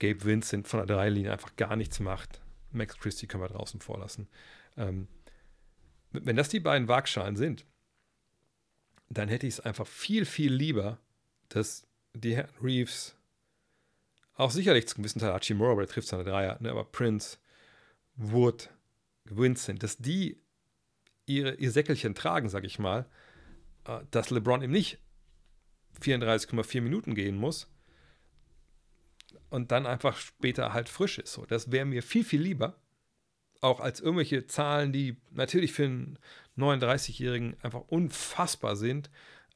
Gabe 0.00 0.24
Vincent 0.24 0.66
von 0.66 0.78
der 0.84 0.96
Dreilinie 0.96 1.30
einfach 1.30 1.54
gar 1.56 1.76
nichts 1.76 2.00
macht, 2.00 2.40
Max 2.72 2.98
Christie 2.98 3.26
können 3.26 3.44
wir 3.44 3.48
draußen 3.48 3.80
vorlassen. 3.80 4.28
Ähm, 4.76 5.06
wenn 6.10 6.36
das 6.36 6.48
die 6.48 6.60
beiden 6.60 6.88
Waagschalen 6.88 7.36
sind, 7.36 7.64
dann 9.08 9.28
hätte 9.28 9.46
ich 9.46 9.54
es 9.54 9.60
einfach 9.60 9.86
viel, 9.86 10.24
viel 10.24 10.52
lieber, 10.52 10.98
dass 11.48 11.86
die 12.14 12.34
Herren 12.34 12.50
Reeves, 12.62 13.14
auch 14.34 14.50
sicherlich 14.50 14.88
zum 14.88 15.02
gewissen 15.02 15.20
Teil 15.20 15.32
Hachimura, 15.32 15.72
aber 15.72 15.82
der 15.82 15.92
trifft 15.92 16.08
seine 16.08 16.24
Dreier, 16.24 16.56
ne, 16.60 16.70
aber 16.70 16.84
Prince, 16.84 17.38
Wood, 18.16 18.70
Vincent, 19.24 19.82
dass 19.82 19.98
die 19.98 20.40
ihre, 21.26 21.54
ihr 21.54 21.70
Säckelchen 21.70 22.14
tragen, 22.14 22.48
sag 22.48 22.64
ich 22.64 22.78
mal, 22.78 23.06
äh, 23.86 24.00
dass 24.10 24.30
LeBron 24.30 24.62
eben 24.62 24.72
nicht 24.72 24.98
34,4 26.00 26.80
Minuten 26.80 27.14
gehen 27.14 27.36
muss 27.36 27.68
und 29.50 29.70
dann 29.70 29.86
einfach 29.86 30.16
später 30.16 30.72
halt 30.72 30.88
frisch 30.88 31.18
ist. 31.18 31.32
So, 31.32 31.44
das 31.44 31.70
wäre 31.70 31.84
mir 31.84 32.02
viel, 32.02 32.24
viel 32.24 32.40
lieber, 32.40 32.80
auch 33.60 33.80
als 33.80 34.00
irgendwelche 34.00 34.46
Zahlen, 34.46 34.92
die 34.92 35.16
natürlich 35.30 35.72
für 35.72 35.84
einen 35.84 36.18
39-Jährigen 36.56 37.56
einfach 37.62 37.82
unfassbar 37.88 38.76
sind 38.76 39.10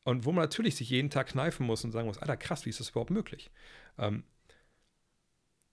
und 0.05 0.25
wo 0.25 0.33
man 0.33 0.45
natürlich 0.45 0.77
sich 0.77 0.91
jeden 0.91 1.11
Tag 1.11 1.29
kneifen 1.29 1.67
muss 1.67 1.83
und 1.83 1.93
sagen 1.93 2.07
muss, 2.07 2.19
Alter, 2.19 2.37
krass, 2.37 2.65
wie 2.65 2.71
ist 2.71 2.79
das 2.79 2.91
überhaupt 2.91 3.11
möglich? 3.11 3.51
Ähm, 3.99 4.23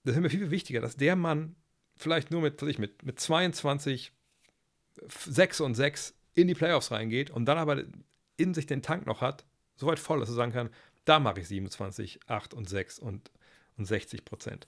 das 0.04 0.14
ist 0.14 0.22
mir 0.22 0.30
viel, 0.30 0.40
viel 0.40 0.50
wichtiger, 0.50 0.80
dass 0.80 0.96
der 0.96 1.16
Mann 1.16 1.56
vielleicht 1.96 2.30
nur 2.30 2.42
mit, 2.42 2.60
ich, 2.62 2.78
mit, 2.78 3.02
mit 3.04 3.18
22, 3.18 4.12
6 5.08 5.60
und 5.60 5.74
6 5.74 6.14
in 6.34 6.48
die 6.48 6.54
Playoffs 6.54 6.90
reingeht 6.90 7.30
und 7.30 7.46
dann 7.46 7.58
aber 7.58 7.84
in 8.36 8.54
sich 8.54 8.66
den 8.66 8.82
Tank 8.82 9.06
noch 9.06 9.20
hat, 9.20 9.44
so 9.76 9.86
weit 9.86 9.98
voll, 9.98 10.20
dass 10.20 10.28
er 10.28 10.34
sagen 10.34 10.52
kann, 10.52 10.70
da 11.04 11.20
mache 11.20 11.40
ich 11.40 11.48
27, 11.48 12.20
8 12.26 12.54
und 12.54 12.68
6 12.68 12.98
und, 12.98 13.30
und 13.76 13.84
60 13.84 14.24
Prozent. 14.24 14.66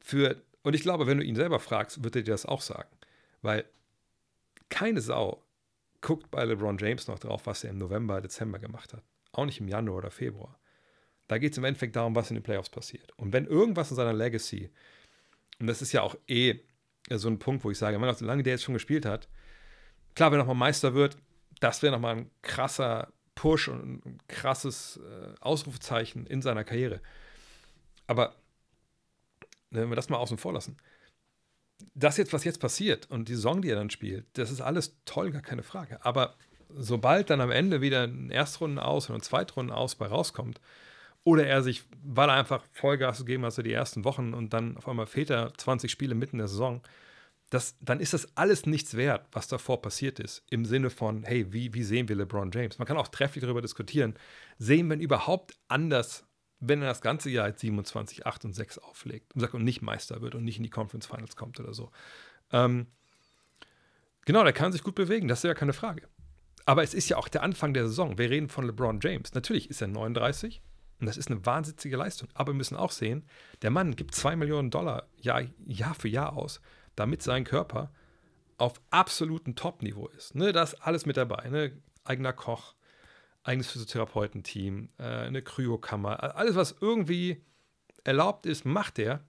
Für, 0.00 0.42
und 0.62 0.74
ich 0.74 0.82
glaube, 0.82 1.06
wenn 1.06 1.18
du 1.18 1.24
ihn 1.24 1.36
selber 1.36 1.60
fragst, 1.60 2.02
wird 2.04 2.16
er 2.16 2.22
dir 2.22 2.32
das 2.32 2.46
auch 2.46 2.60
sagen. 2.60 2.90
Weil 3.42 3.64
keine 4.68 5.00
Sau 5.00 5.44
guckt 6.00 6.30
bei 6.30 6.44
LeBron 6.44 6.78
James 6.78 7.08
noch 7.08 7.18
drauf, 7.18 7.46
was 7.46 7.64
er 7.64 7.70
im 7.70 7.78
November, 7.78 8.20
Dezember 8.20 8.58
gemacht 8.58 8.92
hat. 8.92 9.02
Auch 9.32 9.44
nicht 9.44 9.60
im 9.60 9.68
Januar 9.68 9.98
oder 9.98 10.10
Februar. 10.10 10.58
Da 11.28 11.38
geht 11.38 11.52
es 11.52 11.58
im 11.58 11.64
Endeffekt 11.64 11.96
darum, 11.96 12.14
was 12.14 12.30
in 12.30 12.36
den 12.36 12.42
Playoffs 12.42 12.70
passiert. 12.70 13.12
Und 13.16 13.32
wenn 13.32 13.46
irgendwas 13.46 13.90
in 13.90 13.96
seiner 13.96 14.12
Legacy, 14.12 14.70
und 15.58 15.66
das 15.66 15.82
ist 15.82 15.92
ja 15.92 16.02
auch 16.02 16.16
eh 16.28 16.60
so 17.10 17.28
ein 17.28 17.38
Punkt, 17.38 17.64
wo 17.64 17.70
ich 17.70 17.78
sage, 17.78 17.98
solange 18.16 18.42
der 18.42 18.54
jetzt 18.54 18.64
schon 18.64 18.74
gespielt 18.74 19.06
hat, 19.06 19.28
klar, 20.14 20.30
wenn 20.30 20.38
er 20.38 20.44
nochmal 20.44 20.56
Meister 20.56 20.94
wird, 20.94 21.16
das 21.60 21.82
wäre 21.82 21.92
nochmal 21.92 22.16
ein 22.16 22.30
krasser 22.42 23.12
Push 23.34 23.68
und 23.68 24.04
ein 24.04 24.18
krasses 24.28 24.98
äh, 24.98 25.34
Ausrufezeichen 25.40 26.26
in 26.26 26.42
seiner 26.42 26.64
Karriere. 26.64 27.00
Aber 28.06 28.34
ne, 29.70 29.82
wenn 29.82 29.90
wir 29.90 29.96
das 29.96 30.08
mal 30.08 30.18
außen 30.18 30.38
vor 30.38 30.52
lassen, 30.52 30.76
das 31.94 32.16
jetzt, 32.16 32.32
was 32.32 32.44
jetzt 32.44 32.60
passiert 32.60 33.10
und 33.10 33.28
die 33.28 33.34
Song, 33.34 33.62
die 33.62 33.70
er 33.70 33.76
dann 33.76 33.90
spielt, 33.90 34.26
das 34.34 34.50
ist 34.50 34.60
alles 34.60 34.96
toll, 35.04 35.30
gar 35.30 35.42
keine 35.42 35.62
Frage. 35.62 36.04
Aber 36.04 36.34
sobald 36.70 37.30
dann 37.30 37.40
am 37.40 37.50
Ende 37.50 37.80
wieder 37.80 38.04
ein 38.04 38.30
Erstrunden 38.30 38.78
aus 38.78 39.08
und 39.08 39.16
ein 39.16 39.22
Zweitrunden 39.22 39.74
aus 39.74 39.94
bei 39.94 40.06
rauskommt, 40.06 40.60
oder 41.26 41.44
er 41.44 41.60
sich, 41.60 41.82
weil 42.04 42.28
er 42.28 42.36
einfach 42.36 42.64
Vollgas 42.70 43.18
gegeben 43.18 43.44
hat, 43.44 43.52
so 43.52 43.60
die 43.60 43.72
ersten 43.72 44.04
Wochen 44.04 44.32
und 44.32 44.52
dann 44.52 44.76
auf 44.76 44.88
einmal 44.88 45.08
fehlt 45.08 45.28
er 45.28 45.52
20 45.56 45.90
Spiele 45.90 46.14
mitten 46.14 46.36
in 46.36 46.38
der 46.38 46.46
Saison, 46.46 46.82
das, 47.50 47.76
dann 47.80 47.98
ist 47.98 48.12
das 48.12 48.36
alles 48.36 48.64
nichts 48.64 48.96
wert, 48.96 49.26
was 49.32 49.48
davor 49.48 49.82
passiert 49.82 50.20
ist. 50.20 50.44
Im 50.50 50.64
Sinne 50.64 50.88
von, 50.88 51.24
hey, 51.24 51.52
wie, 51.52 51.74
wie 51.74 51.82
sehen 51.82 52.08
wir 52.08 52.14
LeBron 52.14 52.52
James? 52.52 52.78
Man 52.78 52.86
kann 52.86 52.96
auch 52.96 53.08
trefflich 53.08 53.42
darüber 53.42 53.60
diskutieren. 53.60 54.14
Sehen 54.58 54.86
wir 54.86 54.94
ihn 54.94 55.00
überhaupt 55.00 55.58
anders, 55.66 56.24
wenn 56.60 56.80
er 56.80 56.88
das 56.88 57.00
ganze 57.00 57.28
Jahr 57.28 57.46
als 57.46 57.60
27, 57.60 58.24
8 58.24 58.44
und 58.44 58.52
6 58.52 58.78
auflegt 58.78 59.34
und 59.34 59.40
sagt 59.40 59.54
und 59.54 59.64
nicht 59.64 59.82
Meister 59.82 60.20
wird 60.20 60.36
und 60.36 60.44
nicht 60.44 60.58
in 60.58 60.62
die 60.62 60.70
Conference 60.70 61.06
Finals 61.06 61.34
kommt 61.34 61.58
oder 61.58 61.74
so? 61.74 61.90
Ähm, 62.52 62.86
genau, 64.24 64.44
der 64.44 64.52
kann 64.52 64.70
sich 64.70 64.84
gut 64.84 64.94
bewegen, 64.94 65.26
das 65.26 65.40
ist 65.40 65.44
ja 65.48 65.54
keine 65.54 65.72
Frage. 65.72 66.08
Aber 66.66 66.84
es 66.84 66.94
ist 66.94 67.08
ja 67.08 67.16
auch 67.16 67.26
der 67.26 67.42
Anfang 67.42 67.74
der 67.74 67.88
Saison. 67.88 68.16
Wir 68.16 68.30
reden 68.30 68.48
von 68.48 68.64
LeBron 68.64 69.00
James. 69.02 69.34
Natürlich 69.34 69.70
ist 69.70 69.80
er 69.80 69.88
39 69.88 70.62
und 71.00 71.06
das 71.06 71.16
ist 71.16 71.30
eine 71.30 71.44
wahnsinnige 71.44 71.96
Leistung. 71.96 72.28
Aber 72.34 72.52
wir 72.52 72.56
müssen 72.56 72.76
auch 72.76 72.90
sehen, 72.90 73.24
der 73.62 73.70
Mann 73.70 73.96
gibt 73.96 74.14
2 74.14 74.36
Millionen 74.36 74.70
Dollar 74.70 75.06
Jahr, 75.16 75.42
Jahr 75.66 75.94
für 75.94 76.08
Jahr 76.08 76.36
aus, 76.36 76.60
damit 76.94 77.22
sein 77.22 77.44
Körper 77.44 77.92
auf 78.58 78.80
absolutem 78.90 79.54
Top-Niveau 79.54 80.08
ist. 80.08 80.34
Ne, 80.34 80.52
da 80.52 80.62
ist 80.62 80.74
alles 80.74 81.04
mit 81.04 81.16
dabei. 81.16 81.48
Ne? 81.50 81.72
Eigener 82.04 82.32
Koch, 82.32 82.74
eigenes 83.42 83.70
Physiotherapeutenteam, 83.70 84.88
äh, 84.98 85.02
eine 85.02 85.42
Kryokammer, 85.42 86.36
alles, 86.36 86.56
was 86.56 86.76
irgendwie 86.80 87.44
erlaubt 88.04 88.46
ist, 88.46 88.64
macht 88.64 88.98
er, 88.98 89.24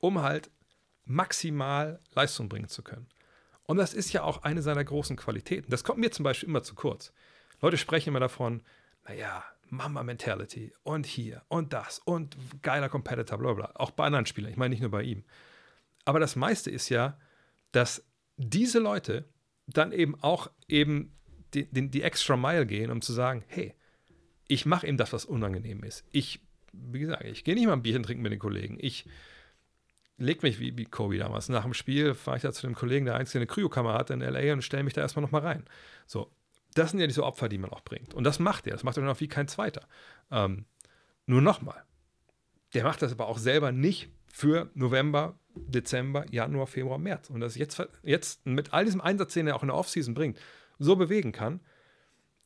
um 0.00 0.20
halt 0.20 0.50
maximal 1.04 2.00
Leistung 2.14 2.48
bringen 2.48 2.68
zu 2.68 2.82
können. 2.82 3.08
Und 3.64 3.78
das 3.78 3.94
ist 3.94 4.12
ja 4.12 4.22
auch 4.22 4.42
eine 4.42 4.60
seiner 4.60 4.84
großen 4.84 5.16
Qualitäten. 5.16 5.70
Das 5.70 5.84
kommt 5.84 5.98
mir 5.98 6.10
zum 6.10 6.24
Beispiel 6.24 6.48
immer 6.48 6.62
zu 6.62 6.74
kurz. 6.74 7.12
Leute 7.60 7.78
sprechen 7.78 8.10
immer 8.10 8.20
davon, 8.20 8.62
naja, 9.04 9.44
Mama-Mentality 9.72 10.72
und 10.82 11.06
hier 11.06 11.42
und 11.48 11.72
das 11.72 11.98
und 12.04 12.36
geiler 12.62 12.90
Competitor, 12.90 13.38
bla 13.38 13.54
bla. 13.54 13.72
Auch 13.74 13.90
bei 13.90 14.04
anderen 14.04 14.26
Spielern, 14.26 14.50
ich 14.50 14.58
meine 14.58 14.70
nicht 14.70 14.82
nur 14.82 14.90
bei 14.90 15.02
ihm. 15.02 15.24
Aber 16.04 16.20
das 16.20 16.36
meiste 16.36 16.70
ist 16.70 16.90
ja, 16.90 17.18
dass 17.72 18.04
diese 18.36 18.78
Leute 18.78 19.24
dann 19.66 19.92
eben 19.92 20.20
auch 20.20 20.50
eben 20.68 21.16
die, 21.54 21.64
die, 21.72 21.90
die 21.90 22.02
extra 22.02 22.36
Mile 22.36 22.66
gehen, 22.66 22.90
um 22.90 23.00
zu 23.00 23.12
sagen, 23.14 23.44
hey, 23.46 23.74
ich 24.46 24.66
mache 24.66 24.86
eben 24.86 24.98
das, 24.98 25.14
was 25.14 25.24
unangenehm 25.24 25.82
ist. 25.84 26.04
Ich, 26.12 26.40
wie 26.72 27.00
gesagt, 27.00 27.24
ich 27.24 27.42
gehe 27.42 27.54
nicht 27.54 27.66
mal 27.66 27.72
ein 27.72 27.82
Bierchen 27.82 28.02
trinken 28.02 28.22
mit 28.22 28.32
den 28.32 28.38
Kollegen. 28.38 28.76
Ich 28.78 29.06
lege 30.18 30.40
mich 30.42 30.60
wie, 30.60 30.76
wie 30.76 30.84
Kobe 30.84 31.16
damals. 31.16 31.48
Nach 31.48 31.62
dem 31.62 31.72
Spiel 31.72 32.12
fahre 32.12 32.36
ich 32.36 32.42
da 32.42 32.52
zu 32.52 32.66
dem 32.66 32.74
Kollegen, 32.74 33.06
der 33.06 33.14
einzige 33.14 33.38
eine 33.38 33.46
Kryokammer 33.46 33.94
hat 33.94 34.10
in 34.10 34.20
LA 34.20 34.52
und 34.52 34.62
stelle 34.62 34.82
mich 34.82 34.92
da 34.92 35.00
erstmal 35.00 35.22
nochmal 35.22 35.42
rein. 35.42 35.64
So, 36.06 36.30
das 36.74 36.90
sind 36.90 37.00
ja 37.00 37.06
diese 37.06 37.24
Opfer, 37.24 37.48
die 37.48 37.58
man 37.58 37.70
auch 37.70 37.82
bringt. 37.82 38.14
Und 38.14 38.24
das 38.24 38.38
macht 38.38 38.66
er. 38.66 38.72
Das 38.72 38.82
macht 38.82 38.96
er 38.96 39.10
auch 39.10 39.20
wie 39.20 39.28
kein 39.28 39.48
zweiter. 39.48 39.86
Ähm, 40.30 40.64
nur 41.26 41.42
nochmal. 41.42 41.82
Der 42.74 42.84
macht 42.84 43.02
das 43.02 43.12
aber 43.12 43.26
auch 43.26 43.38
selber 43.38 43.72
nicht 43.72 44.10
für 44.26 44.70
November, 44.74 45.38
Dezember, 45.54 46.24
Januar, 46.30 46.66
Februar, 46.66 46.98
März. 46.98 47.28
Und 47.28 47.40
das 47.40 47.56
jetzt, 47.56 47.82
jetzt 48.02 48.46
mit 48.46 48.72
all 48.72 48.84
diesem 48.84 49.00
Einsatz, 49.00 49.34
den 49.34 49.46
er 49.46 49.56
auch 49.56 49.62
in 49.62 49.68
der 49.68 49.76
Offseason 49.76 50.14
bringt, 50.14 50.38
so 50.78 50.96
bewegen 50.96 51.32
kann, 51.32 51.60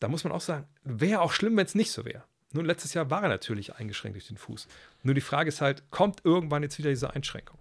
da 0.01 0.09
muss 0.09 0.25
man 0.25 0.33
auch 0.33 0.41
sagen, 0.41 0.67
wäre 0.83 1.21
auch 1.21 1.33
schlimm, 1.33 1.57
wenn 1.57 1.67
es 1.67 1.75
nicht 1.75 1.93
so 1.93 2.05
wäre. 2.05 2.25
Nun, 2.53 2.65
letztes 2.65 2.95
Jahr 2.95 3.11
war 3.11 3.23
er 3.23 3.29
natürlich 3.29 3.75
eingeschränkt 3.75 4.17
durch 4.17 4.29
den 4.29 4.37
Fuß. 4.37 4.69
Nur 5.03 5.15
die 5.15 5.21
Frage 5.21 5.49
ist 5.49 5.61
halt, 5.61 5.91
kommt 5.91 6.25
irgendwann 6.25 6.63
jetzt 6.63 6.79
wieder 6.79 6.91
diese 6.91 7.13
Einschränkung? 7.13 7.59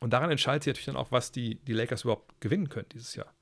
Und 0.00 0.12
daran 0.12 0.30
entscheidet 0.30 0.64
sich 0.64 0.70
natürlich 0.72 0.86
dann 0.86 0.96
auch, 0.96 1.12
was 1.12 1.32
die, 1.32 1.56
die 1.56 1.72
Lakers 1.72 2.02
überhaupt 2.02 2.40
gewinnen 2.40 2.68
können 2.68 2.88
dieses 2.92 3.14
Jahr. 3.14 3.32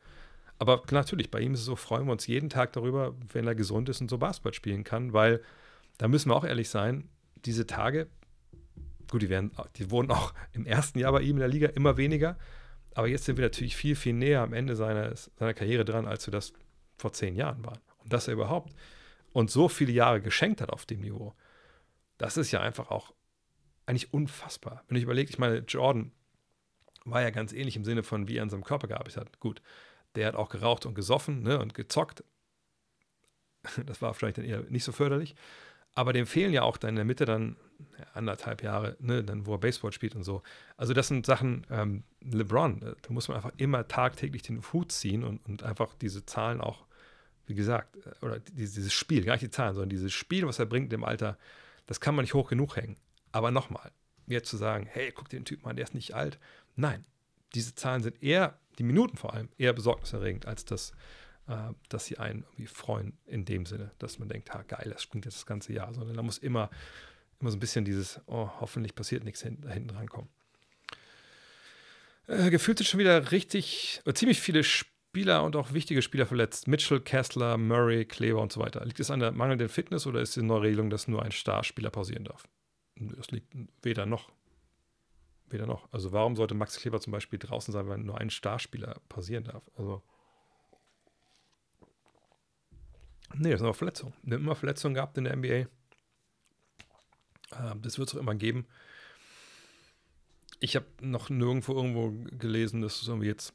Aber 0.65 0.83
natürlich, 0.91 1.31
bei 1.31 1.41
ihm 1.41 1.53
ist 1.53 1.61
es 1.61 1.67
so, 1.67 1.77
freuen 1.77 2.07
wir 2.07 2.13
uns 2.13 2.27
jeden 2.27 2.49
Tag 2.49 2.73
darüber, 2.73 3.15
wenn 3.35 3.47
er 3.47 3.55
gesund 3.55 3.91
ist 3.91 4.01
und 4.01 4.09
so 4.09 4.17
Basketball 4.17 4.55
spielen 4.55 4.83
kann, 4.83 5.13
weil 5.13 5.43
da 5.99 6.09
müssen 6.09 6.31
wir 6.31 6.37
auch 6.37 6.45
ehrlich 6.45 6.71
sein, 6.71 7.11
diese 7.45 7.67
Tage, 7.67 8.09
gut, 9.11 9.21
die, 9.21 9.29
werden, 9.29 9.51
die 9.77 9.91
wurden 9.91 10.11
auch 10.11 10.33
im 10.55 10.65
ersten 10.65 10.99
Jahr 10.99 11.13
bei 11.13 11.21
ihm 11.21 11.37
in 11.37 11.41
der 11.41 11.49
Liga 11.49 11.69
immer 11.69 11.99
weniger, 11.99 12.39
aber 12.95 13.09
jetzt 13.09 13.27
sind 13.27 13.37
wir 13.37 13.45
natürlich 13.45 13.77
viel, 13.77 13.95
viel 13.95 14.15
näher 14.15 14.41
am 14.41 14.55
Ende 14.55 14.75
seines, 14.75 15.31
seiner 15.39 15.53
Karriere 15.53 15.85
dran, 15.85 16.07
als 16.07 16.27
wir 16.27 16.33
das 16.33 16.55
vor 16.97 17.13
zehn 17.13 17.37
Jahren 17.37 17.63
waren. 17.63 17.81
Und 17.99 18.15
dass 18.15 18.27
er 18.27 18.33
überhaupt 18.33 18.75
uns 19.35 19.53
so 19.53 19.69
viele 19.69 19.93
Jahre 19.93 20.23
geschenkt 20.23 20.63
hat 20.63 20.71
auf 20.71 20.87
dem 20.87 21.03
Niveau, 21.03 21.35
das 22.17 22.39
ist 22.39 22.53
ja 22.53 22.61
einfach 22.63 22.91
auch 22.91 23.13
eigentlich 23.85 24.15
unfassbar. 24.15 24.83
Wenn 24.89 24.97
ich 24.97 25.03
überlege, 25.03 25.29
ich 25.29 25.39
meine, 25.39 25.59
Jordan 25.59 26.11
war 27.05 27.21
ja 27.21 27.29
ganz 27.29 27.53
ähnlich 27.53 27.77
im 27.77 27.85
Sinne 27.85 28.03
von, 28.03 28.29
wie 28.29 28.39
er 28.39 28.43
an 28.43 28.49
seinem 28.49 28.65
Körper 28.65 28.89
gearbeitet 28.89 29.19
hat. 29.19 29.41
Gut, 29.41 29.61
der 30.15 30.29
hat 30.29 30.35
auch 30.35 30.49
geraucht 30.49 30.87
und 30.87 30.95
gesoffen 30.95 31.43
ne, 31.43 31.59
und 31.59 31.75
gezockt. 31.75 32.25
Das 33.87 34.03
war 34.03 34.13
vielleicht 34.13 34.37
dann 34.37 34.45
eher 34.45 34.61
nicht 34.69 34.85
so 34.85 34.93
förderlich. 34.93 35.35
Aber 35.95 36.13
dem 36.13 36.27
fehlen 36.27 36.53
ja 36.53 36.63
auch 36.63 36.77
dann 36.77 36.91
in 36.91 36.97
der 36.97 37.05
Mitte 37.05 37.25
dann 37.25 37.57
anderthalb 38.13 38.63
Jahre, 38.63 38.97
ne, 39.01 39.23
dann 39.23 39.47
wo 39.47 39.55
er 39.55 39.59
Baseball 39.59 39.93
spielt 39.93 40.17
und 40.17 40.25
so. 40.25 40.43
Also 40.77 40.93
das 40.93 41.09
sind 41.09 41.25
Sachen, 41.25 41.67
ähm, 41.71 42.05
LeBron, 42.21 42.83
äh, 42.83 42.95
da 43.01 43.13
muss 43.13 43.29
man 43.29 43.37
einfach 43.37 43.53
immer 43.57 43.87
tagtäglich 43.87 44.43
den 44.43 44.61
Hut 44.73 44.93
ziehen 44.93 45.23
und, 45.25 45.45
und 45.47 45.63
einfach 45.63 45.95
diese 45.95 46.27
Zahlen 46.27 46.61
auch, 46.61 46.85
wie 47.47 47.55
gesagt, 47.55 47.97
äh, 47.97 48.25
oder 48.25 48.41
dieses 48.41 48.93
Spiel, 48.93 49.25
gar 49.25 49.35
nicht 49.35 49.45
die 49.45 49.51
Zahlen, 49.51 49.75
sondern 49.75 49.91
dieses 49.91 50.13
Spiel, 50.13 50.47
was 50.47 50.59
er 50.59 50.67
bringt 50.67 50.93
im 50.93 51.05
Alter, 51.05 51.39
das 51.87 52.01
kann 52.01 52.15
man 52.15 52.25
nicht 52.25 52.35
hoch 52.35 52.49
genug 52.49 52.77
hängen. 52.77 52.97
Aber 53.31 53.51
nochmal, 53.51 53.93
jetzt 54.27 54.49
zu 54.49 54.57
sagen, 54.57 54.87
hey, 54.91 55.13
guck 55.13 55.29
den 55.29 55.45
Typen 55.45 55.69
an, 55.69 55.77
der 55.77 55.85
ist 55.85 55.95
nicht 55.95 56.15
alt. 56.15 56.39
Nein, 56.77 57.05
diese 57.55 57.75
Zahlen 57.75 58.03
sind 58.03 58.23
eher, 58.23 58.59
die 58.79 58.83
Minuten 58.83 59.17
vor 59.17 59.35
allem, 59.35 59.49
eher 59.59 59.73
besorgniserregend, 59.73 60.47
als 60.47 60.65
das, 60.65 60.93
äh, 61.49 61.73
dass 61.89 62.07
sie 62.07 62.19
einen 62.19 62.45
irgendwie 62.45 62.67
freuen 62.67 63.19
in 63.27 63.45
dem 63.45 63.67
Sinne, 63.67 63.93
dass 63.99 64.19
man 64.19 64.29
denkt, 64.29 64.53
ha, 64.53 64.63
geil, 64.63 64.91
das 64.93 65.03
springt 65.03 65.25
jetzt 65.25 65.37
das 65.37 65.47
ganze 65.47 65.73
Jahr, 65.73 65.93
sondern 65.95 66.17
da 66.17 66.23
muss 66.23 66.39
immer, 66.39 66.71
immer 67.41 67.51
so 67.51 67.57
ein 67.57 67.61
bisschen 67.61 67.85
dieses, 67.85 68.21
oh, 68.27 68.49
hoffentlich 68.61 68.95
passiert 68.95 69.25
nichts 69.25 69.43
hin, 69.43 69.59
da 69.61 69.71
hinten 69.71 69.91
rankommen. 69.91 70.29
Äh, 72.27 72.51
gefühlt 72.51 72.79
sind 72.79 72.87
schon 72.87 73.01
wieder 73.01 73.33
richtig, 73.33 74.01
äh, 74.07 74.15
ziemlich 74.15 74.41
viele 74.41 74.65
Spieler 74.65 75.45
und 75.45 75.55
auch 75.57 75.73
wichtige 75.73 76.03
Spieler 76.03 76.27
verletzt. 76.27 76.67
Mitchell, 76.67 77.01
Kessler, 77.01 77.57
Murray, 77.57 78.05
Kleber 78.05 78.41
und 78.41 78.53
so 78.53 78.61
weiter. 78.61 78.85
Liegt 78.85 79.01
es 79.01 79.11
an 79.11 79.21
der 79.21 79.33
mangelnden 79.33 79.69
Fitness 79.69 80.07
oder 80.07 80.21
ist 80.21 80.37
die 80.37 80.43
neue 80.43 80.63
Regelung, 80.63 80.91
dass 80.91 81.07
nur 81.07 81.23
ein 81.23 81.33
Starspieler 81.33 81.91
pausieren 81.91 82.25
darf? 82.25 82.49
Das 82.97 83.31
liegt 83.31 83.53
weder 83.83 84.07
noch. 84.07 84.31
Weder 85.51 85.67
noch. 85.67 85.93
Also 85.93 86.13
warum 86.13 86.37
sollte 86.37 86.55
Max 86.55 86.77
Kleber 86.77 87.01
zum 87.01 87.13
Beispiel 87.13 87.39
draußen 87.39 87.73
sein, 87.73 87.89
wenn 87.89 88.05
nur 88.05 88.19
ein 88.19 88.31
Starspieler 88.31 89.01
pausieren 89.09 89.45
darf? 89.45 89.71
Also. 89.77 90.03
Nee, 93.35 93.51
das 93.51 93.61
ist 93.61 93.65
eine 93.65 93.75
Verletzung. 93.75 94.13
Wir 94.23 94.37
haben 94.37 94.45
immer 94.45 94.55
Verletzungen 94.55 94.95
gehabt 94.95 95.19
in 95.19 95.25
der 95.25 95.37
NBA. 95.37 95.67
Ähm, 97.59 97.83
das 97.83 97.99
wird 97.99 98.09
es 98.09 98.15
auch 98.15 98.21
immer 98.21 98.35
geben. 98.35 98.67
Ich 100.61 100.77
habe 100.77 100.87
noch 101.01 101.31
nirgendwo 101.31 101.75
irgendwo 101.75 102.13
gelesen, 102.39 102.81
dass 102.81 103.03
es 103.03 103.09
irgendwie 103.09 103.27
jetzt 103.27 103.53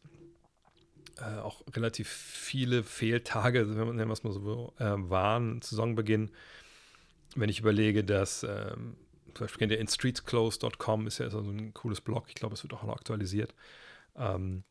äh, 1.18 1.40
auch 1.40 1.64
relativ 1.76 2.08
viele 2.08 2.84
Fehltage, 2.84 3.76
wenn 3.76 3.98
man 3.98 4.12
es 4.12 4.24
mal 4.24 4.34
so, 4.34 4.74
äh, 4.80 4.94
waren, 5.10 5.62
Saisonbeginn. 5.62 6.32
Wenn 7.36 7.50
ich 7.50 7.60
überlege, 7.60 8.04
dass 8.04 8.44
ähm, 8.44 8.96
zum 9.34 9.46
Beispiel 9.46 9.60
kennt 9.60 9.72
ihr 9.72 9.80
in 9.80 9.88
streetsclose.com, 9.88 11.08
ist 11.08 11.20
ja 11.20 11.30
so 11.30 11.40
ein 11.40 11.74
cooles 11.74 12.02
Blog, 12.02 12.26
ich 12.28 12.36
glaube, 12.36 12.56
es 12.56 12.64
wird 12.64 12.74
auch 12.74 12.84
noch 12.84 12.96
aktualisiert. 12.96 13.54
Ähm, 14.16 14.64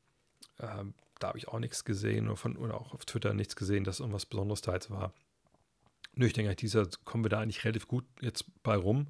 ähm, 0.60 0.94
da 1.18 1.28
habe 1.28 1.38
ich 1.38 1.48
auch 1.48 1.58
nichts 1.58 1.84
gesehen 1.84 2.26
oder, 2.28 2.36
von, 2.36 2.56
oder 2.56 2.80
auch 2.80 2.94
auf 2.94 3.04
Twitter 3.04 3.34
nichts 3.34 3.56
gesehen, 3.56 3.84
dass 3.84 4.00
irgendwas 4.00 4.26
Besonderes 4.26 4.60
da 4.60 4.74
jetzt 4.74 4.90
war. 4.90 5.12
Nö, 6.14 6.26
ich 6.26 6.32
denke, 6.32 6.54
dieser 6.54 6.86
kommen 7.04 7.24
wir 7.24 7.28
da 7.28 7.40
eigentlich 7.40 7.64
relativ 7.64 7.88
gut 7.88 8.04
jetzt 8.20 8.44
bei 8.62 8.76
rum. 8.76 9.08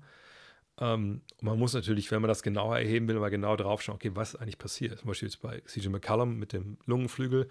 Ähm, 0.80 1.22
man 1.40 1.58
muss 1.58 1.72
natürlich, 1.74 2.10
wenn 2.10 2.22
man 2.22 2.28
das 2.28 2.42
genauer 2.42 2.78
erheben 2.78 3.08
will, 3.08 3.18
mal 3.18 3.30
genau 3.30 3.56
drauf 3.56 3.82
schauen, 3.82 3.96
okay, 3.96 4.12
was 4.14 4.36
eigentlich 4.36 4.58
passiert. 4.58 4.98
Zum 4.98 5.08
Beispiel 5.08 5.28
jetzt 5.28 5.40
bei 5.40 5.60
CJ 5.60 5.88
McCallum 5.88 6.36
mit 6.38 6.52
dem 6.52 6.78
Lungenflügel. 6.86 7.48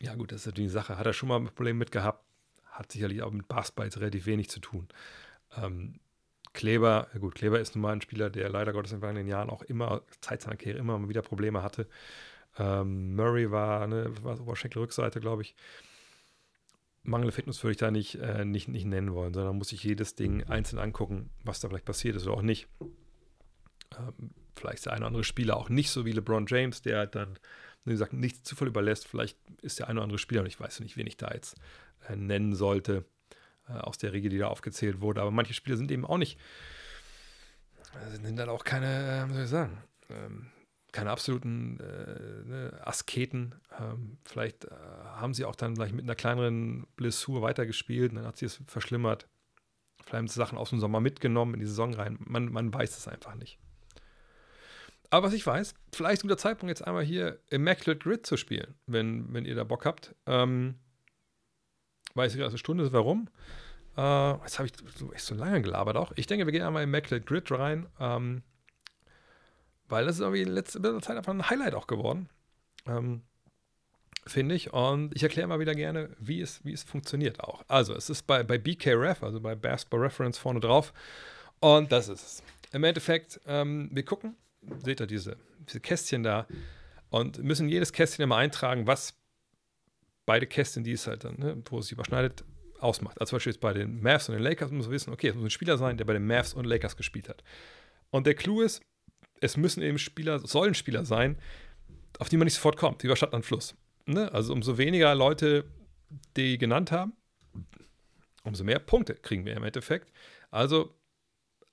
Ja, 0.00 0.14
gut, 0.14 0.32
das 0.32 0.42
ist 0.42 0.46
natürlich 0.46 0.70
eine 0.70 0.80
Sache. 0.80 0.98
Hat 0.98 1.06
er 1.06 1.12
schon 1.12 1.28
mal 1.28 1.36
ein 1.36 1.46
Problem 1.46 1.78
mit 1.78 1.90
gehabt? 1.90 2.24
Hat 2.66 2.92
sicherlich 2.92 3.22
auch 3.22 3.32
mit 3.32 3.48
Basketball 3.48 3.86
jetzt 3.86 3.98
relativ 3.98 4.26
wenig 4.26 4.50
zu 4.50 4.60
tun. 4.60 4.88
Ähm, 5.56 5.98
Kleber, 6.56 7.08
gut, 7.20 7.34
Kleber 7.34 7.60
ist 7.60 7.76
nun 7.76 7.82
mal 7.82 7.92
ein 7.92 8.00
Spieler, 8.00 8.30
der 8.30 8.48
leider 8.48 8.72
Gottes 8.72 8.90
in 8.90 8.96
den 8.96 9.00
vergangenen 9.00 9.28
Jahren 9.28 9.50
auch 9.50 9.62
immer, 9.62 10.02
Zeit 10.22 10.40
seiner 10.40 10.56
Karriere, 10.56 10.78
immer 10.78 11.08
wieder 11.08 11.20
Probleme 11.20 11.62
hatte. 11.62 11.86
Ähm, 12.58 13.14
Murray 13.14 13.50
war, 13.50 13.86
ne, 13.86 14.10
war 14.22 14.40
Oberschenkelrückseite, 14.40 15.20
glaube 15.20 15.42
ich. 15.42 15.54
Mangelnde 17.02 17.32
Fitness 17.32 17.62
würde 17.62 17.72
ich 17.72 17.76
da 17.76 17.90
nicht, 17.90 18.16
äh, 18.16 18.46
nicht, 18.46 18.68
nicht 18.68 18.86
nennen 18.86 19.12
wollen, 19.12 19.34
sondern 19.34 19.58
muss 19.58 19.70
ich 19.70 19.84
jedes 19.84 20.14
Ding 20.14 20.44
einzeln 20.44 20.78
angucken, 20.78 21.28
was 21.44 21.60
da 21.60 21.68
vielleicht 21.68 21.84
passiert 21.84 22.16
ist 22.16 22.26
oder 22.26 22.38
auch 22.38 22.42
nicht. 22.42 22.68
Ähm, 23.98 24.30
vielleicht 24.56 24.78
ist 24.78 24.86
der 24.86 24.94
eine 24.94 25.02
oder 25.02 25.08
andere 25.08 25.24
Spieler 25.24 25.58
auch 25.58 25.68
nicht 25.68 25.90
so 25.90 26.06
wie 26.06 26.12
LeBron 26.12 26.46
James, 26.48 26.80
der 26.80 27.06
dann, 27.06 27.38
wie 27.84 27.92
gesagt, 27.92 28.14
nichts 28.14 28.44
Zufall 28.44 28.68
überlässt. 28.68 29.06
Vielleicht 29.06 29.38
ist 29.60 29.78
der 29.78 29.88
eine 29.88 29.98
oder 29.98 30.04
andere 30.04 30.18
Spieler, 30.18 30.40
und 30.40 30.46
ich 30.46 30.58
weiß 30.58 30.80
nicht, 30.80 30.96
wen 30.96 31.06
ich 31.06 31.18
da 31.18 31.30
jetzt 31.34 31.56
äh, 32.08 32.16
nennen 32.16 32.54
sollte, 32.54 33.04
äh, 33.68 33.72
aus 33.72 33.98
der 33.98 34.12
Riege, 34.12 34.28
die 34.28 34.38
da 34.38 34.48
aufgezählt 34.48 35.00
wurde. 35.00 35.20
Aber 35.20 35.30
manche 35.30 35.54
Spieler 35.54 35.76
sind 35.76 35.90
eben 35.90 36.04
auch 36.04 36.18
nicht, 36.18 36.38
äh, 37.94 38.10
sind 38.10 38.36
dann 38.36 38.48
auch 38.48 38.64
keine, 38.64 39.24
äh, 39.24 39.28
wie 39.28 39.34
soll 39.34 39.44
ich 39.44 39.50
sagen, 39.50 39.82
ähm, 40.10 40.46
keine 40.92 41.10
absoluten 41.10 41.78
äh, 41.80 42.48
ne, 42.48 42.80
Asketen. 42.84 43.54
Ähm, 43.78 44.18
vielleicht 44.24 44.64
äh, 44.64 44.70
haben 45.16 45.34
sie 45.34 45.44
auch 45.44 45.56
dann 45.56 45.76
vielleicht 45.76 45.94
mit 45.94 46.04
einer 46.04 46.14
kleineren 46.14 46.86
Blessur 46.96 47.42
weitergespielt 47.42 48.12
und 48.12 48.16
dann 48.16 48.26
hat 48.26 48.38
sie 48.38 48.46
es 48.46 48.62
verschlimmert. 48.66 49.28
Vielleicht 49.98 50.14
haben 50.14 50.28
sie 50.28 50.34
Sachen 50.34 50.56
aus 50.56 50.70
dem 50.70 50.80
Sommer 50.80 51.00
mitgenommen 51.00 51.54
in 51.54 51.60
die 51.60 51.66
Saison 51.66 51.92
rein. 51.92 52.16
Man, 52.20 52.50
man 52.52 52.72
weiß 52.72 52.96
es 52.96 53.08
einfach 53.08 53.34
nicht. 53.34 53.58
Aber 55.10 55.26
was 55.26 55.34
ich 55.34 55.46
weiß, 55.46 55.74
vielleicht 55.92 56.18
ist 56.18 56.24
ein 56.24 56.28
guter 56.28 56.38
Zeitpunkt, 56.38 56.70
jetzt 56.70 56.86
einmal 56.86 57.04
hier 57.04 57.40
Immaculate 57.50 57.98
Grid 57.98 58.26
zu 58.26 58.36
spielen, 58.36 58.74
wenn, 58.86 59.32
wenn 59.32 59.44
ihr 59.44 59.54
da 59.54 59.64
Bock 59.64 59.84
habt. 59.84 60.14
Ähm, 60.26 60.76
weiß 62.16 62.34
ich, 62.34 62.42
eine 62.42 62.58
Stunde 62.58 62.84
ist, 62.84 62.92
warum. 62.92 63.28
Äh, 63.96 64.32
jetzt 64.42 64.58
habe 64.58 64.66
ich 64.68 64.72
so, 64.96 65.12
echt 65.12 65.24
so 65.24 65.34
lange 65.34 65.62
gelabert 65.62 65.96
auch. 65.96 66.12
Ich 66.16 66.26
denke, 66.26 66.46
wir 66.46 66.52
gehen 66.52 66.62
einmal 66.62 66.82
in 66.82 66.88
Immaculate 66.88 67.24
Grid 67.24 67.50
rein. 67.52 67.86
Ähm, 68.00 68.42
weil 69.88 70.04
das 70.04 70.16
ist 70.16 70.20
irgendwie 70.20 70.42
in 70.42 70.48
letzter 70.48 71.00
Zeit 71.00 71.16
einfach 71.16 71.32
ein 71.32 71.48
Highlight 71.48 71.74
auch 71.74 71.86
geworden. 71.86 72.28
Ähm, 72.86 73.22
Finde 74.26 74.56
ich. 74.56 74.72
Und 74.72 75.14
ich 75.14 75.22
erkläre 75.22 75.46
mal 75.46 75.60
wieder 75.60 75.74
gerne, 75.74 76.10
wie 76.18 76.40
es, 76.40 76.64
wie 76.64 76.72
es 76.72 76.82
funktioniert 76.82 77.40
auch. 77.40 77.62
Also, 77.68 77.94
es 77.94 78.10
ist 78.10 78.26
bei, 78.26 78.42
bei 78.42 78.58
BKRef, 78.58 79.22
also 79.22 79.40
bei 79.40 79.54
Basketball 79.54 80.00
Reference 80.00 80.36
vorne 80.36 80.58
drauf. 80.58 80.92
Und 81.60 81.92
das 81.92 82.08
ist 82.08 82.22
es. 82.22 82.42
Im 82.72 82.82
Endeffekt, 82.82 83.40
ähm, 83.46 83.88
wir 83.92 84.04
gucken, 84.04 84.34
seht 84.84 85.00
ihr 85.00 85.06
diese, 85.06 85.36
diese 85.68 85.80
Kästchen 85.80 86.24
da 86.24 86.46
und 87.10 87.42
müssen 87.42 87.68
jedes 87.68 87.92
Kästchen 87.92 88.24
immer 88.24 88.36
eintragen, 88.36 88.88
was 88.88 89.14
beide 90.26 90.46
Kästchen, 90.46 90.84
die 90.84 90.92
es 90.92 91.06
halt 91.06 91.24
dann, 91.24 91.38
ne, 91.38 91.62
wo 91.70 91.78
es 91.78 91.86
sich 91.86 91.92
überschneidet, 91.92 92.44
ausmacht. 92.80 93.20
Also 93.20 93.30
zum 93.30 93.36
Beispiel 93.36 93.52
jetzt 93.52 93.60
bei 93.60 93.72
den 93.72 94.02
Mavs 94.02 94.28
und 94.28 94.34
den 94.34 94.42
Lakers 94.42 94.70
muss 94.70 94.86
man 94.86 94.92
wissen, 94.92 95.12
okay, 95.12 95.28
es 95.28 95.34
muss 95.34 95.44
ein 95.44 95.50
Spieler 95.50 95.78
sein, 95.78 95.96
der 95.96 96.04
bei 96.04 96.12
den 96.12 96.26
Mavs 96.26 96.52
und 96.52 96.66
Lakers 96.66 96.96
gespielt 96.96 97.28
hat. 97.28 97.42
Und 98.10 98.26
der 98.26 98.34
Clou 98.34 98.60
ist, 98.60 98.82
es 99.40 99.56
müssen 99.56 99.82
eben 99.82 99.98
Spieler, 99.98 100.40
sollen 100.40 100.74
Spieler 100.74 101.04
sein, 101.04 101.38
auf 102.18 102.28
die 102.28 102.36
man 102.36 102.44
nicht 102.44 102.54
sofort 102.54 102.76
kommt, 102.76 103.02
über 103.04 103.16
Stadt 103.16 103.34
an 103.34 103.42
Fluss. 103.42 103.74
Ne? 104.06 104.32
Also 104.32 104.52
umso 104.52 104.78
weniger 104.78 105.14
Leute 105.14 105.64
die 106.36 106.58
genannt 106.58 106.92
haben, 106.92 107.14
umso 108.44 108.64
mehr 108.64 108.78
Punkte 108.78 109.14
kriegen 109.14 109.44
wir 109.44 109.56
im 109.56 109.64
Endeffekt. 109.64 110.12
Also 110.50 110.94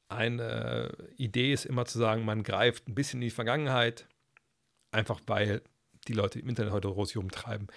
eine 0.10 0.91
Idee 1.18 1.54
ist 1.54 1.66
immer 1.66 1.86
zu 1.86 1.97
sagen, 1.97 2.26
man 2.26 2.43
greift 2.43 2.88
ein 2.88 2.95
bisschen 2.95 3.22
in 3.22 3.28
die 3.28 3.36
Vergangenheit, 3.36 4.08
einfach 4.91 5.20
weil 5.28 5.62
die 6.08 6.14
Leute 6.14 6.39
im 6.39 6.49
Internet 6.49 6.74
heute 6.74 6.89
rosig 6.89 7.18
umtreiben, 7.18 7.68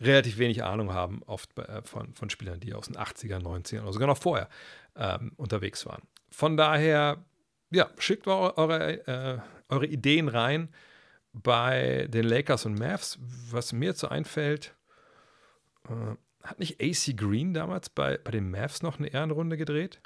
relativ 0.00 0.38
wenig 0.38 0.64
Ahnung 0.64 0.92
haben, 0.92 1.22
oft 1.24 1.56
äh, 1.58 1.82
von, 1.82 2.14
von 2.14 2.30
Spielern, 2.30 2.60
die 2.60 2.74
aus 2.74 2.86
den 2.86 2.96
80er, 2.96 3.40
90ern 3.40 3.82
oder 3.82 3.92
sogar 3.92 4.08
noch 4.08 4.18
vorher 4.18 4.48
ähm, 4.96 5.32
unterwegs 5.36 5.86
waren. 5.86 6.02
Von 6.30 6.56
daher, 6.56 7.24
ja, 7.70 7.88
schickt 7.98 8.26
eure, 8.26 9.06
äh, 9.06 9.38
eure 9.68 9.86
Ideen 9.86 10.28
rein 10.28 10.68
bei 11.32 12.08
den 12.10 12.24
Lakers 12.24 12.66
und 12.66 12.78
Mavs. 12.78 13.18
Was 13.50 13.72
mir 13.72 13.86
jetzt 13.86 14.00
so 14.00 14.08
einfällt, 14.08 14.74
äh, 15.88 16.16
hat 16.42 16.58
nicht 16.58 16.80
AC 16.80 17.16
Green 17.16 17.54
damals 17.54 17.90
bei, 17.90 18.18
bei 18.18 18.30
den 18.30 18.50
Mavs 18.50 18.82
noch 18.82 18.98
eine 18.98 19.08
Ehrenrunde 19.08 19.56
gedreht? 19.56 20.00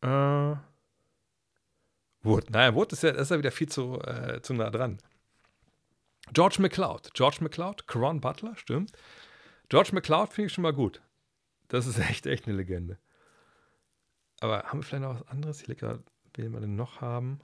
Äh, 0.00 0.54
Wood. 2.22 2.50
Naja, 2.50 2.74
Wood 2.74 2.92
ist 2.92 3.02
ja, 3.02 3.10
ist 3.10 3.30
ja 3.30 3.38
wieder 3.38 3.50
viel 3.50 3.68
zu, 3.68 4.00
äh, 4.00 4.40
zu 4.42 4.54
nah 4.54 4.70
dran. 4.70 4.98
George 6.32 6.56
McCloud. 6.60 7.12
George 7.14 7.38
McCloud, 7.40 7.86
Caron 7.86 8.20
Butler, 8.20 8.56
stimmt. 8.56 8.92
George 9.68 9.90
McCloud 9.92 10.32
finde 10.32 10.46
ich 10.46 10.52
schon 10.52 10.62
mal 10.62 10.72
gut. 10.72 11.02
Das 11.68 11.86
ist 11.86 11.98
echt, 12.10 12.26
echt 12.26 12.46
eine 12.46 12.56
Legende. 12.56 12.98
Aber 14.40 14.64
haben 14.64 14.80
wir 14.80 14.84
vielleicht 14.84 15.02
noch 15.02 15.14
was 15.14 15.28
anderes? 15.28 15.60
Ich 15.60 15.68
lege 15.68 16.02
wen 16.36 16.52
wir 16.52 16.60
denn 16.60 16.76
noch 16.76 17.00
haben. 17.00 17.40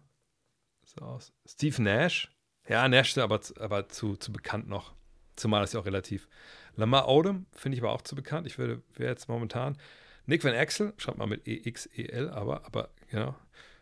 So 0.84 1.04
aus. 1.04 1.32
Steve 1.46 1.80
Nash. 1.82 2.30
Ja, 2.68 2.88
Nash 2.88 3.10
ist 3.10 3.18
aber, 3.18 3.40
aber 3.58 3.88
zu, 3.88 4.16
zu 4.16 4.32
bekannt 4.32 4.68
noch. 4.68 4.94
Zumal 5.36 5.62
das 5.62 5.72
ja 5.72 5.80
auch 5.80 5.86
relativ. 5.86 6.28
Lamar 6.76 7.08
Odom 7.08 7.46
finde 7.52 7.76
ich 7.76 7.82
aber 7.82 7.92
auch 7.92 8.02
zu 8.02 8.14
bekannt. 8.14 8.46
Ich 8.46 8.58
würde, 8.58 8.82
jetzt 8.98 9.28
momentan. 9.28 9.78
Nick 10.26 10.44
Van 10.44 10.54
Axel, 10.54 10.92
schreibt 10.98 11.18
mal 11.18 11.26
mit 11.26 11.46
E-X-E-L, 11.46 12.30
aber, 12.30 12.66
aber, 12.66 12.90
genau. 13.08 13.34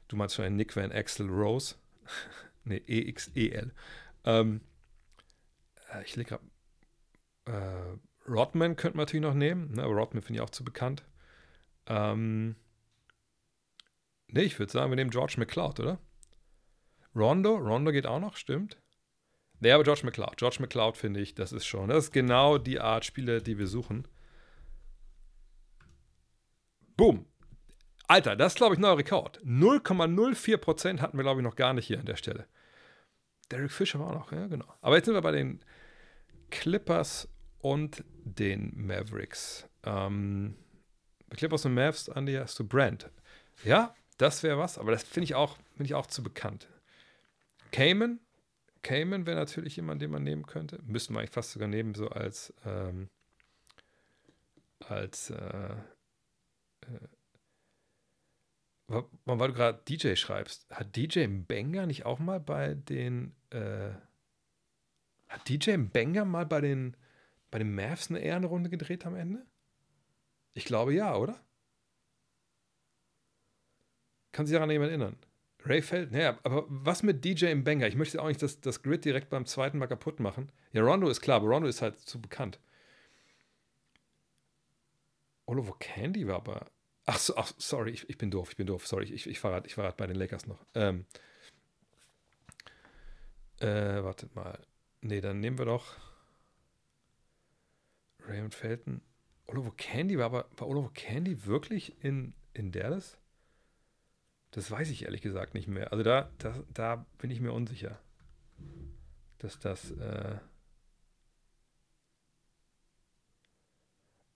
Du 0.06 0.16
meinst 0.16 0.36
schon 0.36 0.56
Nick 0.56 0.76
Van 0.76 0.92
Axel 0.92 1.28
Rose. 1.28 1.74
ne, 2.64 2.78
E-X-E-L. 2.78 3.72
Ähm, 4.24 4.60
äh, 4.60 4.60
ich 6.00 6.16
lege 6.16 6.30
gerade. 6.30 6.44
Äh, 7.46 8.30
Rodman 8.30 8.76
könnte 8.76 8.96
man 8.96 9.04
natürlich 9.04 9.22
noch 9.22 9.34
nehmen, 9.34 9.72
ne, 9.72 9.82
aber 9.82 9.94
Rodman 9.94 10.22
finde 10.22 10.40
ich 10.40 10.44
auch 10.44 10.50
zu 10.50 10.64
bekannt. 10.64 11.04
Ähm, 11.86 12.56
ne, 14.28 14.42
ich 14.42 14.58
würde 14.58 14.72
sagen, 14.72 14.90
wir 14.90 14.96
nehmen 14.96 15.10
George 15.10 15.34
McCloud, 15.38 15.80
oder? 15.80 15.98
Rondo, 17.14 17.56
Rondo 17.56 17.90
geht 17.90 18.06
auch 18.06 18.20
noch, 18.20 18.36
stimmt. 18.36 18.78
Ne, 19.60 19.72
aber 19.72 19.84
George 19.84 20.02
McCloud. 20.04 20.36
George 20.36 20.58
McCloud 20.60 20.96
finde 20.96 21.20
ich, 21.20 21.34
das 21.34 21.52
ist 21.52 21.66
schon, 21.66 21.88
das 21.88 22.04
ist 22.04 22.12
genau 22.12 22.58
die 22.58 22.80
Art 22.80 23.04
Spiele, 23.04 23.42
die 23.42 23.58
wir 23.58 23.66
suchen. 23.66 24.06
Boom. 26.96 27.26
Alter, 28.06 28.36
das 28.36 28.52
ist, 28.52 28.56
glaube 28.56 28.74
ich, 28.74 28.80
neuer 28.80 28.98
Rekord. 28.98 29.40
0,04% 29.44 31.00
hatten 31.00 31.18
wir, 31.18 31.22
glaube 31.22 31.40
ich, 31.40 31.44
noch 31.44 31.56
gar 31.56 31.74
nicht 31.74 31.86
hier 31.86 31.98
an 31.98 32.06
der 32.06 32.16
Stelle. 32.16 32.46
Derek 33.50 33.70
Fisher 33.70 33.98
war 33.98 34.08
auch 34.08 34.14
noch, 34.14 34.32
ja, 34.32 34.46
genau. 34.46 34.66
Aber 34.80 34.96
jetzt 34.96 35.06
sind 35.06 35.14
wir 35.14 35.22
bei 35.22 35.32
den 35.32 35.60
Clippers 36.50 37.28
und 37.58 38.04
den 38.24 38.72
Mavericks. 38.74 39.68
Ähm, 39.84 40.56
Clippers 41.30 41.64
und 41.64 41.74
Mavs, 41.74 42.08
Andy, 42.08 42.34
hast 42.34 42.58
du 42.58 42.64
Brand. 42.66 43.10
Ja, 43.64 43.94
das 44.16 44.42
wäre 44.42 44.58
was, 44.58 44.78
aber 44.78 44.92
das 44.92 45.02
finde 45.02 45.24
ich, 45.24 45.34
auch, 45.34 45.56
find 45.76 45.88
ich 45.88 45.94
auch 45.94 46.06
zu 46.06 46.22
bekannt. 46.22 46.68
Cayman, 47.70 48.20
Cayman 48.82 49.26
wäre 49.26 49.36
natürlich 49.36 49.76
jemand, 49.76 50.00
den 50.02 50.10
man 50.10 50.22
nehmen 50.22 50.46
könnte. 50.46 50.80
Müssten 50.84 51.14
wir 51.14 51.20
eigentlich 51.20 51.30
fast 51.30 51.52
sogar 51.52 51.68
nehmen, 51.68 51.94
so 51.94 52.08
als, 52.08 52.54
ähm, 52.64 53.10
als, 54.80 55.30
äh, 55.30 55.76
äh, 56.82 57.08
weil 59.26 59.48
du 59.48 59.54
gerade 59.54 59.82
DJ 59.86 60.14
schreibst, 60.14 60.68
hat 60.70 60.96
DJ 60.96 61.26
Banger 61.26 61.86
nicht 61.86 62.06
auch 62.06 62.18
mal 62.18 62.40
bei 62.40 62.74
den, 62.74 63.34
äh, 63.50 63.90
hat 65.28 65.48
DJ 65.48 65.76
Banger 65.76 66.24
mal 66.24 66.46
bei 66.46 66.60
den, 66.60 66.96
bei 67.50 67.58
den 67.58 67.74
Mavs 67.74 68.10
eine 68.10 68.20
Ehrenrunde 68.20 68.70
gedreht 68.70 69.06
am 69.06 69.14
Ende? 69.14 69.46
Ich 70.54 70.64
glaube 70.64 70.94
ja, 70.94 71.16
oder? 71.16 71.38
Kann 74.32 74.46
sich 74.46 74.54
daran 74.54 74.70
jemand 74.70 74.90
erinnern? 74.90 75.16
Ray 75.64 75.82
Feld, 75.82 76.12
naja, 76.12 76.38
aber 76.44 76.64
was 76.68 77.02
mit 77.02 77.24
DJ 77.24 77.54
Banger? 77.54 77.88
Ich 77.88 77.96
möchte 77.96 78.22
auch 78.22 78.28
nicht 78.28 78.42
das, 78.42 78.60
das 78.60 78.82
Grid 78.82 79.04
direkt 79.04 79.28
beim 79.28 79.44
zweiten 79.44 79.78
Mal 79.78 79.86
kaputt 79.88 80.20
machen. 80.20 80.50
Ja, 80.72 80.82
Rondo 80.82 81.08
ist 81.08 81.20
klar, 81.20 81.38
aber 81.38 81.48
Rondo 81.48 81.68
ist 81.68 81.82
halt 81.82 81.98
zu 81.98 82.20
bekannt. 82.20 82.60
Oliver 85.46 85.76
Candy 85.78 86.26
war 86.26 86.36
aber 86.36 86.66
Ach, 87.10 87.18
so, 87.18 87.34
ach 87.36 87.50
sorry, 87.56 87.92
ich, 87.92 88.06
ich, 88.10 88.18
bin 88.18 88.30
doof, 88.30 88.50
ich 88.50 88.58
bin 88.58 88.66
doof, 88.66 88.86
sorry, 88.86 89.04
ich, 89.04 89.26
ich 89.26 89.40
verrate 89.40 89.66
ich 89.66 89.74
verrat 89.74 89.96
bei 89.96 90.06
den 90.06 90.16
Lakers 90.16 90.46
noch. 90.46 90.62
Ähm, 90.74 91.06
äh, 93.60 94.04
wartet 94.04 94.34
mal. 94.34 94.58
Nee, 95.00 95.20
dann 95.20 95.40
nehmen 95.40 95.58
wir 95.58 95.64
doch 95.64 95.96
Raymond 98.26 98.54
Felton. 98.54 99.00
Oliver 99.46 99.72
Candy 99.76 100.18
war 100.18 100.26
aber, 100.26 100.48
war 100.56 100.68
Oliver 100.68 100.90
Candy 100.92 101.46
wirklich 101.46 102.02
in, 102.04 102.34
in 102.52 102.72
Dallas? 102.72 103.18
Das 104.50 104.70
weiß 104.70 104.90
ich 104.90 105.04
ehrlich 105.04 105.22
gesagt 105.22 105.54
nicht 105.54 105.68
mehr. 105.68 105.92
Also 105.92 106.02
da, 106.02 106.30
da, 106.38 106.62
da 106.72 107.06
bin 107.18 107.30
ich 107.30 107.40
mir 107.40 107.52
unsicher, 107.52 107.98
dass 109.38 109.58
das, 109.58 109.90
äh, 109.92 110.38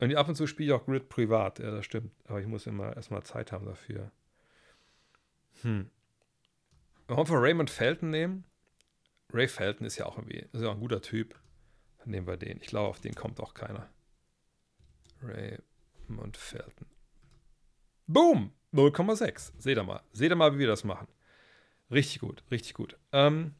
Und 0.02 0.12
ab 0.16 0.28
und 0.28 0.34
zu 0.34 0.48
spiele 0.48 0.66
ich 0.66 0.72
auch 0.72 0.84
Grid 0.84 1.08
privat, 1.08 1.60
ja, 1.60 1.70
das 1.70 1.84
stimmt. 1.84 2.10
Aber 2.24 2.40
ich 2.40 2.48
muss 2.48 2.66
immer 2.66 2.96
erstmal 2.96 3.22
Zeit 3.22 3.52
haben 3.52 3.66
dafür. 3.66 4.10
Hm. 5.60 5.88
Wollen 7.06 7.28
wir 7.28 7.40
Raymond 7.40 7.70
Felton 7.70 8.10
nehmen? 8.10 8.44
Ray 9.32 9.48
Felton 9.48 9.86
ist 9.86 9.96
ja 9.96 10.06
auch 10.06 10.18
irgendwie 10.18 10.46
ist 10.52 10.62
ja 10.62 10.68
auch 10.68 10.74
ein 10.74 10.80
guter 10.80 11.02
Typ. 11.02 11.38
Dann 11.98 12.10
nehmen 12.10 12.26
wir 12.26 12.36
den. 12.36 12.60
Ich 12.60 12.68
glaube, 12.68 12.88
auf 12.88 13.00
den 13.00 13.14
kommt 13.14 13.40
auch 13.40 13.54
keiner. 13.54 13.88
Raymond 15.22 16.36
Felton. 16.36 16.86
Boom! 18.06 18.52
0,6. 18.72 19.52
Seht 19.58 19.76
ihr 19.76 19.84
mal. 19.84 20.02
Seht 20.12 20.30
ihr 20.30 20.36
mal, 20.36 20.54
wie 20.54 20.60
wir 20.60 20.66
das 20.66 20.84
machen. 20.84 21.06
Richtig 21.90 22.20
gut, 22.20 22.42
richtig 22.50 22.74
gut. 22.74 22.96
Ähm, 23.12 23.54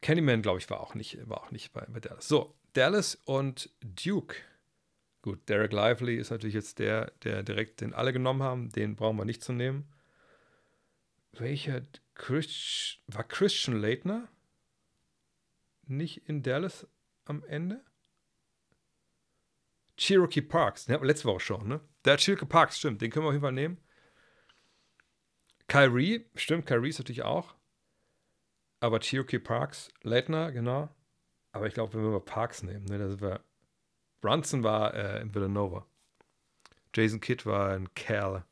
Candyman, 0.00 0.40
glaube 0.42 0.58
ich, 0.58 0.70
war 0.70 0.80
auch 0.80 0.94
nicht, 0.94 1.28
war 1.28 1.42
auch 1.42 1.50
nicht 1.50 1.72
bei, 1.72 1.84
bei 1.86 2.00
Dallas. 2.00 2.26
So, 2.26 2.54
Dallas 2.72 3.16
und 3.26 3.70
Duke. 3.80 4.36
Gut, 5.22 5.46
Derek 5.50 5.72
Lively 5.72 6.16
ist 6.16 6.30
natürlich 6.30 6.54
jetzt 6.54 6.78
der, 6.78 7.10
der 7.22 7.42
direkt 7.42 7.82
den 7.82 7.92
alle 7.92 8.14
genommen 8.14 8.42
haben. 8.42 8.70
Den 8.70 8.96
brauchen 8.96 9.18
wir 9.18 9.26
nicht 9.26 9.44
zu 9.44 9.52
nehmen. 9.52 9.92
Welcher 11.32 11.82
Christ, 12.20 13.00
war 13.06 13.24
Christian 13.24 13.80
Leitner 13.80 14.28
nicht 15.86 16.28
in 16.28 16.42
Dallas 16.42 16.86
am 17.24 17.42
Ende? 17.44 17.82
Cherokee 19.96 20.42
Parks, 20.42 20.84
den 20.84 20.92
hatten 20.92 21.02
wir 21.02 21.08
letzte 21.08 21.28
Woche 21.28 21.40
schon, 21.40 21.66
ne? 21.66 21.80
Der 22.04 22.18
Cherokee 22.18 22.44
Parks, 22.44 22.78
stimmt, 22.78 23.00
den 23.00 23.10
können 23.10 23.24
wir 23.24 23.28
auf 23.28 23.34
jeden 23.34 23.42
Fall 23.42 23.52
nehmen. 23.52 23.78
Kyrie, 25.66 26.26
stimmt, 26.34 26.66
Kyrie 26.66 26.90
ist 26.90 26.98
natürlich 26.98 27.22
auch. 27.22 27.54
Aber 28.80 29.00
Cherokee 29.00 29.38
Parks, 29.38 29.90
Leitner, 30.02 30.52
genau. 30.52 30.94
Aber 31.52 31.68
ich 31.68 31.74
glaube, 31.74 31.94
wenn 31.94 32.02
wir 32.02 32.10
mal 32.10 32.20
Parks 32.20 32.62
nehmen, 32.62 32.84
ne, 32.84 32.98
da 32.98 33.08
sind. 33.08 33.40
Brunson 34.20 34.62
war 34.62 34.92
äh, 34.92 35.22
in 35.22 35.34
Villanova. 35.34 35.86
Jason 36.94 37.20
Kidd 37.20 37.46
war 37.46 37.74
in 37.74 37.94
Cal. 37.94 38.44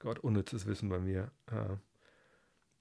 Gott, 0.00 0.18
unnützes 0.18 0.66
Wissen 0.66 0.88
bei 0.88 0.98
mir. 0.98 1.30
Äh, 1.46 1.76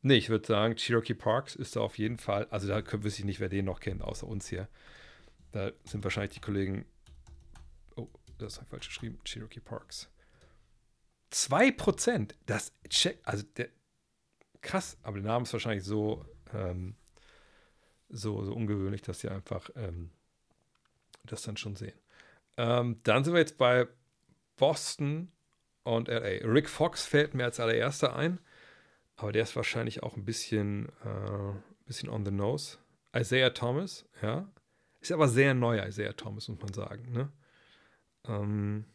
nee, 0.03 0.15
ich 0.15 0.29
würde 0.29 0.45
sagen, 0.45 0.75
Cherokee 0.75 1.15
Parks 1.15 1.55
ist 1.55 1.75
da 1.75 1.81
auf 1.81 1.97
jeden 1.97 2.17
Fall. 2.17 2.47
Also 2.51 2.67
da 2.67 2.83
wüsste 3.03 3.21
ich 3.21 3.25
nicht, 3.25 3.39
wer 3.39 3.49
den 3.49 3.65
noch 3.65 3.79
kennt, 3.79 4.01
außer 4.01 4.27
uns 4.27 4.47
hier. 4.47 4.67
Da 5.51 5.71
sind 5.85 6.03
wahrscheinlich 6.03 6.33
die 6.33 6.41
Kollegen. 6.41 6.85
Oh, 7.95 8.07
das 8.37 8.57
ist 8.57 8.69
falsch 8.69 8.87
geschrieben. 8.87 9.19
Cherokee 9.23 9.59
Parks. 9.59 10.09
2%. 11.31 12.33
Das 12.45 12.73
check, 12.89 13.19
also 13.23 13.43
der, 13.57 13.69
krass, 14.61 14.97
aber 15.03 15.17
der 15.17 15.31
Name 15.31 15.43
ist 15.43 15.53
wahrscheinlich 15.53 15.83
so, 15.83 16.25
ähm, 16.53 16.95
so, 18.09 18.43
so 18.43 18.53
ungewöhnlich, 18.53 19.01
dass 19.01 19.21
sie 19.21 19.29
einfach 19.29 19.69
ähm, 19.75 20.11
das 21.25 21.41
dann 21.43 21.57
schon 21.57 21.75
sehen. 21.75 21.97
Ähm, 22.57 22.99
dann 23.03 23.23
sind 23.23 23.33
wir 23.33 23.39
jetzt 23.39 23.57
bei 23.57 23.87
Boston 24.57 25.31
und 25.83 26.07
LA. 26.07 26.45
Rick 26.45 26.69
Fox 26.69 27.05
fällt 27.05 27.33
mir 27.33 27.45
als 27.45 27.59
allererster 27.59 28.15
ein, 28.15 28.39
aber 29.15 29.31
der 29.31 29.43
ist 29.43 29.55
wahrscheinlich 29.55 30.03
auch 30.03 30.17
ein 30.17 30.25
bisschen, 30.25 30.89
äh, 31.03 31.53
bisschen 31.85 32.09
on 32.09 32.25
the 32.25 32.31
nose. 32.31 32.77
Isaiah 33.15 33.53
Thomas, 33.53 34.05
ja. 34.21 34.51
Ist 34.99 35.11
aber 35.11 35.27
sehr 35.27 35.53
neu, 35.53 35.85
Isaiah 35.85 36.13
Thomas, 36.13 36.47
muss 36.47 36.61
man 36.61 36.73
sagen. 36.73 37.11
Ne? 37.11 37.31
Ähm, 38.27 38.85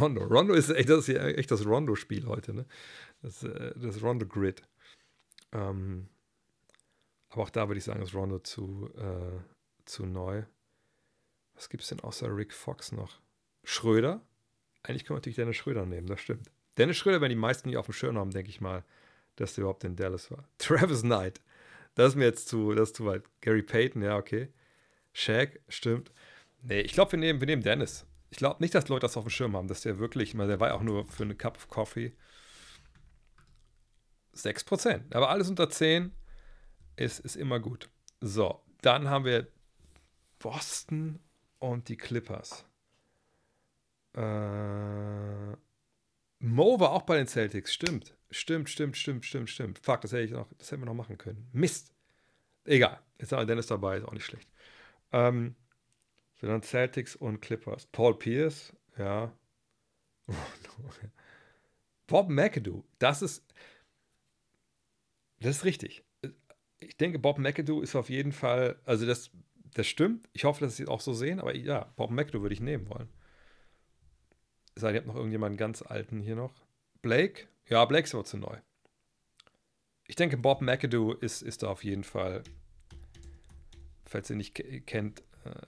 Rondo. 0.00 0.24
Rondo 0.24 0.54
ist 0.54 0.70
echt 0.70 0.88
das, 0.88 1.08
echt 1.08 1.50
das 1.50 1.66
Rondo-Spiel 1.66 2.26
heute, 2.26 2.54
ne? 2.54 2.66
Das, 3.20 3.42
äh, 3.42 3.74
das 3.76 4.02
Rondo-Grid. 4.02 4.62
Ähm, 5.52 6.08
aber 7.28 7.42
auch 7.42 7.50
da 7.50 7.68
würde 7.68 7.78
ich 7.78 7.84
sagen, 7.84 8.02
ist 8.02 8.14
Rondo 8.14 8.38
zu, 8.38 8.90
äh, 8.96 9.40
zu 9.84 10.06
neu. 10.06 10.44
Was 11.54 11.68
gibt 11.68 11.82
es 11.82 11.90
denn 11.90 12.00
außer 12.00 12.34
Rick 12.34 12.52
Fox 12.52 12.92
noch? 12.92 13.20
Schröder? 13.62 14.22
Eigentlich 14.82 15.04
können 15.04 15.16
wir 15.16 15.20
natürlich 15.20 15.36
Dennis 15.36 15.56
Schröder 15.56 15.86
nehmen, 15.86 16.06
das 16.06 16.20
stimmt. 16.20 16.50
Dennis 16.78 16.96
Schröder, 16.96 17.20
wenn 17.20 17.30
die 17.30 17.36
meisten 17.36 17.68
nicht 17.68 17.78
auf 17.78 17.86
dem 17.86 17.94
Schirm 17.94 18.18
haben, 18.18 18.30
denke 18.30 18.50
ich 18.50 18.60
mal, 18.60 18.84
dass 19.36 19.54
der 19.54 19.62
überhaupt 19.62 19.84
in 19.84 19.96
Dallas 19.96 20.30
war. 20.30 20.48
Travis 20.58 21.02
Knight. 21.02 21.40
Das 21.94 22.08
ist 22.08 22.14
mir 22.16 22.24
jetzt 22.24 22.48
zu, 22.48 22.74
das 22.74 22.90
ist 22.90 22.96
zu 22.96 23.06
weit. 23.06 23.22
Gary 23.40 23.62
Payton, 23.62 24.02
ja, 24.02 24.16
okay. 24.16 24.48
Shaq, 25.12 25.60
stimmt. 25.68 26.10
Nee, 26.62 26.80
ich 26.80 26.92
glaube, 26.92 27.12
wir 27.12 27.18
nehmen, 27.18 27.40
wir 27.40 27.46
nehmen 27.46 27.62
Dennis. 27.62 28.06
Ich 28.30 28.38
glaube 28.38 28.60
nicht, 28.60 28.74
dass 28.74 28.88
Leute 28.88 29.02
das 29.02 29.16
auf 29.16 29.24
dem 29.24 29.30
Schirm 29.30 29.56
haben, 29.56 29.68
dass 29.68 29.82
der 29.82 29.98
wirklich, 29.98 30.32
der 30.32 30.58
war 30.58 30.68
ja 30.68 30.74
auch 30.74 30.82
nur 30.82 31.04
für 31.04 31.22
eine 31.22 31.36
Cup 31.36 31.56
of 31.56 31.68
Coffee 31.68 32.12
6%. 34.34 35.14
Aber 35.14 35.30
alles 35.30 35.48
unter 35.48 35.70
10 35.70 36.12
ist, 36.96 37.20
ist 37.20 37.36
immer 37.36 37.60
gut. 37.60 37.88
So, 38.20 38.60
dann 38.82 39.08
haben 39.08 39.24
wir 39.24 39.48
Boston 40.38 41.20
und 41.58 41.88
die 41.88 41.96
Clippers. 41.96 42.64
Äh, 44.14 45.56
Mo 46.44 46.78
war 46.78 46.92
auch 46.92 47.02
bei 47.02 47.16
den 47.16 47.26
Celtics, 47.26 47.72
stimmt. 47.72 48.14
Stimmt, 48.30 48.68
stimmt, 48.68 48.98
stimmt, 48.98 49.24
stimmt, 49.24 49.48
stimmt. 49.48 49.78
Fuck, 49.78 50.02
das 50.02 50.12
hätte, 50.12 50.24
ich 50.24 50.30
noch, 50.32 50.46
das 50.58 50.70
hätten 50.70 50.82
wir 50.82 50.86
noch 50.86 50.94
machen 50.94 51.16
können. 51.16 51.48
Mist. 51.52 51.94
Egal. 52.64 53.00
Jetzt 53.18 53.32
haben 53.32 53.40
wir 53.40 53.46
Dennis 53.46 53.66
dabei, 53.66 53.96
ist 53.96 54.04
auch 54.04 54.12
nicht 54.12 54.26
schlecht. 54.26 54.50
Ähm, 55.10 55.54
so 56.34 56.46
dann 56.46 56.62
Celtics 56.62 57.16
und 57.16 57.40
Clippers. 57.40 57.86
Paul 57.86 58.18
Pierce, 58.18 58.74
ja. 58.98 59.32
Bob 62.06 62.28
McAdoo, 62.28 62.84
das 62.98 63.22
ist, 63.22 63.42
das 65.40 65.56
ist 65.56 65.64
richtig. 65.64 66.04
Ich 66.78 66.98
denke, 66.98 67.18
Bob 67.18 67.38
McAdoo 67.38 67.80
ist 67.80 67.96
auf 67.96 68.10
jeden 68.10 68.32
Fall, 68.32 68.78
also 68.84 69.06
das, 69.06 69.30
das 69.72 69.86
stimmt. 69.86 70.28
Ich 70.34 70.44
hoffe, 70.44 70.62
dass 70.62 70.76
Sie 70.76 70.82
es 70.82 70.88
auch 70.90 71.00
so 71.00 71.14
sehen, 71.14 71.40
aber 71.40 71.54
ja, 71.56 71.90
Bob 71.96 72.10
McAdoo 72.10 72.42
würde 72.42 72.54
ich 72.54 72.60
nehmen 72.60 72.86
wollen. 72.90 73.08
Sei, 74.76 74.92
ihr 74.92 74.98
habt 74.98 75.06
noch 75.06 75.16
irgendjemanden 75.16 75.56
ganz 75.56 75.82
alten 75.82 76.20
hier 76.20 76.36
noch. 76.36 76.52
Blake? 77.02 77.46
Ja, 77.68 77.84
Blake 77.84 78.04
ist 78.04 78.14
aber 78.14 78.24
zu 78.24 78.38
neu. 78.38 78.56
Ich 80.06 80.16
denke, 80.16 80.36
Bob 80.36 80.60
McAdoo 80.60 81.12
ist, 81.12 81.42
ist 81.42 81.62
da 81.62 81.68
auf 81.68 81.84
jeden 81.84 82.04
Fall, 82.04 82.42
falls 84.04 84.28
ihr 84.30 84.36
nicht 84.36 84.54
kennt. 84.86 85.20
Äh 85.44 85.66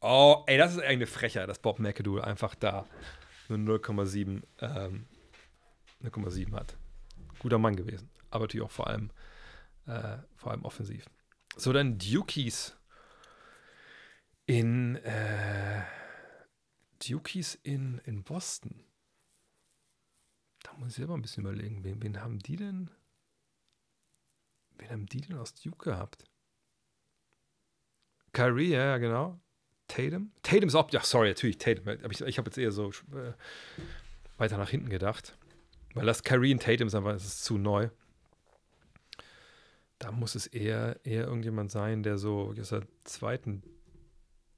oh, 0.00 0.44
ey, 0.46 0.58
das 0.58 0.72
ist 0.72 0.78
eigentlich 0.78 0.92
eine 0.92 1.06
Frechheit, 1.06 1.48
dass 1.48 1.58
Bob 1.58 1.78
McAdoo 1.78 2.20
einfach 2.20 2.54
da 2.54 2.86
nur 3.48 3.58
0,7 3.78 4.42
ähm, 4.60 5.06
0,7 6.02 6.52
hat. 6.52 6.76
Guter 7.38 7.58
Mann 7.58 7.76
gewesen. 7.76 8.08
Aber 8.30 8.44
natürlich 8.44 8.66
auch 8.66 8.70
vor 8.70 8.86
allem, 8.88 9.10
äh, 9.86 10.18
vor 10.34 10.52
allem 10.52 10.64
offensiv. 10.64 11.06
So, 11.56 11.72
dann 11.72 11.98
Dukies 11.98 12.76
in 14.46 14.96
äh, 14.96 15.82
Dukies 16.98 17.58
in, 17.62 17.98
in 18.04 18.22
Boston. 18.22 18.84
Da 20.62 20.72
muss 20.74 20.90
ich 20.90 20.94
selber 20.96 21.14
ein 21.14 21.22
bisschen 21.22 21.44
überlegen, 21.44 21.84
wen, 21.84 22.02
wen 22.02 22.20
haben 22.20 22.38
die 22.38 22.56
denn? 22.56 22.90
Wen 24.78 24.90
haben 24.90 25.06
die 25.06 25.20
denn 25.20 25.38
aus 25.38 25.54
Duke 25.54 25.90
gehabt? 25.90 26.24
Kyrie, 28.32 28.70
ja, 28.70 28.84
ja, 28.84 28.98
genau. 28.98 29.40
Tatum? 29.88 30.32
Tatum 30.42 30.68
ist 30.68 30.74
auch, 30.74 30.90
ja, 30.90 31.02
sorry, 31.02 31.28
natürlich, 31.28 31.58
Tatum. 31.58 31.88
Ich, 32.10 32.20
ich 32.20 32.38
habe 32.38 32.48
jetzt 32.48 32.58
eher 32.58 32.72
so 32.72 32.90
äh, 32.90 33.32
weiter 34.36 34.58
nach 34.58 34.70
hinten 34.70 34.90
gedacht. 34.90 35.38
Weil 35.94 36.06
das 36.06 36.22
Kyrie 36.22 36.52
und 36.52 36.62
Tatum 36.62 36.88
ist 36.88 36.94
einfach, 36.94 37.12
das 37.12 37.24
ist 37.24 37.44
zu 37.44 37.56
neu. 37.56 37.88
Da 39.98 40.12
muss 40.12 40.34
es 40.34 40.46
eher, 40.46 41.00
eher 41.04 41.24
irgendjemand 41.24 41.70
sein, 41.70 42.02
der 42.02 42.18
so 42.18 42.54
aus 42.58 42.68
der 42.68 42.86
zweiten, 43.04 43.62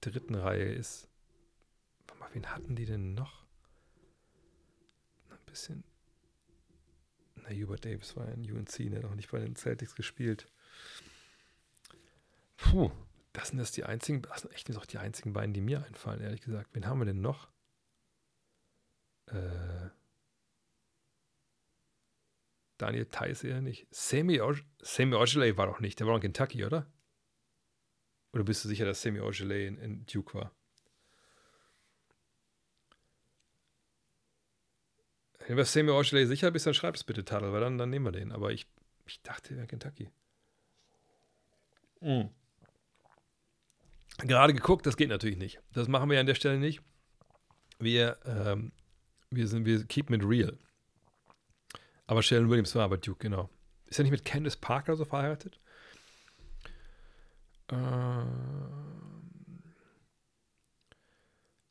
dritten 0.01 0.35
Reihe 0.35 0.73
ist. 0.73 1.08
Wen 2.33 2.47
hatten 2.47 2.77
die 2.77 2.85
denn 2.85 3.15
noch? 3.15 3.47
Ein 5.31 5.39
bisschen. 5.47 5.85
Na, 7.37 7.51
Hubert 7.51 7.85
Davis 7.85 8.17
war 8.17 8.29
in 8.29 8.51
UNC, 8.51 8.91
der 8.91 8.99
hat 8.99 9.05
auch 9.05 9.15
nicht 9.15 9.31
bei 9.31 9.41
den 9.41 9.57
Celtics 9.57 9.95
gespielt. 9.95 10.51
Puh, 12.57 12.91
das 13.33 13.49
sind 13.49 13.59
das 13.59 13.73
die 13.73 13.85
einzigen, 13.85 14.23
das 14.23 14.43
sind 14.43 14.53
echt 14.53 14.77
auch 14.77 14.87
die 14.87 14.99
einzigen 14.99 15.33
beiden, 15.33 15.55
die 15.55 15.61
mir 15.61 15.85
einfallen, 15.85 16.21
ehrlich 16.21 16.43
gesagt. 16.43 16.75
Wen 16.75 16.87
haben 16.87 16.99
wir 16.99 17.07
denn 17.07 17.21
noch? 17.21 17.49
Äh. 19.27 19.91
Daniel 22.79 23.07
Theiss 23.07 23.43
eher 23.43 23.61
nicht. 23.61 23.89
Sammy, 23.91 24.41
Ogilvy 24.41 25.57
war 25.57 25.67
doch 25.67 25.81
nicht. 25.81 25.99
Der 25.99 26.07
war 26.07 26.15
in 26.15 26.21
Kentucky, 26.21 26.65
oder? 26.65 26.87
Oder 28.33 28.45
bist 28.45 28.65
du 28.65 28.69
sicher, 28.69 28.85
dass 28.85 29.03
Sammy 29.03 29.21
Ogilvy 29.21 29.67
in, 29.67 29.79
in 29.79 30.07
Duke 30.07 30.35
war? 30.35 30.58
Wenn 35.49 35.57
du 35.57 35.65
Sammy 35.65 35.91
Ogilvy 35.91 36.27
sicher 36.27 36.51
bist, 36.51 36.67
dann 36.67 36.75
schreib 36.75 36.95
es 36.95 37.05
bitte, 37.05 37.25
Tadel, 37.25 37.53
weil 37.55 37.63
dann, 37.63 37.79
dann 37.79 37.89
nehmen 37.89 38.05
wir 38.05 38.13
den. 38.13 38.33
Aber 38.33 38.53
ich, 38.53 38.67
ich 39.07 39.23
dachte, 39.23 39.55
er 39.55 39.57
wäre 39.57 39.67
Kentucky. 39.67 40.11
Mhm. 42.03 42.29
Gerade 44.19 44.53
geguckt, 44.53 44.85
das 44.85 44.99
geht 44.99 45.09
natürlich 45.09 45.39
nicht. 45.39 45.59
Das 45.73 45.89
machen 45.89 46.11
wir 46.11 46.21
an 46.21 46.27
der 46.27 46.35
Stelle 46.35 46.59
nicht. 46.59 46.83
Wir, 47.79 48.19
ähm, 48.27 48.73
wir 49.31 49.49
sind, 49.49 49.65
wir 49.65 49.87
keep 49.87 50.11
it 50.11 50.23
real. 50.23 50.59
Aber 52.07 52.23
Sheldon 52.23 52.51
Williams 52.51 52.75
war 52.75 52.85
aber 52.85 52.99
Duke, 52.99 53.21
genau. 53.21 53.49
Ist 53.87 53.99
er 53.99 54.03
nicht 54.03 54.13
mit 54.13 54.27
Candice 54.27 54.57
Parker 54.57 54.97
so 54.97 55.07
verheiratet? 55.07 55.59
Ähm 57.73 58.78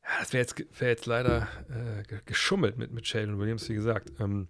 ja, 0.08 0.20
das 0.20 0.34
wäre 0.34 0.42
jetzt, 0.42 0.80
wär 0.80 0.90
jetzt 0.90 1.06
leider 1.06 1.48
äh, 1.70 2.04
geschummelt 2.26 2.78
mit, 2.78 2.92
mit 2.92 3.06
Sheldon 3.08 3.40
Williams, 3.40 3.68
wie 3.68 3.74
gesagt. 3.74 4.12
Ähm 4.20 4.48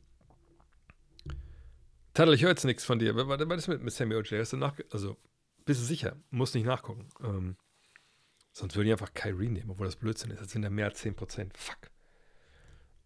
Tadel, 2.14 2.34
ich 2.34 2.42
höre 2.42 2.50
jetzt 2.50 2.66
nichts 2.66 2.84
von 2.84 3.00
dir. 3.00 3.16
Was 3.16 3.58
ist 3.58 3.68
mit, 3.68 3.84
mit 3.84 3.94
Sammy 3.94 4.16
O.J.? 4.16 4.40
Hast 4.40 4.54
du 4.54 4.64
also, 4.92 5.18
bist 5.66 5.82
du 5.82 5.86
sicher? 5.86 6.16
Muss 6.30 6.54
nicht 6.54 6.66
nachgucken. 6.66 7.08
Ähm, 7.24 7.58
sonst 8.52 8.76
würde 8.76 8.88
ich 8.90 8.92
einfach 8.92 9.14
Kyrie 9.14 9.50
nehmen, 9.50 9.70
obwohl 9.70 9.86
das 9.86 9.96
Blödsinn 9.96 10.32
ist. 10.32 10.42
Das 10.42 10.52
sind 10.52 10.64
ja 10.64 10.70
mehr 10.70 10.86
als 10.86 11.04
10%. 11.04 11.52
Fuck. 11.56 11.78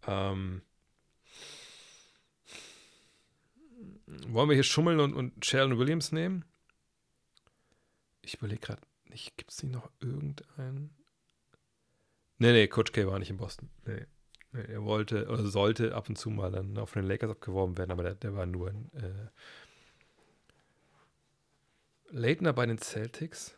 Ähm 0.08 0.62
Wollen 4.28 4.50
wir 4.50 4.56
hier 4.56 4.64
schummeln 4.64 5.00
und, 5.00 5.14
und 5.14 5.46
Sheldon 5.46 5.78
Williams 5.78 6.12
nehmen? 6.12 6.46
Ich 8.22 8.36
überlege 8.36 8.62
gerade, 8.62 8.82
gibt 9.36 9.52
es 9.52 9.64
nicht 9.64 9.74
noch 9.74 9.90
irgendeinen? 10.00 11.01
Nee, 12.42 12.54
nee, 12.54 12.68
Coach 12.68 12.92
K 12.92 13.06
war 13.06 13.20
nicht 13.20 13.30
in 13.30 13.38
Boston. 13.38 13.70
Nee. 13.86 14.08
nee. 14.52 14.64
Er 14.64 14.84
wollte 14.84 15.28
oder 15.28 15.46
sollte 15.46 15.94
ab 15.94 16.10
und 16.10 16.18
zu 16.18 16.32
mal 16.32 16.52
dann 16.52 16.76
auf 16.80 16.94
den 16.94 17.04
Lakers 17.04 17.30
abgeworben 17.30 17.78
werden, 17.78 17.92
aber 17.92 18.02
der, 18.02 18.16
der 18.16 18.36
war 18.36 18.48
nur 18.48 18.72
in. 18.72 18.92
Äh 18.96 19.30
Leitner 22.10 22.52
bei 22.52 22.66
den 22.66 22.80
Celtics? 22.80 23.56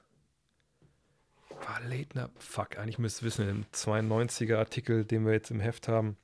War 1.66 1.80
Leitner? 1.88 2.30
Fuck, 2.38 2.78
eigentlich 2.78 3.00
müsst 3.00 3.22
ihr 3.22 3.28
wissen, 3.28 3.48
im 3.48 3.66
92er 3.74 4.58
Artikel, 4.58 5.06
den 5.06 5.26
wir 5.26 5.32
jetzt 5.32 5.50
im 5.50 5.62
Heft 5.62 5.88
haben. 5.88 6.18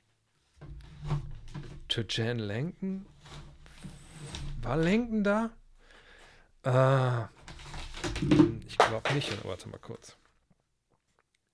Jan 1.88 2.38
Langton 2.38 3.06
war 4.60 4.76
Lenken 4.76 5.24
da? 5.24 5.50
Ah, 6.62 7.30
ich 8.68 8.76
glaube 8.76 9.14
nicht. 9.14 9.44
Warte 9.46 9.66
mal 9.70 9.78
kurz. 9.78 10.19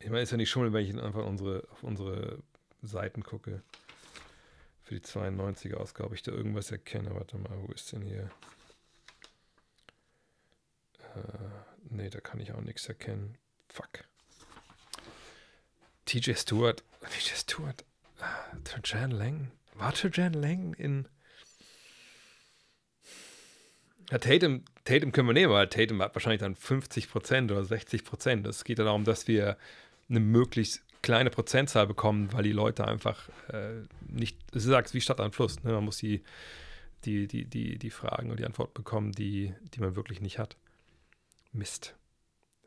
Ich 0.07 0.13
meine, 0.13 0.23
ist 0.23 0.31
ja 0.31 0.37
nicht 0.37 0.51
schummeln, 0.51 0.73
wenn 0.73 0.87
ich 0.87 1.03
einfach 1.03 1.27
unsere, 1.27 1.67
auf 1.73 1.83
unsere 1.83 2.39
Seiten 2.81 3.25
gucke. 3.25 3.61
Für 4.85 4.95
die 4.95 5.01
92er 5.01 5.79
Ausgabe, 5.79 6.15
ich 6.15 6.23
da 6.23 6.31
irgendwas 6.31 6.71
erkenne. 6.71 7.13
Warte 7.13 7.37
mal, 7.39 7.59
wo 7.59 7.73
ist 7.73 7.91
denn 7.91 8.03
hier? 8.03 8.31
Äh, 11.17 11.89
nee, 11.91 12.09
da 12.09 12.21
kann 12.21 12.39
ich 12.39 12.53
auch 12.53 12.61
nichts 12.61 12.87
erkennen. 12.87 13.37
Fuck. 13.69 14.05
TJ 16.05 16.35
Stewart. 16.35 16.85
TJ 17.11 17.35
Stewart. 17.35 17.85
Ah, 18.21 18.57
Trajan 18.63 19.11
Lang. 19.11 19.51
War 19.75 19.93
Trajan 19.93 20.35
Lang 20.35 20.75
in 20.75 21.09
Ja, 24.13 24.19
Tatum, 24.19 24.63
Tatum 24.85 25.11
können 25.11 25.27
wir 25.27 25.33
nehmen, 25.33 25.53
weil 25.53 25.67
Tatum 25.67 26.01
hat 26.01 26.15
wahrscheinlich 26.15 26.41
dann 26.41 26.55
50 26.55 27.11
Prozent 27.11 27.51
oder 27.51 27.65
60 27.65 28.05
Prozent. 28.05 28.47
Es 28.47 28.63
geht 28.63 28.79
ja 28.79 28.85
darum, 28.85 29.03
dass 29.03 29.27
wir 29.27 29.57
eine 30.09 30.21
möglichst 30.21 30.83
kleine 31.03 31.31
Prozentzahl 31.31 31.87
bekommen, 31.87 32.33
weil 32.33 32.43
die 32.43 32.53
Leute 32.53 32.87
einfach 32.87 33.29
äh, 33.49 33.83
nicht, 34.09 34.39
es 34.55 34.67
ist 34.67 34.95
wie 34.95 35.01
Stadt 35.01 35.21
an 35.21 35.33
Fluss, 35.33 35.63
ne? 35.63 35.73
man 35.73 35.85
muss 35.85 35.99
die, 35.99 36.23
die, 37.05 37.29
die, 37.29 37.45
die, 37.45 37.79
die 37.79 37.91
Fragen 37.91 38.31
und 38.31 38.41
die 38.41 38.45
Antwort 38.45 38.75
bekommen, 38.75 39.13
die, 39.13 39.55
die 39.75 39.81
man 39.81 39.95
wirklich 39.97 40.21
nicht 40.21 40.39
hat. 40.39 40.57
Mist. 41.53 41.95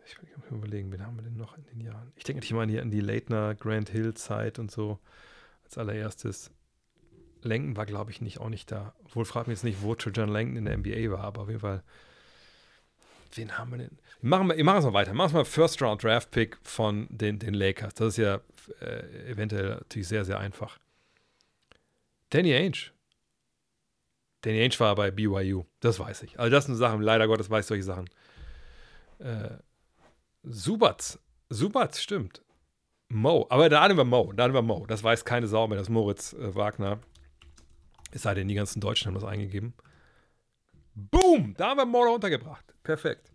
Ich 0.05 0.17
muss 0.37 0.49
mir 0.49 0.57
überlegen, 0.57 0.91
wen 0.91 1.05
haben 1.05 1.17
wir 1.17 1.23
denn 1.23 1.37
noch 1.37 1.55
in 1.57 1.65
den 1.65 1.81
Jahren? 1.81 2.11
Ich 2.15 2.23
denke 2.23 2.45
immer 2.49 2.61
an 2.61 2.69
die, 2.69 2.79
an 2.79 2.89
die 2.89 3.01
Leitner 3.01 3.53
Grand 3.53 3.89
Hill 3.89 4.15
Zeit 4.15 4.57
und 4.57 4.71
so 4.71 4.99
als 5.63 5.77
allererstes. 5.77 6.51
Lenken 7.41 7.77
war, 7.77 7.85
glaube 7.85 8.11
ich, 8.11 8.19
nicht 8.21 8.39
auch 8.39 8.49
nicht 8.49 8.71
da. 8.71 8.95
Wohl 9.13 9.25
fragt 9.25 9.47
mich 9.47 9.57
jetzt 9.57 9.63
nicht, 9.63 9.81
wo 9.81 9.93
John 9.95 10.29
Lenken 10.29 10.57
in 10.57 10.65
der 10.65 10.77
NBA 10.77 11.11
war, 11.11 11.25
aber 11.25 11.41
auf 11.41 11.47
jeden 11.47 11.59
Fall. 11.59 11.83
Wen 13.35 13.57
haben 13.57 13.71
wir 13.71 13.77
denn? 13.77 13.97
Wir 14.21 14.29
machen, 14.29 14.49
wir 14.49 14.63
machen 14.63 14.79
es 14.79 14.85
mal 14.85 14.93
weiter. 14.93 15.13
Machen 15.13 15.33
wir 15.33 15.39
mal 15.39 15.45
First 15.45 15.81
Round 15.81 16.03
Draft 16.03 16.31
Pick 16.31 16.57
von 16.63 17.07
den, 17.09 17.39
den 17.39 17.53
Lakers. 17.53 17.93
Das 17.93 18.09
ist 18.09 18.17
ja 18.17 18.41
äh, 18.81 19.31
eventuell 19.31 19.69
natürlich 19.69 20.07
sehr, 20.07 20.25
sehr 20.25 20.39
einfach. 20.39 20.77
Danny 22.29 22.53
Ainge. 22.53 22.91
Danny 24.41 24.61
Ainge 24.61 24.79
war 24.79 24.95
bei 24.95 25.11
BYU. 25.11 25.65
Das 25.79 25.99
weiß 25.99 26.23
ich. 26.23 26.39
Also, 26.39 26.51
das 26.51 26.65
sind 26.65 26.75
Sachen, 26.75 27.01
leider 27.01 27.27
Gottes 27.27 27.49
weiß 27.49 27.65
ich 27.65 27.67
solche 27.67 27.83
Sachen. 27.83 28.09
Äh, 29.19 29.57
Subatz. 30.43 31.19
Subatz, 31.49 31.99
stimmt. 31.99 32.41
Mo. 33.09 33.47
Aber 33.49 33.69
da 33.69 33.87
nehmen 33.87 33.99
wir 33.99 34.05
Mo. 34.05 34.31
Da 34.33 34.47
nehmen 34.47 34.55
wir 34.55 34.61
Mo. 34.61 34.85
Das 34.85 35.03
weiß 35.03 35.25
keine 35.25 35.47
Sau 35.47 35.67
mehr. 35.67 35.77
Das 35.77 35.87
ist 35.87 35.93
Moritz 35.93 36.33
äh, 36.33 36.55
Wagner. 36.55 36.99
Es 38.11 38.23
sei 38.23 38.33
denn, 38.33 38.47
die 38.47 38.55
ganzen 38.55 38.79
Deutschen 38.81 39.07
haben 39.07 39.15
das 39.15 39.23
eingegeben. 39.23 39.73
Boom! 40.95 41.53
Da 41.57 41.69
haben 41.69 41.77
wir 41.77 41.85
Moore 41.85 42.11
untergebracht. 42.11 42.65
Perfekt. 42.89 43.31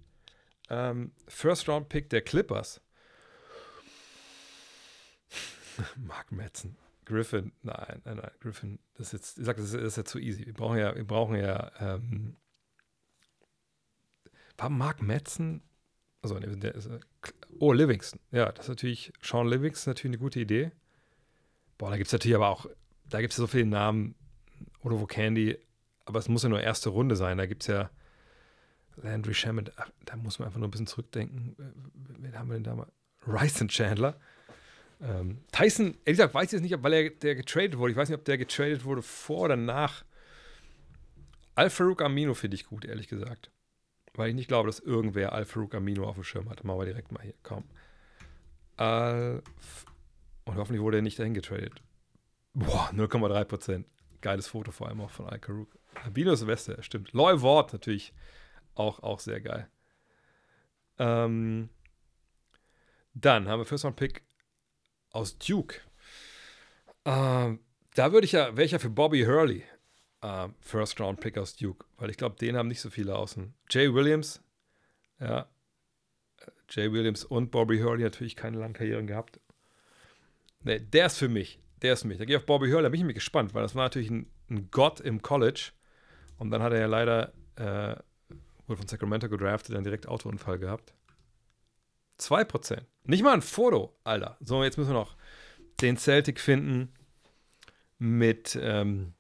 Ähm, 0.69 1.13
First 1.29 1.69
Round 1.69 1.89
Pick 1.89 2.11
der 2.11 2.23
Clippers. 2.23 2.81
Mark 5.97 6.33
Metzen. 6.33 6.77
Griffin, 7.05 7.53
nein, 7.63 8.03
nein, 8.05 8.17
nein, 8.17 8.31
Griffin, 8.41 8.81
das 8.95 9.09
ist 9.09 9.13
jetzt, 9.13 9.39
ich 9.39 9.45
sag, 9.45 9.57
das 9.59 9.67
ist, 9.67 9.75
das 9.75 9.83
ist 9.85 9.97
ja 9.97 10.05
zu 10.05 10.19
easy. 10.19 10.45
Wir 10.45 10.55
brauchen 10.55 10.79
ja, 10.79 10.97
wir 10.97 11.05
brauchen 11.05 11.37
ja, 11.37 11.71
ähm, 11.79 12.37
war 14.57 14.71
Mark 14.71 15.03
Metzen, 15.03 15.63
also, 16.21 16.37
der 16.41 16.75
ist, 16.75 16.91
oh, 17.61 17.73
Livingston, 17.73 18.19
ja, 18.33 18.51
das 18.51 18.65
ist 18.65 18.71
natürlich, 18.71 19.13
Sean 19.23 19.47
Livingston 19.47 19.93
natürlich 19.93 20.17
eine 20.17 20.23
gute 20.25 20.41
Idee. 20.41 20.73
Boah, 21.79 21.91
da 21.91 21.97
gibt 21.97 22.09
es 22.09 22.13
natürlich 22.13 22.35
aber 22.35 22.49
auch, 22.49 22.67
da 23.09 23.21
gibt 23.21 23.35
es 23.35 23.37
so 23.37 23.47
viele 23.47 23.67
Namen, 23.67 24.17
oder 24.81 24.99
wo 24.99 25.07
Candy, 25.07 25.57
aber 26.07 26.19
es 26.19 26.29
muss 26.29 26.43
ja 26.43 26.49
nur 26.49 26.61
erste 26.61 26.89
Runde 26.89 27.15
sein. 27.15 27.39
Da 27.39 27.47
gibt 27.47 27.63
es 27.63 27.69
ja 27.69 27.91
Landry 28.97 29.35
Shaman, 29.35 29.71
da 30.05 30.16
muss 30.16 30.39
man 30.39 30.47
einfach 30.47 30.59
nur 30.59 30.69
ein 30.69 30.71
bisschen 30.71 30.87
zurückdenken. 30.87 31.57
Wen 32.19 32.39
haben 32.39 32.49
wir 32.49 32.55
denn 32.55 32.65
da 32.65 32.75
mal? 32.75 32.87
Ryson 33.27 33.69
Chandler. 33.69 34.19
Ähm, 35.01 35.39
Tyson, 35.53 35.87
ehrlich 36.05 36.19
gesagt, 36.19 36.35
weiß 36.35 36.47
ich 36.47 36.53
jetzt 36.53 36.62
nicht, 36.62 36.83
weil 36.83 36.93
er 36.93 37.11
der 37.11 37.35
getradet 37.35 37.77
wurde. 37.79 37.93
Ich 37.93 37.97
weiß 37.97 38.09
nicht, 38.09 38.19
ob 38.19 38.25
der 38.25 38.39
getradet 38.39 38.85
wurde 38.85 39.03
vor 39.03 39.43
oder 39.43 39.57
nach. 39.57 40.05
Al-Farouk 41.57 42.03
Amino 42.03 42.35
finde 42.35 42.57
ich 42.57 42.66
gut, 42.66 42.85
ehrlich 42.85 43.09
gesagt. 43.09 43.51
Weil 44.15 44.31
ich 44.31 44.35
nicht 44.35 44.49
glaube, 44.49 44.69
dass 44.69 44.79
irgendwer 44.79 45.33
Al-Farouk 45.33 45.75
Amino 45.75 46.05
auf 46.05 46.15
dem 46.15 46.25
Schirm 46.25 46.49
hat. 46.49 46.65
Machen 46.65 46.79
wir 46.79 46.87
direkt 46.87 47.12
mal 47.12 47.23
hier. 47.23 47.35
Komm. 47.43 47.65
Al 48.77 49.43
Und 50.45 50.57
hoffentlich 50.57 50.83
wurde 50.83 50.99
er 50.99 51.03
nicht 51.03 51.19
dahin 51.19 51.35
getradet. 51.35 51.83
Boah, 52.55 52.91
0,3 52.93 53.45
Prozent. 53.45 53.87
Geiles 54.21 54.49
Foto 54.49 54.71
vor 54.71 54.89
allem 54.89 55.01
auch 55.01 55.11
von 55.11 55.27
Al-Karuk. 55.27 55.77
Albino 56.03 56.35
Silvester, 56.35 56.83
stimmt. 56.83 57.12
Loy 57.12 57.43
Ward 57.43 57.73
natürlich 57.73 58.15
auch, 58.75 59.03
auch 59.03 59.21
sehr 59.21 59.41
geil. 59.41 59.69
Ähm, 60.99 61.69
dann 63.15 63.49
haben 63.49 63.61
wir 63.61 63.65
First 63.65 63.85
Round 63.85 63.97
Pick 63.97 64.23
aus 65.11 65.39
Duke. 65.39 65.81
Ähm, 67.05 67.61
da 67.95 68.13
würde 68.13 68.25
ich 68.25 68.33
ja, 68.33 68.57
wäre 68.57 68.65
ich 68.65 68.73
ja 68.73 68.79
für 68.79 68.91
Bobby 68.91 69.25
Hurley 69.25 69.65
äh, 70.23 70.49
First 70.61 71.01
Round 71.01 71.21
Pick 71.21 71.39
aus 71.39 71.57
Duke, 71.57 71.87
weil 71.97 72.11
ich 72.11 72.17
glaube, 72.17 72.37
den 72.37 72.57
haben 72.57 72.69
nicht 72.69 72.81
so 72.81 72.91
viele 72.91 73.17
außen. 73.17 73.55
Jay 73.71 73.93
Williams, 73.93 74.43
ja. 75.21 75.49
Jay 76.71 76.91
Williams 76.91 77.25
und 77.25 77.51
Bobby 77.51 77.79
Hurley 77.79 78.03
natürlich 78.03 78.37
keine 78.37 78.59
langen 78.59 78.75
Karrieren 78.75 79.07
gehabt. 79.07 79.39
Nee, 80.61 80.81
der 80.81 81.07
ist 81.07 81.19
für 81.19 81.29
mich 81.29 81.61
der 81.85 81.93
ist 81.93 82.05
mich. 82.05 82.17
Da 82.17 82.25
gehe 82.25 82.37
ich 82.37 82.41
auf 82.41 82.47
Bobby 82.47 82.71
Hurley, 82.71 82.85
da 82.85 82.89
bin 82.89 83.01
ich 83.01 83.07
mir 83.07 83.15
gespannt, 83.15 83.53
weil 83.53 83.63
das 83.63 83.75
war 83.75 83.85
natürlich 83.85 84.11
ein, 84.11 84.27
ein 84.49 84.71
Gott 84.71 85.01
im 85.01 85.21
College. 85.21 85.73
Und 86.39 86.51
dann 86.51 86.63
hat 86.63 86.73
er 86.73 86.81
ja 86.81 86.87
leider, 86.87 87.33
äh, 87.57 87.97
wurde 88.66 88.78
von 88.78 88.89
Sacramento 88.89 89.28
gedraftet, 89.28 89.74
dann 89.74 89.85
direkt 89.85 90.09
Autounfall 90.09 90.59
gehabt. 90.59 90.95
2%. 92.19 92.82
Nicht 93.05 93.23
mal 93.23 93.35
ein 93.35 93.43
Foto, 93.43 93.97
Alter. 94.05 94.36
So, 94.41 94.62
jetzt 94.62 94.78
müssen 94.78 94.91
wir 94.91 94.95
noch 94.95 95.16
den 95.81 95.97
Celtic 95.97 96.41
finden 96.41 96.93
mit, 97.99 98.57
ähm, 98.61 99.15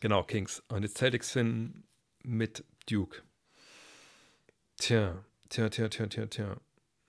genau, 0.00 0.22
Kings. 0.22 0.62
Und 0.68 0.82
jetzt 0.82 0.98
Celtics 0.98 1.32
finden 1.32 1.84
mit 2.22 2.64
Duke. 2.88 3.22
Tja, 4.76 5.24
tja, 5.48 5.68
tja, 5.68 5.88
tja, 5.88 6.06
tja, 6.06 6.26
tja. 6.26 6.56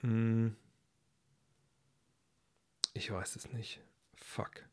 Hm. 0.02 0.56
Ich 2.94 3.12
weiß 3.12 3.36
es 3.36 3.52
nicht. 3.54 3.80
Fuck. 4.16 4.66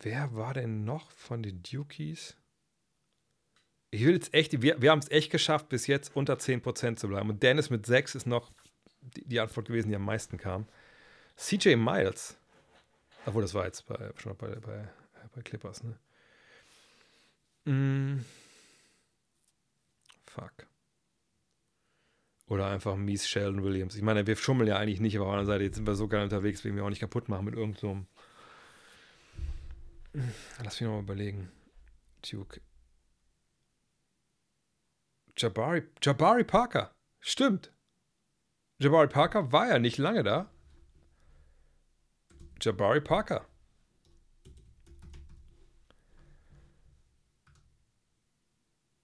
Wer 0.00 0.34
war 0.34 0.54
denn 0.54 0.84
noch 0.84 1.10
von 1.12 1.42
den 1.42 1.62
Dukies? 1.62 2.36
Ich 3.94 4.06
will 4.06 4.14
jetzt 4.14 4.32
echt, 4.32 4.62
wir, 4.62 4.80
wir 4.80 4.90
haben 4.90 5.00
es 5.00 5.10
echt 5.10 5.30
geschafft, 5.30 5.68
bis 5.68 5.86
jetzt 5.86 6.16
unter 6.16 6.34
10% 6.34 6.96
zu 6.96 7.08
bleiben. 7.08 7.28
Und 7.28 7.42
Dennis 7.42 7.68
mit 7.68 7.84
6 7.84 8.14
ist 8.14 8.26
noch 8.26 8.50
die, 9.02 9.22
die, 9.28 9.38
Antwort 9.38 9.66
gewesen, 9.66 9.90
die 9.90 9.96
am 9.96 10.04
meisten 10.04 10.38
kam. 10.38 10.66
CJ 11.36 11.76
Miles. 11.76 12.38
Obwohl, 13.26 13.42
das 13.42 13.52
war 13.52 13.66
jetzt 13.66 13.86
bei, 13.86 14.10
schon 14.16 14.34
bei, 14.36 14.56
bei, 14.56 14.88
bei 15.34 15.42
Clippers, 15.42 15.82
ne? 15.84 15.98
Mm. 17.70 18.24
Fuck. 20.24 20.66
Oder 22.46 22.68
einfach 22.68 22.96
mies 22.96 23.28
Sheldon 23.28 23.62
Williams. 23.62 23.94
Ich 23.94 24.02
meine, 24.02 24.26
wir 24.26 24.36
schummeln 24.36 24.68
ja 24.68 24.78
eigentlich 24.78 25.00
nicht, 25.00 25.16
aber 25.16 25.26
auf 25.26 25.32
der 25.32 25.38
anderen 25.40 25.54
Seite, 25.54 25.64
jetzt 25.64 25.76
sind 25.76 25.86
wir 25.86 25.96
so 25.96 26.08
geil 26.08 26.24
unterwegs, 26.24 26.64
wegen 26.64 26.76
wir 26.76 26.84
auch 26.84 26.90
nicht 26.90 27.00
kaputt 27.00 27.28
machen 27.28 27.44
mit 27.44 27.54
irgendeinem. 27.54 28.06
So 30.14 30.20
Lass 30.64 30.80
mich 30.80 30.86
nochmal 30.86 31.02
überlegen. 31.02 31.52
Duke. 32.30 32.60
Jabari, 35.42 35.82
Jabari 36.00 36.44
Parker. 36.44 36.94
Stimmt. 37.20 37.72
Jabari 38.78 39.08
Parker 39.08 39.52
war 39.52 39.68
ja 39.68 39.78
nicht 39.78 39.98
lange 39.98 40.22
da. 40.22 40.50
Jabari 42.60 43.00
Parker. 43.00 43.46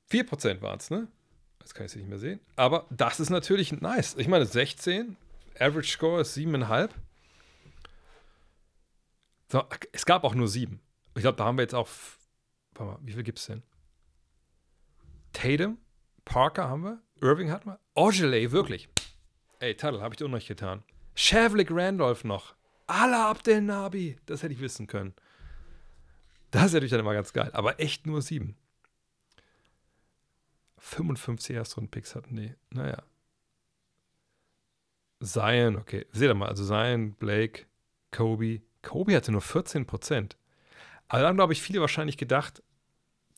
Vier 0.06 0.24
Prozent 0.24 0.62
waren 0.62 0.78
es, 0.78 0.90
ne? 0.90 1.09
Jetzt 1.60 1.74
kann 1.74 1.85
ich 1.85 1.93
es 1.93 1.97
nicht 1.97 2.09
mehr 2.09 2.19
sehen. 2.19 2.40
Aber 2.56 2.86
das 2.90 3.20
ist 3.20 3.31
natürlich 3.31 3.73
nice. 3.73 4.15
Ich 4.16 4.28
meine, 4.28 4.47
16, 4.47 5.16
Average 5.59 5.90
Score 5.90 6.20
ist 6.23 6.36
7,5. 6.36 6.90
So, 9.51 9.65
es 9.93 10.06
gab 10.06 10.24
auch 10.24 10.35
nur 10.35 10.48
7. 10.48 10.81
Ich 11.15 11.23
glaube, 11.23 11.36
da 11.36 11.44
haben 11.44 11.59
wir 11.59 11.62
jetzt 11.62 11.74
auch. 11.74 11.89
Warte 12.74 12.93
mal, 12.93 12.98
wie 13.02 13.12
viel 13.12 13.23
gibt 13.23 13.39
es 13.39 13.47
denn? 13.47 13.62
Tatum, 15.32 15.78
Parker 16.28 16.68
haben 16.68 16.84
wir, 16.84 17.02
Irving 17.22 17.50
hatten 17.50 17.70
wir, 17.70 17.80
Ogilvy, 17.94 18.52
wirklich. 18.52 18.88
Ey, 19.60 19.74
Tuttle, 19.74 20.02
habe 20.02 20.14
ich 20.14 20.18
dir 20.18 20.28
noch 20.28 20.46
getan. 20.46 20.84
Shavlik 21.14 21.70
Randolph 21.70 22.22
noch. 22.22 22.55
Allah 22.86 23.30
Abdel 23.30 23.62
Nabi. 23.62 24.18
Das 24.26 24.42
hätte 24.42 24.52
ich 24.52 24.60
wissen 24.60 24.86
können. 24.86 25.14
Das 26.50 26.66
ist 26.66 26.74
natürlich 26.74 26.90
dann 26.90 27.00
immer 27.00 27.14
ganz 27.14 27.32
geil. 27.32 27.50
Aber 27.55 27.80
echt 27.80 28.06
nur 28.06 28.22
7. 28.22 28.56
55 30.76 31.56
Erstrunden-Picks 31.56 32.14
hatten 32.14 32.36
die. 32.36 32.55
Naja. 32.70 33.02
Zion, 35.20 35.76
okay. 35.76 36.06
Seht 36.12 36.28
ihr 36.28 36.34
mal, 36.34 36.48
also 36.48 36.64
Zion, 36.64 37.14
Blake, 37.14 37.64
Kobe. 38.12 38.60
Kobe 38.82 39.16
hatte 39.16 39.32
nur 39.32 39.40
14 39.40 39.86
Prozent. 39.86 40.36
Aber 41.09 41.22
dann 41.22 41.36
glaube 41.36 41.55
ich, 41.55 41.62
viele 41.62 41.80
wahrscheinlich 41.80 42.18
gedacht, 42.18 42.62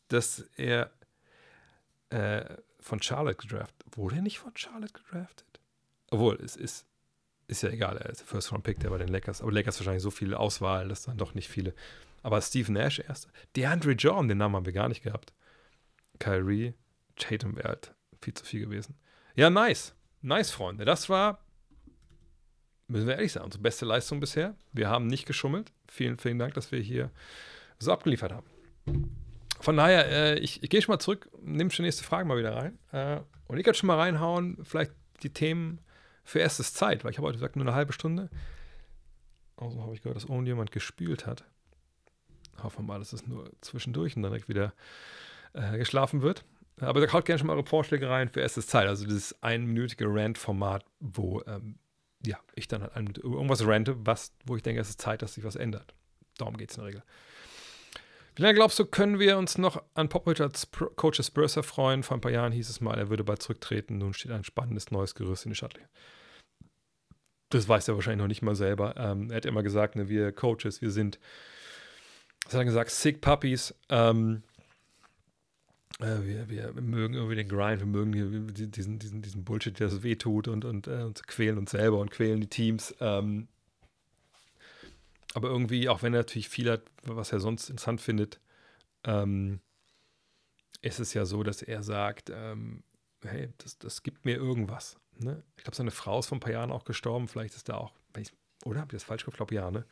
dass 0.08 0.40
er 0.56 0.90
äh, 2.10 2.44
von 2.80 3.00
Charlotte 3.02 3.36
gedraftet. 3.36 3.96
Wurde 3.96 4.16
er 4.16 4.22
nicht 4.22 4.38
von 4.38 4.56
Charlotte 4.56 4.92
gedraftet? 4.92 5.60
Obwohl, 6.10 6.36
es 6.36 6.56
ist, 6.56 6.86
ist 7.46 7.62
ja 7.62 7.70
egal, 7.70 7.96
er 7.98 8.10
ist 8.10 8.20
der 8.20 8.26
First 8.26 8.52
Round 8.52 8.64
Pick, 8.64 8.80
der 8.80 8.90
bei 8.90 8.98
den 8.98 9.08
Lakers. 9.08 9.42
Aber 9.42 9.52
Lakers 9.52 9.78
wahrscheinlich 9.78 10.02
so 10.02 10.10
viel 10.10 10.34
Auswahl, 10.34 10.88
dass 10.88 11.04
dann 11.04 11.18
doch 11.18 11.34
nicht 11.34 11.48
viele. 11.48 11.74
Aber 12.22 12.40
Steve 12.40 12.70
Nash 12.72 12.98
erster. 12.98 13.30
DeAndre 13.56 13.92
Jordan, 13.92 14.28
den 14.28 14.38
Namen 14.38 14.56
haben 14.56 14.66
wir 14.66 14.72
gar 14.72 14.88
nicht 14.88 15.02
gehabt. 15.02 15.32
Kyrie, 16.18 16.74
Tatum 17.16 17.56
wäre 17.56 17.68
halt 17.68 17.94
viel 18.20 18.34
zu 18.34 18.44
viel 18.44 18.60
gewesen. 18.60 18.96
Ja, 19.34 19.50
nice. 19.50 19.94
Nice, 20.22 20.50
Freunde. 20.50 20.84
Das 20.84 21.08
war, 21.08 21.42
müssen 22.88 23.06
wir 23.06 23.14
ehrlich 23.14 23.32
sagen, 23.32 23.46
unsere 23.46 23.62
beste 23.62 23.86
Leistung 23.86 24.20
bisher. 24.20 24.54
Wir 24.72 24.88
haben 24.88 25.06
nicht 25.06 25.26
geschummelt. 25.26 25.72
Vielen, 25.88 26.18
vielen 26.18 26.38
Dank, 26.38 26.54
dass 26.54 26.72
wir 26.72 26.80
hier 26.80 27.10
so 27.78 27.92
abgeliefert 27.92 28.32
haben. 28.32 28.46
Von 29.60 29.76
daher, 29.76 30.08
äh, 30.08 30.38
ich, 30.38 30.62
ich 30.62 30.70
gehe 30.70 30.80
schon 30.82 30.92
mal 30.92 30.98
zurück, 30.98 31.30
nehme 31.42 31.70
schon 31.70 31.84
nächste 31.84 32.04
Frage 32.04 32.26
mal 32.26 32.38
wieder 32.38 32.56
rein. 32.56 32.78
Äh, 32.92 33.20
und 33.46 33.58
ich 33.58 33.64
kann 33.64 33.74
schon 33.74 33.86
mal 33.86 33.98
reinhauen, 33.98 34.58
vielleicht 34.62 34.92
die 35.22 35.32
Themen 35.32 35.80
für 36.24 36.38
erstes 36.38 36.74
Zeit, 36.74 37.04
weil 37.04 37.10
ich 37.10 37.18
habe 37.18 37.26
heute 37.26 37.38
gesagt, 37.38 37.56
nur 37.56 37.66
eine 37.66 37.74
halbe 37.74 37.92
Stunde. 37.92 38.30
Also 39.56 39.82
habe 39.82 39.94
ich 39.94 40.02
gehört, 40.02 40.16
dass 40.16 40.24
irgendjemand 40.24 40.72
gespült 40.72 41.26
hat. 41.26 41.44
Hoffen 42.62 42.84
wir 42.84 42.94
mal, 42.94 42.98
dass 42.98 43.12
es 43.12 43.26
nur 43.26 43.50
zwischendurch 43.60 44.16
und 44.16 44.22
dann 44.22 44.32
direkt 44.32 44.48
wieder 44.48 44.72
äh, 45.52 45.76
geschlafen 45.78 46.22
wird. 46.22 46.44
Aber 46.80 47.00
da 47.00 47.12
haut 47.12 47.26
gerne 47.26 47.38
schon 47.38 47.48
mal 47.48 47.54
eure 47.54 47.66
Vorschläge 47.66 48.08
rein 48.08 48.28
für 48.28 48.40
erstes 48.40 48.66
Zeit. 48.66 48.88
Also 48.88 49.04
dieses 49.04 49.42
einminütige 49.42 50.06
Rant-Format, 50.08 50.84
wo 50.98 51.42
ähm, 51.46 51.78
ja, 52.24 52.38
ich 52.54 52.68
dann 52.68 52.82
halt 52.82 53.18
irgendwas 53.18 53.66
rante, 53.66 53.94
was, 54.06 54.32
wo 54.46 54.56
ich 54.56 54.62
denke, 54.62 54.80
es 54.80 54.90
ist 54.90 55.00
Zeit, 55.00 55.22
dass 55.22 55.34
sich 55.34 55.44
was 55.44 55.56
ändert. 55.56 55.94
Darum 56.38 56.56
geht 56.56 56.70
es 56.70 56.76
in 56.76 56.82
der 56.82 56.88
Regel. 56.88 57.02
Wie 58.36 58.42
lange 58.42 58.54
glaubst 58.54 58.78
du, 58.78 58.84
können 58.84 59.18
wir 59.18 59.36
uns 59.38 59.58
noch 59.58 59.82
an 59.94 60.08
Popovic 60.08 60.40
als 60.40 60.68
Coach 60.96 61.22
Spurs 61.22 61.56
erfreuen? 61.56 62.02
Vor 62.02 62.16
ein 62.16 62.20
paar 62.20 62.30
Jahren 62.30 62.52
hieß 62.52 62.70
es 62.70 62.80
mal, 62.80 62.96
er 62.98 63.10
würde 63.10 63.24
bald 63.24 63.42
zurücktreten. 63.42 63.98
Nun 63.98 64.14
steht 64.14 64.32
ein 64.32 64.44
spannendes 64.44 64.90
neues 64.90 65.14
Gerüst 65.14 65.44
in 65.44 65.50
der 65.50 65.56
Stadt. 65.56 65.74
Das 67.50 67.68
weiß 67.68 67.88
er 67.88 67.96
wahrscheinlich 67.96 68.20
noch 68.20 68.28
nicht 68.28 68.42
mal 68.42 68.54
selber. 68.54 68.94
Ähm, 68.96 69.30
er 69.30 69.38
hat 69.38 69.46
immer 69.46 69.62
gesagt, 69.62 69.96
ne, 69.96 70.08
wir 70.08 70.30
Coaches, 70.32 70.80
wir 70.80 70.90
sind, 70.90 71.18
was 72.44 72.54
hat 72.54 72.60
er 72.60 72.64
gesagt, 72.64 72.90
sick 72.90 73.20
Puppies. 73.20 73.74
Ähm, 73.88 74.44
äh, 75.98 76.22
wir, 76.22 76.48
wir, 76.48 76.72
mögen 76.80 77.14
irgendwie 77.14 77.34
den 77.34 77.48
Grind, 77.48 77.80
wir 77.80 77.86
mögen 77.86 78.54
diesen, 78.54 79.00
diesen, 79.00 79.20
diesen 79.20 79.44
Bullshit, 79.44 79.78
der 79.78 79.88
das 79.88 80.02
wehtut 80.04 80.46
und, 80.46 80.64
und, 80.64 80.86
äh, 80.86 81.02
und 81.02 81.26
quälen 81.26 81.58
uns 81.58 81.72
selber 81.72 81.98
und 81.98 82.10
quälen 82.10 82.40
die 82.40 82.46
Teams. 82.46 82.94
Ähm, 83.00 83.48
aber 85.34 85.48
irgendwie, 85.48 85.88
auch 85.88 86.02
wenn 86.02 86.14
er 86.14 86.20
natürlich 86.20 86.48
viel 86.48 86.70
hat, 86.70 86.82
was 87.02 87.32
er 87.32 87.40
sonst 87.40 87.70
interessant 87.70 88.00
findet, 88.00 88.40
ähm, 89.04 89.60
ist 90.82 91.00
es 91.00 91.14
ja 91.14 91.24
so, 91.24 91.42
dass 91.42 91.62
er 91.62 91.82
sagt, 91.82 92.30
ähm, 92.30 92.82
hey, 93.22 93.52
das, 93.58 93.78
das 93.78 94.02
gibt 94.02 94.24
mir 94.24 94.36
irgendwas. 94.36 94.98
Ne? 95.18 95.42
Ich 95.56 95.64
glaube, 95.64 95.76
seine 95.76 95.90
Frau 95.90 96.18
ist 96.18 96.26
vor 96.26 96.36
ein 96.36 96.40
paar 96.40 96.52
Jahren 96.52 96.72
auch 96.72 96.84
gestorben. 96.84 97.28
Vielleicht 97.28 97.54
ist 97.54 97.68
da 97.68 97.76
auch, 97.76 97.92
ich, 98.16 98.32
oder? 98.64 98.80
Habt 98.80 98.92
ihr 98.92 98.96
das 98.96 99.04
falsch? 99.04 99.26
Ich 99.26 99.34
glaube, 99.34 99.54
ja, 99.54 99.70
ne? 99.70 99.84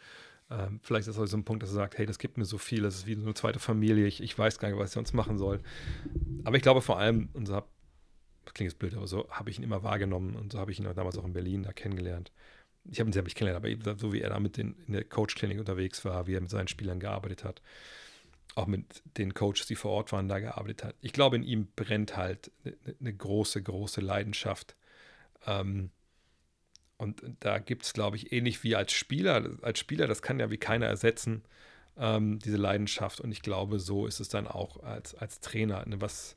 Ähm, 0.51 0.81
vielleicht 0.83 1.07
ist 1.09 1.19
das 1.19 1.31
so 1.31 1.37
ein 1.37 1.45
Punkt, 1.45 1.63
dass 1.63 1.71
er 1.71 1.75
sagt, 1.75 1.99
hey, 1.99 2.07
das 2.07 2.19
gibt 2.19 2.39
mir 2.39 2.47
so 2.47 2.57
viel, 2.57 2.83
das 2.83 2.97
ist 2.97 3.07
wie 3.07 3.15
so 3.15 3.23
eine 3.23 3.35
zweite 3.35 3.59
Familie, 3.59 4.07
ich, 4.07 4.23
ich 4.23 4.39
weiß 4.39 4.59
gar 4.59 4.69
nicht, 4.69 4.79
was 4.79 4.91
ich 4.91 4.95
sonst 4.95 5.13
machen 5.13 5.37
soll. 5.37 5.61
Aber 6.45 6.57
ich 6.57 6.63
glaube 6.63 6.81
vor 6.81 6.99
allem, 6.99 7.29
und 7.35 7.47
so 7.47 7.55
hab, 7.55 7.69
klingt 8.47 8.73
jetzt 8.73 8.79
blöd, 8.79 8.95
aber 8.95 9.07
so 9.07 9.29
habe 9.31 9.51
ich 9.51 9.59
ihn 9.59 9.63
immer 9.63 9.83
wahrgenommen 9.83 10.37
und 10.37 10.53
so 10.53 10.59
habe 10.59 10.73
ich 10.73 10.79
ihn 10.79 10.87
auch 10.87 10.95
damals 10.95 11.19
auch 11.19 11.25
in 11.27 11.35
Berlin 11.35 11.65
da 11.65 11.73
kennengelernt. 11.75 12.33
Ich 12.85 13.01
habe 13.01 13.11
ihn 13.11 13.13
selber 13.13 13.27
nicht 13.27 13.37
kennengelernt, 13.37 13.65
aber 13.65 13.71
eben 13.71 13.99
so 13.99 14.13
wie 14.13 14.21
er 14.21 14.31
da 14.31 14.41
mit 14.41 14.57
den, 14.57 14.77
in 14.87 14.95
der 14.95 15.05
Coach-Klinik 15.05 15.59
unterwegs 15.59 16.05
war, 16.05 16.27
wie 16.27 16.35
er 16.35 16.41
mit 16.41 16.51
seinen 16.51 16.69
Spielern 16.69 17.01
gearbeitet 17.01 17.45
hat, 17.45 17.63
auch 18.55 18.67
mit 18.67 19.03
den 19.19 19.35
Coaches, 19.35 19.67
die 19.67 19.77
vor 19.77 19.93
Ort 19.93 20.13
waren, 20.13 20.29
da 20.29 20.39
gearbeitet 20.39 20.85
hat. 20.85 20.97
Ich 21.01 21.13
glaube, 21.13 21.37
in 21.37 21.43
ihm 21.43 21.69
brennt 21.77 22.17
halt 22.17 22.51
eine, 22.65 22.77
eine 23.01 23.15
große, 23.15 23.63
große 23.63 24.01
Leidenschaft. 24.01 24.77
Ähm, 25.47 25.91
und 26.97 27.23
da 27.41 27.59
gibt 27.59 27.85
es, 27.85 27.93
glaube 27.93 28.17
ich, 28.17 28.33
ähnlich 28.33 28.65
wie 28.65 28.75
als 28.75 28.93
Spieler, 28.93 29.51
als 29.63 29.79
Spieler, 29.79 30.09
das 30.09 30.21
kann 30.21 30.41
ja 30.41 30.51
wie 30.51 30.59
keiner 30.59 30.87
ersetzen, 30.87 31.45
ähm, 31.97 32.39
diese 32.41 32.57
Leidenschaft. 32.57 33.21
Und 33.21 33.31
ich 33.31 33.43
glaube, 33.43 33.79
so 33.79 34.07
ist 34.07 34.19
es 34.21 34.29
dann 34.29 34.49
auch 34.49 34.83
als, 34.83 35.15
als 35.15 35.41
Trainer. 35.41 35.87
Ne, 35.87 36.01
was, 36.01 36.37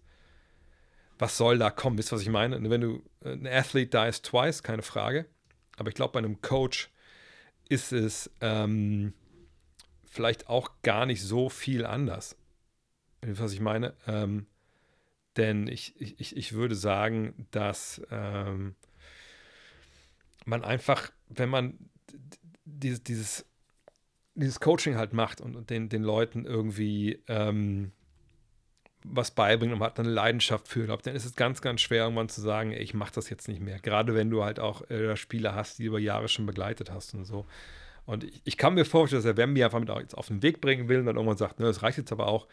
was 1.17 1.37
soll 1.37 1.57
da 1.57 1.71
kommen? 1.71 1.97
Wisst 1.97 2.11
ihr, 2.11 2.15
was 2.15 2.21
ich 2.21 2.29
meine? 2.29 2.59
Ne, 2.59 2.69
wenn 2.69 2.81
du 2.81 3.03
äh, 3.23 3.33
ein 3.33 3.47
Athlete 3.47 4.05
dies 4.05 4.21
twice, 4.21 4.61
keine 4.61 4.83
Frage. 4.83 5.25
Aber 5.81 5.89
ich 5.89 5.95
glaube, 5.95 6.13
bei 6.13 6.19
einem 6.19 6.43
Coach 6.43 6.91
ist 7.67 7.91
es 7.91 8.29
ähm, 8.39 9.15
vielleicht 10.05 10.47
auch 10.47 10.69
gar 10.83 11.07
nicht 11.07 11.23
so 11.23 11.49
viel 11.49 11.87
anders. 11.87 12.37
Was 13.23 13.51
ich 13.51 13.61
meine? 13.61 13.95
Ähm, 14.05 14.45
denn 15.37 15.67
ich, 15.67 15.99
ich, 15.99 16.37
ich 16.37 16.53
würde 16.53 16.75
sagen, 16.75 17.47
dass 17.49 17.99
ähm, 18.11 18.75
man 20.45 20.63
einfach, 20.63 21.11
wenn 21.29 21.49
man 21.49 21.89
dieses, 22.63 23.01
dieses, 23.01 23.45
dieses 24.35 24.59
Coaching 24.59 24.97
halt 24.97 25.13
macht 25.13 25.41
und, 25.41 25.55
und 25.55 25.71
den, 25.71 25.89
den 25.89 26.03
Leuten 26.03 26.45
irgendwie 26.45 27.23
ähm, 27.27 27.91
was 29.03 29.31
beibringt 29.31 29.73
und 29.73 29.79
hat 29.81 29.99
eine 29.99 30.09
Leidenschaft 30.09 30.67
für, 30.67 30.85
glaube 30.85 31.01
dann 31.03 31.15
ist 31.15 31.25
es 31.25 31.35
ganz, 31.35 31.61
ganz 31.61 31.81
schwer, 31.81 32.03
irgendwann 32.03 32.29
zu 32.29 32.41
sagen, 32.41 32.71
ey, 32.71 32.81
ich 32.81 32.93
mache 32.93 33.13
das 33.13 33.29
jetzt 33.29 33.47
nicht 33.47 33.61
mehr. 33.61 33.79
Gerade 33.79 34.13
wenn 34.15 34.29
du 34.29 34.43
halt 34.43 34.59
auch 34.59 34.89
äh, 34.89 35.15
Spieler 35.15 35.55
hast, 35.55 35.79
die 35.79 35.85
über 35.85 35.99
Jahre 35.99 36.27
schon 36.27 36.45
begleitet 36.45 36.91
hast 36.91 37.13
und 37.13 37.25
so. 37.25 37.45
Und 38.05 38.23
ich, 38.23 38.41
ich 38.43 38.57
kann 38.57 38.73
mir 38.73 38.85
vorstellen, 38.85 39.21
dass 39.21 39.29
er 39.29 39.37
Wemby 39.37 39.63
einfach 39.63 39.79
mit 39.79 39.89
jetzt 39.89 40.17
auf 40.17 40.27
den 40.27 40.41
Weg 40.43 40.61
bringen 40.61 40.87
will 40.89 40.99
und 40.99 41.05
dann 41.05 41.15
irgendwann 41.15 41.37
sagt, 41.37 41.59
ne, 41.59 41.65
das 41.65 41.81
reicht 41.81 41.97
jetzt 41.97 42.11
aber 42.11 42.27
auch. 42.27 42.47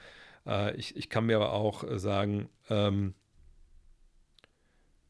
Äh, 0.46 0.74
ich, 0.76 0.96
ich 0.96 1.10
kann 1.10 1.26
mir 1.26 1.36
aber 1.36 1.52
auch 1.52 1.84
äh, 1.84 1.98
sagen, 1.98 2.48
ähm, 2.70 3.14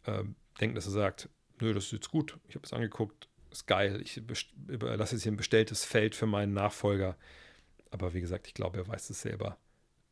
äh, 0.05 0.25
denken, 0.61 0.75
dass 0.75 0.87
er 0.87 0.93
sagt, 0.93 1.29
nö, 1.61 1.75
das 1.75 1.85
ist 1.85 1.93
jetzt 1.93 2.11
gut, 2.11 2.39
ich 2.49 2.55
habe 2.55 2.65
es 2.65 2.73
angeguckt, 2.73 3.29
ist 3.51 3.67
geil, 3.67 4.01
ich 4.03 4.21
überlasse 4.69 5.15
jetzt 5.15 5.23
hier 5.23 5.33
ein 5.33 5.37
bestelltes 5.37 5.85
Feld 5.85 6.15
für 6.15 6.27
meinen 6.27 6.53
Nachfolger. 6.53 7.17
Aber 7.91 8.13
wie 8.13 8.21
gesagt, 8.21 8.47
ich 8.47 8.55
glaube, 8.55 8.79
er 8.79 8.89
weiß 8.89 9.09
es 9.11 9.23
selber 9.23 9.57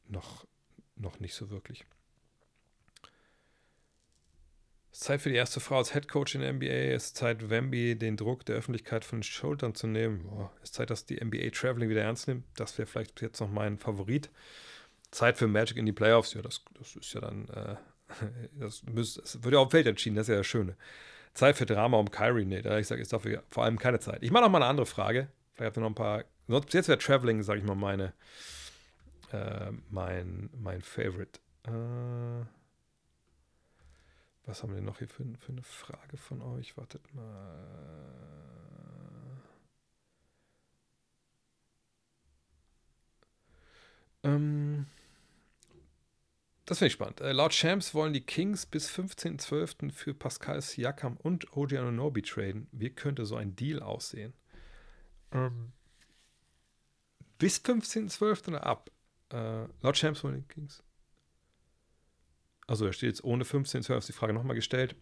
noch, 0.08 0.46
noch 0.96 1.20
nicht 1.20 1.34
so 1.34 1.50
wirklich. 1.50 1.84
Es 4.92 5.00
ist 5.00 5.04
Zeit 5.04 5.20
für 5.20 5.28
die 5.28 5.36
erste 5.36 5.60
Frau 5.60 5.76
als 5.76 5.92
Head 5.92 6.08
Coach 6.08 6.34
in 6.34 6.40
der 6.40 6.52
NBA. 6.54 6.94
Es 6.94 7.06
ist 7.06 7.16
Zeit, 7.16 7.50
Wemby 7.50 7.96
den 7.96 8.16
Druck 8.16 8.46
der 8.46 8.56
Öffentlichkeit 8.56 9.04
von 9.04 9.18
den 9.18 9.24
Schultern 9.24 9.74
zu 9.74 9.86
nehmen. 9.86 10.22
Boah, 10.24 10.50
es 10.62 10.70
ist 10.70 10.74
Zeit, 10.74 10.88
dass 10.88 11.04
die 11.04 11.22
NBA 11.22 11.50
Traveling 11.50 11.90
wieder 11.90 12.02
ernst 12.02 12.28
nimmt. 12.28 12.44
Das 12.56 12.78
wäre 12.78 12.86
vielleicht 12.86 13.20
jetzt 13.20 13.40
noch 13.40 13.50
mein 13.50 13.78
Favorit. 13.78 14.30
Zeit 15.10 15.36
für 15.36 15.48
Magic 15.48 15.76
in 15.76 15.86
die 15.86 15.92
Playoffs. 15.92 16.32
Ja, 16.32 16.40
das, 16.40 16.64
das 16.78 16.96
ist 16.96 17.12
ja 17.12 17.20
dann, 17.20 17.46
äh, 17.48 17.76
das, 18.58 18.82
müß, 18.84 19.14
das 19.14 19.42
wird 19.42 19.52
ja 19.52 19.60
auf 19.60 19.68
dem 19.68 19.72
Feld 19.72 19.86
entschieden. 19.86 20.16
Das 20.16 20.28
ist 20.28 20.32
ja 20.32 20.38
das 20.38 20.46
Schöne. 20.46 20.76
Zeit 21.34 21.56
für 21.56 21.66
Drama 21.66 21.98
um 21.98 22.10
Kyrie. 22.10 22.46
Nee, 22.46 22.60
ich 22.78 22.86
sage, 22.86 23.02
ist 23.02 23.12
dafür 23.12 23.42
vor 23.50 23.64
allem 23.64 23.78
keine 23.78 24.00
Zeit. 24.00 24.22
Ich 24.22 24.30
mache 24.30 24.44
noch 24.44 24.50
mal 24.50 24.62
eine 24.62 24.70
andere 24.70 24.86
Frage. 24.86 25.28
Vielleicht 25.52 25.68
habt 25.68 25.76
ihr 25.76 25.82
noch 25.82 25.90
ein 25.90 25.94
paar. 25.94 26.24
Sonst 26.48 26.72
jetzt 26.72 26.88
wäre 26.88 26.98
Traveling, 26.98 27.42
sage 27.42 27.60
ich 27.60 27.66
mal, 27.66 27.74
meine, 27.74 28.14
äh, 29.32 29.72
mein, 29.90 30.50
mein 30.56 30.82
Favorite. 30.82 31.40
Äh, 31.64 32.44
was 34.46 34.62
haben 34.62 34.70
wir 34.70 34.76
denn 34.76 34.84
noch 34.84 34.98
hier 34.98 35.08
für, 35.08 35.24
für 35.38 35.52
eine 35.52 35.62
Frage 35.62 36.16
von 36.16 36.40
euch? 36.40 36.76
Wartet 36.76 37.12
mal. 37.14 38.56
Ähm. 44.22 44.86
Das 46.64 46.78
finde 46.78 46.88
ich 46.88 46.94
spannend. 46.94 47.20
Äh, 47.20 47.32
laut 47.32 47.52
Champs 47.52 47.94
wollen 47.94 48.12
die 48.12 48.22
Kings 48.22 48.66
bis 48.66 48.90
15.12. 48.90 49.92
für 49.92 50.14
Pascal 50.14 50.60
Siakam 50.60 51.16
und 51.16 51.56
OG 51.56 51.74
Anunobi 51.74 52.22
traden. 52.22 52.66
Wie 52.72 52.90
könnte 52.90 53.24
so 53.24 53.36
ein 53.36 53.54
Deal 53.54 53.80
aussehen? 53.82 54.32
Ähm, 55.32 55.72
bis 57.38 57.58
15.12. 57.58 58.48
oder 58.48 58.66
ab? 58.66 58.90
Äh, 59.32 59.66
laut 59.82 60.02
wollen 60.22 60.36
die 60.36 60.54
Kings. 60.54 60.82
Also 62.66 62.86
da 62.86 62.92
steht 62.92 63.10
jetzt 63.10 63.24
ohne 63.24 63.44
15.12. 63.44 63.98
ist 63.98 64.08
die 64.08 64.12
Frage 64.12 64.32
nochmal 64.32 64.56
gestellt. 64.56 64.96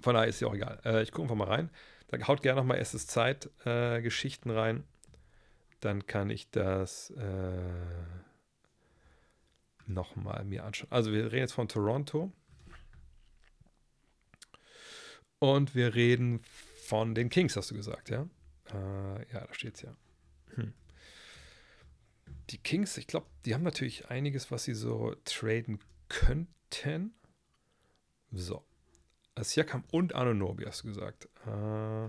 Von 0.00 0.14
daher 0.14 0.28
ist 0.28 0.40
ja 0.40 0.48
auch 0.48 0.54
egal. 0.54 0.80
Äh, 0.84 1.02
ich 1.02 1.12
gucke 1.12 1.22
einfach 1.24 1.36
mal 1.36 1.48
rein. 1.48 1.70
Da 2.08 2.26
haut 2.26 2.42
gerne 2.42 2.60
nochmal 2.60 2.78
erstes 2.78 3.06
Zeit-Geschichten 3.06 4.50
äh, 4.50 4.54
rein. 4.58 4.84
Dann 5.80 6.06
kann 6.06 6.30
ich 6.30 6.50
das 6.50 7.10
äh, 7.10 7.62
nochmal 9.86 10.44
mir 10.44 10.64
anschauen. 10.64 10.90
Also 10.90 11.12
wir 11.12 11.26
reden 11.26 11.42
jetzt 11.42 11.52
von 11.52 11.68
Toronto. 11.68 12.32
Und 15.38 15.74
wir 15.74 15.94
reden 15.94 16.40
von 16.86 17.14
den 17.14 17.28
Kings, 17.28 17.56
hast 17.56 17.70
du 17.70 17.74
gesagt, 17.74 18.08
ja? 18.08 18.26
Äh, 18.72 19.32
ja, 19.32 19.46
da 19.46 19.52
steht 19.52 19.74
es 19.74 19.82
ja. 19.82 19.94
Hm. 20.54 20.72
Die 22.50 22.58
Kings, 22.58 22.96
ich 22.98 23.06
glaube, 23.06 23.26
die 23.44 23.54
haben 23.54 23.62
natürlich 23.62 24.10
einiges, 24.10 24.50
was 24.50 24.64
sie 24.64 24.74
so 24.74 25.14
traden 25.24 25.78
könnten. 26.08 27.14
So. 28.30 28.64
Siakam 29.40 29.84
und 29.90 30.14
Anunobi, 30.14 30.64
hast 30.64 30.84
du 30.84 30.88
gesagt. 30.88 31.28
Äh, 31.46 32.08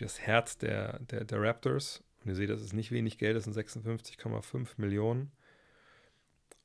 das 0.00 0.20
Herz 0.20 0.58
der, 0.58 0.98
der, 1.00 1.24
der 1.24 1.40
Raptors. 1.40 2.02
Und 2.22 2.30
ihr 2.30 2.34
seht, 2.34 2.50
das 2.50 2.62
ist 2.62 2.72
nicht 2.72 2.90
wenig 2.92 3.18
Geld, 3.18 3.36
das 3.36 3.44
sind 3.44 3.56
56,5 3.56 4.68
Millionen. 4.76 5.32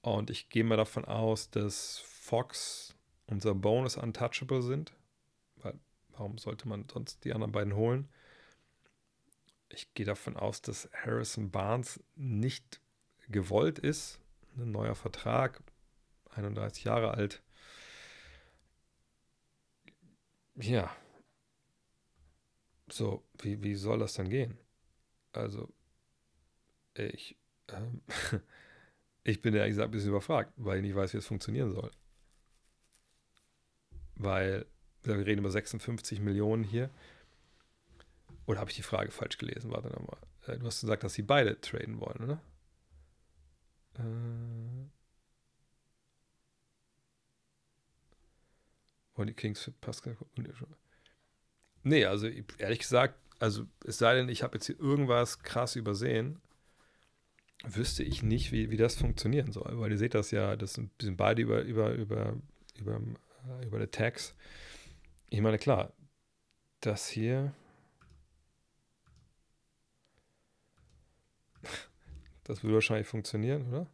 Und 0.01 0.29
ich 0.29 0.49
gehe 0.49 0.63
mal 0.63 0.77
davon 0.77 1.05
aus, 1.05 1.49
dass 1.49 1.99
Fox 1.99 2.95
unser 3.25 3.55
Bonus 3.55 3.97
untouchable 3.97 4.61
sind. 4.61 4.93
Weil, 5.57 5.79
warum 6.11 6.37
sollte 6.37 6.67
man 6.67 6.85
sonst 6.91 7.25
die 7.25 7.33
anderen 7.33 7.51
beiden 7.51 7.75
holen? 7.75 8.07
Ich 9.69 9.93
gehe 9.93 10.05
davon 10.05 10.37
aus, 10.37 10.61
dass 10.61 10.89
Harrison 10.93 11.51
Barnes 11.51 11.99
nicht 12.15 12.81
gewollt 13.29 13.79
ist. 13.79 14.19
Ein 14.57 14.71
neuer 14.71 14.95
Vertrag, 14.95 15.61
31 16.31 16.85
Jahre 16.85 17.11
alt. 17.11 17.43
Ja. 20.55 20.95
So, 22.89 23.23
wie, 23.39 23.61
wie 23.61 23.75
soll 23.75 23.99
das 23.99 24.13
dann 24.13 24.29
gehen? 24.29 24.57
Also, 25.33 25.71
ich, 26.95 27.37
ähm, 27.67 28.01
Ich 29.27 29.41
bin 29.41 29.53
ehrlich 29.53 29.71
gesagt 29.71 29.89
ein 29.89 29.91
bisschen 29.91 30.11
überfragt, 30.11 30.53
weil 30.55 30.77
ich 30.77 30.83
nicht 30.83 30.95
weiß, 30.95 31.13
wie 31.13 31.17
es 31.17 31.27
funktionieren 31.27 31.73
soll. 31.73 31.91
Weil 34.15 34.65
wir 35.03 35.17
reden 35.17 35.39
über 35.39 35.51
56 35.51 36.21
Millionen 36.21 36.63
hier. 36.63 36.89
Oder 38.47 38.59
habe 38.61 38.71
ich 38.71 38.77
die 38.77 38.83
Frage 38.83 39.11
falsch 39.11 39.37
gelesen? 39.37 39.71
Warte 39.71 39.89
nochmal. 39.89 40.17
Äh, 40.47 40.57
du 40.57 40.65
hast 40.65 40.81
gesagt, 40.81 41.03
dass 41.03 41.13
sie 41.13 41.21
beide 41.21 41.61
traden 41.61 41.99
wollen, 41.99 42.23
oder? 42.23 42.41
Äh. 43.99 44.87
Wollen 49.15 49.27
die 49.27 49.33
Kings 49.33 49.61
für 49.61 49.71
Pascal? 49.71 50.17
Nee, 51.83 52.05
also 52.05 52.27
ehrlich 52.57 52.79
gesagt, 52.79 53.15
also 53.39 53.65
es 53.85 53.97
sei 53.97 54.15
denn, 54.15 54.29
ich 54.29 54.43
habe 54.43 54.55
jetzt 54.55 54.67
hier 54.67 54.79
irgendwas 54.79 55.39
krass 55.39 55.75
übersehen, 55.75 56.41
wüsste 57.65 58.03
ich 58.03 58.23
nicht, 58.23 58.51
wie, 58.51 58.69
wie 58.69 58.77
das 58.77 58.95
funktionieren 58.95 59.51
soll. 59.51 59.77
Weil 59.79 59.91
ihr 59.91 59.97
seht 59.97 60.13
das 60.13 60.31
ja, 60.31 60.55
das 60.55 60.73
sind 60.73 61.17
beide 61.17 61.41
über, 61.41 61.63
über, 61.63 61.91
über, 61.93 62.37
über, 62.79 63.01
äh, 63.61 63.65
über 63.65 63.79
die 63.79 63.87
Tags. 63.87 64.35
Ich 65.29 65.41
meine, 65.41 65.57
klar, 65.57 65.91
das 66.79 67.09
hier. 67.09 67.53
Das 72.47 72.63
würde 72.63 72.75
wahrscheinlich 72.75 73.07
funktionieren, 73.07 73.67
oder? 73.67 73.87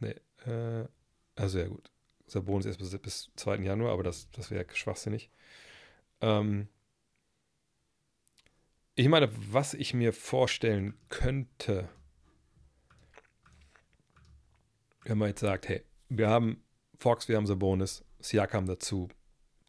Nee. 0.00 0.16
Äh, 0.50 0.88
also 1.36 1.58
ja 1.58 1.68
gut. 1.68 1.90
Sabonis 2.26 2.66
erst 2.66 2.78
bis, 2.78 2.98
bis 2.98 3.30
2. 3.36 3.56
Januar, 3.56 3.92
aber 3.92 4.02
das, 4.02 4.30
das 4.30 4.50
wäre 4.50 4.64
schwachsinnig. 4.72 5.30
Ähm, 6.20 6.68
ich 8.94 9.08
meine, 9.08 9.30
was 9.52 9.74
ich 9.74 9.94
mir 9.94 10.12
vorstellen 10.12 10.94
könnte, 11.08 11.88
wenn 15.04 15.18
man 15.18 15.28
jetzt 15.28 15.40
sagt, 15.40 15.68
hey, 15.68 15.82
wir 16.08 16.28
haben 16.28 16.62
Fox, 16.98 17.28
wir 17.28 17.36
haben 17.36 17.46
Sabonis, 17.46 18.04
Siakam 18.20 18.66
dazu, 18.66 19.08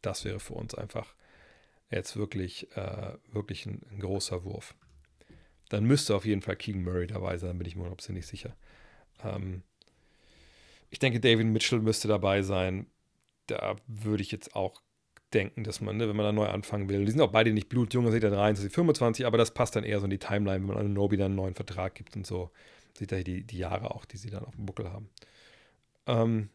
das 0.02 0.24
wäre 0.24 0.40
für 0.40 0.54
uns 0.54 0.74
einfach 0.74 1.14
jetzt 1.90 2.16
wirklich, 2.16 2.70
äh, 2.76 3.16
wirklich 3.32 3.66
ein, 3.66 3.82
ein, 3.90 4.00
großer 4.00 4.44
Wurf. 4.44 4.74
Dann 5.68 5.84
müsste 5.84 6.14
auf 6.14 6.24
jeden 6.24 6.42
Fall 6.42 6.56
Keegan 6.56 6.84
Murray 6.84 7.06
dabei 7.06 7.38
sein, 7.38 7.58
bin 7.58 7.66
ich 7.66 7.76
mir 7.76 7.90
nicht 8.08 8.26
sicher. 8.26 8.56
Ähm, 9.22 9.62
ich 10.90 10.98
denke, 10.98 11.20
David 11.20 11.46
Mitchell 11.46 11.80
müsste 11.80 12.08
dabei 12.08 12.42
sein. 12.42 12.86
Da 13.46 13.76
würde 13.86 14.22
ich 14.22 14.30
jetzt 14.30 14.54
auch 14.54 14.80
denken, 15.32 15.64
dass 15.64 15.80
man, 15.80 15.96
ne, 15.96 16.08
wenn 16.08 16.16
man 16.16 16.26
da 16.26 16.32
neu 16.32 16.46
anfangen 16.46 16.88
will, 16.88 17.04
die 17.04 17.10
sind 17.10 17.20
auch 17.20 17.32
beide 17.32 17.52
nicht 17.52 17.68
blutjung, 17.68 18.10
sieht 18.10 18.22
er 18.22 18.30
23, 18.30 18.72
25, 18.72 19.26
aber 19.26 19.36
das 19.36 19.52
passt 19.52 19.74
dann 19.76 19.84
eher 19.84 19.98
so 19.98 20.04
in 20.04 20.10
die 20.10 20.18
Timeline, 20.18 20.60
wenn 20.60 20.74
man 20.74 20.78
an 20.78 20.92
Nobi 20.92 21.16
dann 21.16 21.26
einen 21.26 21.34
neuen 21.34 21.54
Vertrag 21.54 21.94
gibt 21.94 22.16
und 22.16 22.26
so. 22.26 22.50
Sieht 22.96 23.10
er 23.10 23.24
die, 23.24 23.42
die 23.42 23.58
Jahre 23.58 23.92
auch, 23.94 24.04
die 24.04 24.16
sie 24.16 24.30
dann 24.30 24.44
auf 24.44 24.54
dem 24.54 24.66
Buckel 24.66 24.92
haben. 24.92 25.10
Ähm, 26.06 26.48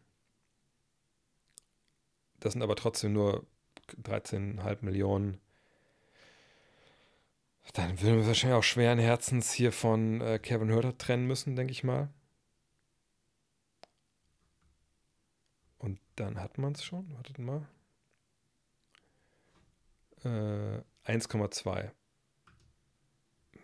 das 2.40 2.54
sind 2.54 2.62
aber 2.62 2.76
trotzdem 2.76 3.12
nur 3.12 3.46
13,5 4.02 4.78
Millionen. 4.80 5.38
Dann 7.74 8.00
würden 8.00 8.18
wir 8.18 8.26
wahrscheinlich 8.26 8.58
auch 8.58 8.64
schweren 8.64 8.98
Herzens 8.98 9.52
hier 9.52 9.72
von 9.72 10.20
äh, 10.20 10.38
Kevin 10.38 10.72
Hurter 10.72 10.96
trennen 10.98 11.26
müssen, 11.26 11.54
denke 11.56 11.72
ich 11.72 11.84
mal. 11.84 12.12
Und 15.78 16.00
dann 16.16 16.40
hat 16.40 16.58
man 16.58 16.72
es 16.72 16.82
schon. 16.82 17.12
Wartet 17.14 17.38
mal. 17.38 17.68
Äh, 20.24 20.82
1,2 21.10 21.90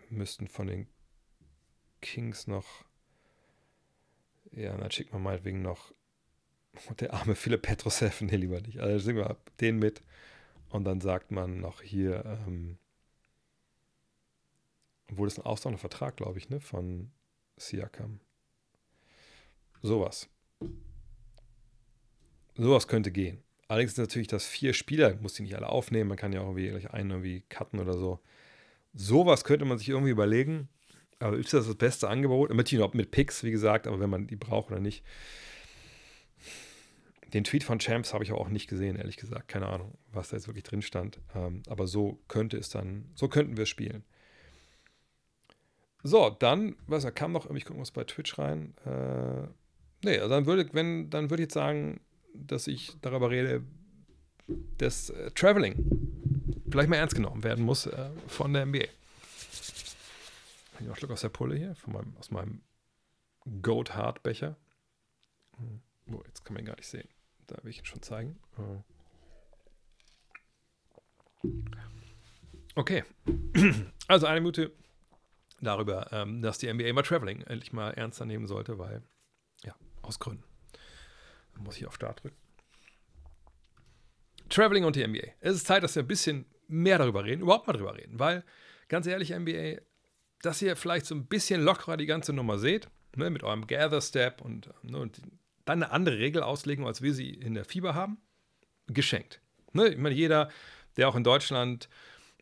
müssten 0.08 0.48
von 0.48 0.68
den 0.68 0.88
Kings 2.00 2.46
noch. 2.46 2.84
Ja, 4.52 4.76
dann 4.76 4.90
schickt 4.90 5.12
man 5.12 5.22
meinetwegen 5.22 5.62
noch 5.62 5.92
der 7.00 7.12
arme 7.12 7.34
Philipp 7.34 7.62
Petrusev, 7.62 8.20
nee, 8.20 8.36
lieber 8.36 8.60
nicht. 8.60 8.78
Also 8.78 9.04
singen 9.04 9.18
wir 9.18 9.36
den 9.60 9.78
mit. 9.78 10.02
Und 10.70 10.84
dann 10.84 11.00
sagt 11.00 11.30
man 11.30 11.60
noch 11.60 11.82
hier, 11.82 12.24
ähm, 12.46 12.78
obwohl 15.10 15.28
es 15.28 15.38
ein 15.38 15.46
ausdauernder 15.46 15.78
Vertrag, 15.78 16.16
glaube 16.16 16.38
ich, 16.38 16.48
ne, 16.48 16.60
von 16.60 17.10
Siakam. 17.56 18.20
Sowas. 19.82 20.28
Sowas 22.56 22.88
könnte 22.88 23.12
gehen. 23.12 23.42
Allerdings 23.68 23.92
ist 23.92 23.98
natürlich 23.98 24.28
das 24.28 24.46
vier 24.46 24.72
Spieler, 24.72 25.16
muss 25.16 25.34
die 25.34 25.42
nicht 25.42 25.56
alle 25.56 25.68
aufnehmen, 25.68 26.08
man 26.08 26.16
kann 26.16 26.32
ja 26.32 26.40
auch 26.40 26.46
irgendwie 26.46 26.68
gleich 26.68 26.90
einen 26.90 27.10
irgendwie 27.10 27.42
cutten 27.48 27.80
oder 27.80 27.94
so. 27.94 28.20
Sowas 28.94 29.44
könnte 29.44 29.64
man 29.64 29.78
sich 29.78 29.88
irgendwie 29.88 30.10
überlegen. 30.10 30.68
Aber 31.18 31.36
ist 31.36 31.52
das 31.52 31.66
das 31.66 31.76
beste 31.76 32.08
Angebot? 32.08 32.54
Natürlich 32.54 32.92
mit 32.92 33.10
Picks, 33.10 33.42
wie 33.42 33.50
gesagt, 33.50 33.86
aber 33.86 34.00
wenn 34.00 34.10
man 34.10 34.26
die 34.26 34.36
braucht 34.36 34.70
oder 34.70 34.80
nicht. 34.80 35.04
Den 37.32 37.44
Tweet 37.44 37.64
von 37.64 37.78
Champs 37.78 38.14
habe 38.14 38.22
ich 38.22 38.32
auch 38.32 38.48
nicht 38.48 38.68
gesehen, 38.68 38.96
ehrlich 38.96 39.16
gesagt. 39.16 39.48
Keine 39.48 39.66
Ahnung, 39.66 39.98
was 40.12 40.28
da 40.28 40.36
jetzt 40.36 40.46
wirklich 40.46 40.64
drin 40.64 40.82
stand. 40.82 41.20
Ähm, 41.34 41.62
aber 41.68 41.86
so 41.86 42.20
könnte 42.28 42.56
es 42.56 42.68
dann, 42.68 43.10
so 43.14 43.28
könnten 43.28 43.56
wir 43.56 43.66
spielen. 43.66 44.04
So, 46.06 46.30
dann, 46.30 46.76
was 46.86 47.02
da 47.02 47.10
kam 47.10 47.32
noch, 47.32 47.50
ich 47.50 47.64
gucke 47.64 47.80
mal 47.80 47.86
bei 47.92 48.04
Twitch 48.04 48.38
rein. 48.38 48.74
Äh, 48.84 49.48
nee, 50.04 50.18
also 50.18 50.28
dann 50.28 50.46
würde, 50.46 50.68
wenn, 50.72 51.10
dann 51.10 51.30
würde 51.30 51.42
ich 51.42 51.46
jetzt 51.46 51.54
sagen, 51.54 52.00
dass 52.32 52.68
ich 52.68 52.92
darüber 53.02 53.30
rede, 53.30 53.64
dass 54.78 55.10
äh, 55.10 55.32
Traveling 55.32 55.74
vielleicht 56.70 56.88
mal 56.88 56.96
ernst 56.96 57.16
genommen 57.16 57.42
werden 57.42 57.64
muss 57.64 57.86
äh, 57.86 58.10
von 58.28 58.52
der 58.52 58.66
NBA. 58.66 58.84
Ich 60.78 60.80
noch 60.80 60.86
einen 60.86 60.96
Schluck 60.96 61.10
aus 61.10 61.22
der 61.22 61.30
Pulle 61.30 61.56
hier, 61.56 61.74
von 61.74 61.94
meinem, 61.94 62.16
aus 62.18 62.30
meinem 62.30 62.60
Goat 63.62 63.94
Hard 63.94 64.22
Becher. 64.22 64.56
Hm. 65.56 65.80
Oh, 66.12 66.22
jetzt 66.26 66.44
kann 66.44 66.54
man 66.54 66.62
ihn 66.62 66.66
gar 66.66 66.76
nicht 66.76 66.88
sehen. 66.88 67.08
Da 67.48 67.56
will 67.62 67.70
ich 67.70 67.78
ihn 67.78 67.84
schon 67.84 68.02
zeigen. 68.02 68.38
Okay. 72.76 73.02
Also 74.08 74.26
eine 74.26 74.40
Minute 74.40 74.70
darüber, 75.60 76.12
ähm, 76.12 76.42
dass 76.42 76.58
die 76.58 76.72
NBA 76.72 76.92
mal 76.92 77.02
Traveling 77.02 77.42
endlich 77.42 77.72
mal 77.72 77.90
ernster 77.90 78.24
nehmen 78.24 78.46
sollte, 78.46 78.78
weil, 78.78 79.02
ja, 79.64 79.74
aus 80.02 80.18
Gründen. 80.18 80.44
Dann 81.54 81.64
muss 81.64 81.76
ich 81.76 81.86
auf 81.86 81.94
Start 81.94 82.22
drücken. 82.22 82.36
Traveling 84.48 84.84
und 84.84 84.96
die 84.96 85.06
NBA. 85.06 85.32
Es 85.40 85.56
ist 85.56 85.66
Zeit, 85.66 85.82
dass 85.82 85.94
wir 85.96 86.02
ein 86.02 86.08
bisschen 86.08 86.46
mehr 86.68 86.98
darüber 86.98 87.24
reden, 87.24 87.42
überhaupt 87.42 87.66
mal 87.66 87.72
darüber 87.72 87.96
reden, 87.96 88.18
weil, 88.18 88.44
ganz 88.88 89.06
ehrlich, 89.06 89.30
NBA, 89.30 89.80
dass 90.42 90.62
ihr 90.62 90.76
vielleicht 90.76 91.06
so 91.06 91.14
ein 91.14 91.26
bisschen 91.26 91.62
lockerer 91.62 91.96
die 91.96 92.06
ganze 92.06 92.32
Nummer 92.32 92.58
seht, 92.58 92.88
ne, 93.16 93.30
mit 93.30 93.42
eurem 93.42 93.66
Gather 93.66 94.00
Step 94.00 94.40
und, 94.40 94.72
ne, 94.82 94.98
und 94.98 95.20
dann 95.64 95.82
eine 95.82 95.92
andere 95.92 96.18
Regel 96.18 96.42
auslegen, 96.42 96.86
als 96.86 97.02
wir 97.02 97.12
sie 97.12 97.30
in 97.30 97.54
der 97.54 97.64
Fieber 97.64 97.94
haben, 97.94 98.18
geschenkt. 98.86 99.40
Ne? 99.72 99.88
Ich 99.88 99.98
meine, 99.98 100.14
jeder, 100.14 100.50
der 100.96 101.08
auch 101.08 101.16
in 101.16 101.24
Deutschland 101.24 101.88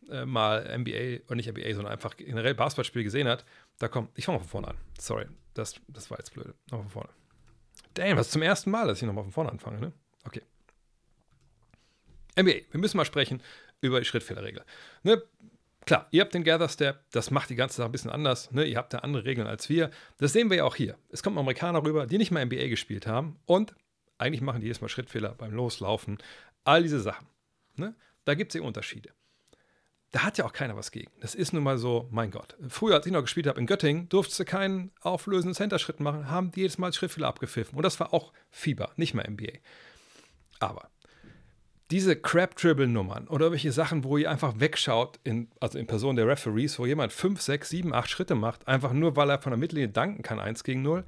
äh, 0.09 0.25
mal 0.25 0.63
NBA, 0.77 1.25
oder 1.25 1.35
nicht 1.35 1.49
NBA, 1.49 1.73
sondern 1.73 1.93
einfach 1.93 2.17
generell 2.17 2.55
Basketballspiel 2.55 3.03
gesehen 3.03 3.27
hat, 3.27 3.45
da 3.79 3.87
kommt, 3.87 4.09
ich 4.15 4.25
fange 4.25 4.37
mal 4.37 4.43
von 4.43 4.49
vorne 4.49 4.67
an. 4.69 4.77
Sorry, 4.99 5.25
das, 5.53 5.75
das 5.87 6.09
war 6.09 6.17
jetzt 6.17 6.33
blöd. 6.33 6.53
Nochmal 6.71 6.83
von 6.83 6.91
vorne. 6.91 7.09
Damn, 7.93 8.17
ist 8.17 8.31
zum 8.31 8.41
ersten 8.41 8.71
Mal, 8.71 8.87
dass 8.87 9.01
ich 9.01 9.07
nochmal 9.07 9.23
von 9.23 9.33
vorne 9.33 9.51
anfange, 9.51 9.79
ne? 9.79 9.93
Okay. 10.25 10.41
NBA, 12.37 12.71
wir 12.71 12.79
müssen 12.79 12.97
mal 12.97 13.05
sprechen 13.05 13.41
über 13.81 13.99
die 13.99 14.05
Schrittfehlerregel. 14.05 14.63
Ne? 15.03 15.21
Klar, 15.85 16.07
ihr 16.11 16.21
habt 16.21 16.33
den 16.33 16.43
Gather 16.43 16.67
Step, 16.67 17.03
das 17.11 17.31
macht 17.31 17.49
die 17.49 17.55
ganze 17.55 17.77
Sache 17.77 17.89
ein 17.89 17.91
bisschen 17.91 18.11
anders. 18.11 18.51
Ne? 18.51 18.65
Ihr 18.65 18.77
habt 18.77 18.93
da 18.93 18.99
andere 18.99 19.23
Regeln 19.23 19.47
als 19.47 19.69
wir. 19.69 19.91
Das 20.17 20.33
sehen 20.33 20.49
wir 20.49 20.57
ja 20.57 20.63
auch 20.63 20.75
hier. 20.75 20.97
Es 21.09 21.21
kommen 21.21 21.37
Amerikaner 21.37 21.83
rüber, 21.83 22.07
die 22.07 22.17
nicht 22.17 22.31
mal 22.31 22.43
NBA 22.43 22.67
gespielt 22.67 23.07
haben 23.07 23.39
und 23.45 23.75
eigentlich 24.17 24.41
machen 24.41 24.61
die 24.61 24.67
jedes 24.67 24.81
Mal 24.81 24.89
Schrittfehler 24.89 25.35
beim 25.35 25.53
Loslaufen. 25.53 26.17
All 26.63 26.81
diese 26.81 26.99
Sachen. 26.99 27.27
Ne? 27.75 27.95
Da 28.23 28.33
gibt 28.33 28.53
es 28.53 28.59
ja 28.59 28.65
Unterschiede. 28.65 29.11
Da 30.15 30.23
hat 30.23 30.37
ja 30.37 30.45
auch 30.45 30.53
keiner 30.53 30.77
was 30.77 30.91
gegen. 30.91 31.11
Das 31.19 31.35
ist 31.35 31.51
nun 31.51 31.61
mal 31.61 31.77
so, 31.77 32.07
mein 32.09 32.31
Gott. 32.31 32.55
Früher, 32.69 32.95
als 32.95 33.05
ich 33.05 33.11
noch 33.11 33.19
gespielt 33.19 33.47
habe 33.47 33.59
in 33.59 33.65
Göttingen, 33.65 34.07
durfte 34.07 34.33
du 34.37 34.49
keinen 34.49 34.93
auflösenden 35.01 35.53
Center-Schritt 35.53 35.99
machen, 35.99 36.29
haben 36.29 36.51
die 36.51 36.61
jedes 36.61 36.77
Mal 36.77 36.93
Schrittfehler 36.93 37.27
abgepfiffen. 37.27 37.75
Und 37.75 37.83
das 37.83 37.99
war 37.99 38.13
auch 38.13 38.31
Fieber, 38.49 38.93
nicht 38.95 39.13
mehr 39.13 39.29
NBA. 39.29 39.59
Aber 40.59 40.89
diese 41.91 42.15
Crab-Dribble-Nummern 42.15 43.27
oder 43.27 43.51
welche 43.51 43.73
Sachen, 43.73 44.05
wo 44.05 44.15
ihr 44.15 44.31
einfach 44.31 44.57
wegschaut, 44.57 45.19
in, 45.25 45.49
also 45.59 45.77
in 45.77 45.85
Person 45.85 46.15
der 46.15 46.29
Referees, 46.29 46.79
wo 46.79 46.85
jemand 46.85 47.11
5, 47.11 47.41
6, 47.41 47.67
7, 47.67 47.93
8 47.93 48.09
Schritte 48.09 48.35
macht, 48.35 48.69
einfach 48.69 48.93
nur, 48.93 49.17
weil 49.17 49.29
er 49.29 49.41
von 49.41 49.51
der 49.51 49.59
Mittellinie 49.59 49.89
danken 49.89 50.23
kann, 50.23 50.39
1 50.39 50.63
gegen 50.63 50.81
0, 50.81 51.03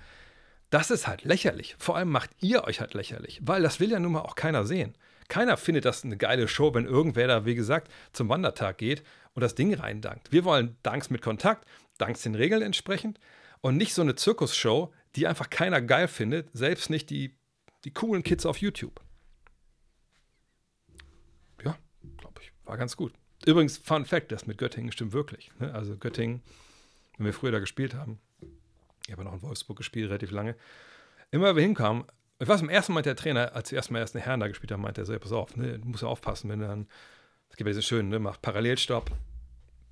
das 0.69 0.91
ist 0.91 1.07
halt 1.07 1.23
lächerlich. 1.23 1.77
Vor 1.79 1.95
allem 1.95 2.09
macht 2.09 2.31
ihr 2.41 2.65
euch 2.65 2.81
halt 2.81 2.93
lächerlich, 2.93 3.39
weil 3.41 3.61
das 3.61 3.79
will 3.79 3.89
ja 3.89 4.01
nun 4.01 4.11
mal 4.11 4.23
auch 4.23 4.35
keiner 4.35 4.65
sehen. 4.65 4.97
Keiner 5.27 5.57
findet 5.57 5.85
das 5.85 6.03
eine 6.03 6.17
geile 6.17 6.47
Show, 6.47 6.73
wenn 6.73 6.85
irgendwer 6.85 7.27
da, 7.27 7.45
wie 7.45 7.55
gesagt, 7.55 7.91
zum 8.13 8.29
Wandertag 8.29 8.77
geht 8.77 9.03
und 9.33 9.41
das 9.41 9.55
Ding 9.55 9.73
reindankt. 9.73 10.31
Wir 10.31 10.45
wollen 10.45 10.77
Danks 10.83 11.09
mit 11.09 11.21
Kontakt, 11.21 11.67
Danks 11.97 12.21
den 12.21 12.35
Regeln 12.35 12.61
entsprechend 12.61 13.19
und 13.61 13.77
nicht 13.77 13.93
so 13.93 14.01
eine 14.01 14.15
Zirkusshow, 14.15 14.93
die 15.15 15.27
einfach 15.27 15.49
keiner 15.49 15.81
geil 15.81 16.07
findet, 16.07 16.49
selbst 16.53 16.89
nicht 16.89 17.09
die, 17.09 17.35
die 17.83 17.91
coolen 17.91 18.23
Kids 18.23 18.45
auf 18.45 18.57
YouTube. 18.57 19.01
war 22.67 22.77
ganz 22.77 22.97
gut. 22.97 23.13
Übrigens, 23.45 23.77
Fun 23.77 24.05
Fact, 24.05 24.31
das 24.31 24.45
mit 24.45 24.57
Göttingen 24.57 24.91
stimmt 24.91 25.13
wirklich. 25.13 25.51
Ne? 25.59 25.73
Also 25.73 25.97
Göttingen, 25.97 26.41
wenn 27.17 27.27
wir 27.27 27.33
früher 27.33 27.51
da 27.51 27.59
gespielt 27.59 27.93
haben, 27.95 28.19
ich 29.05 29.11
habe 29.11 29.23
ja 29.23 29.29
noch 29.29 29.35
in 29.35 29.41
Wolfsburg 29.41 29.77
gespielt, 29.77 30.09
relativ 30.09 30.31
lange, 30.31 30.55
immer 31.31 31.55
wir 31.55 31.63
hinkamen, 31.63 32.05
ich 32.39 32.47
weiß, 32.47 32.61
am 32.61 32.69
ersten 32.69 32.93
Mal 32.93 33.01
der 33.01 33.15
Trainer, 33.15 33.55
als 33.55 33.72
wir 33.72 33.77
erstmal 33.77 34.01
erst 34.01 34.15
eine 34.15 34.23
Herren 34.23 34.39
da 34.39 34.47
gespielt 34.47 34.72
haben, 34.72 34.81
meinte 34.81 35.01
er 35.01 35.05
so, 35.05 35.18
pass 35.18 35.31
auf, 35.31 35.55
ne, 35.55 35.80
du 35.80 35.88
musst 35.88 36.03
ja 36.03 36.09
aufpassen, 36.09 36.49
wenn 36.49 36.59
dann, 36.59 36.88
es 37.49 37.57
gibt 37.57 37.68
ja 37.68 37.72
diese 37.72 37.81
schönen, 37.81 38.09
ne, 38.09 38.19
macht 38.19 38.41
Parallelstopp, 38.41 39.11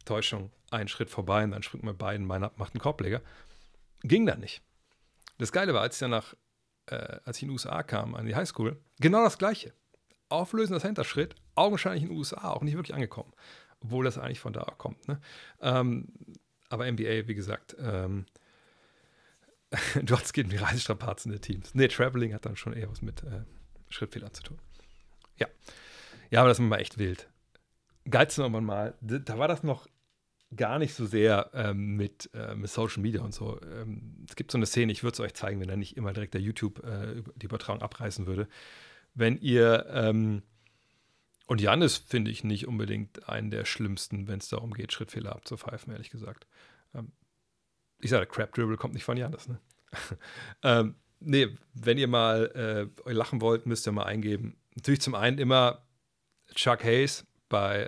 Täuschung, 0.06 0.52
einen 0.70 0.88
Schritt 0.88 1.10
vorbei 1.10 1.44
und 1.44 1.52
dann 1.52 1.64
springt 1.64 1.84
man 1.84 1.98
beiden 1.98 2.28
Beinen 2.28 2.44
ab, 2.44 2.58
macht 2.58 2.74
einen 2.74 2.82
Korbleger. 2.82 3.22
Ging 4.04 4.26
dann 4.26 4.40
nicht. 4.40 4.62
Das 5.40 5.52
Geile 5.52 5.74
war, 5.74 5.82
als 5.82 5.96
ich 5.96 6.00
danach, 6.00 6.36
äh, 6.88 7.18
als 7.26 7.38
ich 7.38 7.44
in 7.44 7.50
den 7.50 7.54
USA 7.54 7.82
kam, 7.82 8.14
an 8.14 8.26
die 8.26 8.36
Highschool, 8.36 8.80
genau 9.00 9.24
das 9.24 9.38
Gleiche. 9.38 9.74
Auflösender 10.30 10.80
Center-Schritt, 10.80 11.36
augenscheinlich 11.56 12.04
in 12.04 12.10
den 12.10 12.18
USA, 12.18 12.50
auch 12.50 12.62
nicht 12.62 12.76
wirklich 12.76 12.94
angekommen. 12.94 13.34
Obwohl 13.80 14.06
das 14.06 14.18
eigentlich 14.18 14.40
von 14.40 14.54
da 14.54 14.64
kommt. 14.78 15.08
Ne? 15.08 15.20
Ähm, 15.62 16.08
aber 16.70 16.92
NBA, 16.92 17.28
wie 17.28 17.36
gesagt, 17.36 17.76
ähm, 17.80 18.26
du 20.04 20.18
hast 20.18 20.34
geht 20.34 20.46
um 20.46 20.52
die 20.52 20.58
Reisestrapazen 20.58 21.32
der 21.32 21.42
Teams. 21.42 21.74
Nee, 21.74 21.88
Traveling 21.88 22.34
hat 22.34 22.46
dann 22.46 22.56
schon 22.56 22.74
eher 22.74 22.90
was 22.90 23.02
mit 23.02 23.24
äh, 23.24 23.44
Schrittfehlern 23.90 24.34
zu 24.34 24.44
tun. 24.44 24.60
Ja. 25.38 25.48
Ja, 26.30 26.40
aber 26.42 26.50
das 26.50 26.60
war 26.60 26.66
mal 26.66 26.80
echt 26.80 26.98
wild. 26.98 27.30
Geilste 28.10 28.42
nochmal 28.42 28.62
mal, 28.62 28.98
da 29.02 29.38
war 29.38 29.48
das 29.48 29.64
noch 29.64 29.88
gar 30.56 30.80
nicht 30.80 30.94
so 30.94 31.06
sehr 31.06 31.50
ähm, 31.54 31.96
mit, 31.96 32.30
äh, 32.34 32.56
mit 32.56 32.70
Social 32.70 33.02
Media 33.02 33.22
und 33.22 33.34
so. 33.34 33.60
Ähm, 33.62 34.26
es 34.30 34.36
gibt 34.36 34.52
so 34.52 34.58
eine 34.58 34.66
Szene, 34.66 34.92
ich 34.92 35.04
würde 35.04 35.14
es 35.14 35.20
euch 35.20 35.34
zeigen, 35.34 35.60
wenn 35.60 35.70
er 35.70 35.78
nicht 35.78 35.98
immer 35.98 36.14
direkt 36.14 36.34
der 36.34 36.42
YouTube 36.42 36.84
äh, 36.84 37.24
die 37.36 37.46
Übertragung 37.46 37.82
abreißen 37.82 38.28
würde. 38.28 38.48
Wenn 39.14 39.38
ihr, 39.38 39.86
ähm, 39.90 40.44
und 41.48 41.62
Janis 41.62 41.98
finde 41.98 42.32
ich 42.32 42.44
nicht 42.44 42.68
unbedingt 42.68 43.28
einen 43.30 43.50
der 43.50 43.66
schlimmsten, 43.66 44.28
wenn 44.28 44.40
es 44.40 44.50
darum 44.50 44.74
geht, 44.74 44.94
Schrittfehler 44.94 45.36
abzupfeifen, 45.36 45.92
ehrlich 45.92 46.10
gesagt. 46.10 46.48
Ich 48.00 48.10
sage, 48.10 48.26
Crap 48.26 48.54
Dribble 48.54 48.78
kommt 48.78 48.94
nicht 48.94 49.04
von 49.04 49.18
Janis, 49.18 49.48
ne? 49.48 49.60
ähm, 50.64 50.96
nee, 51.20 51.50
wenn 51.74 51.98
ihr 51.98 52.08
mal 52.08 52.92
äh, 53.06 53.12
lachen 53.12 53.42
wollt, 53.42 53.66
müsst 53.66 53.88
ihr 53.88 53.92
mal 53.92 54.04
eingeben. 54.04 54.58
Natürlich 54.76 55.02
zum 55.02 55.16
einen 55.16 55.38
immer 55.38 55.86
Chuck 56.54 56.84
Hayes 56.84 57.26
bei, 57.50 57.84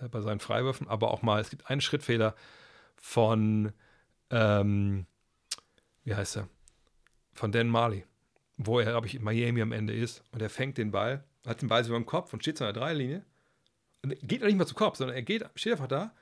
äh, 0.00 0.08
bei 0.08 0.20
seinen 0.20 0.40
Freiwürfen, 0.40 0.88
aber 0.88 1.12
auch 1.12 1.22
mal, 1.22 1.40
es 1.40 1.50
gibt 1.50 1.70
einen 1.70 1.80
Schrittfehler 1.80 2.34
von, 2.96 3.72
ähm, 4.30 5.06
wie 6.04 6.14
heißt 6.14 6.38
er? 6.38 6.48
Von 7.34 7.52
Dan 7.52 7.68
Marley, 7.68 8.04
wo 8.56 8.80
er, 8.80 8.90
glaube 8.90 9.06
ich, 9.06 9.14
in 9.14 9.22
Miami 9.22 9.62
am 9.62 9.72
Ende 9.72 9.94
ist 9.94 10.22
und 10.32 10.42
er 10.42 10.50
fängt 10.50 10.76
den 10.78 10.90
Ball, 10.90 11.24
hat 11.46 11.62
den 11.62 11.68
Ball 11.68 11.84
so 11.84 11.90
über 11.90 11.98
dem 11.98 12.06
Kopf 12.06 12.32
und 12.32 12.42
steht 12.42 12.60
in 12.60 12.66
der 12.66 12.72
Dreilinie 12.72 13.24
geht 14.02 14.42
nicht 14.42 14.56
mal 14.56 14.66
zu 14.66 14.74
Kopf, 14.74 14.96
sondern 14.96 15.16
er 15.16 15.22
geht, 15.22 15.44
steht 15.54 15.72
einfach 15.72 15.86
da 15.86 16.12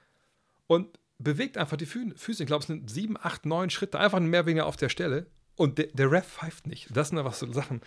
und 0.67 0.99
bewegt 1.23 1.59
einfach 1.59 1.77
die 1.77 1.87
Fü 1.87 2.13
Füße. 2.17 2.43
Ich 2.43 2.47
glaube, 2.47 2.63
es 2.63 2.67
sind 2.67 2.91
sieben, 2.91 3.17
acht, 3.17 3.47
neun 3.47 3.71
Schritte, 3.71 3.99
einfach 3.99 4.21
mehr 4.21 4.41
oder 4.41 4.47
weniger 4.47 4.67
auf 4.67 4.77
der 4.77 4.89
Stelle. 4.89 5.27
Und 5.57 5.79
der, 5.79 5.87
der 5.89 6.11
Ref 6.11 6.27
pfeift 6.27 6.67
nicht. 6.67 6.89
Das 6.97 7.09
sind 7.09 7.19
einfach 7.19 7.35
so 7.35 7.51
Sachen, 7.53 7.83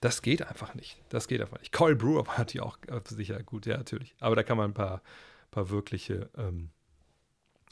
das 0.00 0.22
geht 0.22 0.46
einfach 0.46 0.74
nicht. 0.74 0.96
Das 1.08 1.28
geht 1.28 1.40
einfach 1.40 1.58
nicht. 1.58 1.72
Cole 1.72 1.96
Brewer 1.96 2.26
war 2.26 2.38
natürlich 2.38 2.62
auch 2.62 2.78
sicher 3.08 3.42
gut, 3.42 3.66
ja, 3.66 3.76
natürlich. 3.76 4.14
Aber 4.20 4.36
da 4.36 4.42
kann 4.42 4.56
man 4.56 4.70
ein 4.70 4.74
paar, 4.74 5.02
paar 5.50 5.70
wirkliche, 5.70 6.30
ähm, 6.36 6.70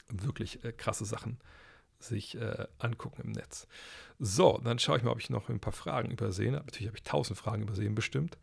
wirklich 0.09 0.63
äh, 0.63 0.71
krasse 0.71 1.05
Sachen 1.05 1.39
sich 1.99 2.35
äh, 2.35 2.67
angucken 2.77 3.21
im 3.23 3.31
Netz. 3.31 3.67
So, 4.19 4.59
dann 4.63 4.79
schaue 4.79 4.97
ich 4.97 5.03
mal, 5.03 5.11
ob 5.11 5.19
ich 5.19 5.29
noch 5.29 5.49
ein 5.49 5.61
paar 5.61 5.73
Fragen 5.73 6.11
übersehen 6.11 6.55
habe. 6.55 6.65
Natürlich 6.65 6.87
habe 6.87 6.97
ich 6.97 7.03
tausend 7.03 7.39
Fragen 7.39 7.63
übersehen, 7.63 7.95
bestimmt. 7.95 8.37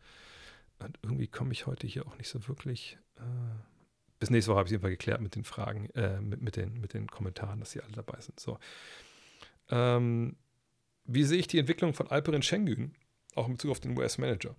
Und 0.79 0.97
irgendwie 1.03 1.27
komme 1.27 1.51
ich 1.51 1.67
heute 1.67 1.87
hier 1.87 2.07
auch 2.07 2.17
nicht 2.17 2.29
so 2.29 2.47
wirklich. 2.47 2.97
Äh, 3.17 3.21
bis 4.19 4.29
nächste 4.29 4.51
Woche 4.51 4.59
habe 4.59 4.67
ich 4.67 4.71
es 4.71 4.73
jedenfalls 4.73 4.97
geklärt 4.97 5.21
mit 5.21 5.35
den 5.35 5.43
Fragen, 5.43 5.89
äh, 5.91 6.21
mit, 6.21 6.41
mit, 6.41 6.55
den, 6.55 6.79
mit 6.79 6.93
den 6.93 7.07
Kommentaren, 7.07 7.59
dass 7.59 7.71
sie 7.71 7.81
alle 7.81 7.91
dabei 7.91 8.19
sind. 8.21 8.39
So. 8.39 8.59
Ähm, 9.69 10.35
wie 11.05 11.23
sehe 11.23 11.39
ich 11.39 11.47
die 11.47 11.59
Entwicklung 11.59 11.93
von 11.93 12.07
Alperin 12.09 12.41
Schengen, 12.41 12.95
auch 13.35 13.47
in 13.47 13.53
Bezug 13.53 13.71
auf 13.71 13.79
den 13.79 13.97
US-Manager? 13.97 14.55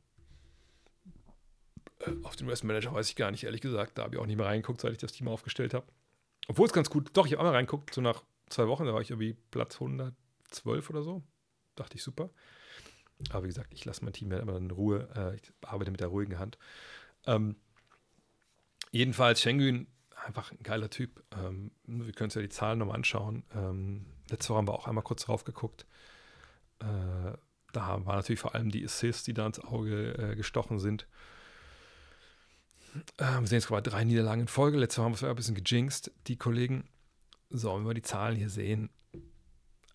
Äh, 2.01 2.13
auf 2.23 2.37
den 2.37 2.49
US-Manager 2.49 2.93
weiß 2.93 3.09
ich 3.09 3.17
gar 3.17 3.31
nicht, 3.31 3.45
ehrlich 3.45 3.61
gesagt. 3.61 3.99
Da 3.99 4.05
habe 4.05 4.15
ich 4.15 4.21
auch 4.21 4.27
nicht 4.27 4.37
mehr 4.37 4.47
reingeguckt, 4.47 4.81
seit 4.81 4.93
ich 4.93 4.99
das 4.99 5.13
Team 5.13 5.29
aufgestellt 5.29 5.75
habe. 5.75 5.87
Obwohl 6.49 6.67
es 6.67 6.73
ganz 6.73 6.91
gut, 6.91 7.11
doch, 7.15 7.27
ich 7.27 7.33
habe 7.33 7.41
einmal 7.41 7.55
reingeguckt, 7.55 7.95
so 7.95 8.01
nach 8.01 8.23
zwei 8.49 8.69
Wochen, 8.69 8.85
da 8.85 8.93
war 8.93 9.01
ich 9.01 9.11
irgendwie 9.11 9.37
Platz 9.51 9.77
112 9.77 10.91
oder 10.91 11.03
so. 11.03 11.23
Dachte 11.75 11.97
ich 11.97 12.03
super. 12.03 12.31
Aber 13.31 13.45
wie 13.45 13.49
gesagt, 13.49 13.73
ich 13.73 13.85
lasse 13.85 14.05
mein 14.05 14.13
Team 14.13 14.31
ja 14.31 14.39
immer 14.39 14.57
in 14.57 14.71
Ruhe. 14.71 15.09
Äh, 15.17 15.37
ich 15.37 15.53
arbeite 15.63 15.91
mit 15.91 16.01
der 16.01 16.09
ruhigen 16.09 16.39
Hand. 16.39 16.59
Ähm, 17.27 17.57
Jedenfalls 18.95 19.41
Schengen, 19.41 19.89
einfach 20.25 20.53
ein 20.53 20.63
geiler 20.63 20.89
Typ. 20.89 21.25
Ähm, 21.37 21.73
wir 21.85 22.13
können 22.13 22.27
uns 22.29 22.35
ja 22.35 22.43
die 22.43 22.49
Zahlen 22.49 22.79
nochmal 22.79 22.95
anschauen. 22.95 23.43
Ähm, 23.53 24.07
letzte 24.31 24.51
Woche 24.51 24.59
haben 24.59 24.69
wir 24.69 24.75
auch 24.75 24.87
einmal 24.87 25.03
kurz 25.03 25.25
drauf 25.25 25.43
geguckt. 25.43 25.85
Äh, 26.79 27.33
da 27.73 27.89
waren 27.89 28.05
natürlich 28.05 28.39
vor 28.39 28.55
allem 28.55 28.71
die 28.71 28.85
Assists, 28.85 29.25
die 29.25 29.35
da 29.35 29.47
ins 29.47 29.59
Auge 29.59 30.13
äh, 30.13 30.37
gestochen 30.37 30.79
sind. 30.79 31.09
Äh, 33.17 33.41
wir 33.41 33.47
sehen 33.49 33.59
jetzt 33.59 33.67
gerade 33.67 33.91
drei 33.91 34.05
Niederlagen 34.05 34.43
in 34.43 34.47
Folge. 34.47 34.79
Letzte 34.79 35.01
Woche 35.01 35.07
haben 35.07 35.21
wir 35.21 35.29
ein 35.29 35.35
bisschen 35.35 35.57
gejinxt, 35.57 36.13
die 36.29 36.37
Kollegen. 36.37 36.89
So, 37.51 37.75
wenn 37.75 37.85
wir 37.85 37.95
die 37.95 38.03
Zahlen 38.03 38.37
hier 38.37 38.49
sehen, 38.49 38.91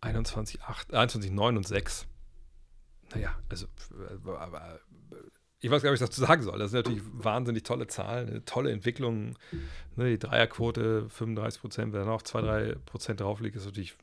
21, 0.02 0.62
8, 0.64 0.94
21, 0.94 1.32
9 1.32 1.56
und 1.56 1.66
6. 1.66 2.06
Naja, 3.16 3.40
also 3.48 3.66
äh, 3.66 4.18
ich 5.62 5.70
weiß 5.70 5.82
gar 5.82 5.92
nicht, 5.92 6.00
was 6.00 6.10
ich 6.10 6.16
dazu 6.16 6.26
sagen 6.26 6.42
soll. 6.42 6.60
Das 6.60 6.72
sind 6.72 6.86
natürlich 6.86 7.04
wahnsinnig 7.12 7.64
tolle 7.64 7.88
Zahlen, 7.88 8.30
eine 8.30 8.46
tolle 8.46 8.72
Entwicklung. 8.72 9.38
Ne, 9.96 10.12
die 10.12 10.20
Dreierquote 10.20 11.10
35 11.10 11.62
Prozent, 11.62 11.94
wenn 11.94 12.00
da 12.00 12.06
noch 12.06 12.22
2, 12.22 12.42
3 12.42 12.76
Prozent 12.86 13.20
drauf 13.20 13.42
liegt, 13.42 13.58
ist 13.58 13.66
natürlich, 13.66 13.96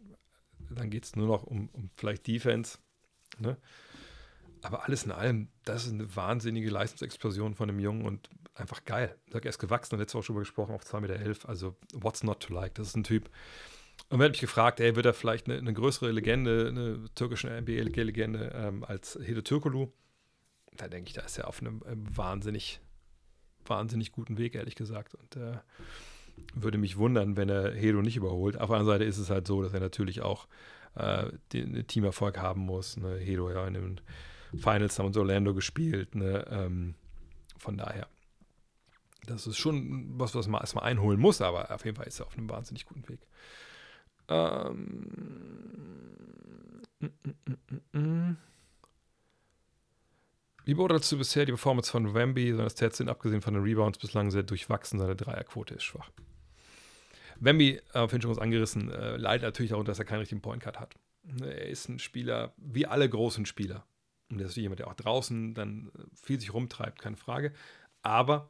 dann 0.70 0.90
geht 0.90 1.04
es 1.04 1.16
nur 1.16 1.26
noch 1.26 1.44
um, 1.44 1.68
um 1.72 1.90
vielleicht 1.96 2.26
Defense. 2.26 2.78
Ne? 3.38 3.56
Aber 4.62 4.84
alles 4.84 5.04
in 5.04 5.12
allem, 5.12 5.48
das 5.64 5.86
ist 5.86 5.92
eine 5.92 6.14
wahnsinnige 6.14 6.68
Leistungsexplosion 6.70 7.54
von 7.54 7.68
dem 7.68 7.78
Jungen 7.78 8.04
und 8.04 8.28
einfach 8.54 8.84
geil. 8.84 9.16
Ich 9.26 9.32
sage, 9.32 9.48
er 9.48 9.50
ist 9.50 9.58
gewachsen, 9.58 9.98
letztes 9.98 10.14
Woche 10.16 10.24
schon 10.24 10.36
mal 10.36 10.40
gesprochen, 10.40 10.74
auf 10.74 10.82
2,11 10.82 11.00
Meter. 11.00 11.48
Also, 11.48 11.76
what's 11.94 12.22
not 12.22 12.40
to 12.40 12.52
like? 12.52 12.74
Das 12.74 12.88
ist 12.88 12.96
ein 12.96 13.04
Typ. 13.04 13.30
Und 14.08 14.18
wenn 14.18 14.30
mich 14.30 14.40
gefragt, 14.40 14.80
ey, 14.80 14.94
wird 14.94 15.06
er 15.06 15.14
vielleicht 15.14 15.46
eine, 15.46 15.58
eine 15.58 15.72
größere 15.72 16.10
Legende, 16.10 16.68
eine 16.68 17.04
türkische 17.14 17.48
NBA-Legende 17.48 18.52
ähm, 18.54 18.84
als 18.84 19.18
Hede 19.22 19.42
Türkolu? 19.42 19.88
Da 20.76 20.88
denke 20.88 21.08
ich, 21.08 21.14
da 21.14 21.22
ist 21.22 21.38
er 21.38 21.48
auf 21.48 21.60
einem, 21.60 21.82
einem, 21.82 22.16
wahnsinnig, 22.16 22.80
wahnsinnig 23.64 24.12
guten 24.12 24.38
Weg, 24.38 24.54
ehrlich 24.54 24.74
gesagt. 24.74 25.14
Und 25.14 25.36
äh, 25.36 25.58
würde 26.54 26.78
mich 26.78 26.96
wundern, 26.96 27.36
wenn 27.36 27.48
er 27.48 27.72
Hedo 27.72 28.02
nicht 28.02 28.16
überholt. 28.16 28.58
Auf 28.58 28.68
der 28.68 28.78
anderen 28.78 28.98
Seite 28.98 29.04
ist 29.04 29.18
es 29.18 29.30
halt 29.30 29.46
so, 29.46 29.62
dass 29.62 29.72
er 29.72 29.80
natürlich 29.80 30.20
auch 30.20 30.46
äh, 30.94 31.30
den, 31.52 31.86
Teamerfolg 31.86 32.38
haben 32.38 32.62
muss. 32.62 32.96
Ne? 32.96 33.16
Hedo 33.16 33.50
ja 33.50 33.66
in 33.66 33.74
den 33.74 34.00
Finals 34.56 34.98
haben 34.98 35.06
uns 35.06 35.16
Orlando 35.16 35.54
gespielt. 35.54 36.14
Ne? 36.14 36.44
Ähm, 36.50 36.94
von 37.58 37.76
daher, 37.76 38.08
das 39.26 39.46
ist 39.46 39.56
schon 39.56 40.18
was, 40.18 40.34
was 40.34 40.48
man 40.48 40.60
erstmal 40.60 40.84
einholen 40.84 41.20
muss, 41.20 41.40
aber 41.40 41.70
auf 41.70 41.84
jeden 41.84 41.96
Fall 41.96 42.06
ist 42.06 42.20
er 42.20 42.26
auf 42.26 42.36
einem 42.36 42.48
wahnsinnig 42.48 42.86
guten 42.86 43.08
Weg. 43.08 43.20
Ähm, 44.28 45.10
mm, 47.00 47.06
mm, 47.92 47.98
mm, 47.98 48.36
wie 50.66 50.74
beurteilst 50.74 51.12
du 51.12 51.18
bisher 51.18 51.46
die 51.46 51.52
Performance 51.52 51.90
von 51.90 52.12
Wemby? 52.12 52.52
Seine 52.52 52.68
Stats 52.68 52.96
sind 52.98 53.08
abgesehen 53.08 53.40
von 53.40 53.54
den 53.54 53.62
Rebounds 53.62 53.98
bislang 53.98 54.32
sehr 54.32 54.42
durchwachsen. 54.42 54.98
Seine 54.98 55.14
Dreierquote 55.14 55.74
ist 55.74 55.84
schwach. 55.84 56.10
Wemby, 57.38 57.80
äh, 57.92 58.20
schon 58.20 58.38
angerissen, 58.40 58.90
äh, 58.90 59.16
leidet 59.16 59.44
natürlich 59.44 59.70
darunter, 59.70 59.92
dass 59.92 60.00
er 60.00 60.06
keinen 60.06 60.20
richtigen 60.20 60.42
Point 60.42 60.64
Guard 60.64 60.80
hat. 60.80 60.96
Er 61.40 61.68
ist 61.68 61.88
ein 61.88 62.00
Spieler, 62.00 62.52
wie 62.56 62.84
alle 62.84 63.08
großen 63.08 63.46
Spieler. 63.46 63.86
Und 64.28 64.40
er 64.40 64.48
ist 64.48 64.56
jemand, 64.56 64.80
der 64.80 64.88
auch 64.88 64.94
draußen 64.94 65.54
dann 65.54 65.92
äh, 65.96 66.02
viel 66.20 66.40
sich 66.40 66.52
rumtreibt, 66.52 67.00
keine 67.00 67.16
Frage. 67.16 67.52
Aber 68.02 68.48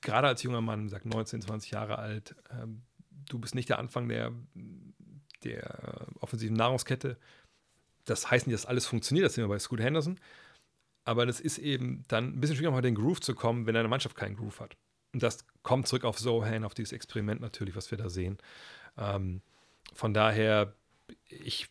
gerade 0.00 0.26
als 0.26 0.42
junger 0.42 0.62
Mann, 0.62 0.88
sagt 0.88 1.06
19, 1.06 1.42
20 1.42 1.70
Jahre 1.70 2.00
alt, 2.00 2.34
äh, 2.48 2.66
du 3.28 3.38
bist 3.38 3.54
nicht 3.54 3.68
der 3.68 3.78
Anfang 3.78 4.08
der, 4.08 4.32
der 5.44 6.08
offensiven 6.18 6.56
Nahrungskette 6.56 7.18
das 8.04 8.30
heißt 8.30 8.46
nicht, 8.46 8.54
dass 8.54 8.66
alles 8.66 8.86
funktioniert, 8.86 9.26
das 9.26 9.34
sehen 9.34 9.44
wir 9.44 9.48
bei 9.48 9.58
Scoot 9.58 9.80
Henderson. 9.80 10.18
Aber 11.04 11.26
das 11.26 11.40
ist 11.40 11.58
eben 11.58 12.04
dann 12.08 12.34
ein 12.34 12.40
bisschen 12.40 12.56
schwieriger, 12.56 12.72
mal 12.72 12.82
den 12.82 12.94
Groove 12.94 13.20
zu 13.20 13.34
kommen, 13.34 13.66
wenn 13.66 13.76
eine 13.76 13.88
Mannschaft 13.88 14.16
keinen 14.16 14.36
Groove 14.36 14.60
hat. 14.60 14.76
Und 15.12 15.22
das 15.22 15.44
kommt 15.62 15.88
zurück 15.88 16.04
auf 16.04 16.18
Sohan, 16.18 16.64
auf 16.64 16.74
dieses 16.74 16.92
Experiment 16.92 17.40
natürlich, 17.40 17.74
was 17.74 17.90
wir 17.90 17.98
da 17.98 18.08
sehen. 18.08 18.38
Ähm, 18.96 19.42
von 19.92 20.14
daher, 20.14 20.74
ich 21.28 21.68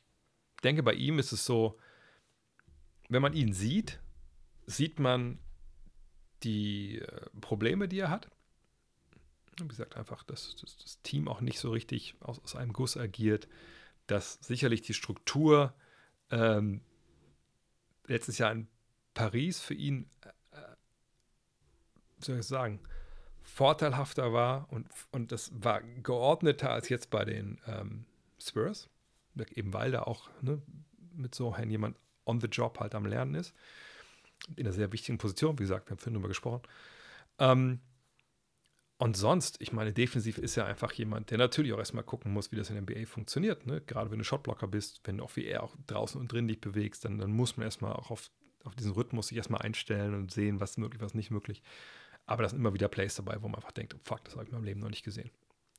denke, 0.64 0.84
bei 0.84 0.94
ihm 0.94 1.20
ist 1.20 1.32
es 1.32 1.46
so, 1.46 1.78
wenn 3.08 3.22
man 3.22 3.34
ihn 3.34 3.54
sieht, 3.54 4.00
sieht 4.66 5.00
man 5.00 5.40
die 6.44 7.00
äh, 7.00 7.30
Probleme, 7.42 7.88
die 7.88 8.00
er 8.00 8.10
hat. 8.10 8.30
Wie 9.60 9.68
gesagt, 9.68 9.96
einfach, 9.98 10.24
dass, 10.24 10.56
dass, 10.56 10.78
das 10.78 11.02
Team 11.02 11.28
auch 11.28 11.42
nicht 11.42 11.60
so 11.60 11.72
richtig 11.72 12.16
aus, 12.20 12.40
aus 12.40 12.56
einem 12.56 12.72
Guss 12.72 12.98
agiert, 12.98 13.48
dass 14.08 14.40
sicherlich 14.42 14.82
die 14.82 14.94
Struktur 14.94 15.74
ähm, 16.32 16.82
letztes 18.06 18.38
Jahr 18.38 18.52
in 18.52 18.68
Paris 19.14 19.60
für 19.60 19.74
ihn, 19.74 20.10
äh, 20.22 20.58
wie 22.18 22.26
soll 22.26 22.40
ich 22.40 22.46
sagen, 22.46 22.80
vorteilhafter 23.44 24.34
war 24.34 24.72
und, 24.72 24.88
und 25.12 25.32
das 25.32 25.52
war 25.54 25.82
geordneter 25.82 26.72
als 26.72 26.90
jetzt 26.90 27.10
bei 27.10 27.26
den 27.26 27.60
ähm, 27.68 28.06
Spurs. 28.40 28.90
Eben 29.54 29.74
weil 29.74 29.92
da 29.92 30.04
auch 30.04 30.30
ne, 30.42 30.62
mit 31.14 31.34
Sohan 31.34 31.70
jemand 31.70 31.98
on 32.26 32.42
the 32.42 32.48
job 32.48 32.80
halt 32.80 32.94
am 32.94 33.06
Lernen 33.06 33.36
ist. 33.36 33.54
In 34.56 34.66
einer 34.66 34.74
sehr 34.74 34.92
wichtigen 34.92 35.18
Position, 35.18 35.58
wie 35.60 35.64
gesagt, 35.64 35.88
wir 35.88 35.92
haben 35.92 35.98
vorhin 35.98 36.14
darüber 36.14 36.28
gesprochen. 36.28 36.62
Ähm, 37.40 37.80
und 39.02 39.16
sonst, 39.16 39.62
ich 39.62 39.72
meine, 39.72 39.94
defensiv 39.94 40.38
ist 40.38 40.56
ja 40.56 40.66
einfach 40.66 40.92
jemand, 40.92 41.32
der 41.32 41.38
natürlich 41.38 41.72
auch 41.72 41.78
erstmal 41.78 42.04
gucken 42.04 42.34
muss, 42.34 42.52
wie 42.52 42.58
das 42.58 42.70
in 42.70 42.76
der 42.76 42.84
NBA 42.84 43.06
funktioniert. 43.06 43.66
Ne? 43.66 43.80
Gerade 43.80 44.12
wenn 44.12 44.20
du 44.20 44.26
Shotblocker 44.26 44.68
bist, 44.68 45.00
wenn 45.06 45.18
du 45.18 45.24
auch 45.24 45.38
wie 45.38 45.46
er 45.46 45.64
auch 45.64 45.74
draußen 45.88 46.20
und 46.20 46.30
drin 46.30 46.50
dich 46.50 46.60
bewegst, 46.60 47.06
dann, 47.06 47.18
dann 47.18 47.32
muss 47.32 47.56
man 47.56 47.64
erstmal 47.64 47.94
auch 47.94 48.12
auf, 48.12 48.30
auf 48.66 48.76
diesen 48.76 48.92
Rhythmus 48.92 49.30
sich 49.30 49.38
erstmal 49.38 49.62
einstellen 49.62 50.14
und 50.14 50.32
sehen, 50.32 50.60
was 50.60 50.76
möglich, 50.76 51.02
was 51.02 51.14
nicht 51.14 51.32
möglich. 51.32 51.64
Aber 52.26 52.44
da 52.44 52.50
sind 52.50 52.60
immer 52.60 52.74
wieder 52.74 52.90
Plays 52.90 53.16
dabei, 53.16 53.42
wo 53.42 53.48
man 53.48 53.56
einfach 53.56 53.72
denkt, 53.72 53.96
oh, 53.96 54.00
fuck, 54.04 54.22
das 54.26 54.34
habe 54.34 54.44
ich 54.44 54.50
in 54.50 54.56
meinem 54.56 54.66
Leben 54.66 54.82
noch 54.82 54.90
nicht 54.90 55.06
gesehen. 55.06 55.32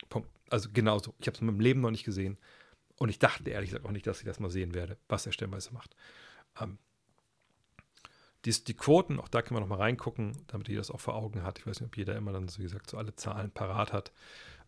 Punkt. 0.08 0.30
Also 0.48 0.70
genauso. 0.72 1.14
Ich 1.18 1.26
habe 1.26 1.34
es 1.34 1.42
in 1.42 1.46
meinem 1.46 1.60
Leben 1.60 1.82
noch 1.82 1.90
nicht 1.90 2.04
gesehen. 2.04 2.38
Und 2.96 3.10
ich 3.10 3.18
dachte 3.18 3.50
ehrlich 3.50 3.68
gesagt 3.68 3.84
auch 3.84 3.92
nicht, 3.92 4.06
dass 4.06 4.20
ich 4.20 4.24
das 4.24 4.40
mal 4.40 4.50
sehen 4.50 4.72
werde, 4.72 4.96
was 5.10 5.26
er 5.26 5.32
stellenweise 5.32 5.74
macht. 5.74 5.94
Ähm, 6.58 6.78
die, 8.44 8.64
die 8.64 8.74
Quoten, 8.74 9.20
auch 9.20 9.28
da 9.28 9.42
können 9.42 9.56
wir 9.56 9.60
noch 9.60 9.68
mal 9.68 9.76
reingucken, 9.76 10.36
damit 10.46 10.68
ihr 10.68 10.78
das 10.78 10.90
auch 10.90 11.00
vor 11.00 11.14
Augen 11.14 11.42
hat. 11.42 11.58
Ich 11.58 11.66
weiß 11.66 11.80
nicht, 11.80 11.88
ob 11.88 11.96
jeder 11.96 12.16
immer 12.16 12.32
dann, 12.32 12.48
so 12.48 12.62
gesagt, 12.62 12.88
so 12.88 12.96
alle 12.96 13.14
Zahlen 13.14 13.50
parat 13.50 13.92
hat. 13.92 14.12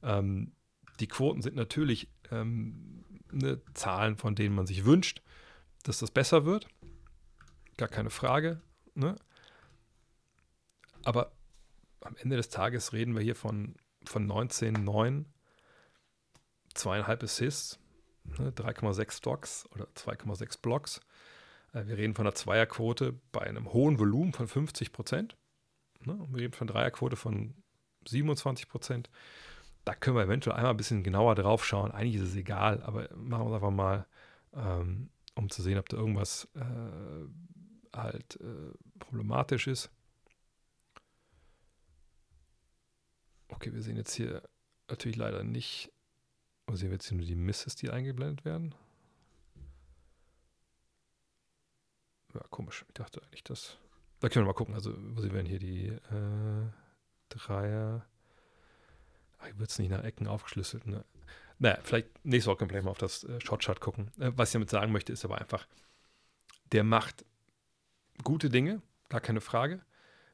Ähm, 0.03 0.53
die 1.01 1.07
Quoten 1.07 1.43
sind 1.43 1.57
natürlich 1.57 2.09
ähm, 2.31 3.05
ne, 3.31 3.61
Zahlen, 3.75 4.17
von 4.17 4.35
denen 4.35 4.55
man 4.55 4.67
sich 4.67 4.85
wünscht, 4.85 5.23
dass 5.85 5.99
das 5.99 6.11
besser 6.11 6.45
wird. 6.45 6.69
Gar 7.79 7.89
keine 7.89 8.11
Frage. 8.11 8.61
Ne? 8.95 9.17
Aber 11.03 11.33
am 12.01 12.17
Ende 12.17 12.37
des 12.37 12.51
Tages 12.51 12.93
reden 12.93 13.15
wir 13.15 13.23
hier 13.23 13.37
von, 13.37 13.77
von 14.05 14.27
19, 14.27 14.75
9, 14.85 15.27
zweieinhalb 16.75 17.23
Assists, 17.23 17.79
ne, 18.39 18.51
3,6 18.51 19.13
Stocks 19.13 19.67
oder 19.73 19.87
2,6 19.97 20.61
Blocks. 20.61 21.01
Äh, 21.73 21.87
wir 21.87 21.97
reden 21.97 22.15
von 22.15 22.27
einer 22.27 22.35
Zweierquote 22.35 23.21
bei 23.33 23.43
einem 23.43 23.73
hohen 23.73 23.99
Volumen 23.99 24.33
von 24.33 24.49
50 24.49 24.93
Prozent. 24.93 25.37
Ne, 26.05 26.19
wir 26.31 26.41
reden 26.41 26.53
von 26.53 26.69
einer 26.69 26.75
Dreierquote 26.79 27.17
von 27.17 27.55
27 28.07 28.69
Prozent. 28.69 29.11
Da 29.85 29.95
können 29.95 30.17
wir 30.17 30.25
eventuell 30.25 30.57
einmal 30.57 30.73
ein 30.73 30.77
bisschen 30.77 31.03
genauer 31.03 31.35
drauf 31.35 31.65
schauen. 31.65 31.91
Eigentlich 31.91 32.17
ist 32.17 32.29
es 32.29 32.37
egal, 32.37 32.83
aber 32.83 33.09
machen 33.17 33.45
wir 33.45 33.49
es 33.49 33.55
einfach 33.55 33.71
mal, 33.71 34.07
ähm, 34.55 35.11
um 35.35 35.51
zu 35.51 35.63
sehen, 35.63 35.79
ob 35.79 35.89
da 35.89 35.97
irgendwas 35.97 36.49
äh, 36.55 37.97
halt 37.97 38.39
äh, 38.41 38.73
problematisch 38.99 39.67
ist. 39.67 39.91
Okay, 43.49 43.73
wir 43.73 43.83
sehen 43.83 43.97
jetzt 43.97 44.15
hier 44.15 44.43
natürlich 44.89 45.17
leider 45.17 45.43
nicht, 45.43 45.93
oder 46.67 46.77
sehen 46.77 46.91
wir 46.91 46.95
jetzt 46.95 47.09
hier 47.09 47.19
nur 47.19 47.27
die 47.27 47.35
Misses, 47.35 47.77
die 47.77 47.91
eingeblendet 47.91 48.45
werden. 48.45 48.75
Ja, 52.35 52.41
komisch. 52.51 52.85
Ich 52.89 52.95
dachte 52.95 53.23
eigentlich, 53.23 53.45
dass. 53.45 53.79
Da 54.21 54.29
können 54.29 54.45
wir 54.45 54.53
mal 54.53 54.55
gucken. 54.55 54.75
Also, 54.75 54.95
wo 54.97 55.21
sie 55.21 55.33
werden 55.33 55.47
hier 55.47 55.59
die 55.59 55.89
äh, 55.89 56.71
Dreier. 57.29 58.07
Ach, 59.39 59.47
hier 59.47 59.59
wird 59.59 59.71
es 59.71 59.79
nicht 59.79 59.91
nach 59.91 60.05
Ecken 60.05 60.27
aufgeschlüsselt. 60.27 60.87
Ne? 60.87 61.05
Naja, 61.59 61.79
vielleicht 61.83 62.25
nächste 62.25 62.51
Woche 62.51 62.59
können 62.59 62.71
wir 62.71 62.83
mal 62.83 62.91
auf 62.91 62.99
das 62.99 63.25
äh, 63.25 63.41
Shotshot 63.41 63.81
gucken. 63.81 64.11
Äh, 64.19 64.33
was 64.37 64.51
ich 64.51 64.53
damit 64.55 64.71
sagen 64.71 64.93
möchte, 64.93 65.13
ist 65.13 65.25
aber 65.25 65.39
einfach, 65.39 65.67
der 66.73 66.85
macht 66.85 67.25
gute 68.25 68.49
Dinge, 68.49 68.83
gar 69.09 69.21
keine 69.21 69.41
Frage. 69.41 69.81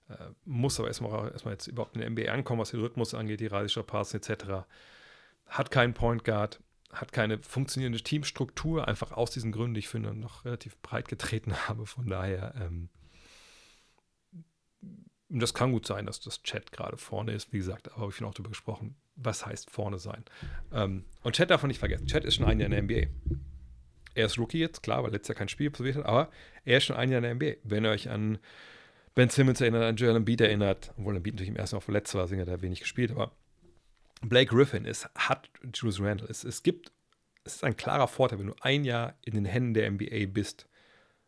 Äh, 0.08 0.30
muss 0.44 0.78
aber 0.78 0.88
erstmal, 0.88 1.30
erstmal 1.30 1.54
jetzt 1.54 1.66
überhaupt 1.66 1.96
in 1.96 2.00
der 2.00 2.10
NBA 2.10 2.32
ankommen, 2.32 2.60
was 2.60 2.70
den 2.70 2.80
Rhythmus 2.80 3.14
angeht, 3.14 3.40
die 3.40 3.46
Reisischer 3.46 3.82
Pass 3.82 4.14
etc. 4.14 4.66
Hat 5.46 5.70
keinen 5.70 5.94
Point 5.94 6.24
Guard, 6.24 6.60
hat 6.92 7.12
keine 7.12 7.38
funktionierende 7.38 8.00
Teamstruktur, 8.00 8.88
einfach 8.88 9.12
aus 9.12 9.30
diesen 9.30 9.52
Gründen, 9.52 9.74
die 9.74 9.80
ich 9.80 9.88
finde, 9.88 10.14
noch 10.14 10.44
relativ 10.44 10.76
breit 10.80 11.08
getreten 11.08 11.54
habe. 11.68 11.86
Von 11.86 12.06
daher, 12.06 12.54
ähm, 12.60 12.88
das 15.28 15.52
kann 15.52 15.72
gut 15.72 15.86
sein, 15.86 16.06
dass 16.06 16.20
das 16.20 16.42
Chat 16.42 16.72
gerade 16.72 16.96
vorne 16.96 17.32
ist, 17.32 17.52
wie 17.52 17.58
gesagt, 17.58 17.88
aber 17.92 18.02
habe 18.02 18.10
ich 18.10 18.16
schon 18.16 18.26
auch 18.26 18.34
darüber 18.34 18.50
gesprochen, 18.50 18.96
was 19.16 19.44
heißt 19.44 19.70
vorne 19.70 19.98
sein. 19.98 20.24
Ähm, 20.72 21.04
und 21.22 21.36
Chat 21.36 21.50
darf 21.50 21.62
man 21.62 21.68
nicht 21.68 21.80
vergessen, 21.80 22.06
Chat 22.06 22.24
ist 22.24 22.36
schon 22.36 22.46
ein 22.46 22.58
Jahr 22.60 22.72
in 22.72 22.72
der 22.72 22.82
NBA. 22.82 23.10
Er 24.14 24.26
ist 24.26 24.38
Rookie 24.38 24.58
jetzt, 24.58 24.82
klar, 24.82 25.04
weil 25.04 25.12
letztes 25.12 25.28
Jahr 25.28 25.38
kein 25.38 25.48
Spiel 25.48 25.68
absolviert 25.68 25.96
hat, 25.96 26.06
aber 26.06 26.30
er 26.64 26.78
ist 26.78 26.84
schon 26.84 26.96
ein 26.96 27.10
Jahr 27.10 27.18
in 27.18 27.24
der 27.24 27.34
NBA. 27.34 27.60
Wenn 27.64 27.84
ihr 27.84 27.90
euch 27.90 28.08
an 28.08 28.38
Ben 29.14 29.28
Simmons 29.28 29.60
erinnert, 29.60 29.84
an 29.84 29.96
Joel 29.96 30.16
Embiid 30.16 30.40
erinnert, 30.40 30.92
obwohl 30.96 31.16
Embiid 31.16 31.34
natürlich 31.34 31.50
im 31.50 31.56
ersten 31.56 31.76
Jahr 31.76 31.82
verletzt 31.82 32.14
war, 32.14 32.22
deswegen 32.22 32.40
hat 32.40 32.48
er 32.48 32.62
wenig 32.62 32.80
gespielt, 32.80 33.10
aber 33.10 33.32
Blake 34.22 34.54
Griffin 34.54 34.84
ist, 34.84 35.08
hat 35.14 35.48
Julius 35.74 36.00
Randle. 36.00 36.28
Es, 36.28 36.44
es 36.44 36.62
gibt, 36.62 36.92
es 37.44 37.56
ist 37.56 37.64
ein 37.64 37.76
klarer 37.76 38.08
Vorteil, 38.08 38.38
wenn 38.38 38.48
du 38.48 38.56
ein 38.60 38.84
Jahr 38.84 39.14
in 39.24 39.34
den 39.34 39.44
Händen 39.44 39.74
der 39.74 39.90
NBA 39.90 40.26
bist. 40.26 40.66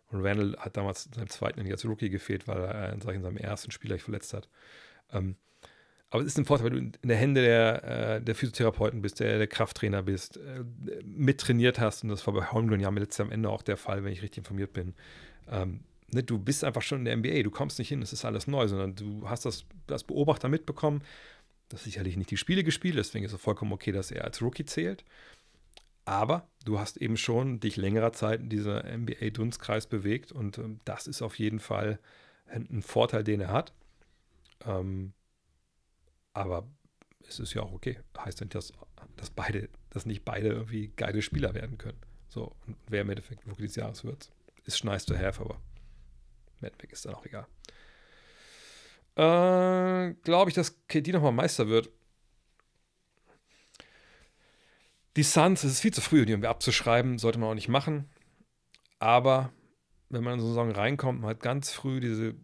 Und 0.09 0.25
Randle 0.25 0.57
hat 0.59 0.77
damals 0.77 1.07
in 1.07 1.13
seinem 1.13 1.29
zweiten 1.29 1.61
Jahr 1.61 1.73
als 1.73 1.85
Rookie 1.85 2.11
gefehlt, 2.11 2.49
weil 2.49 2.59
er 2.59 2.93
in 2.93 3.01
seinem 3.01 3.37
ersten 3.37 3.71
Spiel 3.71 3.89
gleich 3.89 4.03
verletzt 4.03 4.35
hat. 4.35 4.49
Ähm, 5.13 5.37
aber 6.11 6.23
es 6.23 6.29
ist 6.29 6.39
ein 6.39 6.45
Vorteil, 6.45 6.67
wenn 6.67 6.93
du 6.93 6.99
in 7.01 7.09
der 7.09 7.17
Hände 7.17 7.41
der, 7.41 7.85
äh, 7.85 8.21
der 8.21 8.35
Physiotherapeuten 8.35 9.01
bist, 9.01 9.21
der, 9.21 9.39
der 9.39 9.47
Krafttrainer 9.47 10.03
bist, 10.03 10.39
äh, 10.39 10.65
mittrainiert 11.05 11.79
hast. 11.79 12.03
Und 12.03 12.09
das 12.09 12.27
war 12.27 12.35
bei 12.35 12.45
Holmgren 12.47 12.81
ja 12.81 12.91
letztes 12.91 13.21
am 13.21 13.31
Ende 13.31 13.49
auch 13.49 13.63
der 13.63 13.77
Fall, 13.77 14.03
wenn 14.03 14.13
ich 14.13 14.21
richtig 14.21 14.39
informiert 14.39 14.73
bin. 14.73 14.95
Ähm, 15.49 15.85
ne, 16.11 16.25
du 16.25 16.39
bist 16.39 16.65
einfach 16.65 16.83
schon 16.83 16.99
in 16.99 17.05
der 17.05 17.17
NBA, 17.17 17.45
du 17.45 17.53
kommst 17.53 17.79
nicht 17.79 17.89
hin, 17.89 18.03
es 18.03 18.13
ist 18.13 18.25
alles 18.25 18.49
neu, 18.49 18.67
sondern 18.67 18.97
du 18.97 19.29
hast 19.29 19.45
das 19.45 19.65
als 19.89 20.03
Beobachter 20.03 20.49
mitbekommen. 20.49 21.03
Das 21.71 21.85
sicherlich 21.85 22.17
nicht 22.17 22.31
die 22.31 22.37
Spiele 22.37 22.65
gespielt, 22.65 22.97
deswegen 22.97 23.25
ist 23.25 23.33
es 23.33 23.41
vollkommen 23.41 23.73
okay, 23.73 23.93
dass 23.93 24.11
er 24.11 24.25
als 24.25 24.43
Rookie 24.43 24.65
zählt. 24.67 25.05
Aber 26.05 26.49
du 26.65 26.81
hast 26.81 26.97
eben 26.97 27.17
schon 27.17 27.61
dich 27.61 27.77
längerer 27.77 28.13
Zeit 28.13 28.41
in 28.41 28.49
dieser 28.49 28.83
NBA-Dunstkreis 28.85 29.87
bewegt 29.87 30.33
und 30.33 30.59
ähm, 30.59 30.81
das 30.85 31.07
ist 31.07 31.23
auf 31.23 31.39
jeden 31.39 31.61
Fall 31.61 32.01
ein, 32.47 32.83
Vorteil, 32.83 33.23
den 33.23 33.41
er 33.41 33.53
hat. 33.53 33.73
Ähm, 34.67 35.13
aber 36.33 36.67
es 37.29 37.39
ist 37.39 37.55
ja 37.55 37.63
auch 37.63 37.73
okay. 37.73 38.01
Heißt 38.19 38.41
nicht, 38.41 38.57
dass, 38.57 38.73
dass 39.17 39.31
beide, 39.31 39.69
dass 39.91 40.07
nicht 40.07 40.25
beide 40.25 40.49
irgendwie 40.49 40.89
geile 40.97 41.23
Spieler 41.23 41.55
werden 41.55 41.79
können. 41.79 41.99
So, 42.29 42.57
und 42.67 42.77
wer 42.89 43.03
im 43.03 43.11
Endeffekt 43.11 43.47
Rookie 43.47 43.63
des 43.63 43.77
Jahres 43.77 44.05
wird, 44.05 44.33
ist 44.65 44.83
nice 44.85 45.05
to 45.05 45.17
have, 45.17 45.41
aber 45.41 45.61
Madback 46.61 46.93
ist 46.93 47.05
dann 47.05 47.15
auch 47.15 47.25
egal. 47.25 47.47
Äh, 49.17 50.15
Glaube 50.23 50.51
ich, 50.51 50.55
dass 50.55 50.87
KD 50.87 51.13
nochmal 51.13 51.33
Meister 51.33 51.69
wird. 51.69 51.91
Die 55.17 55.23
Suns, 55.23 55.65
es 55.65 55.73
ist 55.73 55.81
viel 55.81 55.93
zu 55.93 56.01
früh, 56.01 56.25
die 56.25 56.33
irgendwie 56.33 56.49
abzuschreiben, 56.49 57.19
sollte 57.19 57.39
man 57.39 57.51
auch 57.51 57.55
nicht 57.55 57.69
machen. 57.69 58.09
Aber 59.01 59.53
wenn 60.09 60.23
man 60.23 60.35
in 60.35 60.41
so 60.41 60.47
eine 60.47 60.55
Saison 60.55 60.71
reinkommt, 60.71 61.21
man 61.21 61.31
hat 61.31 61.41
ganz 61.41 61.73
früh 61.73 62.01
diese 62.01 62.35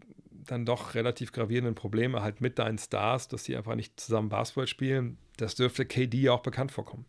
dann 0.46 0.64
doch 0.64 0.94
relativ 0.94 1.32
gravierenden 1.32 1.74
Probleme 1.74 2.22
halt 2.22 2.40
mit 2.40 2.58
deinen 2.58 2.78
Stars, 2.78 3.28
dass 3.28 3.42
die 3.42 3.56
einfach 3.56 3.74
nicht 3.74 3.98
zusammen 3.98 4.28
Basketball 4.28 4.66
spielen, 4.66 5.18
das 5.36 5.54
dürfte 5.56 5.84
KD 5.86 6.18
ja 6.18 6.32
auch 6.32 6.42
bekannt 6.42 6.72
vorkommen. 6.72 7.04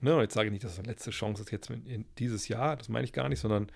Ne, 0.00 0.18
jetzt 0.20 0.34
sage 0.34 0.46
ich 0.46 0.52
nicht, 0.52 0.64
dass 0.64 0.76
das 0.76 0.86
letzte 0.86 1.10
Chance 1.10 1.42
ist 1.42 1.50
jetzt 1.50 1.70
dieses 2.18 2.48
Jahr, 2.48 2.76
das 2.76 2.88
meine 2.88 3.04
ich 3.04 3.12
gar 3.12 3.28
nicht, 3.28 3.40
sondern 3.40 3.70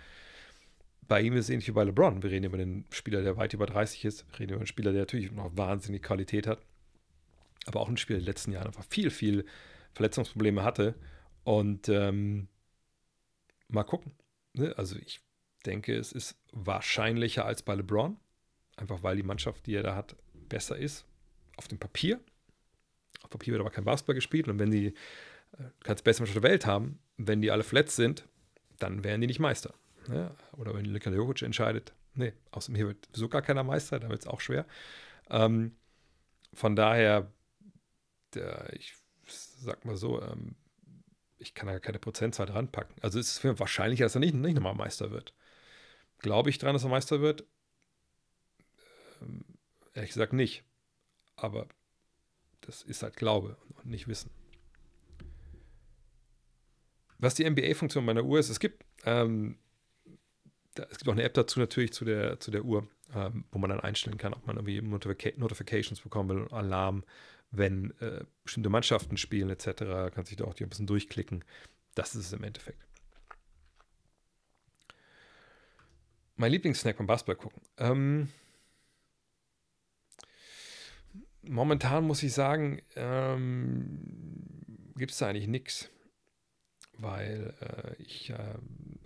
bei 1.09 1.20
ihm 1.20 1.35
ist 1.35 1.47
es 1.47 1.51
ähnlich 1.51 1.68
wie 1.68 1.72
bei 1.72 1.85
LeBron. 1.85 2.22
Wir 2.22 2.31
reden 2.31 2.44
über 2.44 2.59
einen 2.59 2.86
Spieler, 2.90 3.22
der 3.22 3.36
weit 3.36 3.52
über 3.52 3.66
30 3.66 4.05
ist. 4.05 4.26
Wir 4.31 4.40
reden 4.40 4.52
über 4.52 4.60
einen 4.60 4.66
Spieler, 4.66 4.93
der 4.93 5.02
natürlich 5.02 5.32
noch 5.32 5.56
wahnsinnig 5.56 6.02
Qualität 6.02 6.47
hat. 6.47 6.60
Aber 7.66 7.81
auch 7.81 7.89
ein 7.89 7.97
Spieler, 7.97 8.18
der 8.18 8.20
in 8.20 8.24
den 8.24 8.31
letzten 8.31 8.52
Jahren 8.52 8.66
einfach 8.66 8.85
viel, 8.89 9.10
viel 9.10 9.44
Verletzungsprobleme 9.93 10.62
hatte. 10.62 10.94
Und 11.44 11.89
ähm, 11.89 12.48
mal 13.68 13.85
gucken. 13.85 14.12
Ne? 14.55 14.74
Also 14.76 14.97
ich 14.97 15.20
denke, 15.66 15.97
es 15.97 16.12
ist 16.12 16.36
wahrscheinlicher 16.52 17.44
als 17.44 17.62
bei 17.62 17.74
LeBron. 17.74 18.16
Einfach 18.76 19.02
weil 19.02 19.16
die 19.16 19.22
Mannschaft, 19.22 19.66
die 19.66 19.74
er 19.74 19.82
da 19.82 19.94
hat, 19.94 20.16
besser 20.48 20.76
ist. 20.76 21.05
Auf 21.56 21.68
dem 21.68 21.78
Papier. 21.78 22.20
Auf 23.22 23.31
Papier 23.31 23.52
wird 23.52 23.60
aber 23.60 23.70
kein 23.70 23.85
Basketball 23.85 24.14
gespielt. 24.14 24.48
Und 24.48 24.59
wenn 24.59 24.70
die, 24.70 24.86
äh, 24.86 25.64
kannst 25.81 26.05
beste 26.05 26.22
Mannschaft 26.22 26.43
der 26.43 26.51
Welt 26.51 26.66
haben, 26.66 26.98
wenn 27.16 27.40
die 27.40 27.51
alle 27.51 27.62
verletzt 27.62 27.97
sind, 27.97 28.26
dann 28.78 29.05
wären 29.05 29.20
die 29.20 29.26
nicht 29.26 29.39
Meister. 29.39 29.74
Ne? 30.09 30.35
Oder 30.52 30.74
wenn 30.74 30.90
Nikola 30.90 31.16
Jokic 31.16 31.43
entscheidet, 31.43 31.93
nee, 32.14 32.32
außerdem 32.51 32.76
hier 32.76 32.86
wird 32.89 33.09
so 33.12 33.28
gar 33.28 33.43
keiner 33.43 33.64
Meister, 33.64 34.01
da 34.01 34.09
wird 34.09 34.20
es 34.20 34.26
auch 34.26 34.40
schwer. 34.40 34.66
Ähm, 35.31 35.76
von 36.52 36.76
daher, 36.76 37.32
der, 38.35 38.72
ich 38.74 38.94
sag 39.26 39.85
mal 39.85 39.97
so, 39.97 40.22
ähm, 40.22 40.56
ich 41.39 41.55
kann 41.55 41.68
da 41.68 41.78
keine 41.78 41.98
Prozentzahl 41.98 42.47
dran 42.47 42.70
packen. 42.70 42.94
Also 43.02 43.18
es 43.18 43.32
ist 43.32 43.39
für 43.39 43.59
wahrscheinlicher, 43.59 44.05
dass 44.05 44.14
er 44.14 44.20
nicht, 44.20 44.35
nicht 44.35 44.55
nochmal 44.55 44.74
Meister 44.74 45.10
wird. 45.10 45.35
Glaube 46.18 46.51
ich 46.51 46.59
dran, 46.59 46.74
dass 46.74 46.85
er 46.85 46.90
Meister 46.90 47.20
wird? 47.20 47.44
Ähm, 49.20 49.44
ehrlich 49.93 50.10
gesagt 50.10 50.32
nicht. 50.32 50.64
Aber 51.36 51.66
das 52.60 52.82
ist 52.82 53.02
halt 53.02 53.16
Glaube 53.16 53.56
und 53.76 53.86
nicht 53.86 54.09
Wissen. 54.09 54.31
Was 57.18 57.35
die 57.35 57.48
NBA-Funktion 57.48 58.05
meiner 58.05 58.24
Uhr 58.24 58.39
ist, 58.39 58.48
es 58.48 58.60
gibt 58.60 58.85
ähm, 59.05 59.59
es 60.76 60.98
gibt 60.98 61.09
auch 61.09 61.12
eine 61.12 61.22
App 61.22 61.34
dazu 61.34 61.60
natürlich 61.60 61.92
zu 61.92 62.05
der, 62.05 62.40
zu 62.40 62.51
der 62.51 62.64
Uhr, 62.64 62.88
ähm, 63.14 63.44
wo 63.51 63.59
man 63.59 63.70
dann 63.70 63.80
einstellen 63.80 64.18
kann, 64.18 64.34
ob 64.34 64.46
man 64.46 64.56
irgendwie 64.56 64.80
Notific 64.80 65.38
Notifications 65.38 66.01
bekommen 66.01 66.28
will, 66.28 66.48
Alarm, 66.51 67.05
wenn 67.51 67.92
äh, 68.01 68.24
bestimmte 68.42 68.70
Mannschaften 68.70 69.16
spielen 69.16 69.51
etc. 69.51 70.12
Kann 70.14 70.24
sich 70.24 70.36
da 70.36 70.44
auch 70.44 70.59
ein 70.59 70.68
bisschen 70.68 70.86
durchklicken. 70.86 71.44
Das 71.94 72.14
ist 72.14 72.26
es 72.26 72.32
im 72.32 72.42
Endeffekt. 72.42 72.84
mein 76.36 76.52
Lieblingssnack 76.52 76.96
beim 76.96 77.06
Basketball 77.06 77.36
gucken. 77.36 77.62
Ähm, 77.78 78.28
momentan 81.42 82.05
muss 82.05 82.22
ich 82.22 82.32
sagen, 82.32 82.82
ähm, 82.96 84.01
gibt 84.96 85.12
es 85.12 85.18
da 85.18 85.28
eigentlich 85.28 85.48
nichts. 85.48 85.90
Weil 86.98 87.54
äh, 87.60 88.02
ich, 88.02 88.30
äh, 88.30 88.54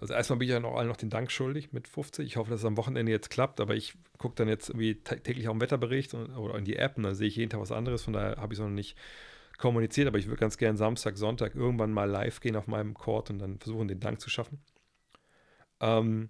also 0.00 0.12
erstmal 0.14 0.38
bin 0.38 0.48
ich 0.48 0.52
ja 0.52 0.60
noch 0.60 0.76
allen 0.76 0.88
noch 0.88 0.96
den 0.96 1.10
Dank 1.10 1.30
schuldig 1.30 1.72
mit 1.72 1.88
50. 1.88 2.26
Ich 2.26 2.36
hoffe, 2.36 2.50
dass 2.50 2.60
es 2.60 2.66
am 2.66 2.76
Wochenende 2.76 3.10
jetzt 3.10 3.30
klappt, 3.30 3.60
aber 3.60 3.74
ich 3.74 3.94
gucke 4.18 4.34
dann 4.34 4.48
jetzt 4.48 4.68
irgendwie 4.68 4.96
täglich 4.96 5.48
auf 5.48 5.54
den 5.54 5.60
Wetterbericht 5.60 6.14
und, 6.14 6.30
oder 6.36 6.56
in 6.56 6.64
die 6.64 6.76
App 6.76 6.96
und 6.96 7.04
dann 7.04 7.14
sehe 7.14 7.28
ich 7.28 7.36
jeden 7.36 7.50
Tag 7.50 7.60
was 7.60 7.72
anderes. 7.72 8.02
Von 8.02 8.12
daher 8.12 8.36
habe 8.36 8.52
ich 8.52 8.58
es 8.58 8.64
noch 8.64 8.70
nicht 8.70 8.96
kommuniziert, 9.56 10.06
aber 10.06 10.18
ich 10.18 10.26
würde 10.26 10.40
ganz 10.40 10.58
gerne 10.58 10.78
Samstag, 10.78 11.16
Sonntag 11.16 11.54
irgendwann 11.54 11.92
mal 11.92 12.08
live 12.08 12.40
gehen 12.40 12.56
auf 12.56 12.66
meinem 12.66 12.94
Court 12.94 13.30
und 13.30 13.38
dann 13.38 13.58
versuchen, 13.58 13.88
den 13.88 14.00
Dank 14.00 14.20
zu 14.20 14.30
schaffen. 14.30 14.62
Ähm, 15.80 16.28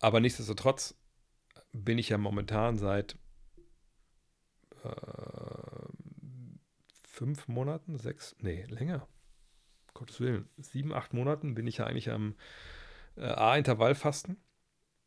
aber 0.00 0.20
nichtsdestotrotz 0.20 0.94
bin 1.72 1.98
ich 1.98 2.10
ja 2.10 2.18
momentan 2.18 2.76
seit 2.76 3.16
äh, 4.84 4.90
fünf 7.04 7.48
Monaten, 7.48 7.96
sechs, 7.96 8.36
nee, 8.40 8.64
länger. 8.68 9.06
Gottes 9.94 10.20
Willen, 10.20 10.48
sieben, 10.58 10.92
acht 10.92 11.14
Monaten 11.14 11.54
bin 11.54 11.66
ich 11.66 11.78
ja 11.78 11.86
eigentlich 11.86 12.10
am 12.10 12.34
äh, 13.16 13.22
A-Intervallfasten. 13.24 14.36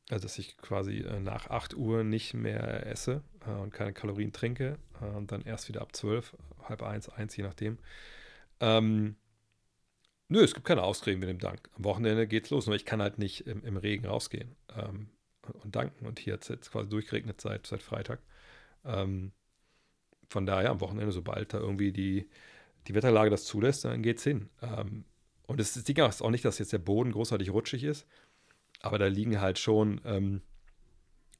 Also, 0.09 0.23
dass 0.23 0.39
ich 0.39 0.57
quasi 0.57 0.99
äh, 0.99 1.19
nach 1.19 1.49
8 1.49 1.75
Uhr 1.75 2.05
nicht 2.05 2.33
mehr 2.33 2.87
esse 2.87 3.23
äh, 3.45 3.51
und 3.51 3.73
keine 3.73 3.91
Kalorien 3.91 4.31
trinke 4.31 4.77
äh, 5.01 5.05
und 5.05 5.33
dann 5.33 5.41
erst 5.41 5.67
wieder 5.67 5.81
ab 5.81 5.93
12, 5.93 6.35
halb 6.63 6.81
eins, 6.81 7.09
eins, 7.09 7.35
je 7.35 7.43
nachdem. 7.43 7.77
Ähm, 8.61 9.17
nö, 10.29 10.41
es 10.41 10.53
gibt 10.53 10.65
keine 10.65 10.83
Ausreden 10.83 11.19
mit 11.19 11.27
dem 11.27 11.39
Dank. 11.39 11.69
Am 11.75 11.83
Wochenende 11.83 12.25
geht's 12.25 12.49
los, 12.49 12.67
nur 12.67 12.75
ich 12.75 12.85
kann 12.85 13.01
halt 13.01 13.17
nicht 13.19 13.47
im, 13.47 13.65
im 13.65 13.75
Regen 13.75 14.05
rausgehen 14.05 14.55
ähm, 14.77 15.09
und 15.63 15.75
danken. 15.75 16.05
Und 16.05 16.19
hier 16.19 16.33
hat 16.33 16.43
es 16.43 16.47
jetzt 16.47 16.71
quasi 16.71 16.87
durchgeregnet 16.87 17.41
seit, 17.41 17.67
seit 17.67 17.83
Freitag. 17.83 18.21
Ähm, 18.85 19.33
von 20.29 20.45
daher 20.45 20.71
am 20.71 20.79
Wochenende, 20.79 21.11
sobald 21.11 21.53
da 21.53 21.59
irgendwie 21.59 21.91
die, 21.91 22.29
die 22.87 22.95
Wetterlage 22.95 23.29
das 23.29 23.45
zulässt, 23.45 23.85
dann 23.85 24.01
geht's 24.01 24.23
hin. 24.23 24.49
Ähm, 24.61 25.05
und 25.47 25.59
das, 25.59 25.73
das 25.73 25.83
Ding 25.83 25.97
ist 26.05 26.21
auch 26.21 26.29
nicht, 26.29 26.45
dass 26.45 26.59
jetzt 26.59 26.73
der 26.73 26.77
Boden 26.77 27.11
großartig 27.11 27.51
rutschig 27.51 27.83
ist, 27.83 28.05
aber 28.81 28.99
da 28.99 29.07
liegen 29.07 29.39
halt 29.41 29.59
schon 29.59 30.01
ähm, 30.05 30.41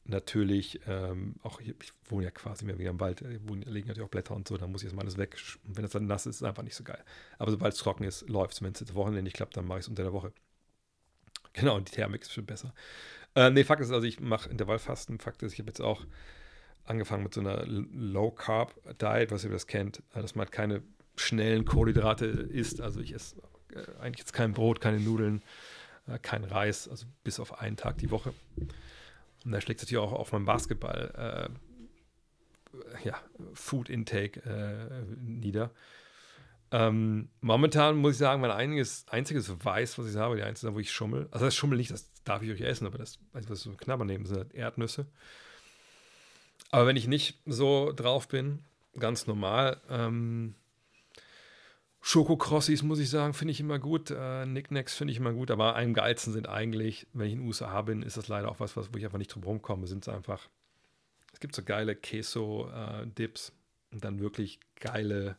natürlich 0.06 0.80
ähm, 0.88 1.36
auch, 1.44 1.60
ich 1.60 1.92
wohne 2.06 2.26
ja 2.26 2.32
quasi 2.32 2.66
mehr 2.66 2.80
wieder 2.80 2.90
im 2.90 3.00
Wald, 3.00 3.22
da 3.22 3.28
liegen 3.28 3.88
natürlich 3.88 4.02
auch 4.02 4.10
Blätter 4.10 4.36
und 4.36 4.48
so, 4.48 4.58
da 4.58 4.68
muss 4.68 4.82
ich 4.82 4.88
jetzt 4.88 4.96
mal 4.96 5.02
alles 5.02 5.18
weg. 5.18 5.38
Und 5.66 5.78
wenn 5.78 5.86
es 5.86 5.92
dann 5.92 6.08
nass 6.08 6.26
ist, 6.26 6.36
ist 6.36 6.42
es 6.42 6.48
einfach 6.48 6.64
nicht 6.64 6.76
so 6.76 6.84
geil. 6.84 7.04
Aber 7.38 7.52
sobald 7.52 7.74
es 7.74 7.80
trocken 7.80 8.04
ist, 8.04 8.28
läuft 8.30 8.54
es. 8.54 8.62
Wenn 8.62 8.74
es 8.74 8.80
jetzt 8.80 8.96
Wochenende 8.96 9.22
nicht 9.24 9.36
klappt, 9.36 9.58
dann 9.58 9.68
mache 9.68 9.80
ich 9.80 9.86
es 9.86 9.90
unter 9.90 10.04
der 10.04 10.14
Woche. 10.14 10.32
Genau, 11.54 11.76
und 11.76 11.90
die 11.90 11.96
Thermik 11.96 12.22
ist 12.22 12.34
schon 12.34 12.46
besser. 12.46 12.72
Äh, 13.34 13.50
nee, 13.50 13.64
Fakt 13.64 13.82
ist, 13.82 13.90
also 13.90 14.06
ich 14.06 14.20
mache 14.20 14.48
Intervallfasten. 14.48 15.18
Fakt 15.18 15.42
ist, 15.42 15.54
ich 15.54 15.60
habe 15.60 15.70
jetzt 15.70 15.82
auch 15.82 16.06
angefangen 16.86 17.24
mit 17.24 17.34
so 17.34 17.42
einer 17.42 17.66
Low-Carb-Diet, 17.66 19.32
was 19.32 19.44
ihr 19.44 19.50
das 19.50 19.66
kennt, 19.66 20.04
äh, 20.14 20.22
dass 20.22 20.36
man 20.36 20.46
halt 20.46 20.52
keine 20.52 20.84
schnellen 21.18 21.66
Kohlenhydrate 21.66 22.26
isst. 22.26 22.82
Also 22.82 23.00
ich 23.02 23.14
esse 23.14 23.36
äh, 23.74 23.84
eigentlich 24.00 24.20
jetzt 24.20 24.34
kein 24.34 24.54
Brot, 24.54 24.82
keine 24.82 25.00
Nudeln, 25.00 25.42
äh, 26.08 26.20
kein 26.20 26.44
Reis, 26.44 26.88
also 26.88 27.06
bis 27.24 27.40
auf 27.40 27.60
einen 27.60 27.76
Tag 27.76 27.98
die 27.98 28.12
Woche. 28.12 28.34
Und 29.46 29.52
da 29.52 29.62
schlägt 29.62 29.82
es 29.82 29.86
natürlich 29.86 30.04
auch 30.04 30.14
auf 30.14 30.32
meinem 30.32 30.46
Basketball, 30.46 31.50
äh, 31.54 33.08
ja, 33.08 33.16
Food 33.54 33.90
Intake 33.90 34.42
äh, 34.42 35.16
nieder. 35.22 35.72
Ähm, 36.70 37.30
momentan 37.40 37.96
muss 37.96 38.14
ich 38.14 38.18
sagen, 38.18 38.42
mein 38.42 38.52
einiges, 38.52 39.06
einziges 39.10 39.64
Weiß, 39.64 39.98
was 39.98 40.10
ich 40.10 40.18
habe, 40.18 40.36
die 40.36 40.44
einzige, 40.44 40.74
wo 40.74 40.80
ich 40.80 40.92
schummel. 40.92 41.28
Also 41.32 41.46
das 41.46 41.56
Schummel 41.56 41.78
nicht, 41.78 41.92
das 41.92 42.12
darf 42.24 42.42
ich 42.42 42.52
euch 42.52 42.62
essen, 42.62 42.86
aber 42.86 42.98
das, 42.98 43.20
was 43.32 43.44
ich 43.44 43.60
so 43.60 43.72
Knabber 43.72 44.04
nehmen, 44.04 44.26
sind 44.26 44.38
halt 44.38 44.54
Erdnüsse. 44.54 45.06
Aber 46.70 46.86
wenn 46.86 46.98
ich 46.98 47.08
nicht 47.08 47.40
so 47.46 47.94
drauf 47.96 48.28
bin, 48.28 48.60
ganz 49.00 49.28
normal, 49.28 49.80
ähm, 49.90 50.56
Schokokrossis, 52.08 52.84
muss 52.84 53.00
ich 53.00 53.10
sagen, 53.10 53.34
finde 53.34 53.52
ich 53.52 53.60
immer 53.60 53.80
gut. 53.80 54.12
Äh, 54.12 54.46
Nicknacks 54.46 54.96
finde 54.96 55.12
ich 55.12 55.18
immer 55.18 55.34
gut, 55.34 55.52
aber 55.52 55.76
am 55.76 55.94
geilsten 55.94 56.32
sind 56.32 56.48
eigentlich, 56.48 57.06
wenn 57.12 57.28
ich 57.28 57.34
in 57.34 57.40
den 57.40 57.48
USA 57.48 57.82
bin, 57.82 58.02
ist 58.02 58.16
das 58.16 58.30
leider 58.30 58.48
auch 58.48 58.62
was, 58.62 58.78
was 58.78 58.94
wo 58.94 58.98
ich 58.98 59.04
einfach 59.04 59.18
nicht 59.18 59.36
drum 59.36 59.44
rumkomme. 59.44 59.88
Sind 59.88 60.08
es 60.08 60.08
einfach, 60.08 60.48
es 61.34 61.42
gibt 61.42 61.54
so 61.54 61.64
geile 61.64 61.98
Queso-Dips 61.98 63.50
äh, 63.50 63.94
und 63.94 64.06
dann 64.06 64.22
wirklich 64.22 64.62
geile 64.80 65.36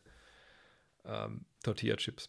ähm, 1.06 1.46
Tortilla-Chips. 1.62 2.26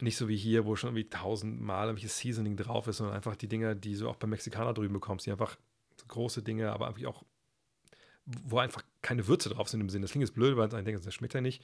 Nicht 0.00 0.18
so 0.18 0.28
wie 0.28 0.36
hier, 0.36 0.66
wo 0.66 0.76
schon 0.76 0.88
irgendwie 0.88 1.08
tausendmal 1.08 1.88
welches 1.88 2.18
Seasoning 2.18 2.58
drauf 2.58 2.86
ist, 2.86 2.98
sondern 2.98 3.16
einfach 3.16 3.34
die 3.34 3.48
Dinger, 3.48 3.74
die 3.74 3.96
du 3.96 4.10
auch 4.10 4.16
beim 4.16 4.28
Mexikaner 4.28 4.74
drüben 4.74 4.92
bekommst, 4.92 5.24
die 5.24 5.30
einfach 5.30 5.56
so 5.96 6.04
große 6.06 6.42
Dinge, 6.42 6.70
aber 6.70 6.88
einfach 6.88 7.06
auch, 7.06 7.24
wo 8.26 8.58
einfach 8.58 8.82
keine 9.00 9.26
Würze 9.26 9.48
drauf 9.48 9.70
sind 9.70 9.80
im 9.80 9.88
Sinne. 9.88 10.02
Das 10.02 10.10
klingt 10.10 10.28
jetzt 10.28 10.34
blöd, 10.34 10.58
weil 10.58 10.66
ich 10.66 10.84
denke, 10.84 11.00
das 11.00 11.14
schmeckt 11.14 11.32
ja 11.32 11.40
nicht. 11.40 11.62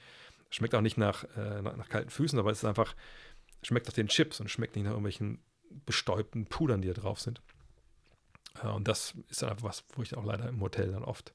Schmeckt 0.51 0.75
auch 0.75 0.81
nicht 0.81 0.97
nach, 0.97 1.23
äh, 1.35 1.61
nach, 1.61 1.77
nach, 1.77 1.89
kalten 1.89 2.09
Füßen, 2.09 2.37
aber 2.37 2.51
es 2.51 2.59
ist 2.59 2.65
einfach, 2.65 2.95
schmeckt 3.63 3.87
nach 3.87 3.93
den 3.93 4.09
Chips 4.09 4.39
und 4.39 4.49
schmeckt 4.49 4.75
nicht 4.75 4.83
nach 4.83 4.91
irgendwelchen 4.91 5.39
bestäubten 5.85 6.45
Pudern, 6.45 6.81
die 6.81 6.89
da 6.89 6.93
drauf 6.93 7.19
sind. 7.19 7.41
Äh, 8.61 8.67
und 8.67 8.87
das 8.87 9.15
ist 9.29 9.41
dann 9.41 9.49
einfach 9.49 9.63
was, 9.63 9.85
wo 9.93 10.03
ich 10.03 10.15
auch 10.15 10.25
leider 10.25 10.47
im 10.49 10.61
Hotel 10.61 10.91
dann 10.91 11.03
oft, 11.03 11.33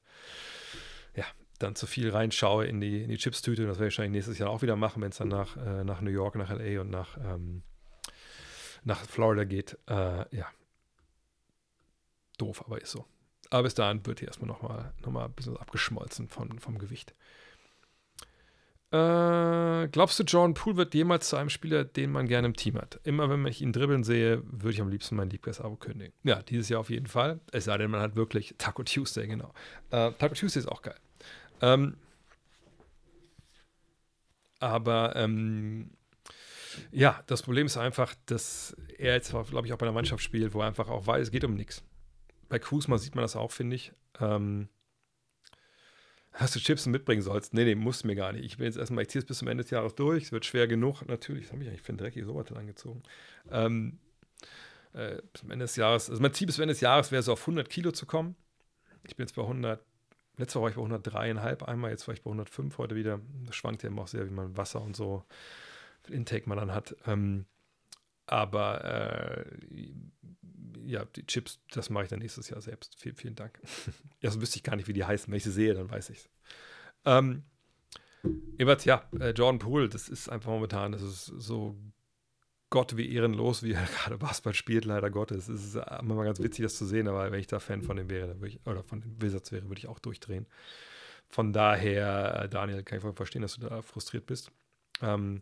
ja, 1.15 1.25
dann 1.59 1.75
zu 1.75 1.87
viel 1.87 2.11
reinschaue 2.11 2.67
in 2.67 2.79
die, 2.79 3.03
in 3.03 3.09
die 3.09 3.17
Chips-Tüte. 3.17 3.65
Das 3.65 3.77
werde 3.77 3.87
ich 3.87 3.97
wahrscheinlich 3.97 4.17
nächstes 4.17 4.37
Jahr 4.37 4.51
auch 4.51 4.61
wieder 4.61 4.75
machen, 4.75 5.01
wenn 5.01 5.09
es 5.09 5.17
dann 5.17 5.29
nach, 5.29 5.57
äh, 5.57 5.83
nach 5.83 6.01
New 6.01 6.11
York, 6.11 6.35
nach 6.35 6.51
LA 6.51 6.81
und 6.81 6.91
nach, 6.91 7.17
ähm, 7.17 7.63
nach 8.83 9.03
Florida 9.03 9.43
geht. 9.43 9.77
Äh, 9.87 10.35
ja. 10.35 10.47
Doof, 12.37 12.63
aber 12.65 12.79
ist 12.79 12.91
so. 12.91 13.05
Aber 13.49 13.63
bis 13.63 13.73
dahin 13.73 14.05
wird 14.05 14.19
hier 14.19 14.27
erstmal 14.27 14.47
nochmal 14.47 14.93
noch 15.01 15.11
mal 15.11 15.25
ein 15.25 15.33
bisschen 15.33 15.57
abgeschmolzen 15.57 16.27
von, 16.27 16.59
vom 16.59 16.77
Gewicht. 16.77 17.15
Äh, 18.89 19.89
glaubst 19.89 20.17
du, 20.17 20.23
Jordan 20.23 20.53
Poole 20.53 20.77
wird 20.77 20.93
jemals 20.93 21.27
zu 21.27 21.35
einem 21.35 21.49
Spieler, 21.49 21.83
den 21.83 22.11
man 22.11 22.27
gerne 22.27 22.47
im 22.47 22.55
Team 22.55 22.75
hat? 22.75 23.01
Immer 23.03 23.29
wenn 23.29 23.45
ich 23.45 23.61
ihn 23.61 23.73
dribbeln 23.73 24.03
sehe, 24.03 24.41
würde 24.45 24.71
ich 24.71 24.81
am 24.81 24.89
liebsten 24.89 25.17
mein 25.17 25.29
Liebkes-Abo 25.29 25.75
kündigen. 25.75 26.13
Ja, 26.23 26.41
dieses 26.41 26.69
Jahr 26.69 26.79
auf 26.79 26.89
jeden 26.89 27.07
Fall. 27.07 27.41
Es 27.51 27.65
sei 27.65 27.77
denn, 27.77 27.91
man 27.91 27.99
hat 27.99 28.15
wirklich 28.15 28.55
Taco 28.57 28.83
Tuesday, 28.83 29.27
genau. 29.27 29.53
Äh, 29.91 30.11
Taco 30.13 30.35
Tuesday 30.35 30.61
ist 30.61 30.67
auch 30.67 30.81
geil. 30.81 30.95
Ähm, 31.61 31.97
aber 34.59 35.15
ähm, 35.17 35.91
ja, 36.91 37.21
das 37.27 37.43
Problem 37.43 37.65
ist 37.65 37.75
einfach, 37.75 38.15
dass 38.25 38.75
er 38.97 39.15
jetzt, 39.15 39.31
glaube 39.31 39.67
ich, 39.67 39.73
auch 39.73 39.77
bei 39.77 39.85
einer 39.85 39.93
Mannschaft 39.93 40.23
spielt, 40.23 40.53
wo 40.53 40.61
er 40.61 40.67
einfach 40.67 40.87
auch 40.87 41.05
weiß, 41.05 41.23
es 41.23 41.31
geht 41.31 41.43
um 41.43 41.55
nichts. 41.55 41.83
Bei 42.47 42.59
Kuzma 42.59 42.97
sieht 42.97 43.15
man 43.15 43.23
das 43.23 43.35
auch, 43.35 43.51
finde 43.51 43.75
ich. 43.75 43.91
Ähm, 44.21 44.69
hast 46.37 46.55
du 46.55 46.59
Chips 46.59 46.85
mitbringen 46.85 47.21
sollst? 47.21 47.53
Nee, 47.53 47.65
nee, 47.65 47.75
musst 47.75 48.03
du 48.03 48.07
mir 48.07 48.15
gar 48.15 48.31
nicht. 48.31 48.45
Ich 48.45 48.57
bin 48.57 48.65
jetzt 48.65 48.77
erstmal, 48.77 49.03
ich 49.03 49.09
ziehe 49.09 49.21
es 49.21 49.25
bis 49.25 49.39
zum 49.39 49.47
Ende 49.47 49.63
des 49.63 49.71
Jahres 49.71 49.95
durch. 49.95 50.23
Es 50.25 50.31
wird 50.31 50.45
schwer 50.45 50.67
genug. 50.67 51.01
Natürlich, 51.07 51.45
das 51.45 51.53
habe 51.53 51.63
ich 51.63 51.69
eigentlich 51.69 51.81
für 51.81 51.93
ein 51.93 51.97
dreckiges 51.97 52.29
Oberteil 52.29 52.57
angezogen. 52.57 53.03
Ähm, 53.51 53.99
äh, 54.93 55.21
bis 55.33 55.41
zum 55.41 55.51
Ende 55.51 55.65
des 55.65 55.75
Jahres, 55.75 56.09
also 56.09 56.21
mein 56.21 56.33
Ziel 56.33 56.47
bis 56.47 56.55
zum 56.55 56.63
Ende 56.63 56.73
des 56.73 56.81
Jahres 56.81 57.11
wäre 57.11 57.23
so 57.23 57.33
auf 57.33 57.41
100 57.41 57.69
Kilo 57.69 57.91
zu 57.91 58.05
kommen. 58.05 58.35
Ich 59.03 59.15
bin 59.15 59.25
jetzt 59.25 59.35
bei 59.35 59.41
100 59.41 59.83
Letzte 60.37 60.59
Woche 60.59 60.75
war 60.75 60.93
ich 60.93 61.11
bei 61.11 61.11
103,5 61.11 61.63
einmal, 61.63 61.89
jetzt 61.89 62.07
war 62.07 62.13
ich 62.13 62.21
bei 62.21 62.29
105 62.29 62.77
heute 62.77 62.95
wieder. 62.95 63.19
Das 63.45 63.55
schwankt 63.55 63.81
ja 63.81 63.89
immer 63.89 64.03
auch 64.03 64.07
sehr, 64.07 64.27
wie 64.27 64.33
man 64.33 64.55
Wasser 64.55 64.81
und 64.81 64.95
so 64.95 65.23
Intake 66.09 66.47
man 66.47 66.59
dann 66.59 66.73
hat. 66.73 66.95
Ähm, 67.07 67.45
aber 68.27 68.83
äh, 68.83 69.45
ja, 70.85 71.05
die 71.05 71.25
Chips, 71.25 71.59
das 71.71 71.89
mache 71.89 72.05
ich 72.05 72.09
dann 72.09 72.19
nächstes 72.19 72.49
Jahr 72.49 72.61
selbst. 72.61 72.95
Vielen, 72.99 73.15
vielen 73.15 73.35
Dank. 73.35 73.59
ja, 74.21 74.31
so 74.31 74.41
wüsste 74.41 74.57
ich 74.57 74.63
gar 74.63 74.75
nicht, 74.75 74.87
wie 74.87 74.93
die 74.93 75.05
heißen. 75.05 75.31
Wenn 75.31 75.37
ich 75.37 75.43
sie 75.43 75.51
sehe, 75.51 75.73
dann 75.73 75.89
weiß 75.89 76.09
ich 76.09 76.19
es. 76.19 76.29
Ähm, 77.05 77.43
ja, 78.57 79.09
äh, 79.19 79.29
Jordan 79.31 79.59
Poole, 79.59 79.89
das 79.89 80.09
ist 80.09 80.29
einfach 80.29 80.49
momentan, 80.49 80.91
das 80.91 81.01
ist 81.01 81.25
so 81.25 81.77
Gott 82.69 82.97
wie 82.97 83.13
ehrenlos, 83.13 83.63
wie 83.63 83.73
er 83.73 83.85
gerade 83.97 84.17
Basketball 84.17 84.53
spielt, 84.53 84.85
leider 84.85 85.09
Gottes. 85.09 85.47
Es 85.47 85.63
ist 85.63 85.75
immer 85.75 86.23
ganz 86.23 86.39
witzig, 86.39 86.63
das 86.63 86.77
zu 86.77 86.85
sehen, 86.85 87.07
aber 87.07 87.31
wenn 87.31 87.39
ich 87.39 87.47
da 87.47 87.59
Fan 87.59 87.81
von 87.81 87.97
dem 87.97 88.09
wäre, 88.09 88.35
ich, 88.45 88.59
oder 88.65 88.83
von 88.83 89.01
den 89.01 89.21
Wizards 89.21 89.51
wäre, 89.51 89.67
würde 89.67 89.79
ich 89.79 89.87
auch 89.87 89.99
durchdrehen. 89.99 90.47
Von 91.29 91.53
daher, 91.53 92.43
äh, 92.43 92.49
Daniel, 92.49 92.83
kann 92.83 92.97
ich 92.97 93.01
voll 93.01 93.13
verstehen, 93.13 93.41
dass 93.41 93.55
du 93.55 93.67
da 93.67 93.81
frustriert 93.81 94.25
bist. 94.25 94.51
Ähm, 95.01 95.41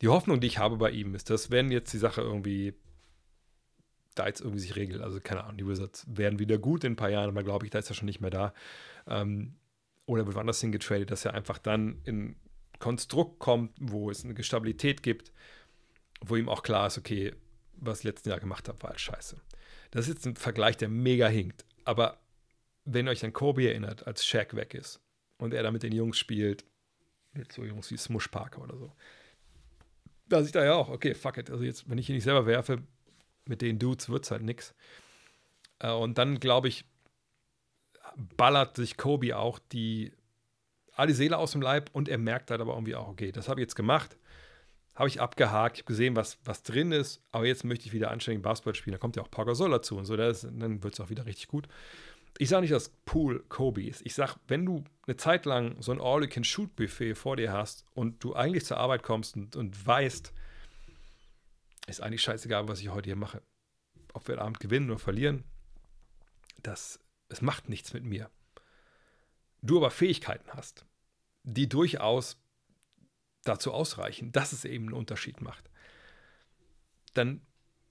die 0.00 0.08
Hoffnung, 0.08 0.40
die 0.40 0.46
ich 0.46 0.58
habe 0.58 0.76
bei 0.76 0.90
ihm, 0.90 1.14
ist, 1.14 1.30
dass 1.30 1.50
wenn 1.50 1.70
jetzt 1.70 1.92
die 1.92 1.98
Sache 1.98 2.22
irgendwie 2.22 2.74
da 4.20 4.26
jetzt 4.26 4.40
irgendwie 4.40 4.60
sich 4.60 4.76
regelt, 4.76 5.00
also 5.00 5.20
keine 5.20 5.44
Ahnung, 5.44 5.56
die 5.56 5.66
Wizards 5.66 6.06
werden 6.08 6.38
wieder 6.38 6.58
gut 6.58 6.84
in 6.84 6.92
ein 6.92 6.96
paar 6.96 7.10
Jahren, 7.10 7.30
aber 7.30 7.42
glaube 7.42 7.64
ich, 7.64 7.70
da 7.70 7.78
ist 7.78 7.90
er 7.90 7.94
schon 7.94 8.06
nicht 8.06 8.20
mehr 8.20 8.30
da. 8.30 8.54
Ähm, 9.06 9.56
oder 10.06 10.26
wird 10.26 10.36
woanders 10.36 10.60
hingetradet, 10.60 11.10
dass 11.10 11.24
er 11.24 11.34
einfach 11.34 11.58
dann 11.58 12.00
in 12.04 12.36
Konstrukt 12.78 13.38
kommt, 13.38 13.72
wo 13.80 14.10
es 14.10 14.24
eine 14.24 14.42
Stabilität 14.42 15.02
gibt, 15.02 15.32
wo 16.20 16.36
ihm 16.36 16.48
auch 16.48 16.62
klar 16.62 16.86
ist, 16.88 16.98
okay, 16.98 17.34
was 17.72 18.00
ich 18.00 18.04
letzten 18.04 18.28
Jahr 18.30 18.40
gemacht 18.40 18.68
habe, 18.68 18.82
war 18.82 18.90
halt 18.90 19.00
scheiße. 19.00 19.40
Das 19.90 20.06
ist 20.06 20.14
jetzt 20.14 20.26
ein 20.26 20.36
Vergleich, 20.36 20.76
der 20.76 20.88
mega 20.88 21.28
hinkt. 21.28 21.64
Aber 21.84 22.18
wenn 22.84 23.06
ihr 23.06 23.10
euch 23.10 23.24
an 23.24 23.32
Kobe 23.32 23.68
erinnert, 23.68 24.06
als 24.06 24.24
Shaq 24.24 24.54
weg 24.54 24.74
ist 24.74 25.00
und 25.38 25.54
er 25.54 25.62
da 25.62 25.70
mit 25.70 25.82
den 25.82 25.92
Jungs 25.92 26.18
spielt, 26.18 26.64
mit 27.32 27.52
so 27.52 27.64
Jungs 27.64 27.90
wie 27.90 27.96
Smush 27.96 28.28
Parker 28.28 28.62
oder 28.62 28.76
so, 28.76 28.92
da 30.28 30.42
sieht 30.42 30.54
er 30.54 30.64
ja 30.64 30.74
auch, 30.74 30.88
okay, 30.88 31.14
fuck 31.14 31.38
it. 31.38 31.50
Also 31.50 31.64
jetzt, 31.64 31.88
wenn 31.88 31.98
ich 31.98 32.08
ihn 32.08 32.14
nicht 32.14 32.24
selber 32.24 32.46
werfe, 32.46 32.82
mit 33.50 33.60
den 33.60 33.78
Dudes 33.78 34.08
wird 34.08 34.24
es 34.24 34.30
halt 34.30 34.42
nix. 34.42 34.74
Äh, 35.80 35.92
und 35.92 36.16
dann, 36.16 36.40
glaube 36.40 36.68
ich, 36.68 36.86
ballert 38.36 38.76
sich 38.76 38.96
Kobe 38.96 39.36
auch 39.36 39.58
die, 39.58 40.12
die 41.06 41.12
Seele 41.12 41.36
aus 41.36 41.52
dem 41.52 41.60
Leib 41.60 41.90
und 41.92 42.08
er 42.08 42.18
merkt 42.18 42.50
halt 42.50 42.60
aber 42.60 42.74
irgendwie 42.74 42.94
auch, 42.94 43.08
okay, 43.08 43.32
das 43.32 43.48
habe 43.48 43.60
ich 43.60 43.64
jetzt 43.64 43.74
gemacht, 43.74 44.16
habe 44.94 45.08
ich 45.08 45.20
abgehakt, 45.20 45.76
ich 45.76 45.82
habe 45.82 45.88
gesehen, 45.88 46.16
was, 46.16 46.38
was 46.44 46.62
drin 46.62 46.92
ist, 46.92 47.22
aber 47.32 47.46
jetzt 47.46 47.64
möchte 47.64 47.86
ich 47.86 47.92
wieder 47.92 48.10
anständig 48.10 48.42
Basketball 48.42 48.74
spielen. 48.74 48.92
Da 48.92 48.98
kommt 48.98 49.16
ja 49.16 49.22
auch 49.22 49.30
Pau 49.30 49.44
Gasol 49.44 49.70
dazu 49.70 49.96
und 49.96 50.04
so, 50.04 50.16
das, 50.16 50.42
dann 50.42 50.82
wird 50.82 50.94
es 50.94 51.00
auch 51.00 51.10
wieder 51.10 51.26
richtig 51.26 51.48
gut. 51.48 51.68
Ich 52.38 52.48
sage 52.48 52.62
nicht, 52.62 52.72
dass 52.72 52.90
Pool 53.04 53.44
Kobe 53.48 53.84
ist. 53.84 54.06
Ich 54.06 54.14
sage, 54.14 54.34
wenn 54.46 54.64
du 54.64 54.84
eine 55.06 55.16
Zeit 55.16 55.44
lang 55.46 55.76
so 55.80 55.92
ein 55.92 56.00
All-You-Can-Shoot-Buffet 56.00 57.14
vor 57.14 57.36
dir 57.36 57.52
hast 57.52 57.84
und 57.94 58.22
du 58.22 58.34
eigentlich 58.34 58.64
zur 58.64 58.76
Arbeit 58.76 59.02
kommst 59.02 59.36
und, 59.36 59.56
und 59.56 59.86
weißt, 59.86 60.32
ist 61.86 62.00
eigentlich 62.00 62.22
scheißegal, 62.22 62.68
was 62.68 62.80
ich 62.80 62.88
heute 62.90 63.08
hier 63.08 63.16
mache. 63.16 63.42
Ob 64.12 64.26
wir 64.28 64.36
den 64.36 64.42
Abend 64.42 64.60
gewinnen 64.60 64.90
oder 64.90 64.98
verlieren, 64.98 65.44
das, 66.62 67.00
es 67.28 67.42
macht 67.42 67.68
nichts 67.68 67.92
mit 67.92 68.04
mir. 68.04 68.30
Du 69.62 69.76
aber 69.76 69.90
Fähigkeiten 69.90 70.50
hast, 70.52 70.84
die 71.42 71.68
durchaus 71.68 72.38
dazu 73.44 73.72
ausreichen, 73.72 74.32
dass 74.32 74.52
es 74.52 74.64
eben 74.64 74.86
einen 74.86 74.94
Unterschied 74.94 75.40
macht, 75.40 75.70
dann 77.14 77.46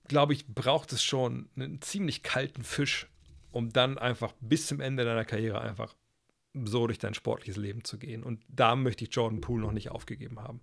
glaube 0.08 0.32
ich, 0.32 0.46
braucht 0.46 0.92
es 0.92 1.02
schon 1.02 1.50
einen 1.56 1.80
ziemlich 1.82 2.22
kalten 2.22 2.64
Fisch, 2.64 3.08
um 3.52 3.70
dann 3.72 3.98
einfach 3.98 4.32
bis 4.40 4.66
zum 4.66 4.80
Ende 4.80 5.04
deiner 5.04 5.24
Karriere 5.24 5.60
einfach 5.60 5.94
so 6.52 6.86
durch 6.86 6.98
dein 6.98 7.14
sportliches 7.14 7.56
Leben 7.56 7.84
zu 7.84 7.98
gehen. 7.98 8.24
Und 8.24 8.42
da 8.48 8.74
möchte 8.74 9.04
ich 9.04 9.14
Jordan 9.14 9.40
Poole 9.40 9.62
noch 9.62 9.72
nicht 9.72 9.90
aufgegeben 9.90 10.40
haben. 10.40 10.60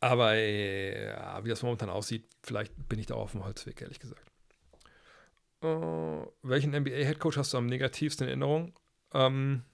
Aber 0.00 0.34
äh, 0.34 1.08
ja, 1.08 1.44
wie 1.44 1.48
das 1.48 1.62
momentan 1.62 1.90
aussieht, 1.90 2.28
vielleicht 2.42 2.72
bin 2.88 2.98
ich 2.98 3.06
da 3.06 3.14
auf 3.14 3.32
dem 3.32 3.44
Holzweg, 3.44 3.80
ehrlich 3.80 3.98
gesagt. 3.98 4.30
Äh, 5.60 6.26
welchen 6.42 6.72
NBA-Headcoach 6.72 7.36
hast 7.36 7.52
du 7.52 7.58
am 7.58 7.66
negativsten 7.66 8.26
in 8.26 8.28
Erinnerung? 8.28 8.78
Ähm, 9.12 9.64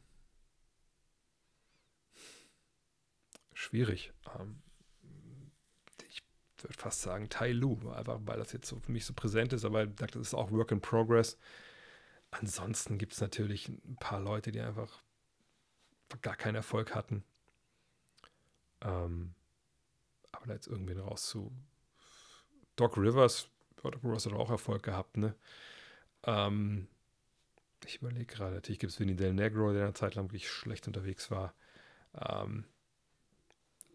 schwierig. 3.52 4.12
Ähm, 4.38 4.62
ich 6.08 6.22
würde 6.62 6.74
fast 6.74 7.02
sagen 7.02 7.28
Tai 7.28 7.52
Lu, 7.52 7.90
einfach 7.90 8.18
weil 8.24 8.38
das 8.38 8.52
jetzt 8.52 8.68
so 8.68 8.80
für 8.80 8.92
mich 8.92 9.04
so 9.04 9.12
präsent 9.12 9.52
ist, 9.52 9.66
aber 9.66 9.84
ich 9.84 9.94
dachte, 9.94 10.18
das 10.18 10.28
ist 10.28 10.34
auch 10.34 10.50
Work 10.50 10.70
in 10.70 10.80
Progress. 10.80 11.38
Ansonsten 12.30 12.96
gibt 12.96 13.12
es 13.12 13.20
natürlich 13.20 13.68
ein 13.68 13.96
paar 14.00 14.20
Leute, 14.20 14.52
die 14.52 14.60
einfach 14.60 15.02
gar 16.22 16.36
keinen 16.36 16.56
Erfolg 16.56 16.94
hatten. 16.94 17.24
Ähm, 18.80 19.34
aber 20.36 20.46
da 20.46 20.54
jetzt 20.54 20.66
irgendwen 20.66 20.98
raus 20.98 21.28
zu. 21.28 21.52
Doc 22.76 22.96
Rivers, 22.96 23.48
Doc 23.76 24.02
Rivers 24.02 24.26
hat 24.26 24.32
auch 24.32 24.50
Erfolg 24.50 24.82
gehabt, 24.82 25.16
ne? 25.16 25.34
Ähm, 26.24 26.88
ich 27.86 27.96
überlege 27.96 28.26
gerade, 28.26 28.54
natürlich 28.54 28.78
gibt 28.78 28.92
es 28.92 29.00
Vinny 29.00 29.14
Del 29.14 29.34
Negro, 29.34 29.72
der 29.72 29.84
eine 29.84 29.94
Zeit 29.94 30.14
lang 30.14 30.26
wirklich 30.26 30.48
schlecht 30.48 30.86
unterwegs 30.86 31.30
war. 31.30 31.54
Ähm, 32.18 32.64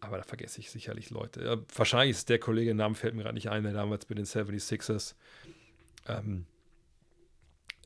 aber 0.00 0.16
da 0.16 0.22
vergesse 0.22 0.60
ich 0.60 0.70
sicherlich 0.70 1.10
Leute. 1.10 1.44
Ja, 1.44 1.56
wahrscheinlich 1.74 2.16
ist 2.16 2.28
der 2.28 2.38
Kollege, 2.38 2.74
Name 2.74 2.94
fällt 2.94 3.14
mir 3.14 3.22
gerade 3.22 3.34
nicht 3.34 3.50
ein, 3.50 3.64
der 3.64 3.72
damals 3.72 4.06
bei 4.06 4.14
den 4.14 4.24
76ers 4.24 5.14
ähm, 6.06 6.46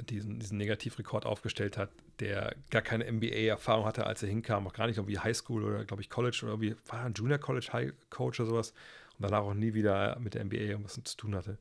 diesen, 0.00 0.38
diesen 0.38 0.58
Negativrekord 0.58 1.26
aufgestellt 1.26 1.76
hat, 1.76 1.90
der 2.20 2.54
gar 2.70 2.82
keine 2.82 3.10
NBA-Erfahrung 3.10 3.84
hatte, 3.84 4.06
als 4.06 4.22
er 4.22 4.28
hinkam, 4.28 4.66
auch 4.66 4.72
gar 4.72 4.86
nicht 4.86 4.98
irgendwie 4.98 5.18
Highschool 5.18 5.64
oder, 5.64 5.84
glaube 5.84 6.02
ich, 6.02 6.10
College 6.10 6.40
oder 6.42 6.52
irgendwie, 6.52 6.76
war 6.86 7.04
ein 7.04 7.14
Junior 7.14 7.38
College 7.38 7.68
High 7.72 7.92
Coach 8.10 8.40
oder 8.40 8.48
sowas 8.48 8.70
und 9.18 9.22
danach 9.22 9.42
auch 9.42 9.54
nie 9.54 9.74
wieder 9.74 10.18
mit 10.18 10.34
der 10.34 10.44
NBA 10.44 10.56
irgendwas 10.56 11.00
zu 11.02 11.16
tun 11.16 11.34
hatte. 11.34 11.58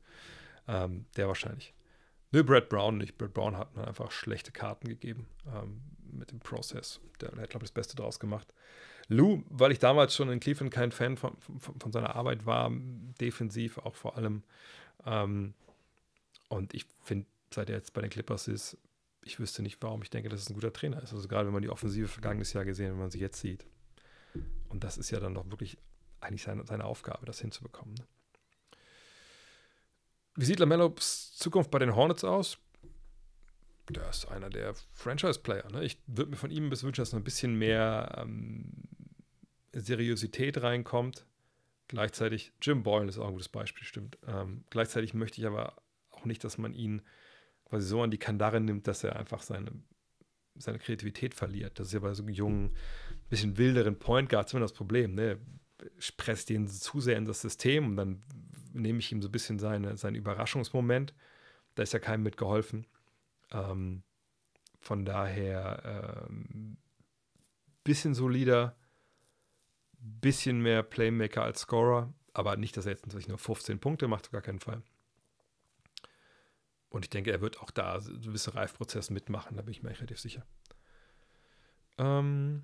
Ähm, 0.66 1.06
der 1.16 1.28
wahrscheinlich. 1.28 1.74
Nö, 2.32 2.42
Brad 2.42 2.68
Brown 2.68 2.98
nicht. 2.98 3.16
Brad 3.18 3.34
Brown 3.34 3.56
hat 3.56 3.76
mir 3.76 3.86
einfach 3.86 4.10
schlechte 4.10 4.50
Karten 4.50 4.88
gegeben 4.88 5.26
ähm, 5.46 5.82
mit 6.10 6.30
dem 6.30 6.40
Prozess. 6.40 7.00
Der, 7.20 7.30
der 7.30 7.42
hat, 7.42 7.50
glaube 7.50 7.64
ich, 7.64 7.70
das 7.70 7.74
Beste 7.74 7.96
draus 7.96 8.18
gemacht. 8.18 8.52
Lou, 9.08 9.42
weil 9.50 9.72
ich 9.72 9.78
damals 9.78 10.14
schon 10.14 10.30
in 10.30 10.40
Cleveland 10.40 10.72
kein 10.72 10.90
Fan 10.90 11.16
von, 11.16 11.36
von, 11.36 11.78
von 11.78 11.92
seiner 11.92 12.16
Arbeit 12.16 12.46
war, 12.46 12.72
defensiv 13.20 13.78
auch 13.78 13.94
vor 13.94 14.16
allem. 14.16 14.42
Ähm, 15.04 15.54
und 16.48 16.74
ich 16.74 16.86
finde, 17.02 17.26
seit 17.52 17.68
er 17.68 17.76
jetzt 17.76 17.92
bei 17.92 18.00
den 18.00 18.10
Clippers 18.10 18.48
ist, 18.48 18.78
ich 19.24 19.40
wüsste 19.40 19.62
nicht, 19.62 19.78
warum 19.80 20.02
ich 20.02 20.10
denke, 20.10 20.28
dass 20.28 20.40
es 20.40 20.50
ein 20.50 20.54
guter 20.54 20.72
Trainer 20.72 21.02
ist. 21.02 21.12
Also 21.12 21.28
gerade 21.28 21.46
wenn 21.46 21.54
man 21.54 21.62
die 21.62 21.70
Offensive 21.70 22.08
vergangenes 22.08 22.52
Jahr 22.52 22.64
gesehen, 22.64 22.92
wenn 22.92 22.98
man 22.98 23.10
sie 23.10 23.20
jetzt 23.20 23.40
sieht. 23.40 23.66
Und 24.68 24.84
das 24.84 24.98
ist 24.98 25.10
ja 25.10 25.20
dann 25.20 25.34
doch 25.34 25.50
wirklich 25.50 25.78
eigentlich 26.20 26.42
seine, 26.42 26.66
seine 26.66 26.84
Aufgabe, 26.84 27.26
das 27.26 27.40
hinzubekommen. 27.40 27.94
Ne? 27.94 28.06
Wie 30.36 30.44
sieht 30.44 30.58
Lamellos 30.58 31.36
Zukunft 31.36 31.70
bei 31.70 31.78
den 31.78 31.94
Hornets 31.94 32.24
aus? 32.24 32.58
Der 33.88 34.08
ist 34.08 34.26
einer 34.26 34.50
der 34.50 34.74
Franchise-Player. 34.94 35.70
Ne? 35.70 35.84
Ich 35.84 35.98
würde 36.06 36.30
mir 36.30 36.36
von 36.36 36.50
ihm 36.50 36.70
bis 36.70 36.82
wünschen, 36.82 37.02
dass 37.02 37.14
ein 37.14 37.22
bisschen 37.22 37.54
mehr 37.54 38.14
ähm, 38.18 38.72
Seriosität 39.72 40.62
reinkommt. 40.62 41.26
Gleichzeitig, 41.88 42.52
Jim 42.62 42.82
Boyle 42.82 43.08
ist 43.08 43.18
auch 43.18 43.26
ein 43.26 43.32
gutes 43.32 43.50
Beispiel, 43.50 43.86
stimmt. 43.86 44.18
Ähm, 44.26 44.64
gleichzeitig 44.70 45.12
möchte 45.12 45.40
ich 45.40 45.46
aber 45.46 45.76
auch 46.10 46.24
nicht, 46.24 46.42
dass 46.42 46.56
man 46.56 46.72
ihn 46.72 47.02
quasi 47.64 47.86
so 47.86 48.02
an 48.02 48.10
die 48.10 48.18
Kandare 48.18 48.60
nimmt, 48.60 48.86
dass 48.86 49.04
er 49.04 49.16
einfach 49.16 49.42
seine, 49.42 49.72
seine 50.56 50.78
Kreativität 50.78 51.34
verliert. 51.34 51.78
Das 51.78 51.88
ist 51.88 51.92
ja 51.92 52.00
bei 52.00 52.14
so 52.14 52.22
jungen, 52.24 52.72
bisschen 53.28 53.56
wilderen 53.56 53.98
Point 53.98 54.28
Guard 54.28 54.52
immer 54.52 54.60
das 54.60 54.72
Problem. 54.72 55.14
Ne? 55.14 55.38
Ich 55.98 56.16
presse 56.16 56.46
den 56.46 56.68
zu 56.68 57.00
sehr 57.00 57.16
in 57.16 57.24
das 57.24 57.40
System 57.40 57.88
und 57.88 57.96
dann 57.96 58.22
nehme 58.72 58.98
ich 58.98 59.10
ihm 59.12 59.22
so 59.22 59.28
ein 59.28 59.32
bisschen 59.32 59.58
seine, 59.58 59.96
seinen 59.96 60.16
Überraschungsmoment. 60.16 61.14
Da 61.74 61.82
ist 61.82 61.92
ja 61.92 61.98
keinem 61.98 62.22
mitgeholfen. 62.22 62.86
Ähm, 63.50 64.02
von 64.80 65.04
daher 65.04 66.26
ähm, 66.28 66.76
bisschen 67.84 68.14
solider, 68.14 68.76
bisschen 69.98 70.60
mehr 70.60 70.82
Playmaker 70.82 71.42
als 71.42 71.60
Scorer, 71.60 72.12
aber 72.32 72.56
nicht, 72.56 72.76
dass 72.76 72.86
er 72.86 72.92
jetzt 72.92 73.06
natürlich 73.06 73.28
nur 73.28 73.38
15 73.38 73.78
Punkte 73.78 74.08
macht, 74.08 74.26
auf 74.26 74.32
gar 74.32 74.42
keinen 74.42 74.60
Fall. 74.60 74.82
Und 76.94 77.04
ich 77.04 77.10
denke, 77.10 77.32
er 77.32 77.40
wird 77.40 77.58
auch 77.58 77.72
da 77.72 77.98
gewisse 77.98 78.54
Reifprozesse 78.54 79.12
mitmachen, 79.12 79.56
da 79.56 79.62
bin 79.62 79.72
ich 79.72 79.82
mir 79.82 79.90
relativ 79.90 80.20
sicher. 80.20 80.46
Ähm, 81.98 82.62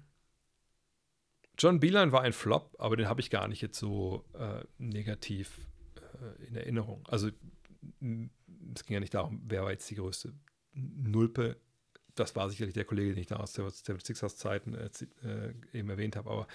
John 1.59 1.81
Beeline 1.81 2.13
war 2.13 2.23
ein 2.23 2.33
Flop, 2.33 2.77
aber 2.79 2.97
den 2.97 3.09
habe 3.09 3.21
ich 3.21 3.29
gar 3.29 3.49
nicht 3.49 3.61
jetzt 3.61 3.77
so 3.77 4.25
äh, 4.35 4.63
negativ 4.79 5.67
äh, 5.97 6.47
in 6.47 6.55
Erinnerung. 6.55 7.05
Also 7.09 7.31
es 8.01 8.85
ging 8.85 8.95
ja 8.95 9.01
nicht 9.01 9.15
darum, 9.15 9.43
wer 9.49 9.65
war 9.65 9.73
jetzt 9.73 9.91
die 9.91 9.97
größte 9.97 10.33
Nulpe. 10.75 11.57
Das 12.15 12.37
war 12.37 12.49
sicherlich 12.51 12.75
der 12.75 12.85
Kollege, 12.85 13.15
den 13.15 13.23
ich 13.23 13.27
da 13.27 13.39
aus 13.39 13.55
der 13.55 13.65
76ers 13.65 14.37
Zeiten 14.37 14.75
äh, 14.75 14.91
äh, 15.25 15.55
eben 15.73 15.91
erwähnt 15.91 16.15
habe, 16.15 16.31
aber 16.31 16.47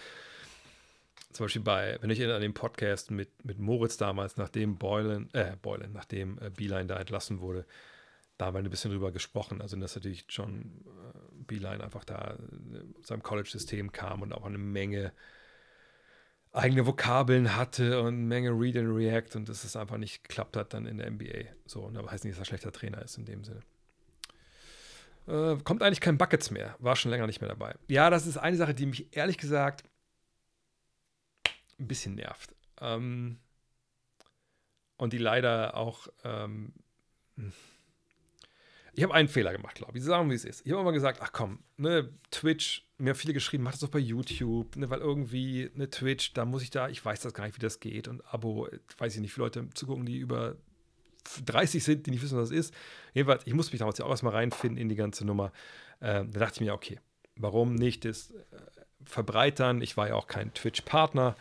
zum 1.35 1.45
Beispiel 1.45 1.61
bei, 1.61 1.97
wenn 2.01 2.09
ich 2.09 2.23
an 2.23 2.41
den 2.41 2.53
Podcast 2.53 3.11
mit, 3.11 3.45
mit 3.45 3.59
Moritz 3.59 3.97
damals, 3.97 4.37
nachdem 4.37 4.77
Boylan, 4.77 5.29
äh, 5.33 5.55
Boylan, 5.61 5.91
nachdem 5.93 6.39
äh, 6.39 6.49
Beeline 6.49 6.87
da 6.87 6.97
entlassen 6.97 7.41
wurde, 7.41 7.65
da 8.37 8.47
haben 8.47 8.55
wir 8.55 8.63
ein 8.63 8.69
bisschen 8.69 8.91
drüber 8.91 9.11
gesprochen. 9.11 9.61
Also, 9.61 9.77
dass 9.77 9.95
natürlich 9.95 10.25
John 10.29 10.83
äh, 10.85 11.43
Beeline 11.45 11.83
einfach 11.83 12.03
da 12.03 12.35
äh, 12.35 13.03
seinem 13.03 13.23
College-System 13.23 13.91
kam 13.91 14.21
und 14.21 14.33
auch 14.33 14.45
eine 14.45 14.57
Menge 14.57 15.13
eigene 16.51 16.85
Vokabeln 16.87 17.55
hatte 17.57 17.99
und 17.99 18.07
eine 18.07 18.17
Menge 18.17 18.51
Read 18.51 18.77
and 18.77 18.95
React 18.95 19.35
und 19.35 19.49
dass 19.49 19.65
es 19.65 19.75
einfach 19.75 19.97
nicht 19.97 20.23
geklappt 20.23 20.55
hat 20.55 20.73
dann 20.73 20.85
in 20.85 20.97
der 20.97 21.11
NBA. 21.11 21.49
So, 21.65 21.81
und 21.81 21.97
aber 21.97 22.11
heißt 22.11 22.23
nicht, 22.23 22.33
dass 22.33 22.39
er 22.39 22.43
ein 22.43 22.45
schlechter 22.45 22.71
Trainer 22.71 23.01
ist 23.01 23.17
in 23.17 23.25
dem 23.25 23.43
Sinne. 23.43 23.59
Äh, 25.27 25.57
kommt 25.63 25.83
eigentlich 25.83 26.01
kein 26.01 26.17
Buckets 26.17 26.51
mehr. 26.51 26.75
War 26.79 26.95
schon 26.95 27.11
länger 27.11 27.27
nicht 27.27 27.41
mehr 27.41 27.49
dabei. 27.49 27.75
Ja, 27.87 28.09
das 28.09 28.25
ist 28.25 28.37
eine 28.37 28.55
Sache, 28.55 28.73
die 28.73 28.85
mich 28.85 29.15
ehrlich 29.15 29.37
gesagt 29.37 29.83
ein 31.80 31.88
bisschen 31.88 32.15
nervt. 32.15 32.56
Ähm, 32.80 33.39
und 34.97 35.14
die 35.14 35.18
leider 35.18 35.76
auch. 35.76 36.07
Ähm, 36.23 36.73
ich 38.93 39.03
habe 39.03 39.14
einen 39.14 39.27
Fehler 39.27 39.52
gemacht, 39.52 39.76
glaube 39.76 39.97
ich. 39.97 40.03
Sagen, 40.03 40.30
wie 40.30 40.35
es 40.35 40.45
ist. 40.45 40.65
Ich 40.65 40.72
habe 40.72 40.81
immer 40.81 40.93
gesagt, 40.93 41.19
ach 41.22 41.34
komm, 41.34 41.60
ne, 41.76 42.10
Twitch, 42.31 42.85
mir 42.97 43.10
haben 43.10 43.18
viele 43.18 43.34
geschrieben, 43.34 43.64
mach 43.64 43.72
das 43.72 43.81
doch 43.81 43.89
bei 43.89 43.99
YouTube, 43.99 44.77
ne, 44.77 44.89
weil 44.89 44.99
irgendwie 44.99 45.69
eine 45.76 45.89
Twitch, 45.89 46.34
da 46.34 46.45
muss 46.45 46.64
ich 46.64 46.69
da, 46.69 46.88
ich 46.88 47.03
weiß 47.03 47.19
das 47.19 47.34
gar 47.34 47.45
nicht, 47.45 47.57
wie 47.57 47.61
das 47.61 47.81
geht. 47.81 48.07
Und 48.07 48.26
Abo, 48.34 48.69
weiß 48.97 49.15
ich 49.15 49.22
nicht, 49.22 49.34
viele 49.34 49.47
Leute 49.47 49.69
zugucken, 49.73 50.06
die 50.06 50.18
über 50.18 50.56
30 51.45 51.84
sind, 51.84 52.06
die 52.06 52.11
nicht 52.11 52.22
wissen, 52.22 52.38
was 52.38 52.49
das 52.49 52.57
ist. 52.57 52.73
Jedenfalls, 53.14 53.45
ich 53.45 53.53
muss 53.53 53.72
mich 53.72 53.80
damals 53.80 53.97
ja 53.97 54.06
auch 54.06 54.11
erstmal 54.11 54.34
reinfinden 54.34 54.77
in 54.77 54.88
die 54.88 54.95
ganze 54.95 55.26
Nummer. 55.26 55.52
Äh, 55.99 56.23
da 56.26 56.39
dachte 56.39 56.56
ich 56.56 56.61
mir, 56.61 56.73
okay, 56.73 56.99
warum 57.35 57.76
nicht 57.76 58.06
das 58.06 58.31
äh, 58.31 58.35
verbreitern? 59.06 59.82
Ich 59.82 59.98
war 59.98 60.07
ja 60.07 60.15
auch 60.15 60.27
kein 60.27 60.53
Twitch-Partner. 60.53 61.36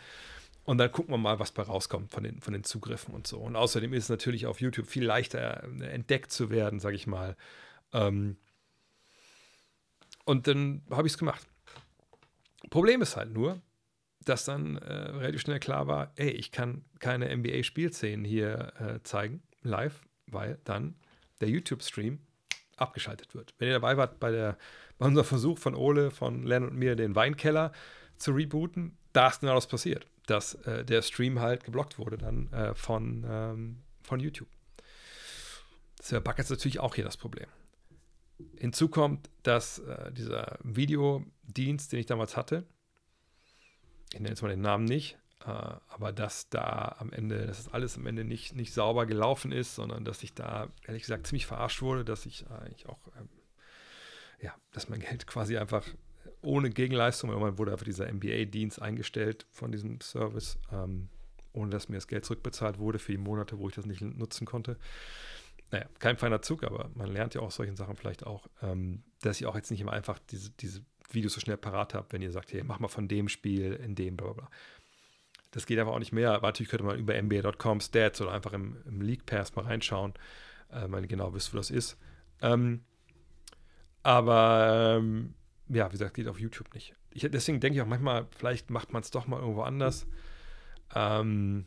Und 0.63 0.79
dann 0.79 0.91
gucken 0.91 1.13
wir 1.13 1.17
mal, 1.17 1.39
was 1.39 1.51
bei 1.51 1.61
rauskommt 1.61 2.11
von 2.11 2.23
den, 2.23 2.41
von 2.41 2.53
den 2.53 2.63
Zugriffen 2.63 3.13
und 3.13 3.27
so. 3.27 3.37
Und 3.37 3.55
außerdem 3.55 3.93
ist 3.93 4.05
es 4.05 4.09
natürlich 4.09 4.47
auf 4.47 4.61
YouTube 4.61 4.87
viel 4.87 5.05
leichter 5.05 5.63
äh, 5.79 5.85
entdeckt 5.85 6.31
zu 6.31 6.49
werden, 6.49 6.79
sage 6.79 6.95
ich 6.95 7.05
mal. 7.05 7.35
Ähm 7.93 8.37
und 10.25 10.47
dann 10.47 10.81
habe 10.89 11.07
ich 11.07 11.13
es 11.13 11.19
gemacht. 11.19 11.45
Problem 12.71 13.03
ist 13.03 13.15
halt 13.15 13.31
nur, 13.31 13.61
dass 14.25 14.45
dann 14.45 14.77
äh, 14.77 14.91
relativ 14.91 15.41
schnell 15.41 15.59
klar 15.59 15.85
war, 15.85 16.11
ey, 16.15 16.31
ich 16.31 16.51
kann 16.51 16.83
keine 16.99 17.35
NBA-Spielszenen 17.35 18.25
hier 18.25 18.73
äh, 18.79 19.03
zeigen, 19.03 19.43
live, 19.61 20.01
weil 20.25 20.59
dann 20.63 20.95
der 21.41 21.49
YouTube-Stream 21.49 22.19
abgeschaltet 22.75 23.35
wird. 23.35 23.53
Wenn 23.59 23.67
ihr 23.67 23.75
dabei 23.75 23.97
wart 23.97 24.19
bei, 24.19 24.31
der, 24.31 24.57
bei 24.97 25.07
unserem 25.07 25.25
Versuch 25.25 25.57
von 25.57 25.75
Ole, 25.75 26.11
von 26.11 26.43
Len 26.43 26.63
und 26.63 26.75
mir, 26.75 26.95
den 26.95 27.15
Weinkeller 27.15 27.71
zu 28.17 28.31
rebooten, 28.31 28.97
da 29.13 29.27
ist 29.27 29.41
genau 29.41 29.55
das 29.55 29.67
passiert, 29.67 30.07
dass 30.27 30.55
äh, 30.65 30.85
der 30.85 31.01
Stream 31.01 31.39
halt 31.39 31.63
geblockt 31.63 31.99
wurde 31.99 32.17
dann 32.17 32.51
äh, 32.51 32.73
von, 32.73 33.25
ähm, 33.27 33.77
von 34.03 34.19
YouTube. 34.19 34.49
Das 35.97 36.07
ist 36.07 36.11
bei 36.11 36.19
Buckets 36.19 36.49
natürlich 36.49 36.79
auch 36.79 36.95
hier 36.95 37.03
das 37.03 37.17
Problem. 37.17 37.47
Hinzu 38.57 38.89
kommt, 38.89 39.29
dass 39.43 39.79
äh, 39.79 40.11
dieser 40.11 40.59
Videodienst, 40.63 41.91
den 41.91 41.99
ich 41.99 42.05
damals 42.05 42.35
hatte, 42.35 42.65
ich 44.13 44.19
nenne 44.19 44.29
jetzt 44.29 44.41
mal 44.41 44.49
den 44.49 44.61
Namen 44.61 44.85
nicht, 44.85 45.17
äh, 45.45 45.49
aber 45.49 46.11
dass 46.11 46.49
da 46.49 46.95
am 46.99 47.11
Ende, 47.11 47.45
dass 47.45 47.63
das 47.63 47.73
alles 47.73 47.97
am 47.97 48.07
Ende 48.07 48.23
nicht, 48.23 48.55
nicht 48.55 48.73
sauber 48.73 49.05
gelaufen 49.05 49.51
ist, 49.51 49.75
sondern 49.75 50.05
dass 50.05 50.23
ich 50.23 50.33
da 50.33 50.69
ehrlich 50.85 51.03
gesagt 51.03 51.27
ziemlich 51.27 51.45
verarscht 51.45 51.81
wurde, 51.81 52.05
dass 52.05 52.25
ich 52.25 52.49
eigentlich 52.49 52.87
auch, 52.87 52.99
ähm, 53.17 53.29
ja, 54.41 54.53
dass 54.71 54.89
mein 54.89 54.99
Geld 54.99 55.27
quasi 55.27 55.57
einfach 55.57 55.85
ohne 56.41 56.69
Gegenleistung, 56.69 57.31
irgendwann 57.31 57.57
wurde 57.57 57.71
einfach 57.71 57.85
dieser 57.85 58.11
MBA-Dienst 58.11 58.81
eingestellt 58.81 59.47
von 59.49 59.71
diesem 59.71 59.99
Service, 60.01 60.57
ähm, 60.71 61.09
ohne 61.53 61.71
dass 61.71 61.89
mir 61.89 61.95
das 61.95 62.07
Geld 62.07 62.25
zurückbezahlt 62.25 62.77
wurde 62.77 62.99
für 62.99 63.11
die 63.11 63.17
Monate, 63.17 63.57
wo 63.57 63.67
ich 63.67 63.75
das 63.75 63.85
nicht 63.85 64.01
nutzen 64.01 64.45
konnte. 64.45 64.77
Naja, 65.71 65.87
kein 65.99 66.17
feiner 66.17 66.41
Zug, 66.41 66.63
aber 66.63 66.89
man 66.93 67.11
lernt 67.11 67.33
ja 67.33 67.41
auch 67.41 67.51
solchen 67.51 67.75
Sachen 67.75 67.95
vielleicht 67.95 68.25
auch, 68.25 68.47
ähm, 68.61 69.03
dass 69.21 69.41
ich 69.41 69.47
auch 69.47 69.55
jetzt 69.55 69.71
nicht 69.71 69.81
immer 69.81 69.93
einfach 69.93 70.19
diese, 70.29 70.51
diese 70.51 70.81
Videos 71.11 71.33
so 71.33 71.39
schnell 71.39 71.57
parat 71.57 71.93
habe, 71.93 72.07
wenn 72.11 72.21
ihr 72.21 72.31
sagt, 72.31 72.53
hey, 72.53 72.63
mach 72.63 72.79
mal 72.79 72.87
von 72.87 73.07
dem 73.07 73.27
Spiel 73.29 73.73
in 73.73 73.95
dem, 73.95 74.15
bla 74.15 74.27
bla 74.27 74.33
bla. 74.33 74.49
Das 75.51 75.65
geht 75.65 75.79
einfach 75.79 75.93
auch 75.93 75.99
nicht 75.99 76.11
mehr. 76.11 76.33
Aber 76.33 76.47
natürlich 76.47 76.69
könnte 76.69 76.85
man 76.85 76.99
über 76.99 77.19
NBA.com 77.19 77.79
Stats 77.79 78.21
oder 78.21 78.33
einfach 78.33 78.53
im, 78.53 78.77
im 78.85 79.01
League 79.01 79.25
Pass 79.25 79.55
mal 79.55 79.65
reinschauen, 79.65 80.13
äh, 80.69 80.85
wenn 80.89 81.03
ihr 81.03 81.07
genau 81.07 81.33
wisst, 81.33 81.53
wo 81.53 81.57
das 81.57 81.71
ist. 81.71 81.97
Ähm, 82.41 82.83
aber 84.05 84.99
ähm, 84.99 85.33
ja, 85.67 85.87
wie 85.87 85.93
gesagt, 85.93 86.13
geht 86.13 86.27
auf 86.27 86.39
YouTube 86.39 86.71
nicht. 86.75 86.93
Ich, 87.09 87.27
deswegen 87.27 87.59
denke 87.59 87.77
ich 87.77 87.81
auch 87.81 87.87
manchmal, 87.87 88.27
vielleicht 88.37 88.69
macht 88.69 88.93
man 88.93 89.01
es 89.01 89.09
doch 89.09 89.25
mal 89.25 89.39
irgendwo 89.39 89.63
anders. 89.63 90.05
Ähm, 90.93 91.65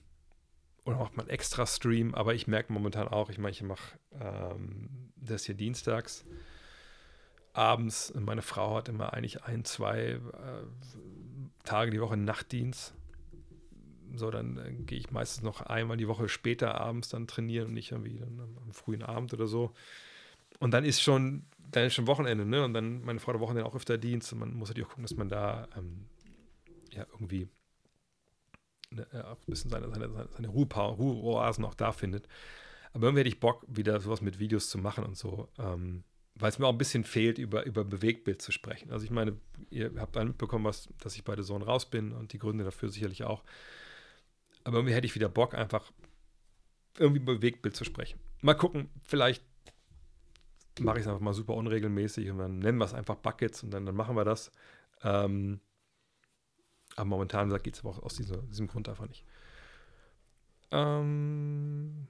oder 0.85 0.99
macht 0.99 1.17
man 1.17 1.29
extra 1.29 1.67
Stream, 1.67 2.15
aber 2.15 2.35
ich 2.35 2.47
merke 2.47 2.73
momentan 2.73 3.09
auch, 3.09 3.29
ich 3.29 3.39
meine, 3.39 3.51
ich 3.51 3.63
mache 3.63 3.99
ähm, 4.21 5.11
das 5.17 5.47
hier 5.47 5.57
dienstags 5.57 6.25
abends. 7.55 8.15
Meine 8.15 8.43
Frau 8.43 8.77
hat 8.77 8.89
immer 8.89 9.15
eigentlich 9.15 9.43
ein, 9.43 9.65
zwei 9.65 9.99
äh, 9.99 10.21
Tage 11.65 11.91
die 11.91 12.01
Woche 12.01 12.17
Nachtdienst. 12.17 12.95
So, 14.15 14.31
dann 14.31 14.59
äh, 14.59 14.73
gehe 14.85 14.99
ich 14.99 15.11
meistens 15.11 15.43
noch 15.43 15.63
einmal 15.63 15.97
die 15.97 16.07
Woche 16.07 16.29
später 16.29 16.81
abends 16.81 17.09
dann 17.09 17.27
trainieren 17.27 17.67
und 17.67 17.75
nicht 17.75 17.91
irgendwie 17.91 18.21
dann 18.21 18.57
am 18.63 18.73
frühen 18.73 19.03
Abend 19.03 19.35
oder 19.35 19.49
so. 19.49 19.73
Und 20.61 20.73
dann 20.73 20.85
ist 20.85 21.03
schon, 21.03 21.45
dann 21.71 21.85
ist 21.85 21.95
schon 21.95 22.07
Wochenende, 22.07 22.45
ne? 22.45 22.65
Und 22.65 22.75
dann 22.75 23.03
meine 23.03 23.21
Frau 23.21 23.33
der 23.33 23.41
Wochenende 23.41 23.67
auch 23.67 23.75
öfter 23.75 23.99
Dienst 23.99 24.33
und 24.33 24.41
man 24.41 24.55
muss 24.55 24.69
natürlich 24.69 24.87
auch 24.87 24.91
gucken, 24.91 25.05
dass 25.05 25.17
man 25.17 25.29
da 25.29 25.69
ähm, 25.77 26.07
ja 26.93 27.07
irgendwie 27.13 27.49
ne, 28.91 29.07
äh, 29.13 29.21
auch 29.21 29.39
ein 29.39 29.47
bisschen 29.47 29.71
seine, 29.71 29.89
seine, 29.91 30.29
seine 30.31 30.49
Ruheoasen 30.49 31.65
auch 31.65 31.75
da 31.75 31.93
findet. 31.93 32.27
Aber 32.93 33.07
irgendwie 33.07 33.21
hätte 33.21 33.29
ich 33.29 33.41
Bock, 33.41 33.65
wieder 33.69 34.01
sowas 34.01 34.23
mit 34.23 34.39
Videos 34.39 34.71
zu 34.71 34.79
machen 34.79 35.05
und 35.05 35.17
so. 35.17 35.49
Ähm, 35.59 36.05
weil 36.35 36.51
es 36.51 36.59
mir 36.59 36.67
auch 36.67 36.73
ein 36.73 36.79
bisschen 36.79 37.05
fehlt, 37.05 37.39
über, 37.39 37.67
über 37.67 37.85
Bewegtbild 37.85 38.41
zu 38.41 38.53
sprechen. 38.53 38.93
Also 38.93 39.05
ich 39.05 39.11
meine, 39.11 39.37
ihr 39.71 39.93
habt 39.99 40.15
dann 40.17 40.29
mitbekommen, 40.29 40.65
was, 40.65 40.89
dass 41.01 41.17
ich 41.17 41.25
bei 41.25 41.35
der 41.35 41.45
Zone 41.45 41.65
raus 41.65 41.91
bin 41.91 42.13
und 42.13 42.33
die 42.33 42.39
Gründe 42.39 42.65
dafür 42.65 42.89
sicherlich 42.89 43.25
auch. 43.25 43.43
Aber 44.65 44.79
irgendwie 44.79 44.95
hätte 44.95 45.07
ich 45.07 45.15
wieder 45.15 45.29
Bock, 45.29 45.55
einfach 45.55 45.91
irgendwie 46.99 47.21
Bewegtbild 47.21 47.75
zu 47.75 47.85
sprechen. 47.85 48.21
Mal 48.41 48.55
gucken, 48.55 48.89
vielleicht 49.03 49.43
mache 50.81 50.99
ich 50.99 51.03
es 51.03 51.09
einfach 51.09 51.21
mal 51.21 51.35
super 51.35 51.55
unregelmäßig 51.55 52.31
und 52.31 52.39
dann 52.39 52.59
nennen 52.59 52.79
wir 52.79 52.85
es 52.85 52.95
einfach 52.95 53.17
Buckets 53.17 53.63
und 53.63 53.71
dann, 53.71 53.87
dann 53.87 53.95
machen 53.95 54.17
wir 54.17 54.25
das. 54.25 54.53
Ähm, 55.03 55.61
aber 56.97 57.07
momentan 57.07 57.51
geht 57.63 57.75
es 57.75 57.81
aber 57.81 57.91
auch 57.91 58.03
aus 58.03 58.17
dieser, 58.17 58.39
diesem 58.43 58.67
Grund 58.67 58.89
einfach 58.89 59.07
nicht. 59.07 59.25
Ähm, 60.71 62.09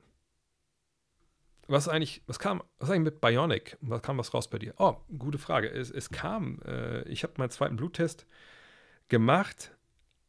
was 1.69 1.89
eigentlich, 1.89 2.23
was 2.27 2.39
kam, 2.39 2.63
was 2.79 2.91
eigentlich 2.91 3.13
mit 3.13 3.21
Bionic? 3.21 3.77
Was 3.83 4.01
kam 4.03 4.17
was 4.19 4.33
raus 4.33 4.49
bei 4.49 4.59
dir? 4.59 4.75
Oh, 4.79 4.97
gute 5.19 5.39
Frage. 5.39 5.69
Es, 5.71 5.91
es 5.91 6.11
kam, 6.11 6.61
äh, 6.65 7.03
ich 7.03 7.23
habe 7.23 7.35
meinen 7.37 7.51
zweiten 7.51 7.77
Bluttest 7.77 8.27
gemacht. 9.09 9.77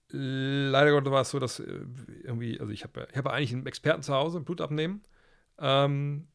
Leider 0.10 0.92
Gottes 0.92 1.12
war 1.12 1.22
es 1.22 1.30
so, 1.30 1.40
dass 1.40 1.60
äh, 1.60 1.86
irgendwie, 2.24 2.60
also 2.60 2.72
ich 2.74 2.84
habe 2.84 3.08
ich 3.10 3.18
hab 3.18 3.28
eigentlich 3.28 3.54
einen 3.54 3.66
Experten 3.66 4.04
zu 4.04 4.14
Hause, 4.14 4.42
Blut 4.42 4.60
abnehmen. 4.60 5.02
Ähm, 5.60 6.28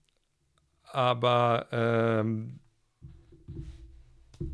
aber 0.94 1.68
ähm, 1.72 2.60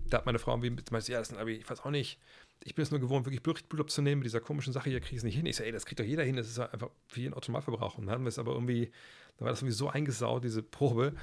da 0.08 0.18
hat 0.18 0.26
meine 0.26 0.38
Frau 0.38 0.52
irgendwie 0.52 0.82
meinte, 0.90 1.12
ja, 1.12 1.18
das 1.18 1.30
ist 1.30 1.36
ein, 1.36 1.48
ich 1.48 1.68
weiß 1.68 1.80
auch 1.80 1.90
nicht, 1.90 2.18
ich 2.62 2.74
bin 2.74 2.82
es 2.82 2.90
nur 2.90 3.00
gewohnt, 3.00 3.24
wirklich 3.24 3.42
Blut, 3.42 3.68
Blut 3.68 3.80
abzunehmen. 3.80 4.20
Mit 4.20 4.26
dieser 4.26 4.40
komischen 4.40 4.72
Sache 4.72 4.90
hier 4.90 5.00
kriege 5.00 5.14
ich 5.14 5.18
es 5.18 5.24
nicht 5.24 5.36
hin. 5.36 5.46
Ich 5.46 5.56
sage, 5.56 5.68
ey, 5.68 5.72
das 5.72 5.86
kriegt 5.86 6.00
doch 6.00 6.04
jeder 6.04 6.24
hin. 6.24 6.36
Das 6.36 6.46
ist 6.46 6.58
einfach 6.58 6.90
wie 7.12 7.26
ein 7.26 7.34
Automalverbrauch. 7.34 7.96
Und 7.96 8.06
dann 8.06 8.16
haben 8.16 8.24
wir 8.24 8.28
es 8.28 8.38
aber 8.38 8.52
irgendwie, 8.52 8.90
da 9.38 9.44
war 9.44 9.50
das 9.50 9.60
irgendwie 9.60 9.74
so 9.74 9.88
eingesaut, 9.88 10.44
diese 10.44 10.62
Probe, 10.62 11.14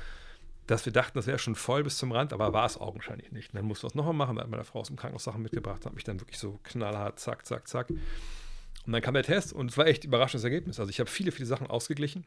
dass 0.65 0.85
wir 0.85 0.93
dachten, 0.93 1.17
das 1.17 1.27
wäre 1.27 1.37
schon 1.37 1.55
voll 1.55 1.83
bis 1.83 1.97
zum 1.97 2.11
Rand, 2.11 2.33
aber 2.33 2.53
war 2.53 2.65
es 2.65 2.79
augenscheinlich 2.79 3.31
nicht. 3.31 3.53
Und 3.53 3.57
dann 3.57 3.65
mussten 3.65 3.83
wir 3.83 3.89
es 3.89 3.95
nochmal 3.95 4.13
machen. 4.13 4.39
Hat 4.39 4.49
meine 4.49 4.63
Frau 4.63 4.79
aus 4.79 4.87
dem 4.87 4.95
Krankenhaus 4.95 5.23
Sachen 5.23 5.43
mitgebracht, 5.43 5.85
hat 5.85 5.93
mich 5.93 6.03
dann 6.03 6.19
wirklich 6.19 6.39
so 6.39 6.59
knallhart, 6.63 7.19
zack, 7.19 7.45
zack, 7.45 7.67
zack. 7.67 7.89
Und 7.89 8.93
dann 8.93 9.01
kam 9.01 9.13
der 9.13 9.23
Test 9.23 9.53
und 9.53 9.69
es 9.69 9.77
war 9.77 9.85
echt 9.85 10.03
ein 10.03 10.07
überraschendes 10.07 10.43
Ergebnis. 10.43 10.79
Also 10.79 10.89
ich 10.89 10.99
habe 10.99 11.09
viele, 11.09 11.31
viele 11.31 11.45
Sachen 11.45 11.67
ausgeglichen. 11.67 12.25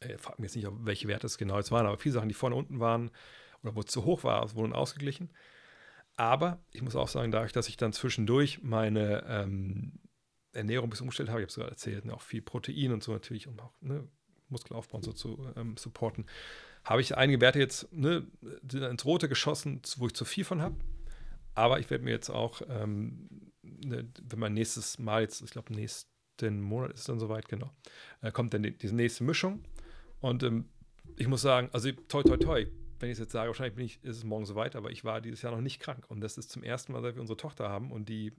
Äh, 0.00 0.18
frage 0.18 0.40
mich 0.40 0.54
jetzt 0.54 0.64
nicht, 0.64 0.84
welche 0.84 1.08
Werte 1.08 1.26
es 1.26 1.38
genau 1.38 1.56
jetzt 1.56 1.70
waren, 1.70 1.86
aber 1.86 1.98
viele 1.98 2.14
Sachen, 2.14 2.28
die 2.28 2.34
vorne 2.34 2.56
unten 2.56 2.80
waren 2.80 3.10
oder 3.62 3.74
wo 3.74 3.80
es 3.80 3.86
zu 3.86 4.04
hoch 4.04 4.24
war, 4.24 4.54
wurden 4.54 4.72
ausgeglichen. 4.72 5.30
Aber 6.16 6.60
ich 6.72 6.82
muss 6.82 6.96
auch 6.96 7.08
sagen, 7.08 7.30
dadurch, 7.30 7.52
dass 7.52 7.68
ich 7.68 7.76
dann 7.76 7.92
zwischendurch 7.92 8.62
meine 8.62 9.24
ähm, 9.28 10.00
Ernährung 10.52 10.86
ein 10.86 10.90
bisschen 10.90 11.04
umgestellt 11.04 11.28
habe, 11.28 11.40
ich 11.40 11.44
habe 11.44 11.50
es 11.50 11.56
gerade 11.56 11.70
erzählt, 11.70 12.04
ne, 12.04 12.14
auch 12.14 12.22
viel 12.22 12.42
Protein 12.42 12.92
und 12.92 13.02
so 13.02 13.12
natürlich, 13.12 13.46
um 13.46 13.58
auch 13.60 13.72
ne, 13.80 14.08
Muskelaufbau 14.48 14.96
und 14.96 15.04
so 15.04 15.12
zu 15.12 15.52
ähm, 15.56 15.76
supporten, 15.76 16.26
habe 16.84 17.00
ich 17.00 17.16
einige 17.16 17.40
Werte 17.40 17.58
jetzt 17.58 17.92
ne, 17.92 18.26
ins 18.72 19.04
Rote 19.04 19.28
geschossen, 19.28 19.82
wo 19.96 20.06
ich 20.06 20.14
zu 20.14 20.24
viel 20.24 20.44
von 20.44 20.62
habe. 20.62 20.76
Aber 21.54 21.80
ich 21.80 21.90
werde 21.90 22.04
mir 22.04 22.10
jetzt 22.10 22.30
auch, 22.30 22.62
ähm, 22.68 23.52
ne, 23.62 24.08
wenn 24.22 24.38
mein 24.38 24.54
nächstes 24.54 24.98
Mal 24.98 25.22
jetzt, 25.22 25.42
ich 25.42 25.50
glaube, 25.50 25.74
nächsten 25.74 26.60
Monat 26.60 26.92
ist 26.92 27.00
es 27.00 27.06
dann 27.06 27.18
soweit, 27.18 27.48
genau, 27.48 27.70
äh, 28.22 28.30
kommt 28.30 28.54
dann 28.54 28.62
die, 28.62 28.76
diese 28.76 28.94
nächste 28.94 29.24
Mischung. 29.24 29.64
Und 30.20 30.42
ähm, 30.42 30.68
ich 31.16 31.28
muss 31.28 31.42
sagen, 31.42 31.68
also 31.72 31.90
toi, 32.08 32.22
toi, 32.22 32.36
toi, 32.36 32.66
wenn 32.98 33.10
ich 33.10 33.14
es 33.14 33.18
jetzt 33.18 33.32
sage, 33.32 33.48
wahrscheinlich 33.48 33.74
bin 33.74 33.84
ich, 33.84 34.02
ist 34.02 34.16
es 34.18 34.24
morgen 34.24 34.46
soweit, 34.46 34.76
aber 34.76 34.90
ich 34.90 35.04
war 35.04 35.20
dieses 35.20 35.42
Jahr 35.42 35.52
noch 35.52 35.60
nicht 35.60 35.80
krank. 35.80 36.04
Und 36.08 36.20
das 36.20 36.38
ist 36.38 36.50
zum 36.50 36.62
ersten 36.62 36.92
Mal, 36.92 37.02
seit 37.02 37.14
wir 37.14 37.20
unsere 37.20 37.36
Tochter 37.36 37.68
haben 37.68 37.90
und 37.90 38.08
die 38.08 38.32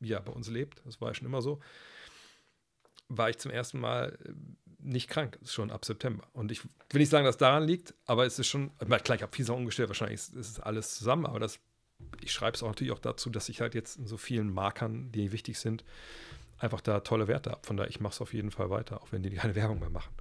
ja 0.00 0.18
bei 0.20 0.32
uns 0.32 0.48
lebt, 0.48 0.82
das 0.84 1.00
war 1.00 1.08
ja 1.08 1.14
schon 1.14 1.26
immer 1.26 1.42
so, 1.42 1.60
war 3.08 3.30
ich 3.30 3.38
zum 3.38 3.50
ersten 3.50 3.78
Mal 3.78 4.18
äh, 4.24 4.32
nicht 4.78 5.08
krank, 5.08 5.38
schon 5.44 5.70
ab 5.70 5.84
September. 5.84 6.26
Und 6.32 6.50
ich 6.50 6.64
will 6.64 7.00
nicht 7.00 7.10
sagen, 7.10 7.24
dass 7.24 7.36
daran 7.36 7.64
liegt, 7.64 7.94
aber 8.04 8.26
es 8.26 8.38
ist 8.38 8.48
schon, 8.48 8.76
klar, 8.78 9.14
ich 9.14 9.22
habe 9.22 9.34
viel 9.34 9.44
Sachen 9.44 9.60
umgestellt, 9.60 9.88
wahrscheinlich 9.88 10.16
ist, 10.16 10.34
ist 10.34 10.60
alles 10.60 10.96
zusammen, 10.96 11.24
aber 11.24 11.38
das, 11.38 11.60
ich 12.20 12.32
schreibe 12.32 12.56
es 12.56 12.62
auch 12.62 12.68
natürlich 12.68 12.92
auch 12.92 12.98
dazu, 12.98 13.30
dass 13.30 13.48
ich 13.48 13.60
halt 13.60 13.74
jetzt 13.74 13.96
in 13.96 14.06
so 14.06 14.16
vielen 14.16 14.52
Markern, 14.52 15.12
die 15.12 15.30
wichtig 15.30 15.58
sind, 15.58 15.84
einfach 16.62 16.80
da 16.80 17.00
tolle 17.00 17.28
Werte 17.28 17.50
habe. 17.50 17.60
Von 17.64 17.76
daher, 17.76 17.90
ich 17.90 18.00
mache 18.00 18.12
es 18.12 18.20
auf 18.20 18.32
jeden 18.32 18.50
Fall 18.50 18.70
weiter, 18.70 19.02
auch 19.02 19.12
wenn 19.12 19.22
die 19.22 19.30
keine 19.30 19.54
Werbung 19.56 19.80
mehr 19.80 19.90
machen. 19.90 20.14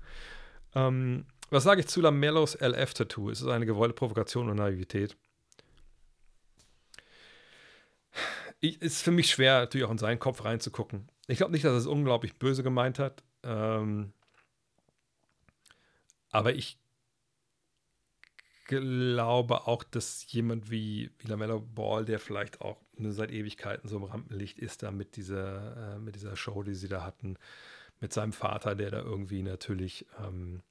Ähm, 0.75 1.25
was 1.49 1.63
sage 1.63 1.81
ich 1.81 1.87
zu 1.87 2.01
Lamellos 2.01 2.55
LF-Tattoo? 2.55 3.29
Ist 3.29 3.41
es 3.41 3.47
eine 3.47 3.65
gewollte 3.65 3.93
Provokation 3.93 4.49
und 4.49 4.57
Naivität? 4.57 5.17
Ich, 8.59 8.81
ist 8.81 9.01
für 9.01 9.11
mich 9.11 9.29
schwer, 9.29 9.59
natürlich 9.59 9.85
auch 9.85 9.91
in 9.91 9.97
seinen 9.97 10.19
Kopf 10.19 10.45
reinzugucken. 10.45 11.09
Ich 11.27 11.37
glaube 11.37 11.51
nicht, 11.51 11.65
dass 11.65 11.73
er 11.73 11.77
es 11.77 11.87
unglaublich 11.87 12.37
böse 12.37 12.63
gemeint 12.63 12.99
hat. 12.99 13.23
Ähm, 13.43 14.13
aber 16.29 16.53
ich 16.53 16.77
glaube 18.71 19.67
auch, 19.67 19.83
dass 19.83 20.31
jemand 20.31 20.71
wie, 20.71 21.11
wie 21.19 21.27
Lamello 21.27 21.59
Ball, 21.59 22.05
der 22.05 22.19
vielleicht 22.19 22.61
auch 22.61 22.77
nur 22.95 23.11
seit 23.11 23.31
Ewigkeiten 23.31 23.87
so 23.87 23.97
im 23.97 24.03
Rampenlicht 24.03 24.59
ist, 24.59 24.83
da 24.83 24.91
mit 24.91 25.15
dieser, 25.15 25.95
äh, 25.95 25.99
mit 25.99 26.15
dieser 26.15 26.35
Show, 26.35 26.63
die 26.63 26.73
sie 26.73 26.87
da 26.87 27.03
hatten, 27.03 27.37
mit 27.99 28.13
seinem 28.13 28.33
Vater, 28.33 28.75
der 28.75 28.91
da 28.91 28.99
irgendwie 28.99 29.43
natürlich 29.43 30.05
ähm, 30.23 30.61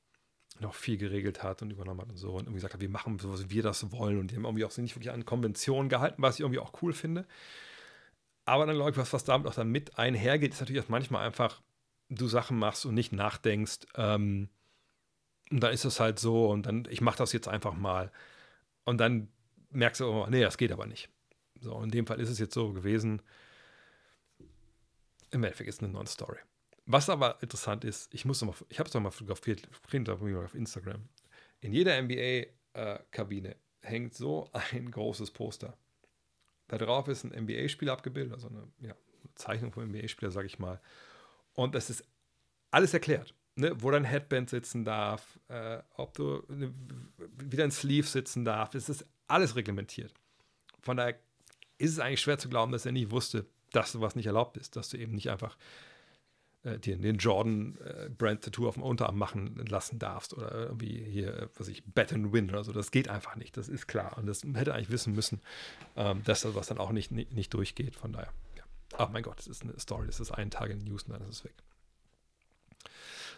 noch 0.61 0.75
viel 0.75 0.97
geregelt 0.97 1.43
hat 1.43 1.63
und 1.63 1.71
übernommen 1.71 2.01
hat 2.01 2.11
und 2.11 2.17
so 2.17 2.31
und 2.33 2.41
irgendwie 2.43 2.55
gesagt 2.55 2.75
hat, 2.75 2.81
wir 2.81 2.89
machen 2.89 3.19
so, 3.19 3.39
wie 3.39 3.51
wir 3.51 3.63
das 3.63 3.93
wollen 3.93 4.19
und 4.19 4.31
die 4.31 4.37
haben 4.37 4.45
irgendwie 4.45 4.65
auch 4.65 4.77
nicht 4.79 4.97
wirklich 4.97 5.13
an 5.13 5.25
Konventionen 5.25 5.89
gehalten, 5.89 6.23
was 6.23 6.37
ich 6.37 6.41
irgendwie 6.41 6.61
auch 6.61 6.83
cool 6.83 6.93
finde. 6.93 7.27
Aber 8.45 8.67
dann 8.67 8.75
glaube 8.75 8.91
ich, 8.91 8.97
was, 8.97 9.13
was 9.13 9.25
damit 9.25 9.47
auch 9.47 9.55
dann 9.55 9.71
mit 9.71 9.99
einhergeht, 9.99 10.53
ist 10.53 10.61
natürlich, 10.61 10.83
dass 10.83 10.91
manchmal 10.91 11.25
einfach 11.25 11.63
du 12.09 12.27
Sachen 12.27 12.59
machst 12.59 12.85
und 12.85 12.95
nicht 12.95 13.13
nachdenkst. 13.13 13.87
Ähm, 13.95 14.49
und 15.51 15.61
dann 15.61 15.73
ist 15.73 15.85
es 15.85 16.01
halt 16.01 16.19
so 16.19 16.49
und 16.49 16.67
dann, 16.67 16.87
ich 16.89 17.01
mache 17.01 17.19
das 17.19 17.33
jetzt 17.33 17.49
einfach 17.49 17.75
mal. 17.75 18.11
Und 18.85 18.99
dann 18.99 19.29
merkst 19.71 20.01
du, 20.01 20.07
oh, 20.07 20.27
nee, 20.29 20.41
das 20.41 20.57
geht 20.57 20.73
aber 20.73 20.87
nicht. 20.87 21.09
So, 21.61 21.81
in 21.83 21.91
dem 21.91 22.07
Fall 22.07 22.21
ist 22.21 22.31
es 22.31 22.39
jetzt 22.39 22.55
so 22.55 22.73
gewesen. 22.73 23.21
Im 25.31 25.45
Endeffekt 25.45 25.69
ist 25.69 25.77
es 25.77 25.83
eine 25.83 25.93
Non-Story 25.93 26.39
Was 26.87 27.09
aber 27.09 27.41
interessant 27.43 27.85
ist, 27.85 28.13
ich 28.15 28.25
muss 28.25 28.41
noch 28.41 28.49
mal, 28.49 28.67
ich 28.69 28.79
habe 28.79 28.89
es 28.89 28.95
noch 28.95 29.01
mal 29.01 29.11
fotografiert, 29.11 29.69
auf 29.69 30.55
Instagram. 30.55 31.09
In 31.61 31.73
jeder 31.73 32.01
NBA-Kabine 32.01 33.57
hängt 33.83 34.15
so 34.15 34.49
ein 34.53 34.91
großes 34.91 35.31
Poster. 35.33 35.77
Da 36.69 36.79
drauf 36.79 37.09
ist 37.09 37.25
ein 37.25 37.45
NBA-Spieler 37.45 37.93
abgebildet, 37.93 38.33
also 38.33 38.49
eine, 38.49 38.69
ja, 38.81 38.93
eine 38.93 39.35
Zeichnung 39.35 39.73
vom 39.73 39.85
NBA-Spieler, 39.89 40.31
sage 40.31 40.47
ich 40.47 40.59
mal. 40.59 40.81
Und 41.55 41.75
das 41.75 41.91
ist 41.91 42.05
alles 42.71 42.95
erklärt. 42.95 43.35
Ne, 43.61 43.73
wo 43.83 43.91
dein 43.91 44.05
Headband 44.05 44.49
sitzen 44.49 44.87
darf, 44.87 45.39
äh, 45.49 45.81
ob 45.97 46.15
du 46.15 46.43
ne, 46.49 46.73
wie 47.45 47.57
dein 47.57 47.71
Sleeve 47.71 48.07
sitzen 48.07 48.45
darf. 48.45 48.75
Es 48.75 48.89
ist 48.89 49.05
alles 49.29 49.55
reglementiert. 49.55 50.15
Von 50.81 50.97
daher 50.97 51.19
ist 51.77 51.91
es 51.91 51.99
eigentlich 51.99 52.23
schwer 52.23 52.39
zu 52.39 52.49
glauben, 52.49 52.73
dass 52.73 52.87
er 52.87 52.93
nie 52.93 53.11
wusste, 53.11 53.45
dass 53.73 53.93
sowas 53.93 54.17
nicht 54.17 54.25
erlaubt 54.25 54.57
ist, 54.57 54.77
dass 54.77 54.89
du 54.89 54.97
eben 54.97 55.15
nicht 55.15 55.29
einfach 55.29 55.59
äh, 56.63 56.79
dir 56.79 56.97
den 56.97 57.19
Jordan-Brand-Tattoo 57.19 58.65
äh, 58.65 58.69
auf 58.69 58.75
dem 58.75 58.83
Unterarm 58.83 59.19
machen 59.19 59.57
lassen 59.69 59.99
darfst 59.99 60.33
oder 60.33 60.55
irgendwie 60.55 61.05
hier, 61.05 61.35
äh, 61.35 61.49
was 61.57 61.69
ich, 61.69 61.85
Bet 61.85 62.15
and 62.15 62.33
Win 62.33 62.49
oder 62.49 62.65
so. 62.65 62.73
Das 62.73 62.91
geht 62.91 63.11
einfach 63.11 63.37
nicht, 63.37 63.59
das 63.59 63.69
ist 63.69 63.89
klar. 63.89 64.17
Und 64.17 64.25
das 64.25 64.43
hätte 64.55 64.73
eigentlich 64.73 64.91
wissen 64.91 65.15
müssen, 65.15 65.43
ähm, 65.97 66.23
dass 66.25 66.43
das 66.43 66.55
was 66.55 66.69
dann 66.69 66.79
auch 66.79 66.93
nicht, 66.93 67.11
nicht, 67.11 67.33
nicht 67.33 67.53
durchgeht. 67.53 67.95
Von 67.95 68.15
daher, 68.15 68.33
ja. 68.57 68.65
Ach 68.97 69.11
mein 69.11 69.23
Gott, 69.23 69.39
das 69.39 69.49
ist 69.49 69.63
eine 69.65 69.79
Story, 69.79 70.07
das 70.07 70.19
ist 70.19 70.31
einen 70.31 70.51
Tag 70.51 70.71
in 70.71 70.79
News 70.79 71.03
und 71.03 71.13
dann 71.13 71.23
ist 71.29 71.37
es 71.37 71.45
weg. 71.45 71.55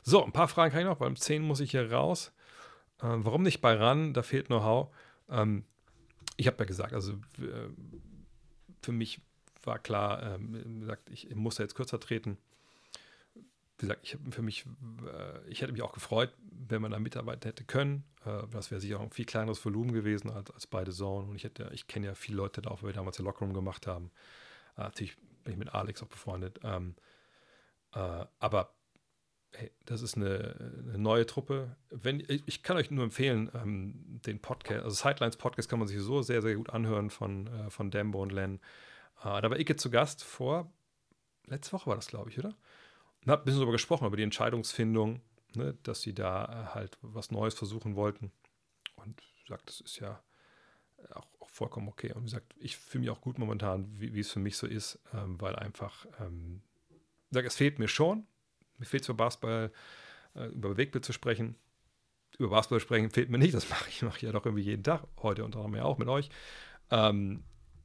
So, 0.03 0.25
ein 0.25 0.33
paar 0.33 0.49
Fragen 0.49 0.73
kann 0.73 0.81
ich 0.83 0.87
noch, 0.87 1.01
weil 1.01 1.09
um 1.09 1.17
10 1.17 1.43
muss 1.43 1.61
ich 1.61 1.71
hier 1.73 1.91
raus. 1.91 2.33
Ähm, 3.03 3.25
warum 3.25 3.43
nicht 3.43 3.61
bei 3.61 3.75
RAN? 3.75 4.13
Da 4.15 4.23
fehlt 4.23 4.47
Know-how. 4.47 4.95
Ähm, 5.29 5.65
ich 6.37 6.47
habe 6.47 6.59
ja 6.59 6.65
gesagt, 6.65 6.93
also 6.93 7.13
äh, 7.39 7.69
für 8.83 8.93
mich 8.93 9.21
war 9.63 9.79
klar, 9.79 10.35
ähm, 10.35 10.81
gesagt, 10.81 11.09
ich 11.11 11.35
muss 11.35 11.59
jetzt 11.59 11.75
kürzer 11.75 12.01
treten 12.01 12.39
wie 13.83 13.89
gesagt, 13.89 14.01
ich 14.05 14.17
für 14.31 14.43
mich, 14.43 14.65
äh, 15.07 15.49
ich 15.49 15.61
hätte 15.61 15.73
mich 15.73 15.83
auch 15.83 15.93
gefreut, 15.93 16.33
wenn 16.69 16.81
man 16.81 16.93
da 16.93 17.01
mitarbeiten 17.01 17.49
hätte 17.49 17.65
können. 17.65 18.05
Äh, 18.25 18.47
das 18.53 18.71
wäre 18.71 18.81
sicher 18.81 18.99
auch 18.99 19.03
ein 19.03 19.11
viel 19.11 19.25
kleineres 19.25 19.65
Volumen 19.65 19.93
gewesen 19.93 20.31
als, 20.31 20.53
als 20.53 20.69
beide 20.69 20.93
Zone. 20.93 21.29
Und 21.29 21.35
ich 21.35 21.43
hätte, 21.43 21.69
ich 21.73 21.89
kenne 21.89 22.07
ja 22.07 22.15
viele 22.15 22.37
Leute 22.37 22.63
da 22.63 22.71
auch, 22.71 22.83
weil 22.83 22.91
wir 22.91 22.95
damals 22.95 23.17
den 23.17 23.27
Lockerroom 23.27 23.53
gemacht 23.53 23.89
haben. 23.89 24.13
Äh, 24.77 24.83
natürlich 24.83 25.17
bin 25.43 25.55
ich 25.55 25.59
mit 25.59 25.75
Alex 25.75 26.01
auch 26.01 26.09
befreundet. 26.09 26.61
Ähm, 26.63 26.95
äh, 27.95 28.25
aber 28.39 28.73
hey, 29.53 29.71
das 29.85 30.03
ist 30.03 30.17
eine, 30.17 30.73
eine, 30.89 30.99
neue 30.99 31.27
Truppe. 31.27 31.77
Wenn, 31.91 32.23
ich, 32.29 32.63
kann 32.63 32.77
euch 32.77 32.91
nur 32.91 33.05
empfehlen, 33.05 33.51
ähm, 33.55 34.21
den 34.27 34.41
Podcast, 34.41 34.85
also 34.85 34.97
Sidelines 34.97 35.37
Podcast 35.37 35.69
kann 35.69 35.79
man 35.79 35.89
sich 35.89 36.01
so 36.01 36.23
sehr, 36.23 36.43
sehr 36.43 36.55
gut 36.55 36.71
anhören 36.71 37.11
von, 37.11 37.47
äh, 37.47 37.71
von 37.71 37.91
Dembo 37.91 38.23
und 38.23 38.33
Len. 38.33 38.61
Äh, 39.21 39.41
da 39.41 39.51
war 39.51 39.59
Icke 39.59 39.77
zu 39.77 39.91
Gast 39.91 40.25
vor, 40.25 40.73
letzte 41.47 41.73
Woche 41.73 41.89
war 41.89 41.97
das, 41.97 42.09
glaube 42.09 42.31
ich, 42.31 42.39
oder? 42.39 42.55
und 43.25 43.31
habe 43.31 43.43
ein 43.43 43.45
bisschen 43.45 43.61
darüber 43.61 43.73
gesprochen, 43.73 44.07
über 44.07 44.17
die 44.17 44.23
Entscheidungsfindung, 44.23 45.21
ne, 45.55 45.77
dass 45.83 46.03
sie 46.03 46.15
da 46.15 46.45
äh, 46.45 46.75
halt 46.75 46.99
was 47.03 47.31
Neues 47.31 47.55
versuchen 47.55 47.95
wollten. 47.95 48.33
Und 48.97 49.21
sagt, 49.49 49.69
das 49.69 49.81
ist 49.81 50.01
ja 50.01 50.23
auch, 51.11 51.27
auch, 51.41 51.51
vollkommen 51.51 51.89
okay. 51.89 52.13
Und 52.13 52.23
wie 52.23 52.27
gesagt, 52.27 52.55
ich 52.59 52.77
fühle 52.77 53.03
mich 53.03 53.11
auch 53.11 53.21
gut 53.21 53.39
momentan, 53.39 53.89
wie, 54.01 54.15
wie 54.15 54.21
es 54.21 54.31
für 54.31 54.41
mich 54.41 54.57
so 54.57 54.67
ist, 54.67 54.99
ähm, 55.13 55.41
weil 55.41 55.57
einfach, 55.57 56.07
ähm, 56.21 56.63
sag, 57.31 57.45
es 57.45 57.57
fehlt 57.57 57.79
mir 57.79 57.89
schon. 57.89 58.27
Mir 58.83 58.87
fehlt 58.87 59.05
zwar 59.05 59.15
Basketball, 59.15 59.71
äh, 60.35 60.47
über 60.47 60.77
Wegbild 60.77 61.05
zu 61.05 61.13
sprechen. 61.13 61.55
Über 62.37 62.49
Basketball 62.49 62.81
sprechen 62.81 63.11
fehlt 63.11 63.31
mir 63.31 63.39
nicht. 63.39 63.55
Das 63.55 63.71
mache 63.71 63.89
ich, 63.89 64.03
mache 64.03 64.17
ich 64.17 64.23
ja 64.23 64.33
doch 64.33 64.45
irgendwie 64.45 64.65
jeden 64.65 64.83
Tag. 64.83 65.05
Heute 65.23 65.45
unter 65.45 65.61
anderem 65.61 65.77
ja 65.77 65.85
auch 65.85 65.99
mit 65.99 66.09
euch. 66.09 66.31
Ähm, 66.91 67.45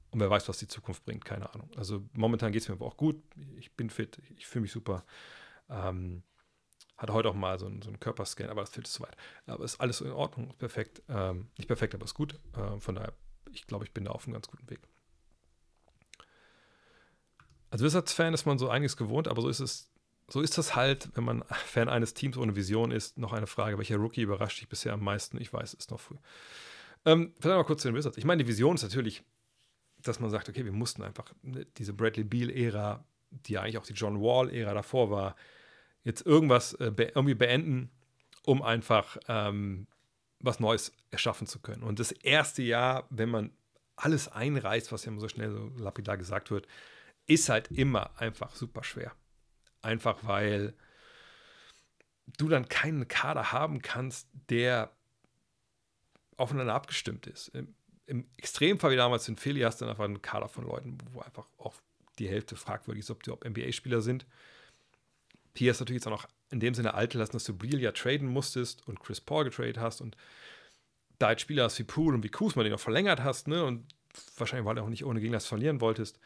und 0.10 0.20
wer 0.20 0.32
weiß, 0.32 0.50
was 0.50 0.58
die 0.58 0.68
Zukunft 0.68 1.06
bringt, 1.06 1.24
keine 1.24 1.54
Ahnung. 1.54 1.70
Also 1.76 2.04
momentan 2.14 2.52
geht 2.52 2.64
es 2.64 2.68
mir 2.68 2.74
aber 2.74 2.88
auch 2.88 2.98
gut. 2.98 3.22
Ich 3.58 3.76
bin 3.76 3.92
fit, 3.92 4.20
ich 4.38 4.48
fühle 4.48 4.64
mich 4.64 4.72
super. 4.72 5.06
Ähm, 5.70 6.24
hatte 6.98 7.14
heute 7.14 7.30
auch 7.30 7.36
mal 7.36 7.60
so 7.60 7.68
einen, 7.68 7.84
so 7.84 7.90
einen 7.90 8.00
Körperscan, 8.00 8.50
aber 8.50 8.62
das 8.62 8.72
fehlt 8.72 8.88
zu 8.88 9.04
weit. 9.04 9.16
Aber 9.46 9.64
ist 9.64 9.80
alles 9.80 10.02
in 10.02 10.12
Ordnung, 10.12 10.52
perfekt. 10.58 11.04
Ähm, 11.10 11.52
nicht 11.60 11.68
perfekt, 11.68 11.94
aber 11.94 12.06
ist 12.06 12.16
gut. 12.16 12.40
Ähm, 12.58 12.82
von 12.82 12.96
daher, 12.96 13.14
ich 13.52 13.68
glaube, 13.68 13.86
ich 13.86 13.94
bin 13.94 14.06
da 14.06 14.12
auf 14.12 14.26
einem 14.26 14.34
ganz 14.34 14.48
guten 14.48 14.68
Weg. 14.68 14.80
Als 17.70 17.84
Wizards-Fan 17.84 18.34
ist 18.34 18.48
man 18.48 18.58
so 18.58 18.68
einiges 18.68 18.98
gewohnt, 18.98 19.28
aber 19.28 19.44
so 19.44 19.50
ist 19.50 19.60
es, 19.60 19.92
so 20.30 20.42
ist 20.42 20.58
das 20.58 20.76
halt, 20.76 21.10
wenn 21.16 21.24
man 21.24 21.44
Fan 21.66 21.90
eines 21.90 22.14
Teams 22.14 22.38
ohne 22.38 22.56
Vision 22.56 22.92
ist. 22.92 23.18
Noch 23.18 23.34
eine 23.34 23.48
Frage, 23.48 23.78
welcher 23.78 23.98
Rookie 23.98 24.22
überrascht 24.22 24.60
dich 24.60 24.70
bisher 24.70 24.94
am 24.94 25.04
meisten? 25.04 25.40
Ich 25.42 25.54
weiß, 25.54 25.74
es 25.74 25.80
ist 25.80 25.92
noch 25.92 26.00
früh. 26.00 26.18
Ähm, 27.06 27.34
vielleicht 27.40 27.58
mal 27.58 27.64
kurz 27.64 27.82
zu 27.82 27.88
den 27.88 27.96
Wizards. 27.96 28.18
Ich 28.18 28.26
meine, 28.26 28.44
die 28.44 28.50
Vision 28.50 28.76
ist 28.76 28.84
natürlich 28.84 29.24
dass 30.04 30.20
man 30.20 30.30
sagt, 30.30 30.50
okay, 30.50 30.66
wir 30.66 30.72
mussten 30.72 31.04
einfach 31.04 31.34
ne, 31.42 31.66
diese 31.78 31.94
Bradley 31.94 32.24
Beal-Ära, 32.24 33.04
die 33.30 33.54
ja 33.54 33.62
eigentlich 33.62 33.78
auch 33.78 33.86
die 33.86 33.94
John 33.94 34.22
Wall-Ära 34.22 34.74
davor 34.74 35.10
war, 35.10 35.36
jetzt 36.04 36.26
irgendwas 36.26 36.74
äh, 36.76 36.92
be 36.92 37.12
irgendwie 37.16 37.36
beenden, 37.36 37.90
um 38.44 38.62
einfach 38.62 39.18
ähm, 39.28 39.88
was 40.40 40.60
Neues 40.60 40.94
erschaffen 41.10 41.48
zu 41.48 41.60
können. 41.60 41.84
Und 41.84 42.00
das 42.00 42.12
erste 42.12 42.62
Jahr, 42.62 43.06
wenn 43.10 43.30
man 43.30 43.52
alles 43.96 44.28
einreißt, 44.28 44.92
was 44.92 45.06
ja 45.06 45.12
immer 45.12 45.22
so 45.22 45.28
schnell 45.28 45.52
so 45.52 45.72
lapidar 45.78 46.18
gesagt 46.18 46.52
wird, 46.52 46.68
ist 47.26 47.50
halt 47.50 47.72
immer 47.72 48.20
einfach 48.20 48.56
super 48.56 48.84
schwer. 48.84 49.12
Einfach 49.88 50.20
weil 50.24 50.74
du 52.38 52.50
dann 52.50 52.68
keinen 52.68 53.08
Kader 53.08 53.52
haben 53.52 53.82
kannst, 53.82 54.28
der 54.50 54.92
aufeinander 56.36 56.76
abgestimmt 56.76 57.26
ist 57.26 57.52
im 58.08 58.26
Extremfall 58.38 58.92
wie 58.92 58.96
damals 58.96 59.28
in 59.28 59.36
Philly 59.36 59.62
hast 59.62 59.80
du 59.80 59.86
dann 59.86 59.92
einfach 59.92 60.06
einen 60.06 60.22
Kader 60.22 60.48
von 60.48 60.66
Leuten, 60.66 60.98
wo 61.12 61.20
einfach 61.20 61.48
auch 61.58 61.76
die 62.18 62.28
Hälfte 62.28 62.56
fragwürdig 62.56 63.04
ist, 63.04 63.12
ob 63.12 63.22
die 63.22 63.32
ob 63.32 63.46
NBA-Spieler 63.46 64.02
sind. 64.02 64.26
Hier 65.56 65.72
ist 65.72 65.80
natürlich 65.80 66.02
jetzt 66.02 66.08
auch 66.08 66.24
noch 66.24 66.28
in 66.50 66.60
dem 66.60 66.74
Sinne 66.74 66.94
alt 66.94 67.14
lassen, 67.14 67.34
dass 67.34 67.44
du 67.44 67.56
Briel 67.56 67.82
ja 67.82 67.92
traden 67.92 68.28
musstest 68.28 68.88
und 68.88 69.02
Chris 69.02 69.22
Paul 69.22 69.44
getradet 69.44 69.78
hast 69.78 70.02
und 70.02 70.16
da 71.20 71.32
jetzt 71.32 71.42
Spieler 71.42 71.66
hast 71.66 71.78
wie 71.80 71.84
Poole 71.84 72.16
und 72.16 72.24
wie 72.24 72.30
Kuzma, 72.30 72.64
den 72.64 72.72
noch 72.72 72.80
verlängert 72.80 73.24
hast, 73.24 73.48
ne, 73.48 73.64
und 73.66 73.86
wahrscheinlich, 74.38 74.66
weil 74.66 74.76
du 74.76 74.84
auch 74.84 74.90
nicht 74.90 75.04
ohne 75.04 75.20
Gegner 75.20 75.40
verlieren 75.40 75.82
wolltest. 75.82 76.20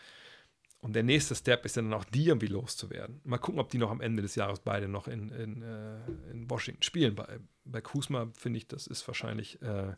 Und 0.82 0.94
der 0.94 1.04
nächste 1.04 1.36
Step 1.36 1.64
ist 1.66 1.78
dann 1.78 1.94
auch 1.94 2.06
die 2.06 2.26
irgendwie 2.26 2.48
loszuwerden. 2.48 3.22
Mal 3.24 3.38
gucken, 3.38 3.60
ob 3.60 3.70
die 3.70 3.78
noch 3.78 3.92
am 3.92 4.02
Ende 4.02 4.24
des 4.24 4.34
Jahres 4.34 4.60
beide 4.60 4.88
noch 4.88 5.08
in, 5.08 5.30
in, 5.30 5.62
äh, 5.62 6.00
in 6.32 6.50
Washington 6.50 6.82
spielen. 6.82 7.14
Bei, 7.14 7.40
bei 7.66 7.82
Kuzma 7.82 8.32
finde 8.34 8.58
ich, 8.58 8.68
das 8.68 8.88
ist 8.88 9.08
wahrscheinlich 9.08 9.62
äh, 9.62 9.96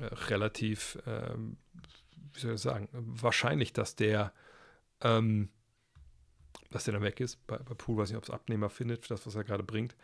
relativ, 0.00 0.98
ähm, 1.06 1.58
wie 2.32 2.40
soll 2.40 2.54
ich 2.54 2.60
sagen, 2.60 2.88
wahrscheinlich, 2.92 3.74
dass 3.74 3.96
der, 3.96 4.32
ähm, 5.02 5.50
dass 6.70 6.84
der 6.84 6.94
dann 6.94 7.02
weg 7.02 7.20
ist. 7.20 7.46
Bei, 7.46 7.58
bei 7.58 7.74
Pool 7.74 7.98
weiß 7.98 8.08
ich 8.08 8.12
nicht, 8.14 8.18
ob 8.18 8.24
es 8.24 8.30
Abnehmer 8.30 8.70
findet, 8.70 9.02
für 9.02 9.08
das, 9.08 9.26
was 9.26 9.34
er 9.34 9.44
gerade 9.44 9.62
bringt. 9.62 9.94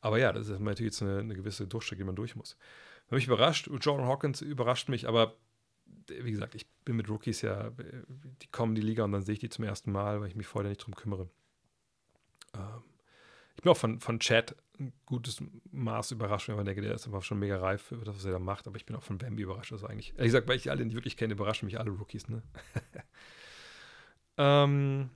Aber 0.00 0.20
ja, 0.20 0.32
das 0.32 0.48
ist 0.48 0.60
natürlich 0.60 0.92
jetzt 0.92 1.02
eine, 1.02 1.18
eine 1.18 1.34
gewisse 1.34 1.66
Durchstrecke, 1.66 2.02
die 2.02 2.06
man 2.06 2.14
durch 2.14 2.36
muss. 2.36 2.56
Mich 3.10 3.26
überrascht, 3.26 3.68
Jordan 3.80 4.06
Hawkins 4.06 4.40
überrascht 4.40 4.88
mich, 4.88 5.08
aber 5.08 5.36
wie 6.08 6.30
gesagt, 6.30 6.54
ich 6.54 6.68
bin 6.84 6.96
mit 6.96 7.08
Rookies 7.08 7.42
ja, 7.42 7.70
die 7.70 8.46
kommen 8.48 8.72
in 8.72 8.80
die 8.80 8.86
Liga 8.86 9.04
und 9.04 9.12
dann 9.12 9.22
sehe 9.22 9.34
ich 9.34 9.40
die 9.40 9.48
zum 9.48 9.64
ersten 9.64 9.92
Mal, 9.92 10.20
weil 10.20 10.28
ich 10.28 10.36
mich 10.36 10.46
vorher 10.46 10.68
nicht 10.68 10.84
drum 10.84 10.94
kümmere. 10.94 11.28
Ähm, 12.54 12.82
ich 13.56 13.62
bin 13.62 13.72
auch 13.72 13.76
von, 13.76 14.00
von 14.00 14.20
Chad 14.20 14.54
ein 14.78 14.92
gutes 15.06 15.42
Maß 15.72 16.10
überrascht, 16.10 16.48
wenn 16.48 16.56
man 16.56 16.66
denkt, 16.66 16.84
der 16.84 16.94
ist 16.94 17.06
einfach 17.06 17.22
schon 17.22 17.38
mega 17.38 17.58
reif 17.58 17.82
für 17.82 17.96
das, 17.96 18.14
was 18.14 18.24
er 18.24 18.32
da 18.32 18.38
macht. 18.38 18.66
Aber 18.66 18.76
ich 18.76 18.84
bin 18.84 18.94
auch 18.94 19.02
von 19.02 19.16
Bambi 19.16 19.42
überrascht. 19.42 19.72
Also 19.72 19.86
eigentlich, 19.86 20.10
ehrlich 20.10 20.26
gesagt, 20.26 20.46
weil 20.46 20.56
ich 20.56 20.64
die 20.64 20.70
alle 20.70 20.84
nicht 20.84 20.94
wirklich 20.94 21.16
kenne, 21.16 21.32
überraschen 21.32 21.66
mich 21.66 21.78
alle 21.78 21.90
Rookies. 21.90 22.28
Ne? 22.28 22.42
ähm, 24.36 25.10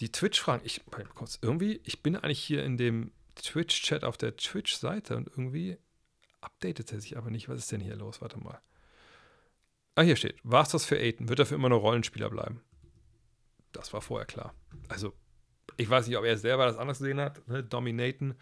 die 0.00 0.10
Twitch-Fragen, 0.10 0.62
ich 0.64 0.80
kurz, 1.14 1.38
irgendwie, 1.42 1.80
ich 1.84 2.02
bin 2.02 2.16
eigentlich 2.16 2.42
hier 2.42 2.64
in 2.64 2.78
dem 2.78 3.12
Twitch-Chat 3.34 4.04
auf 4.04 4.16
der 4.16 4.36
Twitch-Seite 4.36 5.16
und 5.16 5.28
irgendwie 5.28 5.76
updatet 6.40 6.90
er 6.92 7.00
sich 7.00 7.18
aber 7.18 7.30
nicht. 7.30 7.50
Was 7.50 7.58
ist 7.58 7.72
denn 7.72 7.80
hier 7.80 7.96
los? 7.96 8.22
Warte 8.22 8.38
mal. 8.38 8.60
Ah, 9.94 10.02
hier 10.02 10.16
steht, 10.16 10.38
war 10.42 10.62
es 10.62 10.70
das 10.70 10.84
für 10.84 10.96
Aiden? 10.96 11.28
Wird 11.28 11.38
er 11.38 11.46
für 11.46 11.54
immer 11.54 11.68
nur 11.68 11.80
Rollenspieler 11.80 12.30
bleiben? 12.30 12.62
Das 13.72 13.92
war 13.92 14.00
vorher 14.00 14.26
klar. 14.26 14.54
Also, 14.88 15.12
ich 15.76 15.88
weiß 15.88 16.06
nicht, 16.06 16.16
ob 16.16 16.24
er 16.24 16.38
selber 16.38 16.66
das 16.66 16.78
anders 16.78 16.98
gesehen 16.98 17.20
hat, 17.20 17.46
ne, 17.48 17.62
Dominaten, 17.62 18.34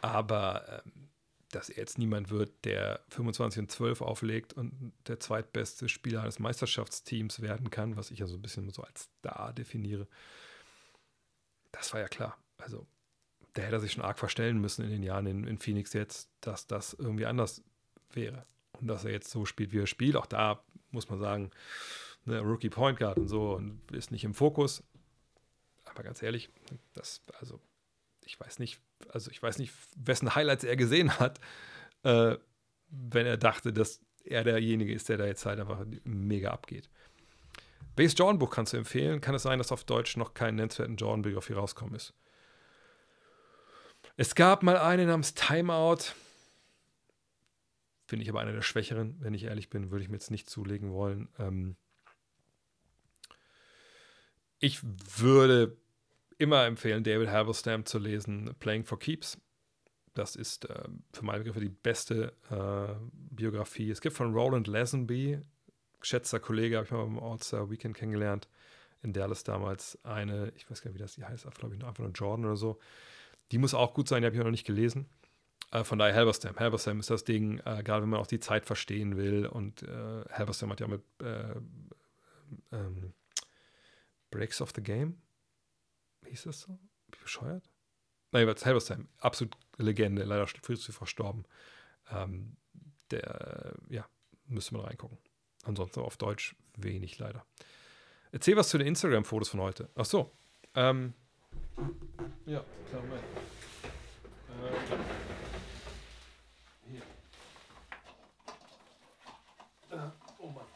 aber 0.00 0.82
ähm, 0.86 1.10
dass 1.50 1.68
er 1.68 1.78
jetzt 1.78 1.98
niemand 1.98 2.30
wird, 2.30 2.64
der 2.64 3.00
25 3.08 3.60
und 3.60 3.70
12 3.70 4.02
auflegt 4.02 4.52
und 4.52 4.92
der 5.08 5.18
zweitbeste 5.18 5.88
Spieler 5.88 6.22
eines 6.22 6.38
Meisterschaftsteams 6.38 7.40
werden 7.40 7.70
kann, 7.70 7.96
was 7.96 8.10
ich 8.12 8.20
ja 8.20 8.26
so 8.26 8.36
ein 8.36 8.42
bisschen 8.42 8.70
so 8.70 8.82
als 8.82 9.10
Star 9.18 9.52
definiere. 9.52 10.06
Das 11.72 11.92
war 11.92 12.00
ja 12.00 12.08
klar. 12.08 12.36
Also, 12.58 12.86
da 13.54 13.62
hätte 13.62 13.76
er 13.76 13.80
sich 13.80 13.92
schon 13.92 14.04
arg 14.04 14.18
verstellen 14.18 14.60
müssen 14.60 14.84
in 14.84 14.90
den 14.90 15.02
Jahren 15.02 15.26
in, 15.26 15.44
in 15.44 15.58
Phoenix 15.58 15.92
jetzt, 15.92 16.30
dass 16.40 16.68
das 16.68 16.94
irgendwie 16.94 17.26
anders 17.26 17.62
wäre. 18.12 18.46
Und 18.78 18.88
dass 18.88 19.04
er 19.04 19.12
jetzt 19.12 19.30
so 19.30 19.44
spielt, 19.44 19.72
wie 19.72 19.80
er 19.80 19.86
spielt. 19.86 20.16
Auch 20.16 20.26
da 20.26 20.62
muss 20.90 21.08
man 21.08 21.18
sagen, 21.18 21.50
ne, 22.24 22.40
Rookie 22.40 22.70
Point 22.70 22.98
Guard 22.98 23.18
und 23.18 23.28
so 23.28 23.54
und 23.54 23.80
ist 23.92 24.10
nicht 24.10 24.24
im 24.24 24.34
Fokus. 24.34 24.82
Aber 25.84 26.02
ganz 26.02 26.22
ehrlich, 26.22 26.50
das, 26.92 27.22
also, 27.38 27.60
ich 28.24 28.38
weiß 28.38 28.58
nicht, 28.58 28.80
also 29.08 29.30
ich 29.30 29.42
weiß 29.42 29.58
nicht, 29.58 29.72
wessen 29.96 30.34
Highlights 30.34 30.64
er 30.64 30.76
gesehen 30.76 31.18
hat, 31.18 31.40
äh, 32.04 32.36
wenn 32.88 33.26
er 33.26 33.36
dachte, 33.36 33.72
dass 33.72 34.00
er 34.24 34.44
derjenige 34.44 34.92
ist, 34.92 35.08
der 35.08 35.16
da 35.16 35.26
jetzt 35.26 35.46
halt 35.46 35.60
einfach 35.60 35.84
mega 36.04 36.50
abgeht. 36.50 36.88
Welches 37.96 38.16
Jordan-Buch 38.16 38.50
kannst 38.50 38.72
du 38.72 38.76
empfehlen? 38.76 39.20
Kann 39.20 39.34
es 39.34 39.42
sein, 39.42 39.58
dass 39.58 39.72
auf 39.72 39.84
Deutsch 39.84 40.16
noch 40.16 40.34
kein 40.34 40.54
nennenswerten 40.54 40.96
Jordan-Biografie 40.96 41.54
rauskommen 41.54 41.94
ist? 41.94 42.14
Es 44.16 44.34
gab 44.34 44.62
mal 44.62 44.76
eine 44.76 45.06
namens 45.06 45.34
Timeout. 45.34 46.14
Finde 48.10 48.24
ich 48.24 48.28
aber 48.28 48.40
eine 48.40 48.52
der 48.52 48.62
schwächeren, 48.62 49.14
wenn 49.20 49.34
ich 49.34 49.44
ehrlich 49.44 49.70
bin, 49.70 49.92
würde 49.92 50.02
ich 50.02 50.10
mir 50.10 50.16
jetzt 50.16 50.32
nicht 50.32 50.50
zulegen 50.50 50.90
wollen. 50.90 51.28
Ähm 51.38 51.76
ich 54.58 54.80
würde 55.16 55.76
immer 56.36 56.66
empfehlen, 56.66 57.04
David 57.04 57.28
Halberstam 57.28 57.86
zu 57.86 58.00
lesen, 58.00 58.52
Playing 58.58 58.82
for 58.82 58.98
Keeps. 58.98 59.38
Das 60.12 60.34
ist 60.34 60.68
äh, 60.68 60.88
für 61.12 61.24
meine 61.24 61.44
Begriffe 61.44 61.60
die 61.60 61.68
beste 61.68 62.32
äh, 62.50 62.96
Biografie. 63.12 63.92
Es 63.92 64.00
gibt 64.00 64.16
von 64.16 64.34
Roland 64.34 64.66
Lazenby, 64.66 65.38
geschätzter 66.00 66.40
Kollege, 66.40 66.78
habe 66.78 66.86
ich 66.86 66.90
mal 66.90 67.04
beim 67.04 67.20
All-Star 67.20 67.70
Weekend 67.70 67.96
kennengelernt, 67.96 68.48
in 69.04 69.12
Dallas 69.12 69.44
damals, 69.44 69.96
eine, 70.02 70.52
ich 70.56 70.68
weiß 70.68 70.82
gar 70.82 70.90
nicht, 70.90 70.98
wie 70.98 71.02
das 71.02 71.14
die 71.14 71.24
heißt, 71.24 71.48
glaube 71.54 71.76
ich, 71.76 71.84
einfach 71.84 72.02
nur 72.02 72.10
Jordan 72.10 72.46
oder 72.46 72.56
so. 72.56 72.80
Die 73.52 73.58
muss 73.58 73.72
auch 73.72 73.94
gut 73.94 74.08
sein, 74.08 74.22
die 74.22 74.26
habe 74.26 74.34
ich 74.34 74.42
noch 74.42 74.50
nicht 74.50 74.66
gelesen. 74.66 75.06
Äh, 75.70 75.84
von 75.84 75.98
daher 75.98 76.14
Halberstam. 76.14 76.56
Halberstam 76.56 77.00
ist 77.00 77.10
das 77.10 77.24
Ding, 77.24 77.58
äh, 77.60 77.82
gerade 77.82 78.02
wenn 78.02 78.10
man 78.10 78.20
auch 78.20 78.26
die 78.26 78.40
Zeit 78.40 78.66
verstehen 78.66 79.16
will. 79.16 79.46
Und 79.46 79.82
äh, 79.82 80.24
Halberstam 80.30 80.70
hat 80.70 80.80
ja 80.80 80.88
mit 80.88 81.02
äh, 81.22 81.54
ähm, 82.72 83.12
Breaks 84.30 84.60
of 84.60 84.72
the 84.74 84.82
Game, 84.82 85.20
hieß 86.26 86.44
das 86.44 86.60
so? 86.60 86.78
Wie 87.08 87.22
bescheuert? 87.22 87.68
Nein, 88.32 88.46
Halberstam, 88.46 89.08
absolut 89.18 89.56
Legende, 89.76 90.22
leider 90.22 90.46
früh 90.46 90.76
zu 90.76 90.92
verstorben. 90.92 91.44
Ähm, 92.10 92.56
der, 93.10 93.74
ja, 93.88 94.06
müsste 94.46 94.74
man 94.74 94.84
reingucken. 94.84 95.18
Ansonsten 95.64 96.00
auf 96.00 96.16
Deutsch 96.16 96.54
wenig 96.76 97.18
leider. 97.18 97.44
Erzähl 98.32 98.56
was 98.56 98.68
zu 98.68 98.78
den 98.78 98.86
Instagram-Fotos 98.86 99.48
von 99.48 99.60
heute. 99.60 99.88
Ach 99.96 100.04
so. 100.04 100.32
Ähm, 100.74 101.14
ja, 102.46 102.64
klar, 102.88 103.02
Moment. 103.02 103.24
Äh, 104.48 104.96
hier. 106.90 107.02
Ah, 109.90 110.12
oh 110.38 110.48
Mann. 110.48 110.66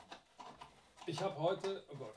Ich 1.07 1.21
habe 1.21 1.39
heute, 1.39 1.83
oh 1.93 1.97
Gott. 1.97 2.15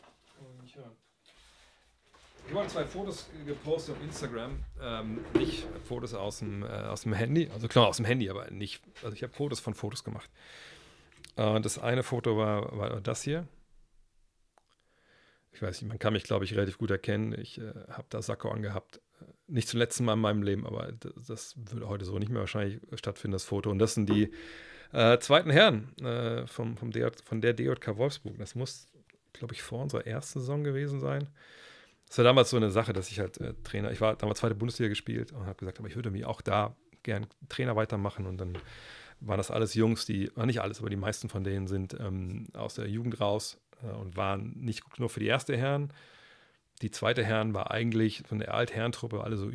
Ich 0.66 2.54
habe 2.54 2.68
zwei 2.68 2.86
Fotos 2.86 3.30
gepostet 3.46 3.96
auf 3.96 4.04
Instagram. 4.04 4.64
Ähm, 4.82 5.26
nicht 5.34 5.66
Fotos 5.84 6.14
aus 6.14 6.40
dem, 6.40 6.64
äh, 6.64 6.68
aus 6.68 7.02
dem 7.02 7.14
Handy, 7.14 7.50
also 7.54 7.68
klar 7.68 7.88
aus 7.88 7.98
dem 7.98 8.06
Handy, 8.06 8.30
aber 8.30 8.50
nicht. 8.52 8.82
Also 9.04 9.16
ich 9.16 9.24
habe 9.24 9.34
Fotos 9.34 9.60
von 9.60 9.74
Fotos 9.74 10.04
gemacht. 10.04 10.30
Äh, 11.36 11.60
das 11.62 11.78
eine 11.78 12.04
Foto 12.04 12.38
war, 12.38 12.78
war 12.78 13.02
das 13.02 13.24
hier 13.24 13.48
ich 15.58 15.64
weiß 15.64 15.82
nicht, 15.82 15.90
man 15.90 15.98
kann 15.98 16.14
mich, 16.14 16.24
glaube 16.24 16.46
ich, 16.46 16.54
relativ 16.54 16.78
gut 16.78 16.92
erkennen. 16.92 17.34
Ich 17.38 17.58
äh, 17.58 17.74
habe 17.90 18.06
da 18.10 18.22
Sakko 18.22 18.50
angehabt. 18.50 19.02
Nicht 19.48 19.68
zum 19.68 19.80
letzten 19.80 20.06
Mal 20.06 20.14
in 20.14 20.20
meinem 20.20 20.44
Leben, 20.44 20.68
aber 20.68 20.92
das, 20.92 21.26
das 21.26 21.56
würde 21.58 21.88
heute 21.88 22.06
so 22.06 22.20
nicht 22.20 22.30
mehr 22.30 22.42
wahrscheinlich 22.42 22.80
stattfinden, 22.94 23.32
das 23.32 23.44
Foto. 23.44 23.72
Und 23.72 23.80
das 23.80 23.96
sind 23.96 24.08
die 24.08 24.32
äh, 24.94 25.20
zweiten 25.20 25.50
Herren 25.50 25.96
äh, 26.00 26.48
vom, 26.48 26.78
vom 26.78 26.92
DJ, 26.92 27.08
von 27.24 27.42
der 27.42 27.54
DJK 27.54 27.98
Wolfsburg. 27.98 28.38
Das 28.38 28.56
muss, 28.56 28.88
glaube 29.34 29.54
ich, 29.54 29.62
vor 29.62 29.82
unserer 29.82 30.06
ersten 30.06 30.40
Saison 30.40 30.64
gewesen 30.64 31.00
sein. 31.00 31.28
Das 32.08 32.18
war 32.20 32.26
damals 32.26 32.50
so 32.50 32.58
eine 32.58 32.72
Sache, 32.72 32.94
dass 32.94 33.10
ich 33.12 33.20
halt 33.20 33.40
äh, 33.40 33.54
Trainer, 33.64 33.92
ich 33.92 34.02
war 34.02 34.16
damals 34.16 34.40
zweite 34.40 34.56
Bundesliga 34.56 34.90
gespielt 34.90 35.32
und 35.34 35.46
habe 35.46 35.56
gesagt, 35.56 35.80
aber 35.80 35.88
ich 35.88 35.96
würde 35.96 36.12
mich 36.12 36.26
auch 36.26 36.42
da 36.42 36.76
gern 37.04 37.28
Trainer 37.50 37.76
weitermachen. 37.76 38.26
Und 38.26 38.38
dann 38.38 38.58
waren 39.20 39.38
das 39.38 39.52
alles 39.52 39.74
Jungs, 39.74 40.06
die, 40.06 40.32
nicht 40.36 40.62
alles, 40.62 40.80
aber 40.80 40.90
die 40.90 40.96
meisten 40.96 41.30
von 41.30 41.44
denen 41.44 41.68
sind 41.68 41.96
ähm, 42.00 42.48
aus 42.54 42.76
der 42.76 42.88
Jugend 42.88 43.20
raus 43.20 43.60
äh, 43.84 43.92
und 43.92 44.16
waren 44.16 44.54
nicht 44.58 45.00
nur 45.00 45.10
für 45.10 45.20
die 45.20 45.28
erste 45.28 45.58
Herren. 45.58 45.92
Die 46.82 46.92
zweite 46.92 47.24
Herren 47.24 47.54
war 47.54 47.72
eigentlich 47.72 48.24
von 48.28 48.40
der 48.40 48.54
Altherrentruppe, 48.54 49.24
alle 49.24 49.38
so 49.38 49.50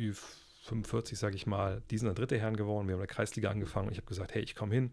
Ü45, 0.63 1.15
sage 1.15 1.35
ich 1.35 1.47
mal, 1.47 1.81
die 1.91 1.97
sind 1.97 2.07
dann 2.07 2.15
dritte 2.15 2.37
Herren 2.37 2.55
geworden. 2.55 2.87
Wir 2.87 2.93
haben 2.93 3.01
in 3.01 3.07
der 3.07 3.15
Kreisliga 3.15 3.49
angefangen 3.49 3.87
und 3.87 3.93
ich 3.93 3.99
habe 3.99 4.07
gesagt, 4.07 4.33
hey, 4.33 4.41
ich 4.41 4.55
komme 4.55 4.73
hin 4.73 4.91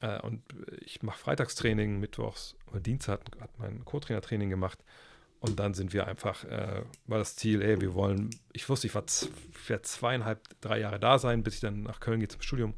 äh, 0.00 0.20
und 0.20 0.42
ich 0.84 1.02
mache 1.02 1.18
Freitagstraining, 1.18 1.98
Mittwochs 1.98 2.56
oder 2.70 2.80
Dienstag 2.80 3.20
hat, 3.20 3.40
hat 3.40 3.58
mein 3.58 3.84
Co-Trainer-Training 3.84 4.50
gemacht. 4.50 4.78
Und 5.40 5.60
dann 5.60 5.74
sind 5.74 5.92
wir 5.92 6.06
einfach, 6.06 6.44
äh, 6.44 6.82
war 7.06 7.18
das 7.18 7.36
Ziel, 7.36 7.62
ey, 7.62 7.80
wir 7.80 7.94
wollen, 7.94 8.30
ich 8.52 8.68
wusste, 8.68 8.86
ich 8.86 8.94
werde 8.94 9.82
zweieinhalb, 9.82 10.40
drei 10.60 10.80
Jahre 10.80 10.98
da 10.98 11.18
sein, 11.18 11.42
bis 11.42 11.54
ich 11.56 11.60
dann 11.60 11.82
nach 11.82 12.00
Köln 12.00 12.20
gehe 12.20 12.28
zum 12.28 12.40
Studium, 12.40 12.74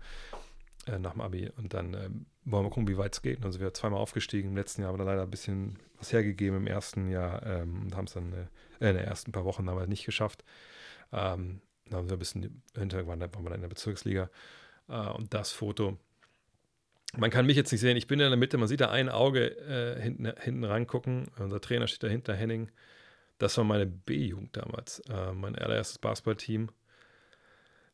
äh, 0.87 0.99
nach 0.99 1.13
dem 1.13 1.21
Abi. 1.21 1.51
Und 1.57 1.75
dann 1.75 1.95
ähm, 1.95 2.27
wollen 2.45 2.67
wir 2.67 2.71
gucken, 2.71 2.89
wie 2.89 2.99
weit 2.99 3.15
es 3.15 3.23
geht. 3.23 3.45
Also 3.45 3.61
wir 3.61 3.69
sind 3.69 3.77
zweimal 3.77 4.01
aufgestiegen. 4.01 4.51
Im 4.51 4.57
letzten 4.57 4.83
Jahr 4.83 4.93
haben 4.93 4.99
wir 4.99 5.05
leider 5.05 5.23
ein 5.23 5.31
bisschen 5.31 5.79
was 5.99 6.13
hergegeben 6.13 6.59
im 6.59 6.67
ersten 6.67 7.09
Jahr 7.09 7.45
ähm, 7.45 7.83
und 7.83 7.97
haben 7.97 8.07
es 8.07 8.15
dann 8.15 8.33
äh, 8.33 8.47
in 8.81 8.97
den 8.97 9.05
ersten 9.05 9.33
paar 9.33 9.45
Wochen 9.45 9.69
haben 9.69 9.79
wir 9.79 9.87
nicht 9.87 10.05
geschafft. 10.05 10.45
Ähm, 11.13 11.61
dann 11.91 11.99
haben 11.99 12.09
wir 12.09 12.17
ein 12.17 12.19
bisschen 12.19 12.63
hinter, 12.77 13.07
waren, 13.07 13.21
wir 13.21 13.55
in 13.55 13.61
der 13.61 13.69
Bezirksliga. 13.69 14.31
Äh, 14.89 15.09
und 15.11 15.35
das 15.35 15.53
Foto, 15.53 15.99
man 17.17 17.31
kann 17.31 17.47
mich 17.47 17.57
jetzt 17.57 17.73
nicht 17.73 17.81
sehen, 17.81 17.97
ich 17.97 18.07
bin 18.07 18.21
in 18.21 18.29
der 18.29 18.37
Mitte, 18.37 18.59
man 18.59 18.69
sieht 18.69 18.81
da 18.81 18.91
ein 18.91 19.09
Auge 19.09 19.57
äh, 19.59 20.01
hinten, 20.01 20.33
hinten 20.41 20.65
reingucken. 20.65 21.29
Unser 21.39 21.61
Trainer 21.61 21.87
steht 21.87 22.03
dahinter, 22.03 22.35
Henning. 22.35 22.71
Das 23.39 23.57
war 23.57 23.65
meine 23.65 23.87
B-Jugend 23.87 24.57
damals, 24.57 25.01
äh, 25.09 25.33
mein 25.33 25.57
allererstes 25.57 25.99
Basketballteam. 25.99 26.71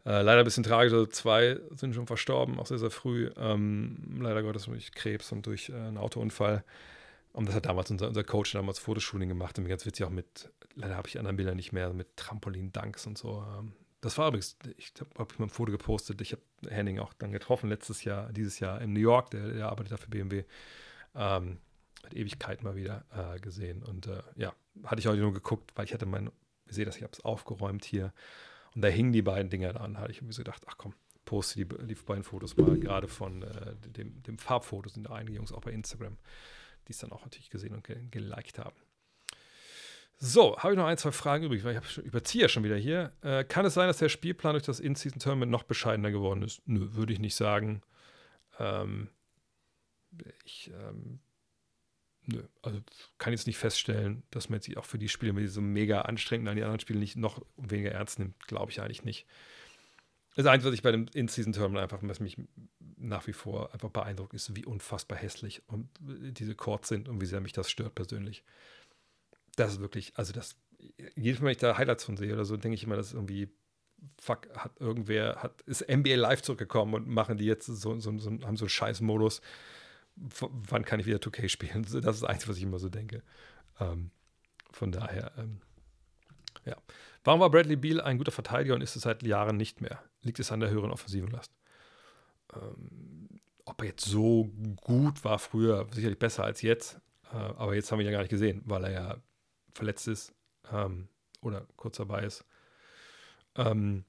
Äh, 0.06 0.22
leider 0.22 0.40
ein 0.40 0.44
bisschen 0.44 0.64
tragisch, 0.64 0.92
also 0.92 1.06
zwei 1.06 1.58
sind 1.76 1.94
schon 1.94 2.06
verstorben, 2.06 2.58
auch 2.58 2.66
sehr, 2.66 2.78
sehr 2.78 2.90
früh. 2.90 3.30
Ähm, 3.36 4.18
leider 4.20 4.42
Gottes 4.42 4.64
durch 4.64 4.92
Krebs 4.92 5.32
und 5.32 5.46
durch 5.46 5.70
äh, 5.70 5.74
einen 5.74 5.98
Autounfall. 5.98 6.64
Und 7.32 7.48
das 7.48 7.54
hat 7.54 7.66
damals 7.66 7.90
unser, 7.90 8.08
unser 8.08 8.24
Coach 8.24 8.52
damals 8.52 8.78
Fotoshooting 8.78 9.28
gemacht 9.28 9.58
und 9.58 9.66
ganz 9.66 9.84
witzig 9.86 10.06
auch 10.06 10.10
mit, 10.10 10.50
leider 10.74 10.96
habe 10.96 11.08
ich 11.08 11.12
die 11.12 11.18
anderen 11.18 11.36
Bilder 11.36 11.54
nicht 11.54 11.72
mehr, 11.72 11.92
mit 11.92 12.16
Trampolin-Dunks 12.16 13.06
und 13.06 13.18
so. 13.18 13.44
Ähm, 13.58 13.72
das 14.05 14.18
war 14.18 14.28
übrigens, 14.28 14.56
ich 14.76 14.93
habe 15.01 15.10
hab 15.16 15.39
mal 15.39 15.47
ein 15.47 15.51
Foto 15.51 15.72
gepostet, 15.72 16.20
ich 16.20 16.32
habe 16.32 16.43
Henning 16.68 16.98
auch 16.98 17.14
dann 17.14 17.32
getroffen 17.32 17.70
letztes 17.70 18.05
Jahr, 18.05 18.31
dieses 18.32 18.59
Jahr 18.60 18.81
in 18.82 18.93
New 18.93 19.01
York, 19.01 19.31
der, 19.31 19.48
der 19.48 19.68
arbeitet 19.68 19.93
da 19.93 19.97
für 19.97 20.10
BMW. 20.10 20.44
Ähm, 21.14 21.59
hat 22.05 22.14
Ewigkeit 22.14 22.62
mal 22.62 22.76
wieder 22.76 23.05
äh, 23.14 23.39
gesehen. 23.40 23.82
Und 23.82 24.06
äh, 24.06 24.22
ja, 24.36 24.55
hatte 24.85 25.01
ich 25.01 25.06
heute 25.06 25.20
nur 25.20 25.32
geguckt, 25.32 25.72
weil 25.74 25.86
ich 25.86 25.94
hatte 25.94 26.05
mein, 26.05 26.31
ich 26.66 26.74
sehe 26.74 26.85
das, 26.85 26.97
ich 26.97 27.02
habe 27.02 27.12
es 27.12 27.24
aufgeräumt 27.24 27.85
hier. 27.85 28.12
Und 28.74 28.82
da 28.82 28.89
hingen 28.89 29.12
die 29.12 29.22
beiden 29.22 29.48
Dinger 29.48 29.72
dran. 29.72 29.98
Hatte 29.98 30.10
ich 30.10 30.18
irgendwie 30.18 30.35
so 30.35 30.43
gedacht, 30.43 30.64
ach 30.66 30.76
komm, 30.76 30.94
poste 31.24 31.64
die, 31.64 31.86
die 31.86 31.94
beiden 31.94 32.24
Fotos 32.24 32.59
mal. 32.59 32.78
Gerade 32.78 33.09
von 33.09 33.43
äh, 33.43 33.74
dem, 33.89 34.22
dem 34.22 34.36
Farbfoto 34.36 34.90
sind 34.90 35.05
da 35.05 35.14
einige 35.14 35.36
Jungs 35.36 35.52
auch 35.52 35.62
bei 35.62 35.70
Instagram, 35.70 36.18
die 36.89 36.93
es 36.93 36.98
dann 36.98 37.10
auch 37.10 37.22
natürlich 37.22 37.48
gesehen 37.48 37.74
und 37.74 37.85
ge 37.85 37.97
geliked 38.10 38.59
haben. 38.59 38.76
So, 40.16 40.56
habe 40.58 40.72
ich 40.72 40.78
noch 40.78 40.86
ein, 40.86 40.96
zwei 40.96 41.12
Fragen 41.12 41.44
übrig, 41.44 41.64
weil 41.64 41.80
ich 41.82 41.98
überziehe 41.98 42.42
ja 42.42 42.48
schon 42.48 42.64
wieder 42.64 42.76
hier. 42.76 43.12
Äh, 43.22 43.44
kann 43.44 43.66
es 43.66 43.74
sein, 43.74 43.88
dass 43.88 43.98
der 43.98 44.08
Spielplan 44.08 44.54
durch 44.54 44.64
das 44.64 44.80
In-Season-Tournament 44.80 45.50
noch 45.50 45.64
bescheidener 45.64 46.10
geworden 46.10 46.42
ist? 46.42 46.62
Nö, 46.66 46.94
würde 46.94 47.12
ich 47.12 47.18
nicht 47.18 47.34
sagen. 47.34 47.82
Ähm, 48.58 49.08
ich 50.44 50.70
ähm, 50.72 51.20
Nö, 52.26 52.42
also 52.62 52.80
kann 53.18 53.32
jetzt 53.32 53.46
nicht 53.46 53.58
feststellen, 53.58 54.22
dass 54.30 54.48
man 54.48 54.58
jetzt 54.58 54.74
auch 54.78 54.84
für 54.84 54.98
die 54.98 55.08
Spiele 55.10 55.32
mit 55.32 55.50
so 55.50 55.60
mega 55.60 56.02
anstrengend 56.02 56.48
an 56.48 56.56
die 56.56 56.62
anderen 56.62 56.80
Spiele 56.80 56.98
nicht 56.98 57.16
noch 57.16 57.44
weniger 57.56 57.90
ernst 57.90 58.18
nimmt. 58.18 58.46
Glaube 58.46 58.72
ich 58.72 58.80
eigentlich 58.80 59.04
nicht. 59.04 59.26
Das 60.34 60.46
Einzige, 60.46 60.70
was 60.70 60.74
ich 60.74 60.82
bei 60.82 60.90
dem 60.90 61.06
In-Season-Terminal 61.12 61.82
einfach, 61.82 62.00
was 62.02 62.20
mich 62.20 62.36
nach 62.96 63.26
wie 63.26 63.32
vor 63.32 63.72
einfach 63.74 63.90
beeindruckt, 63.90 64.34
ist, 64.34 64.56
wie 64.56 64.64
unfassbar 64.64 65.18
hässlich 65.18 65.62
und 65.68 65.88
diese 66.00 66.54
Chords 66.54 66.88
sind 66.88 67.08
und 67.08 67.20
wie 67.20 67.26
sehr 67.26 67.40
mich 67.40 67.52
das 67.52 67.70
stört 67.70 67.94
persönlich. 67.94 68.42
Das 69.56 69.72
ist 69.72 69.81
wirklich, 69.81 70.12
also 70.16 70.32
das, 70.32 70.56
jedes 71.16 71.40
Mal, 71.40 71.47
wenn 71.47 71.52
ich 71.52 71.59
da 71.59 71.78
Highlights 71.78 72.05
von 72.05 72.16
sehe 72.16 72.32
oder 72.32 72.44
so, 72.44 72.56
denke 72.56 72.74
ich 72.74 72.85
immer, 72.85 72.97
dass 72.97 73.12
irgendwie, 73.12 73.48
fuck, 74.20 74.48
hat 74.56 74.72
irgendwer, 74.81 75.36
hat, 75.43 75.62
ist 75.62 75.89
NBA 75.89 76.16
Live 76.16 76.43
zurückgekommen 76.43 76.94
und 76.94 77.09
machen 77.09 77.36
die 77.36 77.44
jetzt 77.44 77.66
so, 77.66 77.98
so, 77.98 78.18
so 78.18 78.31
haben 78.31 78.56
so 78.56 78.64
einen 78.64 78.68
Scheiß-Modus 78.68 79.40
wann 80.16 80.85
kann 80.85 81.01
ich 81.01 81.06
wieder 81.06 81.18
2K 81.18 81.48
spielen? 81.48 81.82
Das 81.82 81.94
ist 81.94 82.05
das 82.05 82.24
Einzige, 82.24 82.51
was 82.51 82.56
ich 82.56 82.62
immer 82.62 82.78
so 82.78 82.89
denke. 82.89 83.22
Ähm, 83.81 84.10
von 84.70 84.93
daher, 84.93 85.32
ähm, 85.39 85.60
ja. 86.64 86.76
Warum 87.24 87.40
war 87.40 87.51
Bradley 87.51 87.76
Beal 87.76 88.01
ein 88.01 88.18
guter 88.18 88.32
Verteidiger 88.32 88.74
und 88.74 88.82
ist 88.82 88.97
es 88.97 89.02
seit 89.02 89.22
Jahren 89.22 89.56
nicht 89.56 89.81
mehr? 89.81 90.02
Liegt 90.22 90.39
es 90.39 90.52
an 90.52 90.60
der 90.60 90.70
höheren 90.70 90.90
offensiven 90.90 91.31
Last? 91.31 91.52
Ähm, 92.55 93.28
ob 93.64 93.81
er 93.81 93.89
jetzt 93.89 94.05
so 94.05 94.51
gut 94.82 95.24
war 95.24 95.39
früher, 95.39 95.86
sicherlich 95.93 96.18
besser 96.18 96.44
als 96.44 96.62
jetzt. 96.62 97.01
Äh, 97.32 97.36
aber 97.36 97.74
jetzt 97.74 97.90
haben 97.90 97.98
wir 97.98 98.05
ihn 98.05 98.12
ja 98.12 98.12
gar 98.12 98.22
nicht 98.22 98.31
gesehen, 98.31 98.62
weil 98.66 98.85
er 98.85 98.90
ja 98.90 99.16
verletzt 99.74 100.09
ist 100.09 100.32
ähm, 100.72 101.09
oder 101.40 101.66
kurz 101.76 101.96
dabei 101.96 102.24
ist. 102.24 102.44
Ähm, 103.56 104.05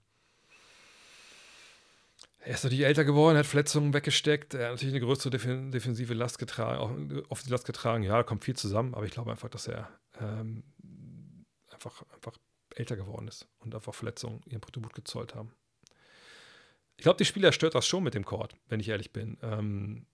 er 2.40 2.54
ist 2.54 2.64
natürlich 2.64 2.86
älter 2.86 3.04
geworden, 3.04 3.38
hat 3.38 3.48
Verletzungen 3.48 3.94
weggesteckt, 3.94 4.54
er 4.54 4.66
hat 4.66 4.72
natürlich 4.74 4.94
eine 4.94 5.04
größere 5.04 5.32
defensive 5.32 6.14
Last 6.14 6.38
getragen, 6.38 7.26
auch 7.30 7.40
die 7.40 7.50
Last 7.50 7.66
getragen. 7.66 8.04
Ja, 8.04 8.18
da 8.18 8.24
kommt 8.24 8.44
viel 8.44 8.56
zusammen, 8.56 8.94
aber 8.94 9.06
ich 9.06 9.12
glaube 9.12 9.32
einfach, 9.32 9.50
dass 9.50 9.68
er 9.68 9.90
ähm, 10.22 10.64
einfach, 11.72 12.04
einfach 12.14 12.38
älter 12.76 12.96
geworden 12.96 13.28
ist 13.28 13.48
und 13.60 13.74
einfach 13.74 13.96
Verletzungen 13.96 14.42
ihren 14.46 14.62
Tribut 14.62 14.94
gezollt 14.94 15.34
haben. 15.34 15.52
Ich 16.98 17.04
glaube, 17.04 17.18
die 17.18 17.26
Spieler 17.26 17.52
stört 17.52 17.76
das 17.76 17.88
schon 17.88 18.04
mit 18.04 18.14
dem 18.14 18.26
Chord, 18.26 18.56
wenn 18.70 18.80
ich 18.80 18.90
ehrlich 18.90 19.12
bin. 19.12 19.38
Ähm, 19.42 20.06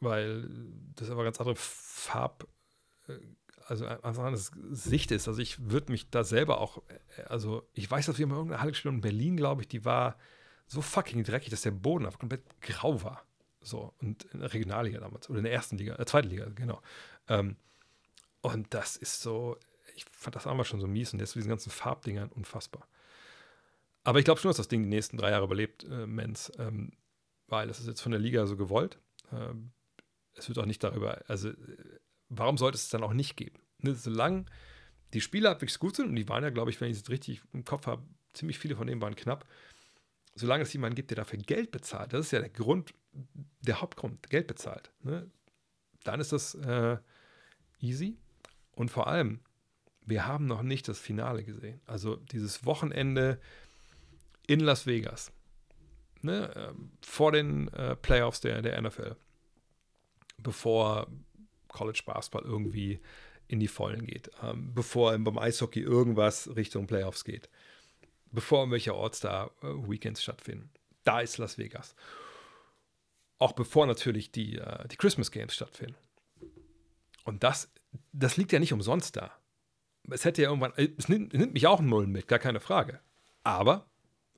weil 0.00 0.48
das 0.94 1.10
aber 1.10 1.24
ganz 1.24 1.40
andere 1.40 1.56
Farb, 1.56 2.46
also 3.66 3.86
einfach 3.86 4.24
eine 4.24 4.36
Sicht 4.36 5.10
ist. 5.10 5.28
Also 5.28 5.40
ich 5.40 5.70
würde 5.70 5.92
mich 5.92 6.10
da 6.10 6.24
selber 6.24 6.60
auch, 6.60 6.82
äh, 6.88 7.22
also 7.22 7.66
ich 7.72 7.90
weiß, 7.90 8.06
dass 8.06 8.18
wir 8.18 8.26
mal 8.26 8.36
irgendeine 8.36 8.60
Halle 8.60 8.72
gespielt 8.72 8.90
haben 8.90 8.98
in 8.98 9.02
Berlin, 9.02 9.36
glaube 9.36 9.62
ich, 9.62 9.68
die 9.68 9.84
war 9.84 10.18
so 10.66 10.82
fucking 10.82 11.24
dreckig, 11.24 11.50
dass 11.50 11.62
der 11.62 11.70
Boden 11.70 12.06
einfach 12.06 12.18
komplett 12.18 12.42
grau 12.60 13.02
war. 13.02 13.24
So, 13.60 13.94
und 14.00 14.24
in 14.24 14.40
der 14.40 14.52
Regionalliga 14.52 15.00
damals, 15.00 15.30
oder 15.30 15.38
in 15.38 15.44
der 15.44 15.52
ersten 15.52 15.78
Liga, 15.78 15.94
der 15.94 16.06
zweiten 16.06 16.28
Liga, 16.28 16.46
genau. 16.54 16.82
Ähm, 17.28 17.56
und 18.42 18.74
das 18.74 18.96
ist 18.96 19.22
so, 19.22 19.56
ich 19.94 20.04
fand 20.10 20.36
das 20.36 20.46
einmal 20.46 20.66
schon 20.66 20.80
so 20.80 20.86
mies 20.86 21.12
und 21.12 21.20
jetzt 21.20 21.34
mit 21.34 21.42
diesen 21.42 21.50
ganzen 21.50 21.70
Farbdingern 21.70 22.30
unfassbar. 22.30 22.86
Aber 24.02 24.18
ich 24.18 24.26
glaube 24.26 24.38
schon, 24.38 24.50
dass 24.50 24.58
das 24.58 24.68
Ding 24.68 24.82
die 24.82 24.88
nächsten 24.90 25.16
drei 25.16 25.30
Jahre 25.30 25.44
überlebt, 25.44 25.84
äh, 25.84 26.06
Menz, 26.06 26.52
ähm, 26.58 26.92
weil 27.46 27.70
es 27.70 27.80
ist 27.80 27.86
jetzt 27.86 28.02
von 28.02 28.12
der 28.12 28.20
Liga 28.20 28.46
so 28.46 28.56
gewollt. 28.56 28.98
Ähm, 29.32 29.72
es 30.34 30.48
wird 30.48 30.58
auch 30.58 30.66
nicht 30.66 30.84
darüber, 30.84 31.22
also 31.26 31.48
äh, 31.48 31.54
warum 32.38 32.58
sollte 32.58 32.76
es 32.76 32.88
dann 32.88 33.02
auch 33.02 33.12
nicht 33.12 33.36
geben? 33.36 33.58
Ne, 33.78 33.94
solange 33.94 34.46
die 35.12 35.20
Spieler 35.20 35.52
wirklich 35.54 35.78
gut 35.78 35.96
sind, 35.96 36.08
und 36.08 36.16
die 36.16 36.28
waren 36.28 36.42
ja, 36.42 36.50
glaube 36.50 36.70
ich, 36.70 36.80
wenn 36.80 36.90
ich 36.90 36.98
es 36.98 37.08
richtig 37.08 37.42
im 37.52 37.64
Kopf 37.64 37.86
habe, 37.86 38.02
ziemlich 38.32 38.58
viele 38.58 38.76
von 38.76 38.86
denen 38.86 39.00
waren 39.00 39.14
knapp, 39.14 39.46
solange 40.34 40.64
es 40.64 40.72
jemanden 40.72 40.96
gibt, 40.96 41.10
der 41.10 41.16
dafür 41.16 41.38
Geld 41.38 41.70
bezahlt, 41.70 42.12
das 42.12 42.26
ist 42.26 42.32
ja 42.32 42.40
der 42.40 42.50
Grund, 42.50 42.92
der 43.60 43.80
Hauptgrund, 43.80 44.28
Geld 44.28 44.46
bezahlt, 44.46 44.90
ne? 45.02 45.30
dann 46.02 46.20
ist 46.20 46.32
das 46.32 46.54
äh, 46.54 46.98
easy. 47.80 48.18
Und 48.72 48.90
vor 48.90 49.06
allem, 49.06 49.40
wir 50.04 50.26
haben 50.26 50.46
noch 50.46 50.62
nicht 50.62 50.88
das 50.88 50.98
Finale 50.98 51.44
gesehen. 51.44 51.80
Also 51.86 52.16
dieses 52.16 52.66
Wochenende 52.66 53.40
in 54.46 54.60
Las 54.60 54.86
Vegas, 54.86 55.32
ne, 56.20 56.52
ähm, 56.56 56.92
vor 57.00 57.32
den 57.32 57.68
äh, 57.68 57.96
Playoffs 57.96 58.40
der, 58.40 58.60
der 58.62 58.80
NFL, 58.80 59.16
bevor 60.38 61.06
College 61.74 62.02
Basketball 62.06 62.44
irgendwie 62.44 63.00
in 63.48 63.60
die 63.60 63.68
Vollen 63.68 64.06
geht, 64.06 64.30
ähm, 64.42 64.72
bevor 64.74 65.16
beim 65.18 65.38
Eishockey 65.38 65.80
irgendwas 65.80 66.54
Richtung 66.56 66.86
Playoffs 66.86 67.24
geht, 67.24 67.50
bevor 68.32 68.60
irgendwelche 68.60 68.94
All-Star-Weekends 68.94 70.22
stattfinden. 70.22 70.70
Da 71.04 71.20
ist 71.20 71.36
Las 71.36 71.58
Vegas. 71.58 71.94
Auch 73.38 73.52
bevor 73.52 73.86
natürlich 73.86 74.32
die, 74.32 74.56
äh, 74.56 74.88
die 74.88 74.96
Christmas 74.96 75.30
Games 75.30 75.54
stattfinden. 75.54 75.96
Und 77.24 77.42
das, 77.42 77.70
das 78.12 78.36
liegt 78.36 78.52
ja 78.52 78.60
nicht 78.60 78.72
umsonst 78.72 79.16
da. 79.16 79.30
Es 80.10 80.24
hätte 80.24 80.42
ja 80.42 80.48
irgendwann, 80.48 80.72
es 80.76 81.08
nimmt, 81.08 81.34
nimmt 81.34 81.54
mich 81.54 81.66
auch 81.66 81.80
ein 81.80 81.86
Null 81.86 82.06
mit, 82.06 82.28
gar 82.28 82.38
keine 82.38 82.60
Frage. 82.60 83.00
Aber 83.42 83.86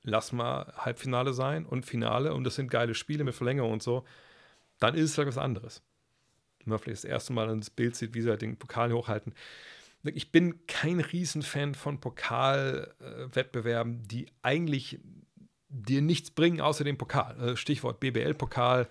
lass 0.02 0.32
mal 0.32 0.72
Halbfinale 0.76 1.32
sein 1.32 1.66
und 1.66 1.84
Finale 1.84 2.32
und 2.32 2.44
das 2.44 2.54
sind 2.54 2.70
geile 2.70 2.94
Spiele 2.94 3.24
mit 3.24 3.34
Verlängerung 3.34 3.72
und 3.72 3.82
so, 3.82 4.04
dann 4.78 4.94
ist 4.94 5.04
es 5.04 5.14
vielleicht 5.14 5.28
was 5.28 5.38
anderes. 5.38 5.82
Wenn 6.66 6.72
man 6.72 6.80
vielleicht 6.80 7.04
das 7.04 7.10
erste 7.10 7.32
Mal 7.32 7.48
ins 7.50 7.70
Bild 7.70 7.96
sieht, 7.96 8.14
wie 8.14 8.20
sie 8.20 8.28
halt 8.28 8.42
den 8.42 8.56
Pokal 8.56 8.92
hochhalten. 8.92 9.32
Ich 10.04 10.30
bin 10.30 10.66
kein 10.66 11.00
Riesenfan 11.00 11.74
von 11.74 12.00
Pokalwettbewerben, 12.00 14.06
die 14.06 14.26
eigentlich 14.42 15.00
dir 15.68 16.02
nichts 16.02 16.30
bringen 16.30 16.60
außer 16.60 16.84
dem 16.84 16.98
Pokal. 16.98 17.40
Äh, 17.40 17.56
Stichwort 17.56 18.00
BBL-Pokal, 18.00 18.88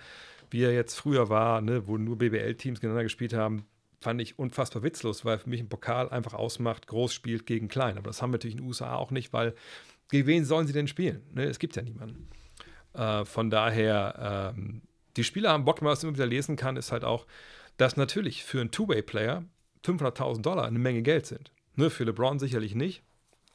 wie 0.51 0.63
er 0.63 0.73
jetzt 0.73 0.95
früher 0.95 1.29
war, 1.29 1.61
ne, 1.61 1.87
wo 1.87 1.97
nur 1.97 2.17
BBL-Teams 2.17 2.79
gegeneinander 2.79 3.03
gespielt 3.03 3.33
haben, 3.33 3.65
fand 4.01 4.21
ich 4.21 4.37
unfassbar 4.37 4.83
witzlos, 4.83 5.25
weil 5.25 5.39
für 5.39 5.49
mich 5.49 5.61
ein 5.61 5.69
Pokal 5.69 6.09
einfach 6.09 6.33
ausmacht, 6.33 6.87
groß 6.87 7.13
spielt 7.13 7.45
gegen 7.45 7.67
klein. 7.67 7.97
Aber 7.97 8.07
das 8.07 8.21
haben 8.21 8.29
wir 8.29 8.35
natürlich 8.35 8.55
in 8.55 8.61
den 8.61 8.67
USA 8.67 8.95
auch 8.95 9.11
nicht, 9.11 9.33
weil 9.33 9.55
gegen 10.09 10.27
wen 10.27 10.45
sollen 10.45 10.67
sie 10.67 10.73
denn 10.73 10.87
spielen? 10.87 11.23
Ne, 11.33 11.45
es 11.45 11.59
gibt 11.59 11.75
ja 11.75 11.81
niemanden. 11.81 12.29
Äh, 12.93 13.25
von 13.25 13.49
daher, 13.49 14.53
ähm, 14.55 14.81
die 15.17 15.23
Spieler 15.23 15.51
haben 15.51 15.65
Bock, 15.65 15.81
was 15.81 16.03
man 16.03 16.09
immer 16.09 16.17
wieder 16.17 16.27
lesen 16.27 16.55
kann, 16.55 16.77
ist 16.77 16.91
halt 16.91 17.03
auch, 17.03 17.25
dass 17.77 17.97
natürlich 17.97 18.43
für 18.43 18.61
einen 18.61 18.71
Two-Way-Player 18.71 19.43
500.000 19.83 20.41
Dollar 20.41 20.65
eine 20.65 20.79
Menge 20.79 21.01
Geld 21.01 21.25
sind. 21.25 21.51
Ne, 21.75 21.89
für 21.89 22.05
LeBron 22.05 22.39
sicherlich 22.39 22.73
nicht, 22.73 23.03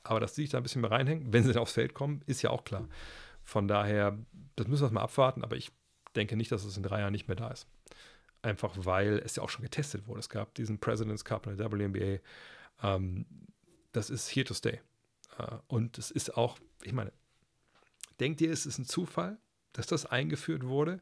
aber 0.02 0.20
dass 0.20 0.34
sie 0.34 0.42
sich 0.42 0.50
da 0.50 0.58
ein 0.58 0.62
bisschen 0.62 0.82
mehr 0.82 0.90
reinhängen, 0.90 1.32
wenn 1.32 1.42
sie 1.42 1.52
dann 1.52 1.62
aufs 1.62 1.72
Feld 1.72 1.94
kommen, 1.94 2.22
ist 2.26 2.42
ja 2.42 2.50
auch 2.50 2.64
klar. 2.64 2.88
Von 3.42 3.66
daher, 3.66 4.18
das 4.56 4.68
müssen 4.68 4.86
wir 4.86 4.92
mal 4.92 5.02
abwarten, 5.02 5.42
aber 5.42 5.56
ich 5.56 5.72
denke 6.14 6.36
nicht, 6.36 6.52
dass 6.52 6.64
es 6.64 6.76
in 6.76 6.82
drei 6.82 7.00
Jahren 7.00 7.12
nicht 7.12 7.28
mehr 7.28 7.36
da 7.36 7.48
ist. 7.48 7.66
Einfach 8.42 8.74
weil 8.76 9.18
es 9.24 9.36
ja 9.36 9.42
auch 9.42 9.48
schon 9.48 9.62
getestet 9.62 10.06
wurde. 10.06 10.20
Es 10.20 10.28
gab 10.28 10.54
diesen 10.54 10.78
President's 10.78 11.24
Cup 11.24 11.46
in 11.46 11.56
der 11.56 11.70
WNBA. 11.70 12.20
Ähm, 12.82 13.26
das 13.92 14.10
ist 14.10 14.28
here 14.28 14.44
to 14.44 14.54
stay. 14.54 14.80
Äh, 15.38 15.56
und 15.66 15.98
es 15.98 16.10
ist 16.10 16.36
auch, 16.36 16.58
ich 16.82 16.92
meine, 16.92 17.12
denkt 18.18 18.40
ihr, 18.40 18.50
es 18.50 18.66
ist 18.66 18.78
ein 18.78 18.86
Zufall, 18.86 19.38
dass 19.72 19.86
das 19.86 20.06
eingeführt 20.06 20.64
wurde, 20.64 21.00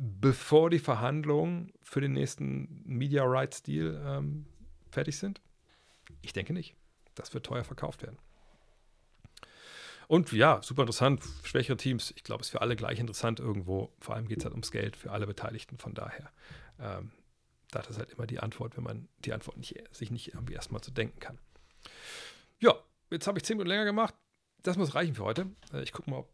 bevor 0.00 0.70
die 0.70 0.78
Verhandlungen 0.78 1.72
für 1.82 2.00
den 2.00 2.12
nächsten 2.12 2.82
Media 2.86 3.22
Rights 3.24 3.62
Deal 3.62 4.02
ähm, 4.06 4.46
fertig 4.90 5.18
sind? 5.18 5.42
Ich 6.22 6.32
denke 6.32 6.54
nicht. 6.54 6.74
Das 7.14 7.34
wird 7.34 7.44
teuer 7.44 7.64
verkauft 7.64 8.02
werden. 8.02 8.18
Und 10.08 10.32
ja, 10.32 10.60
super 10.62 10.82
interessant. 10.82 11.22
Schwächere 11.44 11.76
Teams, 11.76 12.12
ich 12.16 12.24
glaube, 12.24 12.40
ist 12.40 12.48
für 12.48 12.62
alle 12.62 12.76
gleich 12.76 12.98
interessant 12.98 13.40
irgendwo. 13.40 13.92
Vor 14.00 14.14
allem 14.14 14.26
geht 14.26 14.38
es 14.38 14.44
halt 14.44 14.54
ums 14.54 14.72
Geld 14.72 14.96
für 14.96 15.12
alle 15.12 15.26
Beteiligten. 15.26 15.76
Von 15.76 15.92
daher, 15.92 16.30
ähm, 16.80 17.12
das 17.70 17.88
ist 17.88 17.98
halt 17.98 18.10
immer 18.10 18.26
die 18.26 18.40
Antwort, 18.40 18.76
wenn 18.76 18.84
man 18.84 19.08
die 19.18 19.34
Antwort 19.34 19.58
nicht, 19.58 19.84
sich 19.94 20.10
nicht 20.10 20.32
irgendwie 20.34 20.54
erstmal 20.54 20.80
zu 20.80 20.90
denken 20.90 21.20
kann. 21.20 21.38
Ja, 22.58 22.74
jetzt 23.10 23.26
habe 23.26 23.38
ich 23.38 23.44
zehn 23.44 23.56
Minuten 23.56 23.68
länger 23.68 23.84
gemacht. 23.84 24.14
Das 24.62 24.76
muss 24.76 24.94
reichen 24.94 25.14
für 25.14 25.24
heute. 25.24 25.46
Äh, 25.72 25.82
ich 25.82 25.92
gucke 25.92 26.10
mal, 26.10 26.18
ob 26.20 26.32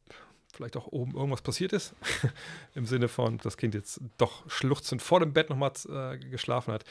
vielleicht 0.56 0.76
auch 0.76 0.86
oben 0.86 1.14
irgendwas 1.14 1.42
passiert 1.42 1.72
ist. 1.72 1.94
Im 2.74 2.86
Sinne 2.86 3.08
von, 3.08 3.38
das 3.38 3.56
Kind 3.56 3.74
jetzt 3.74 4.00
doch 4.18 4.48
schluchzend 4.50 5.02
vor 5.02 5.20
dem 5.20 5.32
Bett 5.32 5.50
nochmal 5.50 5.72
äh, 5.88 6.18
geschlafen 6.18 6.72
hat. 6.72 6.84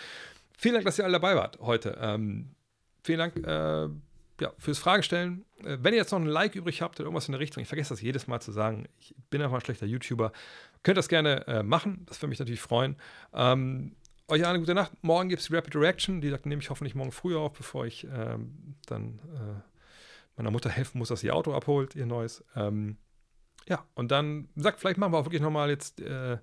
Vielen 0.58 0.76
Dank, 0.76 0.86
dass 0.86 0.98
ihr 0.98 1.04
alle 1.04 1.14
dabei 1.14 1.36
wart 1.36 1.60
heute. 1.60 1.98
Ähm, 2.00 2.56
vielen 3.04 3.20
Dank 3.20 3.36
äh, 3.38 3.90
ja, 4.42 4.54
fürs 4.58 4.80
Fragestellen. 4.80 5.46
Äh, 5.64 5.78
wenn 5.82 5.94
ihr 5.94 6.00
jetzt 6.00 6.12
noch 6.12 6.20
ein 6.20 6.26
Like 6.26 6.56
übrig 6.56 6.82
habt 6.82 7.00
oder 7.00 7.08
irgendwas 7.08 7.28
in 7.28 7.34
der 7.34 7.42
Richtung, 7.42 7.62
ich 7.62 7.68
vergesse 7.68 7.90
das 7.90 8.02
jedes 8.02 8.28
Mal 8.28 8.40
zu 8.40 8.52
sagen, 8.52 8.88
ich 9.00 9.16
bin 9.30 9.42
einfach 9.42 9.58
ein 9.58 9.66
schlechter 9.66 9.86
YouTuber, 9.86 10.32
könnt 10.84 10.98
das 10.98 11.10
gerne 11.10 11.48
äh, 11.48 11.64
machen. 11.64 12.06
Das 12.08 12.22
würde 12.22 12.30
mich 12.30 12.40
natürlich 12.40 12.62
freuen. 12.62 12.96
Ähm, 13.34 13.96
euch 14.28 14.46
eine 14.46 14.60
gute 14.60 14.74
Nacht. 14.74 14.92
Morgen 15.02 15.30
gibt 15.30 15.42
es 15.42 15.48
die 15.48 15.56
Rapid 15.56 15.76
Reaction. 15.76 16.22
Die 16.22 16.36
nehme 16.46 16.62
ich 16.62 16.70
hoffentlich 16.70 16.96
morgen 16.96 17.12
früh 17.12 17.36
auf, 17.36 17.54
bevor 17.54 17.86
ich 17.86 18.06
ähm, 18.06 18.76
dann 18.88 19.20
äh, 19.34 19.62
meiner 20.38 20.52
Mutter 20.52 20.70
helfen 20.70 20.98
muss, 20.98 21.10
dass 21.10 21.20
sie 21.20 21.28
ihr 21.28 21.36
Auto 21.36 21.54
abholt, 21.54 21.96
ihr 21.96 22.06
neues. 22.06 22.44
Ähm, 22.56 22.98
ja, 23.68 23.86
und 23.96 24.12
dann 24.12 24.50
sagt, 24.56 24.80
vielleicht 24.80 24.98
machen 24.98 25.14
wir 25.14 25.18
auch 25.18 25.26
wirklich 25.26 25.42
nochmal 25.42 25.70
jetzt 25.70 26.02
äh, 26.02 26.38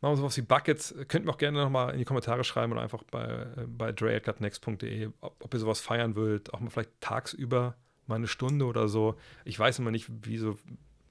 machen 0.00 0.12
wir 0.12 0.16
sowas 0.16 0.36
wie 0.36 0.42
Buckets. 0.42 0.94
Könnt 1.08 1.26
ihr 1.26 1.30
auch 1.30 1.38
gerne 1.38 1.58
nochmal 1.58 1.92
in 1.92 1.98
die 1.98 2.04
Kommentare 2.04 2.44
schreiben 2.44 2.72
oder 2.72 2.82
einfach 2.82 3.02
bei, 3.04 3.24
äh, 3.24 3.66
bei 3.66 3.92
dreadcutnext.de, 3.92 5.10
ob, 5.20 5.44
ob 5.44 5.54
ihr 5.54 5.60
sowas 5.60 5.80
feiern 5.80 6.16
wollt, 6.16 6.52
auch 6.54 6.60
mal 6.60 6.70
vielleicht 6.70 7.00
tagsüber 7.00 7.76
mal 8.06 8.16
eine 8.16 8.28
Stunde 8.28 8.64
oder 8.64 8.88
so. 8.88 9.16
Ich 9.44 9.58
weiß 9.58 9.78
immer 9.78 9.90
nicht, 9.90 10.06
wie 10.26 10.38
so 10.38 10.58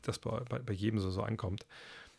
das 0.01 0.19
bei, 0.19 0.39
bei, 0.49 0.59
bei 0.59 0.73
jedem 0.73 0.99
so, 0.99 1.09
so 1.11 1.21
ankommt. 1.21 1.65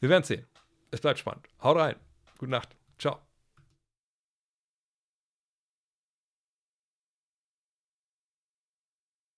Wir 0.01 0.09
werden 0.09 0.25
sehen. 0.25 0.47
Es 0.91 1.01
bleibt 1.01 1.19
spannend. 1.19 1.47
Haut 1.63 1.77
rein. 1.77 1.97
Gute 2.39 2.53
Nacht. 2.53 2.77
Ciao. 2.99 3.28